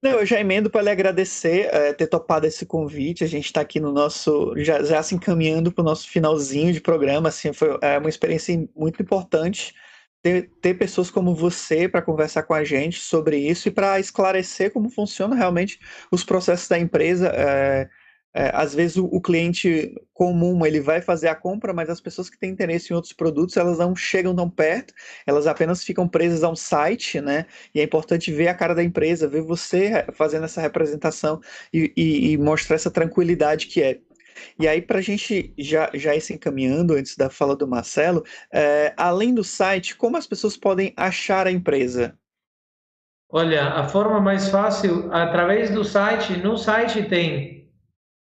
Não, 0.02 0.18
eu 0.18 0.26
já 0.26 0.40
emendo 0.40 0.68
para 0.68 0.82
lhe 0.82 0.90
agradecer 0.90 1.68
é, 1.72 1.92
ter 1.92 2.08
topado 2.08 2.44
esse 2.44 2.66
convite. 2.66 3.22
A 3.22 3.28
gente 3.28 3.44
está 3.44 3.60
aqui 3.60 3.78
no 3.78 3.92
nosso, 3.92 4.52
já, 4.56 4.82
já 4.82 5.00
se 5.00 5.14
encaminhando 5.14 5.70
para 5.70 5.82
o 5.82 5.84
nosso 5.84 6.08
finalzinho 6.08 6.72
de 6.72 6.80
programa. 6.80 7.28
Assim, 7.28 7.52
foi 7.52 7.78
é, 7.80 7.98
uma 7.98 8.08
experiência 8.08 8.68
muito 8.74 9.00
importante 9.00 9.72
ter, 10.20 10.50
ter 10.60 10.74
pessoas 10.74 11.08
como 11.08 11.36
você 11.36 11.88
para 11.88 12.02
conversar 12.02 12.42
com 12.42 12.52
a 12.52 12.64
gente 12.64 12.98
sobre 12.98 13.36
isso 13.36 13.68
e 13.68 13.70
para 13.70 14.00
esclarecer 14.00 14.72
como 14.72 14.90
funciona 14.90 15.36
realmente 15.36 15.78
os 16.10 16.24
processos 16.24 16.66
da 16.66 16.80
empresa. 16.80 17.28
É, 17.28 17.88
é, 18.34 18.50
às 18.54 18.74
vezes 18.74 18.96
o, 18.96 19.04
o, 19.06 19.20
cliente 19.20 19.94
comum 20.14 20.64
ele 20.64 20.80
vai 20.80 21.00
fazer 21.00 21.28
a 21.28 21.34
compra, 21.34 21.72
mas 21.72 21.90
as 21.90 22.00
pessoas 22.00 22.30
que 22.30 22.38
têm 22.38 22.50
interesse 22.50 22.92
em 22.92 22.96
outros 22.96 23.12
produtos 23.12 23.56
elas 23.56 23.78
não 23.78 23.94
chegam 23.94 24.34
tão 24.34 24.48
perto, 24.48 24.94
elas 25.26 25.46
apenas 25.46 25.84
ficam 25.84 26.08
presas 26.08 26.42
a 26.42 26.48
um 26.48 26.56
site, 26.56 27.20
né? 27.20 27.46
E 27.74 27.80
é 27.80 27.82
importante 27.82 28.32
ver 28.32 28.48
a 28.48 28.54
cara 28.54 28.74
da 28.74 28.82
empresa, 28.82 29.28
ver 29.28 29.42
você 29.42 30.06
fazendo 30.14 30.44
essa 30.44 30.60
representação 30.60 31.40
e, 31.72 31.92
e, 31.96 32.32
e 32.32 32.38
mostrar 32.38 32.76
essa 32.76 32.90
tranquilidade 32.90 33.66
que 33.66 33.82
é. 33.82 33.98
E 34.58 34.66
aí, 34.66 34.80
para 34.80 34.98
a 34.98 35.02
gente 35.02 35.52
já, 35.58 35.90
já 35.94 36.16
ir 36.16 36.20
se 36.20 36.32
encaminhando 36.32 36.94
antes 36.94 37.16
da 37.16 37.28
fala 37.28 37.54
do 37.54 37.68
Marcelo, 37.68 38.24
é, 38.52 38.94
além 38.96 39.34
do 39.34 39.44
site, 39.44 39.94
como 39.94 40.16
as 40.16 40.26
pessoas 40.26 40.56
podem 40.56 40.92
achar 40.96 41.46
a 41.46 41.52
empresa? 41.52 42.16
Olha, 43.28 43.64
a 43.68 43.84
forma 43.84 44.20
mais 44.20 44.48
fácil, 44.48 45.12
através 45.12 45.70
do 45.70 45.84
site, 45.84 46.36
no 46.38 46.56
site 46.56 47.02
tem 47.04 47.61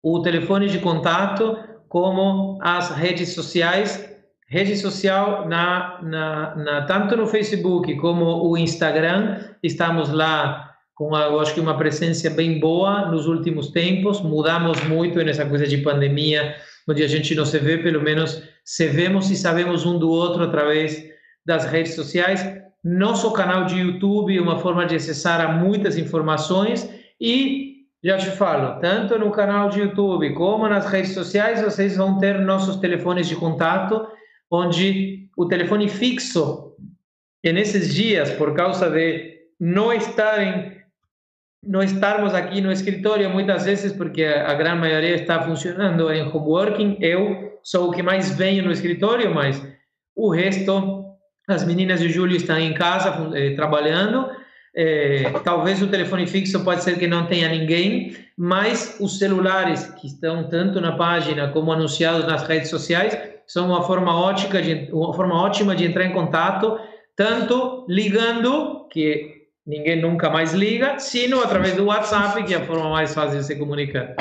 o 0.03 0.21
telefone 0.21 0.67
de 0.67 0.79
contato, 0.79 1.57
como 1.87 2.59
as 2.61 2.89
redes 2.89 3.33
sociais. 3.33 4.11
Rede 4.49 4.75
social, 4.75 5.47
na, 5.47 5.99
na, 6.03 6.55
na, 6.55 6.81
tanto 6.85 7.15
no 7.15 7.25
Facebook 7.25 7.95
como 7.95 8.47
o 8.47 8.57
Instagram, 8.57 9.39
estamos 9.63 10.11
lá 10.11 10.71
com, 10.93 11.15
eu 11.17 11.39
acho 11.39 11.55
que 11.55 11.59
uma 11.59 11.77
presença 11.77 12.29
bem 12.29 12.59
boa 12.59 13.09
nos 13.09 13.25
últimos 13.25 13.71
tempos. 13.71 14.21
Mudamos 14.21 14.83
muito 14.83 15.23
nessa 15.23 15.45
coisa 15.45 15.65
de 15.65 15.77
pandemia, 15.77 16.55
onde 16.87 17.01
a 17.01 17.07
gente 17.07 17.33
não 17.33 17.45
se 17.45 17.57
vê, 17.57 17.77
pelo 17.77 18.01
menos 18.01 18.43
se 18.63 18.87
vemos 18.87 19.31
e 19.31 19.35
sabemos 19.35 19.85
um 19.85 19.97
do 19.97 20.09
outro 20.09 20.43
através 20.43 21.03
das 21.45 21.65
redes 21.65 21.95
sociais. 21.95 22.45
Nosso 22.83 23.31
canal 23.31 23.65
de 23.65 23.79
YouTube 23.79 24.37
é 24.37 24.41
uma 24.41 24.59
forma 24.59 24.85
de 24.85 24.95
acessar 24.95 25.57
muitas 25.57 25.97
informações 25.97 26.87
e 27.19 27.72
já 28.03 28.17
te 28.17 28.29
falo, 28.31 28.79
tanto 28.81 29.17
no 29.17 29.31
canal 29.31 29.69
de 29.69 29.79
YouTube 29.79 30.33
como 30.33 30.67
nas 30.67 30.85
redes 30.87 31.13
sociais, 31.13 31.61
vocês 31.61 31.95
vão 31.95 32.17
ter 32.19 32.39
nossos 32.39 32.75
telefones 32.75 33.27
de 33.27 33.35
contato, 33.35 34.05
onde 34.51 35.29
o 35.37 35.47
telefone 35.47 35.87
fixo, 35.87 36.75
e 37.43 37.51
nesses 37.53 37.93
dias, 37.93 38.29
por 38.31 38.53
causa 38.53 38.89
de 38.89 39.33
não 39.59 39.93
estarem 39.93 40.73
não 41.65 41.81
estarmos 41.81 42.33
aqui 42.33 42.59
no 42.59 42.73
escritório 42.73 43.29
muitas 43.29 43.63
vezes 43.63 43.93
porque 43.93 44.25
a 44.25 44.53
grande 44.53 44.81
maioria 44.81 45.15
está 45.15 45.41
funcionando 45.41 46.11
em 46.11 46.21
home 46.21 46.45
working, 46.45 46.97
eu 46.99 47.57
sou 47.63 47.87
o 47.87 47.91
que 47.91 48.03
mais 48.03 48.35
venho 48.35 48.65
no 48.65 48.71
escritório, 48.71 49.33
mas 49.33 49.65
o 50.13 50.29
resto, 50.29 51.05
as 51.47 51.63
meninas 51.63 52.01
e 52.01 52.07
o 52.07 52.09
Júlio 52.09 52.35
estão 52.35 52.59
em 52.59 52.73
casa 52.73 53.31
eh, 53.33 53.55
trabalhando, 53.55 54.29
é, 54.75 55.29
talvez 55.43 55.81
o 55.81 55.87
telefone 55.87 56.25
fixo 56.25 56.63
pode 56.63 56.83
ser 56.83 56.97
que 56.97 57.07
não 57.07 57.27
tenha 57.27 57.47
ninguém, 57.47 58.15
mas 58.37 58.97
os 58.99 59.19
celulares 59.19 59.85
que 59.99 60.07
estão 60.07 60.49
tanto 60.49 60.81
na 60.81 60.93
página 60.93 61.49
como 61.49 61.71
anunciados 61.71 62.25
nas 62.25 62.47
redes 62.47 62.69
sociais 62.69 63.17
são 63.45 63.67
uma 63.67 63.83
forma 63.83 64.15
ótima 64.19 64.61
de, 64.61 64.89
uma 64.91 65.13
forma 65.13 65.35
ótima 65.35 65.75
de 65.75 65.85
entrar 65.85 66.05
em 66.05 66.13
contato, 66.13 66.79
tanto 67.15 67.85
ligando, 67.87 68.87
que 68.89 69.43
ninguém 69.65 70.01
nunca 70.01 70.29
mais 70.29 70.53
liga, 70.53 70.97
sino 70.97 71.41
através 71.41 71.75
do 71.75 71.85
WhatsApp, 71.85 72.43
que 72.43 72.53
é 72.53 72.57
a 72.57 72.65
forma 72.65 72.89
mais 72.89 73.13
fácil 73.13 73.39
de 73.39 73.45
se 73.45 73.55
comunicar. 73.55 74.15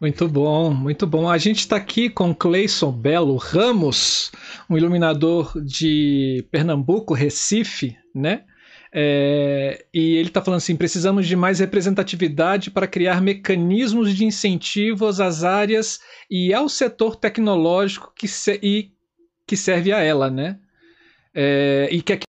Muito 0.00 0.28
bom, 0.28 0.70
muito 0.70 1.06
bom. 1.06 1.28
A 1.28 1.38
gente 1.38 1.60
está 1.60 1.76
aqui 1.76 2.10
com 2.10 2.34
Cleison 2.34 2.92
Belo 2.92 3.36
Ramos, 3.36 4.30
um 4.68 4.76
iluminador 4.76 5.52
de 5.64 6.44
Pernambuco, 6.52 7.14
Recife, 7.14 7.96
né? 8.14 8.42
É, 8.98 9.84
e 9.92 10.16
ele 10.16 10.28
está 10.28 10.40
falando 10.40 10.56
assim: 10.56 10.74
precisamos 10.74 11.26
de 11.26 11.36
mais 11.36 11.58
representatividade 11.58 12.70
para 12.70 12.86
criar 12.86 13.20
mecanismos 13.20 14.16
de 14.16 14.24
incentivos 14.24 15.20
às 15.20 15.44
áreas 15.44 16.00
e 16.30 16.54
ao 16.54 16.66
setor 16.66 17.14
tecnológico 17.14 18.10
que, 18.16 18.26
se, 18.26 18.58
e, 18.62 18.90
que 19.46 19.54
serve 19.54 19.92
a 19.92 19.98
ela, 19.98 20.30
né? 20.30 20.58
É, 21.34 21.90
e 21.92 22.00
que 22.00 22.25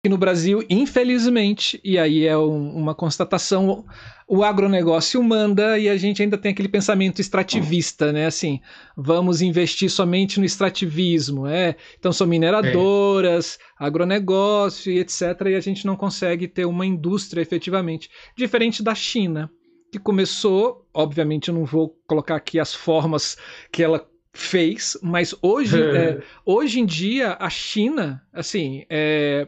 aqui 0.00 0.08
no 0.08 0.16
Brasil, 0.16 0.64
infelizmente, 0.70 1.78
e 1.84 1.98
aí 1.98 2.26
é 2.26 2.36
um, 2.36 2.74
uma 2.74 2.94
constatação, 2.94 3.84
o 4.26 4.42
agronegócio 4.42 5.22
manda 5.22 5.78
e 5.78 5.90
a 5.90 5.96
gente 5.98 6.22
ainda 6.22 6.38
tem 6.38 6.52
aquele 6.52 6.70
pensamento 6.70 7.20
extrativista, 7.20 8.10
né? 8.10 8.24
Assim, 8.24 8.60
vamos 8.96 9.42
investir 9.42 9.90
somente 9.90 10.40
no 10.40 10.46
extrativismo, 10.46 11.46
é? 11.46 11.76
Então 11.98 12.14
são 12.14 12.26
mineradoras, 12.26 13.58
é. 13.60 13.84
agronegócio 13.84 14.90
e 14.90 15.00
etc. 15.00 15.20
E 15.50 15.54
a 15.54 15.60
gente 15.60 15.84
não 15.84 15.96
consegue 15.96 16.48
ter 16.48 16.64
uma 16.64 16.86
indústria 16.86 17.42
efetivamente, 17.42 18.08
diferente 18.34 18.82
da 18.82 18.94
China, 18.94 19.50
que 19.92 19.98
começou, 19.98 20.88
obviamente 20.94 21.48
eu 21.48 21.54
não 21.54 21.66
vou 21.66 21.94
colocar 22.06 22.36
aqui 22.36 22.58
as 22.58 22.74
formas 22.74 23.36
que 23.70 23.82
ela 23.82 24.08
fez, 24.32 24.96
mas 25.02 25.34
hoje, 25.42 25.76
é, 25.94 26.22
hoje 26.46 26.80
em 26.80 26.86
dia 26.86 27.36
a 27.38 27.50
China, 27.50 28.22
assim, 28.32 28.86
é, 28.88 29.46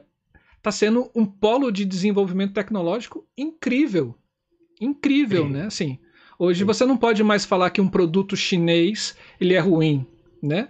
está 0.63 0.71
sendo 0.71 1.11
um 1.13 1.27
polo 1.27 1.73
de 1.73 1.85
desenvolvimento 1.85 2.55
tecnológico 2.55 3.27
incrível. 3.37 4.15
Incrível, 4.81 5.47
Sim. 5.47 5.53
né? 5.53 5.67
Assim, 5.67 5.99
hoje 6.39 6.61
Sim. 6.61 6.65
você 6.65 6.87
não 6.87 6.97
pode 6.97 7.23
mais 7.25 7.45
falar 7.45 7.71
que 7.71 7.81
um 7.81 7.89
produto 7.89 8.37
chinês 8.37 9.17
ele 9.41 9.55
é 9.55 9.59
ruim, 9.59 10.07
né? 10.41 10.69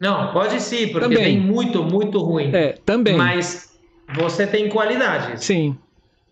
Não, 0.00 0.32
pode 0.32 0.60
sim, 0.60 0.88
porque 0.88 1.00
também. 1.00 1.22
tem 1.22 1.40
muito, 1.40 1.82
muito 1.82 2.18
ruim. 2.18 2.50
É, 2.54 2.72
também. 2.84 3.16
Mas 3.16 3.78
você 4.14 4.46
tem 4.46 4.68
qualidades. 4.68 5.44
Sim. 5.44 5.76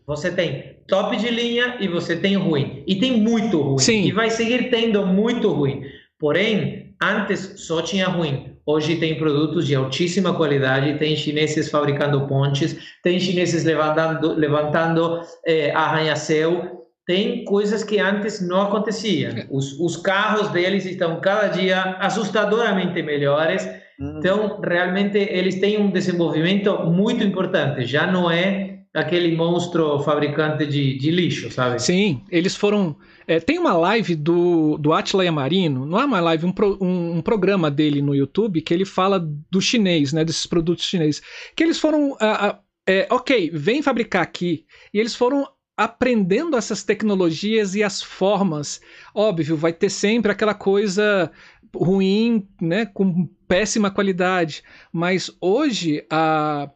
Você 0.06 0.30
tem 0.30 0.76
top 0.86 1.16
de 1.16 1.28
linha 1.28 1.76
e 1.80 1.88
você 1.88 2.16
tem 2.16 2.36
ruim. 2.36 2.82
E 2.86 2.96
tem 2.96 3.20
muito 3.20 3.60
ruim. 3.60 3.78
Sim. 3.78 4.04
E 4.04 4.12
vai 4.12 4.30
seguir 4.30 4.70
tendo 4.70 5.06
muito 5.06 5.50
ruim. 5.52 5.82
Porém, 6.18 6.87
antes 7.02 7.54
só 7.56 7.82
tinha 7.82 8.06
ruim. 8.08 8.56
Hoje 8.66 8.96
tem 8.96 9.16
produtos 9.16 9.66
de 9.66 9.74
altíssima 9.74 10.34
qualidade, 10.34 10.98
tem 10.98 11.16
chineses 11.16 11.70
fabricando 11.70 12.26
pontes, 12.26 12.76
tem 13.02 13.18
chineses 13.18 13.64
levantando, 13.64 14.34
levantando 14.34 15.20
é, 15.46 15.70
arranha-céu, 15.70 16.86
tem 17.06 17.44
coisas 17.44 17.82
que 17.82 17.98
antes 17.98 18.46
não 18.46 18.62
aconteciam. 18.62 19.32
Os, 19.50 19.72
os, 19.80 19.96
carros 19.96 20.48
deles 20.50 20.84
estão 20.84 21.18
cada 21.20 21.48
dia 21.48 21.96
assustadoramente 22.00 23.02
melhores. 23.02 23.66
Uhum. 23.98 24.18
Então, 24.18 24.60
realmente, 24.60 25.16
eles 25.16 25.58
têm 25.58 25.80
um 25.80 25.90
desenvolvimento 25.90 26.84
muito 26.84 27.24
importante. 27.24 27.86
Já 27.86 28.06
não 28.06 28.30
é 28.30 28.77
aquele 28.94 29.36
monstro 29.36 30.00
fabricante 30.00 30.66
de, 30.66 30.98
de 30.98 31.10
lixo, 31.10 31.50
sabe? 31.50 31.80
Sim, 31.80 32.22
eles 32.30 32.56
foram 32.56 32.96
é, 33.28 33.38
tem 33.38 33.58
uma 33.58 33.74
live 33.74 34.14
do, 34.14 34.78
do 34.78 34.90
Atila 34.94 35.22
Yamarino, 35.22 35.84
não 35.84 36.00
é 36.00 36.04
uma 36.06 36.18
live, 36.18 36.46
um, 36.46 36.52
pro, 36.52 36.78
um, 36.82 37.18
um, 37.18 37.20
programa 37.20 37.70
dele 37.70 38.00
no 38.00 38.14
YouTube 38.14 38.62
que 38.62 38.72
ele 38.72 38.86
fala 38.86 39.20
do 39.20 39.60
chinês, 39.60 40.14
né, 40.14 40.24
desses 40.24 40.46
produtos 40.46 40.86
chineses. 40.86 41.20
Que 41.54 41.62
eles 41.62 41.78
foram, 41.78 42.12
uh, 42.12 42.14
uh, 42.14 42.58
é, 42.86 43.06
ok, 43.10 43.50
vem 43.52 43.82
fabricar 43.82 44.22
aqui. 44.22 44.64
E 44.94 44.98
eles 44.98 45.14
foram 45.14 45.46
aprendendo 45.76 46.56
essas 46.56 46.82
tecnologias 46.82 47.74
e 47.74 47.82
as 47.82 48.02
formas. 48.02 48.80
Óbvio, 49.14 49.58
vai 49.58 49.74
ter 49.74 49.90
sempre 49.90 50.32
aquela 50.32 50.54
coisa 50.54 51.30
ruim, 51.76 52.48
né, 52.58 52.86
com 52.86 53.28
péssima 53.46 53.90
qualidade, 53.90 54.62
mas 54.90 55.30
hoje 55.38 56.02
a, 56.10 56.70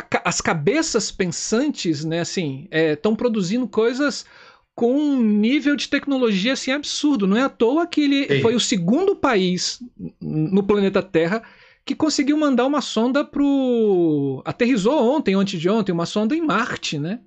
a 0.00 0.28
as 0.28 0.40
cabeças 0.40 1.10
pensantes, 1.10 2.04
né, 2.04 2.20
assim, 2.20 2.68
estão 2.70 3.12
é, 3.12 3.16
produzindo 3.16 3.66
coisas 3.68 4.24
com 4.74 4.94
um 4.94 5.20
nível 5.20 5.76
de 5.76 5.88
tecnologia 5.88 6.54
assim 6.54 6.72
absurdo. 6.72 7.26
Não 7.26 7.36
é 7.36 7.42
à 7.42 7.48
toa 7.48 7.86
que 7.86 8.02
ele 8.02 8.26
Sim. 8.26 8.40
foi 8.40 8.54
o 8.54 8.60
segundo 8.60 9.14
país 9.14 9.78
no 10.20 10.62
planeta 10.62 11.02
Terra 11.02 11.42
que 11.84 11.94
conseguiu 11.94 12.36
mandar 12.36 12.66
uma 12.66 12.80
sonda 12.80 13.24
pro. 13.24 14.42
Aterrizou 14.44 15.16
ontem, 15.16 15.34
antes 15.34 15.60
de 15.60 15.68
ontem, 15.68 15.92
uma 15.92 16.06
sonda 16.06 16.34
em 16.34 16.40
Marte, 16.40 16.98
né? 16.98 17.20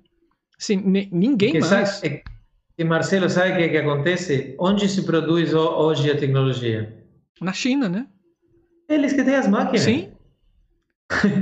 Assim, 0.58 0.76
ninguém 0.76 1.52
Porque 1.52 1.60
mais. 1.60 1.88
Sabe, 1.90 2.22
e 2.76 2.82
Marcelo, 2.82 3.28
sabe 3.28 3.52
o 3.52 3.56
que, 3.56 3.68
que 3.68 3.76
acontece? 3.76 4.54
Onde 4.58 4.88
se 4.88 5.02
produz 5.02 5.54
hoje 5.54 6.10
a 6.10 6.16
tecnologia? 6.16 7.04
Na 7.40 7.52
China, 7.52 7.88
né? 7.88 8.06
Eles 8.88 9.12
que 9.12 9.22
têm 9.22 9.36
as 9.36 9.46
máquinas. 9.46 9.82
Sim. 9.82 10.13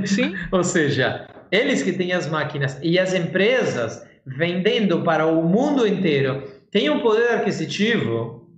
Sim. 0.07 0.35
Ou 0.51 0.65
seja, 0.65 1.27
eles 1.51 1.83
que 1.83 1.93
têm 1.93 2.13
as 2.13 2.29
máquinas 2.29 2.79
e 2.83 2.99
as 2.99 3.15
empresas 3.15 4.07
vendendo 4.25 5.03
para 5.03 5.27
o 5.27 5.43
mundo 5.43 5.87
inteiro 5.87 6.43
têm 6.71 6.91
um 6.91 7.01
poder 7.01 7.33
aquisitivo 7.33 8.49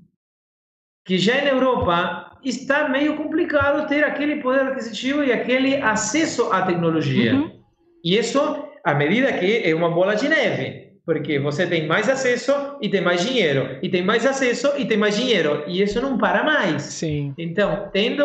que 1.06 1.18
já 1.18 1.42
na 1.42 1.50
Europa 1.50 2.38
está 2.42 2.88
meio 2.88 3.16
complicado 3.16 3.86
ter 3.88 4.04
aquele 4.04 4.36
poder 4.36 4.68
aquisitivo 4.68 5.22
e 5.22 5.32
aquele 5.32 5.76
acesso 5.76 6.52
à 6.52 6.62
tecnologia. 6.62 7.34
Uhum. 7.34 7.62
E 8.02 8.16
isso 8.16 8.64
à 8.84 8.94
medida 8.94 9.32
que 9.32 9.62
é 9.64 9.74
uma 9.74 9.90
bola 9.90 10.14
de 10.14 10.28
neve, 10.28 10.92
porque 11.06 11.38
você 11.38 11.66
tem 11.66 11.86
mais 11.86 12.08
acesso 12.08 12.52
e 12.80 12.88
tem 12.88 13.00
mais 13.00 13.26
dinheiro, 13.26 13.78
e 13.82 13.88
tem 13.88 14.02
mais 14.02 14.26
acesso 14.26 14.72
e 14.76 14.84
tem 14.84 14.98
mais 14.98 15.16
dinheiro, 15.16 15.64
e 15.66 15.82
isso 15.82 16.00
não 16.00 16.18
para 16.18 16.44
mais. 16.44 16.82
Sim. 16.82 17.34
Então, 17.38 17.88
tendo 17.92 18.24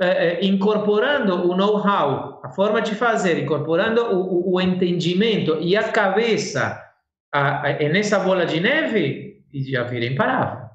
eh, 0.00 0.38
eh 0.40 0.46
incorporando 0.46 1.50
o 1.50 1.56
know-how, 1.56 2.40
a 2.42 2.48
forma 2.48 2.80
de 2.80 2.94
fazer, 2.94 3.38
incorporando 3.38 4.02
o, 4.02 4.54
o, 4.54 4.60
entendimento 4.60 5.58
e 5.60 5.76
a 5.76 5.84
cabeça 5.90 6.80
a, 7.32 7.68
a, 7.68 7.72
nessa 7.88 8.18
bola 8.18 8.46
de 8.46 8.60
neve, 8.60 9.44
já 9.52 9.82
vira 9.84 10.06
imparável. 10.06 10.68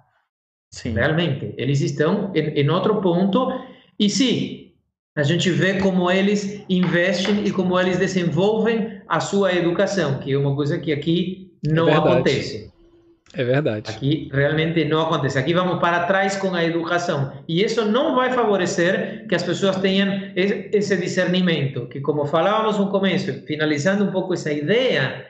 Sim. 0.71 0.93
Realmente, 0.93 1.53
eles 1.57 1.81
estão 1.81 2.31
em, 2.35 2.61
em 2.61 2.69
outro 2.69 3.01
ponto, 3.01 3.51
e 3.99 4.09
sim, 4.09 4.73
a 5.15 5.23
gente 5.23 5.49
vê 5.49 5.79
como 5.79 6.11
eles 6.11 6.63
investem 6.69 7.45
e 7.45 7.51
como 7.51 7.79
eles 7.79 7.97
desenvolvem 7.97 9.01
a 9.07 9.19
sua 9.19 9.53
educação, 9.53 10.19
que 10.19 10.33
é 10.33 10.37
uma 10.37 10.55
coisa 10.55 10.77
que 10.77 10.91
aqui 10.91 11.57
não 11.65 11.87
é 11.87 11.95
acontece. 11.95 12.74
É 13.37 13.43
verdade. 13.43 13.91
Aqui 13.91 14.29
realmente 14.31 14.85
não 14.85 15.01
acontece. 15.01 15.37
Aqui 15.37 15.53
vamos 15.53 15.79
para 15.79 16.05
trás 16.05 16.37
com 16.37 16.53
a 16.53 16.63
educação. 16.63 17.33
E 17.47 17.61
isso 17.63 17.83
não 17.83 18.15
vai 18.15 18.31
favorecer 18.31 19.27
que 19.27 19.35
as 19.35 19.43
pessoas 19.43 19.75
tenham 19.77 20.31
esse 20.35 20.95
discernimento, 20.95 21.87
que 21.87 21.99
como 21.99 22.25
falávamos 22.25 22.77
no 22.77 22.89
começo, 22.89 23.45
finalizando 23.45 24.05
um 24.05 24.11
pouco 24.11 24.33
essa 24.33 24.51
ideia, 24.51 25.25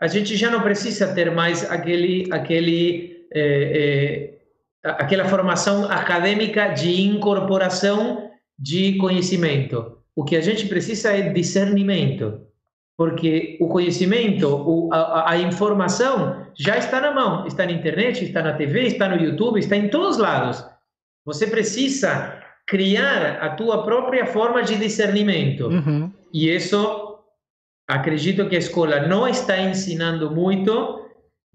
a 0.00 0.06
gente 0.06 0.36
já 0.36 0.48
não 0.48 0.62
precisa 0.62 1.12
ter 1.12 1.30
mais 1.32 1.68
aquele, 1.68 2.28
aquele, 2.30 3.26
é, 3.34 4.30
é, 4.84 4.90
aquela 4.90 5.24
formação 5.24 5.90
acadêmica 5.90 6.68
de 6.68 7.02
incorporação 7.02 8.30
de 8.56 8.96
conhecimento. 8.96 9.98
O 10.14 10.24
que 10.24 10.36
a 10.36 10.40
gente 10.40 10.66
precisa 10.66 11.12
é 11.12 11.32
discernimento, 11.32 12.42
porque 12.96 13.56
o 13.60 13.68
conhecimento, 13.68 14.88
a, 14.92 15.32
a, 15.32 15.38
informação 15.38 16.47
já 16.58 16.76
está 16.76 17.00
na 17.00 17.12
mão, 17.12 17.46
está 17.46 17.64
na 17.64 17.72
internet, 17.72 18.24
está 18.24 18.42
na 18.42 18.52
TV, 18.52 18.86
está 18.86 19.08
no 19.08 19.22
YouTube, 19.22 19.60
está 19.60 19.76
em 19.76 19.88
todos 19.88 20.16
os 20.16 20.18
lados. 20.18 20.64
Você 21.24 21.46
precisa 21.46 22.42
criar 22.66 23.38
a 23.40 23.50
tua 23.50 23.84
própria 23.84 24.26
forma 24.26 24.62
de 24.62 24.76
discernimento. 24.76 25.68
Uhum. 25.68 26.12
E 26.32 26.50
isso, 26.50 27.18
acredito 27.88 28.48
que 28.48 28.56
a 28.56 28.58
escola 28.58 29.06
não 29.06 29.28
está 29.28 29.58
ensinando 29.60 30.30
muito 30.30 31.06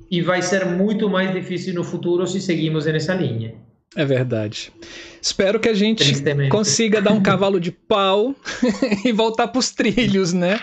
e 0.10 0.22
vai 0.22 0.42
ser 0.42 0.66
muito 0.66 1.10
mais 1.10 1.32
difícil 1.34 1.74
no 1.74 1.84
futuro 1.84 2.26
se 2.26 2.40
seguimos 2.40 2.86
nessa 2.86 3.14
linha. 3.14 3.56
É 3.96 4.06
verdade. 4.06 4.72
Espero 5.22 5.60
que 5.60 5.70
a 5.70 5.74
gente 5.74 6.04
consiga 6.50 7.02
dar 7.02 7.12
um 7.12 7.22
cavalo 7.22 7.60
de 7.60 7.72
pau 7.72 8.36
e 9.06 9.12
voltar 9.12 9.50
para 9.50 9.60
os 9.60 9.70
trilhos, 9.70 10.34
né? 10.34 10.60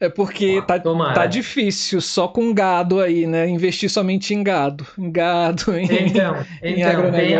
É 0.00 0.08
porque 0.08 0.62
tá, 0.62 0.80
tá 1.14 1.26
difícil 1.26 2.00
só 2.00 2.28
com 2.28 2.52
gado 2.52 3.00
aí, 3.00 3.26
né? 3.26 3.48
Investir 3.48 3.90
somente 3.90 4.34
em 4.34 4.42
gado. 4.42 4.86
Em 4.98 5.10
gado, 5.10 5.76
em, 5.76 5.84
então, 5.84 6.36
em 6.62 6.80
então 6.80 7.12
tem 7.12 7.36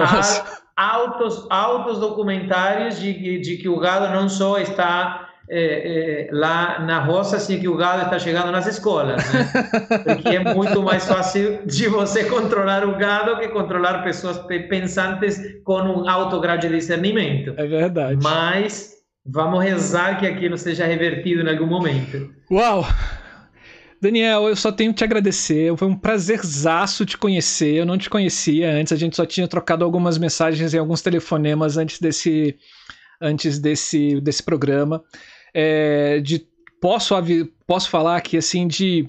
altos, 0.77 1.47
altos 1.51 1.99
documentários 1.99 2.99
de, 2.99 3.41
de 3.41 3.57
que 3.57 3.69
o 3.69 3.79
gado 3.79 4.13
não 4.13 4.29
só 4.29 4.59
está 4.59 5.29
é, 5.49 6.29
é, 6.29 6.31
lá 6.33 6.79
na 6.81 7.01
roça, 7.01 7.37
assim 7.37 7.59
que 7.59 7.69
o 7.69 7.77
gado 7.77 8.05
está 8.05 8.19
chegando 8.19 8.51
nas 8.51 8.67
escolas, 8.67 9.23
né? 9.33 9.51
porque 10.05 10.29
é 10.29 10.55
muito 10.55 10.83
mais 10.83 11.07
fácil 11.07 11.67
de 11.67 11.89
você 11.89 12.25
controlar 12.25 12.85
o 12.85 12.97
gado 12.97 13.39
que 13.39 13.49
controlar 13.49 14.03
pessoas 14.03 14.39
pensantes 14.69 15.61
com 15.65 15.81
um 15.81 16.09
alto 16.09 16.41
grau 16.41 16.57
de 16.57 16.69
discernimento. 16.69 17.55
É 17.57 17.67
verdade. 17.67 18.19
Mas 18.23 18.92
vamos 19.25 19.63
rezar 19.63 20.19
que 20.19 20.27
aquilo 20.27 20.57
seja 20.59 20.87
revertido 20.87 21.43
em 21.43 21.49
algum 21.49 21.67
momento. 21.67 22.33
Uau! 22.51 22.85
Daniel, 24.01 24.49
eu 24.49 24.57
só 24.57 24.73
tenho 24.73 24.93
que 24.93 24.99
te 24.99 25.05
agradecer. 25.05 25.77
Foi 25.77 25.87
um 25.87 25.97
prazerzaço 25.97 27.07
te 27.07 27.17
conhecer. 27.17 27.75
Eu 27.75 27.87
não 27.87 27.97
te 27.97 28.11
conhecia 28.11 28.73
antes, 28.73 28.93
a 28.93 28.97
gente 28.97 29.15
só 29.15 29.25
tinha 29.25 29.47
trocado 29.47 29.85
algumas 29.85 30.19
mensagens 30.19 30.75
e 30.75 30.79
alguns 30.79 31.03
telefonemas 31.03 31.77
antes 31.77 32.01
desse 32.01 32.57
antes 33.21 33.61
desse, 33.61 34.21
desse 34.21 34.43
programa 34.43 35.05
é, 35.55 36.19
de 36.21 36.45
posso 36.81 37.15
posso 37.67 37.89
falar 37.89 38.17
aqui 38.17 38.37
assim 38.37 38.67
de 38.67 39.09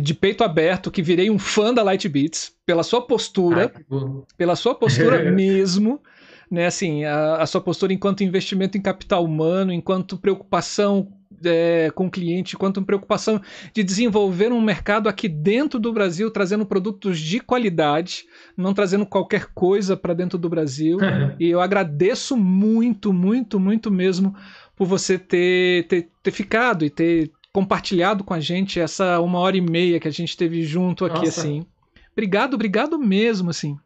de 0.00 0.12
peito 0.12 0.44
aberto 0.44 0.90
que 0.90 1.00
virei 1.00 1.30
um 1.30 1.38
fã 1.38 1.72
da 1.72 1.82
Light 1.82 2.06
Beats 2.08 2.52
pela 2.66 2.82
sua 2.82 3.06
postura, 3.06 3.72
ah, 3.74 4.22
pela 4.36 4.54
sua 4.54 4.74
postura 4.74 5.22
mesmo, 5.32 6.02
né? 6.50 6.66
Assim, 6.66 7.04
a, 7.04 7.36
a, 7.36 7.46
sua 7.46 7.60
postura 7.60 7.92
enquanto 7.92 8.24
investimento 8.24 8.76
em 8.76 8.82
capital 8.82 9.24
humano, 9.24 9.72
enquanto 9.72 10.16
preocupação 10.16 11.08
é, 11.44 11.90
com 11.94 12.06
o 12.06 12.10
cliente, 12.10 12.56
enquanto 12.56 12.82
preocupação 12.82 13.40
de 13.72 13.82
desenvolver 13.82 14.52
um 14.52 14.60
mercado 14.60 15.08
aqui 15.08 15.28
dentro 15.28 15.78
do 15.78 15.92
Brasil, 15.92 16.30
trazendo 16.30 16.66
produtos 16.66 17.18
de 17.18 17.40
qualidade, 17.40 18.24
não 18.56 18.74
trazendo 18.74 19.06
qualquer 19.06 19.46
coisa 19.54 19.96
para 19.96 20.14
dentro 20.14 20.38
do 20.38 20.48
Brasil. 20.48 20.98
e 21.38 21.48
eu 21.48 21.60
agradeço 21.60 22.36
muito, 22.36 23.12
muito, 23.12 23.60
muito 23.60 23.90
mesmo 23.90 24.34
por 24.74 24.86
você 24.86 25.18
ter, 25.18 25.86
ter, 25.86 26.08
ter 26.22 26.30
ficado 26.30 26.84
e 26.84 26.90
ter 26.90 27.30
compartilhado 27.52 28.22
com 28.22 28.34
a 28.34 28.40
gente 28.40 28.78
essa 28.78 29.20
uma 29.20 29.38
hora 29.38 29.56
e 29.56 29.60
meia 29.60 29.98
que 29.98 30.06
a 30.06 30.12
gente 30.12 30.36
teve 30.36 30.62
junto 30.62 31.04
aqui, 31.04 31.26
Nossa. 31.26 31.40
assim. 31.40 31.66
Obrigado, 32.12 32.54
obrigado 32.54 32.98
mesmo, 32.98 33.50
assim. 33.50 33.76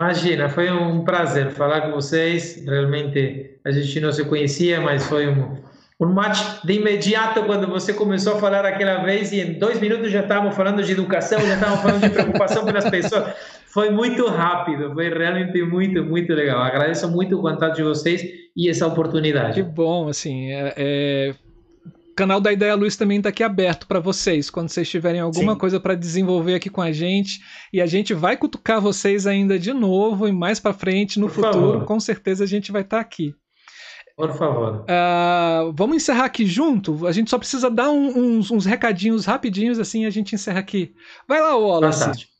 Imagina, 0.00 0.48
foi 0.48 0.70
um 0.70 1.04
prazer 1.04 1.50
falar 1.50 1.82
com 1.82 1.90
vocês. 1.90 2.64
Realmente 2.64 3.58
a 3.62 3.70
gente 3.70 4.00
não 4.00 4.10
se 4.10 4.24
conhecia, 4.24 4.80
mas 4.80 5.04
foi 5.06 5.28
um, 5.28 5.58
um 6.00 6.06
match 6.06 6.64
de 6.64 6.72
imediato 6.72 7.44
quando 7.44 7.66
você 7.66 7.92
começou 7.92 8.36
a 8.36 8.38
falar 8.38 8.64
aquela 8.64 9.04
vez 9.04 9.30
e 9.30 9.40
em 9.40 9.58
dois 9.58 9.78
minutos 9.78 10.10
já 10.10 10.20
estávamos 10.20 10.56
falando 10.56 10.82
de 10.82 10.92
educação, 10.92 11.38
já 11.42 11.52
estávamos 11.52 11.82
falando 11.82 12.00
de 12.00 12.08
preocupação 12.08 12.64
pelas 12.64 12.88
pessoas. 12.88 13.34
Foi 13.66 13.90
muito 13.90 14.26
rápido, 14.26 14.90
foi 14.94 15.10
realmente 15.10 15.62
muito, 15.62 16.02
muito 16.02 16.32
legal. 16.32 16.62
Agradeço 16.62 17.06
muito 17.10 17.38
o 17.38 17.42
contato 17.42 17.76
de 17.76 17.82
vocês 17.82 18.24
e 18.56 18.70
essa 18.70 18.86
oportunidade. 18.86 19.62
Que 19.62 19.62
bom, 19.62 20.08
assim, 20.08 20.50
é, 20.50 20.74
é... 20.78 21.34
o 22.20 22.22
canal 22.22 22.38
da 22.38 22.52
Ideia 22.52 22.74
Luz 22.74 22.96
também 22.96 23.16
está 23.16 23.30
aqui 23.30 23.42
aberto 23.42 23.86
para 23.86 23.98
vocês, 23.98 24.50
quando 24.50 24.68
vocês 24.68 24.86
tiverem 24.86 25.22
alguma 25.22 25.54
Sim. 25.54 25.58
coisa 25.58 25.80
para 25.80 25.94
desenvolver 25.94 26.54
aqui 26.54 26.68
com 26.68 26.82
a 26.82 26.92
gente, 26.92 27.40
e 27.72 27.80
a 27.80 27.86
gente 27.86 28.12
vai 28.12 28.36
cutucar 28.36 28.78
vocês 28.78 29.26
ainda 29.26 29.58
de 29.58 29.72
novo 29.72 30.28
e 30.28 30.32
mais 30.32 30.60
para 30.60 30.74
frente 30.74 31.18
no 31.18 31.28
Por 31.28 31.36
futuro, 31.36 31.72
favor. 31.72 31.84
com 31.86 31.98
certeza 31.98 32.44
a 32.44 32.46
gente 32.46 32.70
vai 32.70 32.82
estar 32.82 32.98
tá 32.98 33.00
aqui. 33.00 33.34
Por 34.14 34.36
favor. 34.36 34.84
Uh, 34.84 35.72
vamos 35.72 35.96
encerrar 35.96 36.26
aqui 36.26 36.44
junto? 36.44 37.06
A 37.06 37.12
gente 37.12 37.30
só 37.30 37.38
precisa 37.38 37.70
dar 37.70 37.90
um, 37.90 38.08
uns, 38.08 38.50
uns, 38.50 38.66
recadinhos 38.66 39.24
rapidinhos, 39.24 39.78
assim 39.78 40.04
a 40.04 40.10
gente 40.10 40.34
encerra 40.34 40.60
aqui. 40.60 40.92
Vai 41.26 41.40
lá, 41.40 41.56
Wallace. 41.56 42.00
Fantástico. 42.00 42.32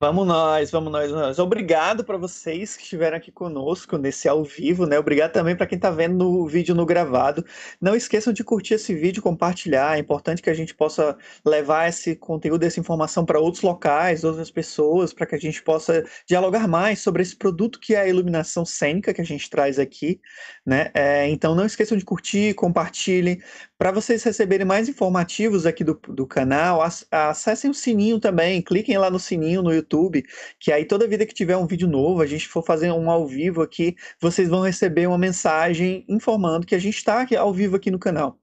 Vamos 0.00 0.28
nós, 0.28 0.70
vamos 0.70 0.92
nós, 0.92 1.10
vamos 1.10 1.26
nós. 1.26 1.38
Obrigado 1.40 2.04
para 2.04 2.16
vocês 2.16 2.76
que 2.76 2.84
estiveram 2.84 3.16
aqui 3.16 3.32
conosco 3.32 3.98
nesse 3.98 4.28
ao 4.28 4.44
vivo, 4.44 4.86
né? 4.86 4.96
Obrigado 4.96 5.32
também 5.32 5.56
para 5.56 5.66
quem 5.66 5.74
está 5.74 5.90
vendo 5.90 6.16
no 6.16 6.46
vídeo 6.46 6.72
no 6.72 6.86
gravado. 6.86 7.44
Não 7.80 7.96
esqueçam 7.96 8.32
de 8.32 8.44
curtir 8.44 8.74
esse 8.74 8.94
vídeo, 8.94 9.20
compartilhar. 9.20 9.96
É 9.96 9.98
importante 9.98 10.40
que 10.40 10.48
a 10.48 10.54
gente 10.54 10.72
possa 10.72 11.18
levar 11.44 11.88
esse 11.88 12.14
conteúdo, 12.14 12.62
essa 12.62 12.78
informação 12.78 13.26
para 13.26 13.40
outros 13.40 13.64
locais, 13.64 14.22
outras 14.22 14.52
pessoas, 14.52 15.12
para 15.12 15.26
que 15.26 15.34
a 15.34 15.38
gente 15.38 15.60
possa 15.64 16.04
dialogar 16.28 16.68
mais 16.68 17.00
sobre 17.00 17.20
esse 17.22 17.34
produto 17.34 17.80
que 17.80 17.96
é 17.96 18.02
a 18.02 18.08
iluminação 18.08 18.64
cênica 18.64 19.12
que 19.12 19.20
a 19.20 19.24
gente 19.24 19.50
traz 19.50 19.80
aqui, 19.80 20.20
né? 20.64 20.92
É, 20.94 21.28
então 21.28 21.56
não 21.56 21.66
esqueçam 21.66 21.98
de 21.98 22.04
curtir, 22.04 22.54
compartilhem. 22.54 23.40
Para 23.78 23.92
vocês 23.92 24.24
receberem 24.24 24.66
mais 24.66 24.88
informativos 24.88 25.64
aqui 25.64 25.84
do, 25.84 25.94
do 26.08 26.26
canal, 26.26 26.82
acessem 27.12 27.70
o 27.70 27.74
sininho 27.74 28.18
também, 28.18 28.60
cliquem 28.60 28.98
lá 28.98 29.08
no 29.08 29.20
sininho 29.20 29.62
no 29.62 29.72
YouTube, 29.72 30.24
que 30.58 30.72
aí 30.72 30.84
toda 30.84 31.06
vida 31.06 31.24
que 31.24 31.32
tiver 31.32 31.56
um 31.56 31.66
vídeo 31.66 31.86
novo, 31.86 32.20
a 32.20 32.26
gente 32.26 32.48
for 32.48 32.64
fazer 32.64 32.90
um 32.90 33.08
ao 33.08 33.24
vivo 33.24 33.62
aqui, 33.62 33.94
vocês 34.20 34.48
vão 34.48 34.62
receber 34.62 35.06
uma 35.06 35.16
mensagem 35.16 36.04
informando 36.08 36.66
que 36.66 36.74
a 36.74 36.78
gente 36.78 36.96
está 36.96 37.24
ao 37.38 37.54
vivo 37.54 37.76
aqui 37.76 37.88
no 37.88 38.00
canal. 38.00 38.36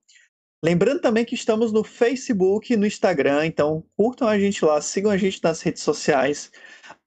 Lembrando 0.64 1.02
também 1.02 1.26
que 1.26 1.36
estamos 1.36 1.74
no 1.74 1.84
Facebook 1.84 2.72
e 2.72 2.78
no 2.78 2.88
Instagram, 2.88 3.46
então 3.46 3.84
curtam 3.98 4.30
a 4.30 4.40
gente 4.40 4.64
lá, 4.64 4.80
sigam 4.82 5.12
a 5.12 5.18
gente 5.18 5.44
nas 5.44 5.62
redes 5.62 5.84
sociais. 5.84 6.50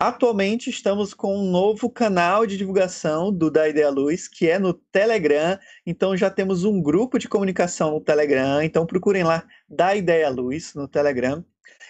Atualmente 0.01 0.71
estamos 0.71 1.13
com 1.13 1.37
um 1.37 1.51
novo 1.51 1.91
canal 1.91 2.47
de 2.47 2.57
divulgação 2.57 3.33
do 3.33 3.51
Da 3.51 3.69
Ideia 3.69 3.91
Luz, 3.91 4.29
que 4.29 4.49
é 4.49 4.57
no 4.57 4.73
Telegram. 4.73 5.59
Então 5.85 6.17
já 6.17 6.31
temos 6.31 6.63
um 6.63 6.81
grupo 6.81 7.19
de 7.19 7.29
comunicação 7.29 7.91
no 7.91 8.01
Telegram. 8.01 8.63
Então 8.63 8.87
procurem 8.87 9.25
lá 9.25 9.45
Da 9.69 9.97
Ideia 9.97 10.29
Luz 10.31 10.73
no 10.73 10.87
Telegram. 10.87 11.45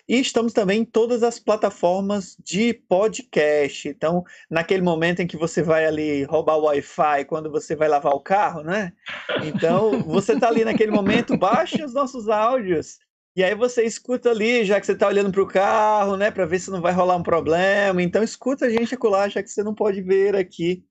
E 0.08 0.18
estamos 0.18 0.54
também 0.54 0.80
em 0.80 0.84
todas 0.86 1.22
as 1.22 1.38
plataformas 1.38 2.34
de 2.42 2.72
podcast. 2.72 3.86
Então, 3.86 4.24
naquele 4.48 4.80
momento 4.80 5.20
em 5.20 5.26
que 5.26 5.36
você 5.36 5.62
vai 5.62 5.84
ali 5.84 6.22
roubar 6.22 6.56
o 6.56 6.64
Wi-Fi 6.64 7.26
quando 7.26 7.50
você 7.50 7.76
vai 7.76 7.88
lavar 7.88 8.14
o 8.14 8.20
carro, 8.20 8.62
né? 8.62 8.94
Então, 9.44 10.02
você 10.04 10.32
está 10.32 10.48
ali 10.48 10.64
naquele 10.64 10.92
momento, 10.92 11.36
baixe 11.36 11.84
os 11.84 11.92
nossos 11.92 12.26
áudios 12.26 12.98
e 13.38 13.44
aí 13.44 13.54
você 13.54 13.84
escuta 13.84 14.30
ali, 14.30 14.64
já 14.64 14.80
que 14.80 14.86
você 14.86 14.94
está 14.94 15.06
olhando 15.06 15.30
para 15.30 15.40
o 15.40 15.46
carro, 15.46 16.16
né, 16.16 16.28
para 16.28 16.44
ver 16.44 16.58
se 16.58 16.72
não 16.72 16.80
vai 16.80 16.92
rolar 16.92 17.14
um 17.14 17.22
problema. 17.22 18.02
Então 18.02 18.20
escuta 18.20 18.66
a 18.66 18.68
gente 18.68 18.92
acolá, 18.92 19.28
já 19.28 19.40
que 19.40 19.48
você 19.48 19.62
não 19.62 19.76
pode 19.76 20.02
ver 20.02 20.34
aqui, 20.34 20.84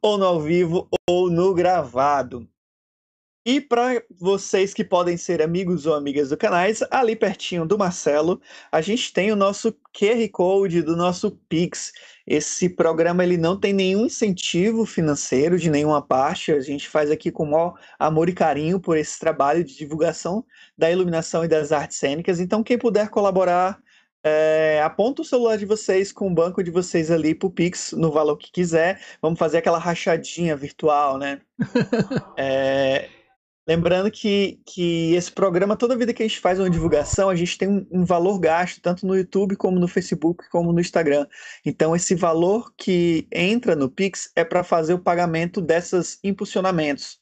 ou 0.00 0.16
no 0.16 0.24
ao 0.24 0.40
vivo, 0.40 0.88
ou 1.06 1.30
no 1.30 1.52
gravado. 1.52 2.48
E 3.44 3.60
para 3.60 4.02
vocês 4.18 4.72
que 4.72 4.82
podem 4.82 5.18
ser 5.18 5.42
amigos 5.42 5.84
ou 5.84 5.92
amigas 5.94 6.30
do 6.30 6.38
canais, 6.38 6.82
ali 6.90 7.14
pertinho 7.14 7.66
do 7.66 7.76
Marcelo, 7.76 8.40
a 8.72 8.80
gente 8.80 9.12
tem 9.12 9.30
o 9.30 9.36
nosso 9.36 9.70
QR 9.94 10.26
Code 10.32 10.80
do 10.80 10.96
nosso 10.96 11.30
Pix. 11.50 11.92
Esse 12.30 12.68
programa 12.68 13.24
ele 13.24 13.36
não 13.36 13.58
tem 13.58 13.72
nenhum 13.72 14.06
incentivo 14.06 14.86
financeiro 14.86 15.58
de 15.58 15.68
nenhuma 15.68 16.00
parte. 16.00 16.52
A 16.52 16.60
gente 16.60 16.88
faz 16.88 17.10
aqui 17.10 17.28
com 17.28 17.42
o 17.42 17.50
maior 17.50 17.74
amor 17.98 18.28
e 18.28 18.32
carinho 18.32 18.78
por 18.78 18.96
esse 18.96 19.18
trabalho 19.18 19.64
de 19.64 19.76
divulgação 19.76 20.44
da 20.78 20.88
iluminação 20.88 21.44
e 21.44 21.48
das 21.48 21.72
artes 21.72 21.96
cênicas. 21.96 22.38
Então, 22.38 22.62
quem 22.62 22.78
puder 22.78 23.08
colaborar, 23.08 23.80
é, 24.22 24.80
aponta 24.80 25.22
o 25.22 25.24
celular 25.24 25.58
de 25.58 25.66
vocês 25.66 26.12
com 26.12 26.28
o 26.28 26.32
banco 26.32 26.62
de 26.62 26.70
vocês 26.70 27.10
ali 27.10 27.34
pro 27.34 27.50
Pix 27.50 27.90
no 27.90 28.12
valor 28.12 28.36
que 28.36 28.52
quiser. 28.52 29.00
Vamos 29.20 29.36
fazer 29.36 29.58
aquela 29.58 29.78
rachadinha 29.78 30.54
virtual, 30.54 31.18
né? 31.18 31.40
é, 32.38 33.08
Lembrando 33.70 34.10
que, 34.10 34.58
que 34.66 35.14
esse 35.14 35.30
programa, 35.30 35.76
toda 35.76 35.96
vida 35.96 36.12
que 36.12 36.24
a 36.24 36.26
gente 36.26 36.40
faz 36.40 36.58
uma 36.58 36.68
divulgação, 36.68 37.30
a 37.30 37.36
gente 37.36 37.56
tem 37.56 37.68
um, 37.68 37.86
um, 37.92 38.04
valor 38.04 38.36
gasto, 38.40 38.80
tanto 38.80 39.06
no 39.06 39.16
YouTube, 39.16 39.54
como 39.54 39.78
no 39.78 39.86
Facebook, 39.86 40.48
como 40.50 40.72
no 40.72 40.80
Instagram. 40.80 41.24
Então, 41.64 41.94
esse 41.94 42.16
valor 42.16 42.74
que 42.76 43.28
entra 43.30 43.76
no 43.76 43.88
Pix 43.88 44.28
é 44.34 44.42
para 44.42 44.64
fazer 44.64 44.94
o 44.94 44.98
pagamento 44.98 45.60
desses 45.60 46.18
impulsionamentos. 46.24 47.19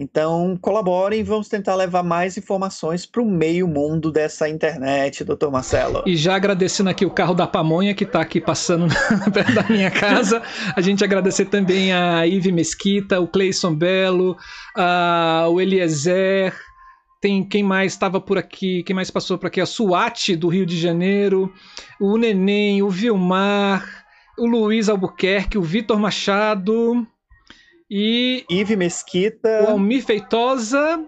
Então, 0.00 0.56
colaborem 0.62 1.22
vamos 1.22 1.46
tentar 1.46 1.74
levar 1.74 2.02
mais 2.02 2.38
informações 2.38 3.04
para 3.04 3.20
o 3.20 3.30
meio 3.30 3.68
mundo 3.68 4.10
dessa 4.10 4.48
internet, 4.48 5.22
doutor 5.22 5.50
Marcelo. 5.50 6.02
E 6.06 6.16
já 6.16 6.34
agradecendo 6.34 6.88
aqui 6.88 7.04
o 7.04 7.10
carro 7.10 7.34
da 7.34 7.46
pamonha 7.46 7.94
que 7.94 8.04
está 8.04 8.22
aqui 8.22 8.40
passando 8.40 8.86
perto 9.30 9.52
da 9.52 9.62
minha 9.64 9.90
casa, 9.90 10.42
a 10.74 10.80
gente 10.80 11.04
agradecer 11.04 11.44
também 11.44 11.92
a 11.92 12.26
Ive 12.26 12.50
Mesquita, 12.50 13.20
o 13.20 13.28
Cleison 13.28 13.74
Belo, 13.74 14.38
a, 14.74 15.46
o 15.50 15.60
Eliezer, 15.60 16.54
tem 17.20 17.46
quem 17.46 17.62
mais 17.62 17.92
estava 17.92 18.18
por 18.18 18.38
aqui, 18.38 18.82
quem 18.84 18.96
mais 18.96 19.10
passou 19.10 19.36
por 19.36 19.48
aqui? 19.48 19.60
A 19.60 19.66
Suate 19.66 20.34
do 20.34 20.48
Rio 20.48 20.64
de 20.64 20.78
Janeiro, 20.80 21.52
o 22.00 22.16
Neném, 22.16 22.82
o 22.82 22.88
Vilmar, 22.88 23.86
o 24.38 24.46
Luiz 24.46 24.88
Albuquerque, 24.88 25.58
o 25.58 25.62
Vitor 25.62 26.00
Machado, 26.00 27.06
e. 27.90 28.44
Ive 28.48 28.76
Mesquita. 28.76 29.64
O 29.64 29.70
Almir 29.72 30.04
Feitosa. 30.04 31.04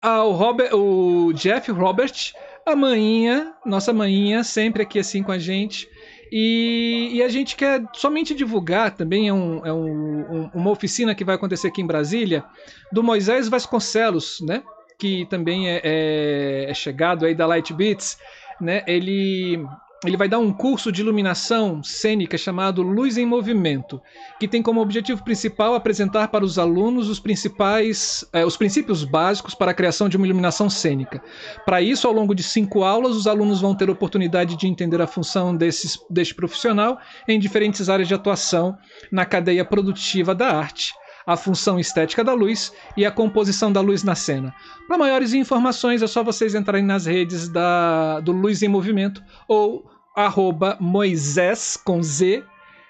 Ao 0.00 0.32
Robert, 0.32 0.74
o 0.74 1.32
Jeff 1.34 1.70
Robert. 1.72 2.32
A 2.64 2.76
Maninha, 2.76 3.54
nossa 3.64 3.92
Maninha, 3.92 4.44
sempre 4.44 4.82
aqui 4.82 4.98
assim 4.98 5.22
com 5.22 5.32
a 5.32 5.38
gente. 5.38 5.88
E, 6.30 7.10
e, 7.14 7.22
a 7.22 7.28
gente 7.28 7.56
quer 7.56 7.82
somente 7.92 8.34
divulgar 8.34 8.94
também 8.94 9.28
é, 9.28 9.32
um, 9.32 9.66
é 9.66 9.72
um, 9.72 10.20
um, 10.20 10.50
uma 10.54 10.70
oficina 10.70 11.12
que 11.12 11.24
vai 11.24 11.34
acontecer 11.34 11.66
aqui 11.66 11.82
em 11.82 11.86
Brasília 11.86 12.44
do 12.92 13.02
Moisés 13.02 13.48
Vasconcelos, 13.48 14.40
né? 14.40 14.62
Que 14.96 15.26
também 15.26 15.68
é, 15.68 15.80
é, 15.82 16.70
é 16.70 16.74
chegado 16.74 17.26
aí 17.26 17.34
da 17.34 17.46
Light 17.46 17.72
Beats, 17.74 18.16
né? 18.60 18.84
Ele 18.86 19.66
ele 20.04 20.16
vai 20.16 20.28
dar 20.28 20.38
um 20.38 20.52
curso 20.52 20.90
de 20.90 21.02
iluminação 21.02 21.82
cênica 21.82 22.38
chamado 22.38 22.82
Luz 22.82 23.18
em 23.18 23.26
Movimento, 23.26 24.00
que 24.38 24.48
tem 24.48 24.62
como 24.62 24.80
objetivo 24.80 25.22
principal 25.22 25.74
apresentar 25.74 26.28
para 26.28 26.44
os 26.44 26.58
alunos 26.58 27.08
os 27.10 27.20
principais, 27.20 28.24
eh, 28.32 28.44
os 28.44 28.56
princípios 28.56 29.04
básicos 29.04 29.54
para 29.54 29.72
a 29.72 29.74
criação 29.74 30.08
de 30.08 30.16
uma 30.16 30.26
iluminação 30.26 30.70
cênica. 30.70 31.22
Para 31.66 31.82
isso, 31.82 32.06
ao 32.06 32.14
longo 32.14 32.34
de 32.34 32.42
cinco 32.42 32.82
aulas, 32.82 33.14
os 33.14 33.26
alunos 33.26 33.60
vão 33.60 33.74
ter 33.74 33.90
a 33.90 33.92
oportunidade 33.92 34.56
de 34.56 34.66
entender 34.66 35.02
a 35.02 35.06
função 35.06 35.54
desses, 35.54 35.98
deste 36.08 36.34
profissional 36.34 36.98
em 37.28 37.38
diferentes 37.38 37.90
áreas 37.90 38.08
de 38.08 38.14
atuação 38.14 38.78
na 39.12 39.26
cadeia 39.26 39.64
produtiva 39.66 40.34
da 40.34 40.48
arte 40.50 40.94
a 41.32 41.36
função 41.36 41.78
estética 41.78 42.24
da 42.24 42.34
luz 42.34 42.72
e 42.96 43.06
a 43.06 43.10
composição 43.10 43.72
da 43.72 43.80
luz 43.80 44.02
na 44.02 44.16
cena. 44.16 44.52
Para 44.88 44.98
maiores 44.98 45.32
informações 45.32 46.02
é 46.02 46.06
só 46.08 46.24
vocês 46.24 46.56
entrarem 46.56 46.84
nas 46.84 47.06
redes 47.06 47.48
da, 47.48 48.18
do 48.18 48.32
Luz 48.32 48.62
em 48.62 48.68
Movimento 48.68 49.22
ou 49.46 49.88
arroba 50.16 50.76
Moisés 50.80 51.76
com 51.76 52.02
Z 52.02 52.42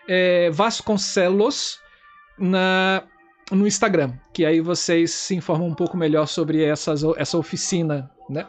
é, 0.09 0.49
Vasconcelos 0.51 1.79
na, 2.39 3.03
no 3.51 3.67
Instagram, 3.67 4.15
que 4.33 4.47
aí 4.47 4.61
vocês 4.63 5.11
se 5.11 5.35
informam 5.35 5.69
um 5.69 5.75
pouco 5.75 5.97
melhor 5.99 6.27
sobre 6.27 6.65
essas, 6.65 7.03
essa 7.19 7.37
oficina, 7.37 8.11
né? 8.29 8.47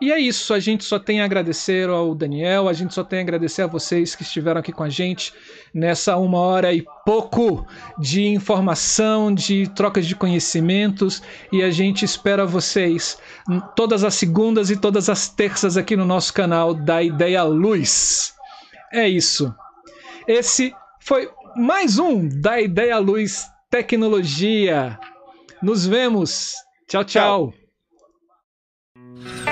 E 0.00 0.10
é 0.10 0.18
isso, 0.18 0.54
a 0.54 0.58
gente 0.58 0.82
só 0.82 0.98
tem 0.98 1.20
a 1.20 1.26
agradecer 1.26 1.86
ao 1.90 2.14
Daniel, 2.14 2.68
a 2.68 2.72
gente 2.72 2.94
só 2.94 3.04
tem 3.04 3.18
a 3.18 3.22
agradecer 3.22 3.62
a 3.62 3.66
vocês 3.66 4.14
que 4.14 4.22
estiveram 4.22 4.58
aqui 4.58 4.72
com 4.72 4.82
a 4.82 4.88
gente 4.88 5.34
nessa 5.74 6.16
uma 6.16 6.38
hora 6.38 6.72
e 6.72 6.82
pouco 7.04 7.66
de 7.98 8.24
informação, 8.24 9.32
de 9.34 9.68
trocas 9.74 10.06
de 10.06 10.16
conhecimentos, 10.16 11.22
e 11.52 11.62
a 11.62 11.70
gente 11.70 12.02
espera 12.02 12.46
vocês 12.46 13.18
todas 13.76 14.02
as 14.02 14.14
segundas 14.14 14.70
e 14.70 14.76
todas 14.76 15.10
as 15.10 15.28
terças 15.28 15.76
aqui 15.76 15.94
no 15.96 16.06
nosso 16.06 16.32
canal 16.32 16.72
da 16.72 17.02
Ideia 17.02 17.42
Luz. 17.42 18.32
É 18.90 19.06
isso. 19.06 19.54
Esse 20.26 20.72
foi 20.98 21.30
mais 21.54 21.98
um 21.98 22.26
da 22.40 22.58
Ideia 22.58 22.96
Luz 22.96 23.46
Tecnologia. 23.68 24.98
Nos 25.62 25.86
vemos. 25.86 26.54
Tchau, 26.88 27.04
tchau. 27.04 27.52
tchau. 27.52 29.49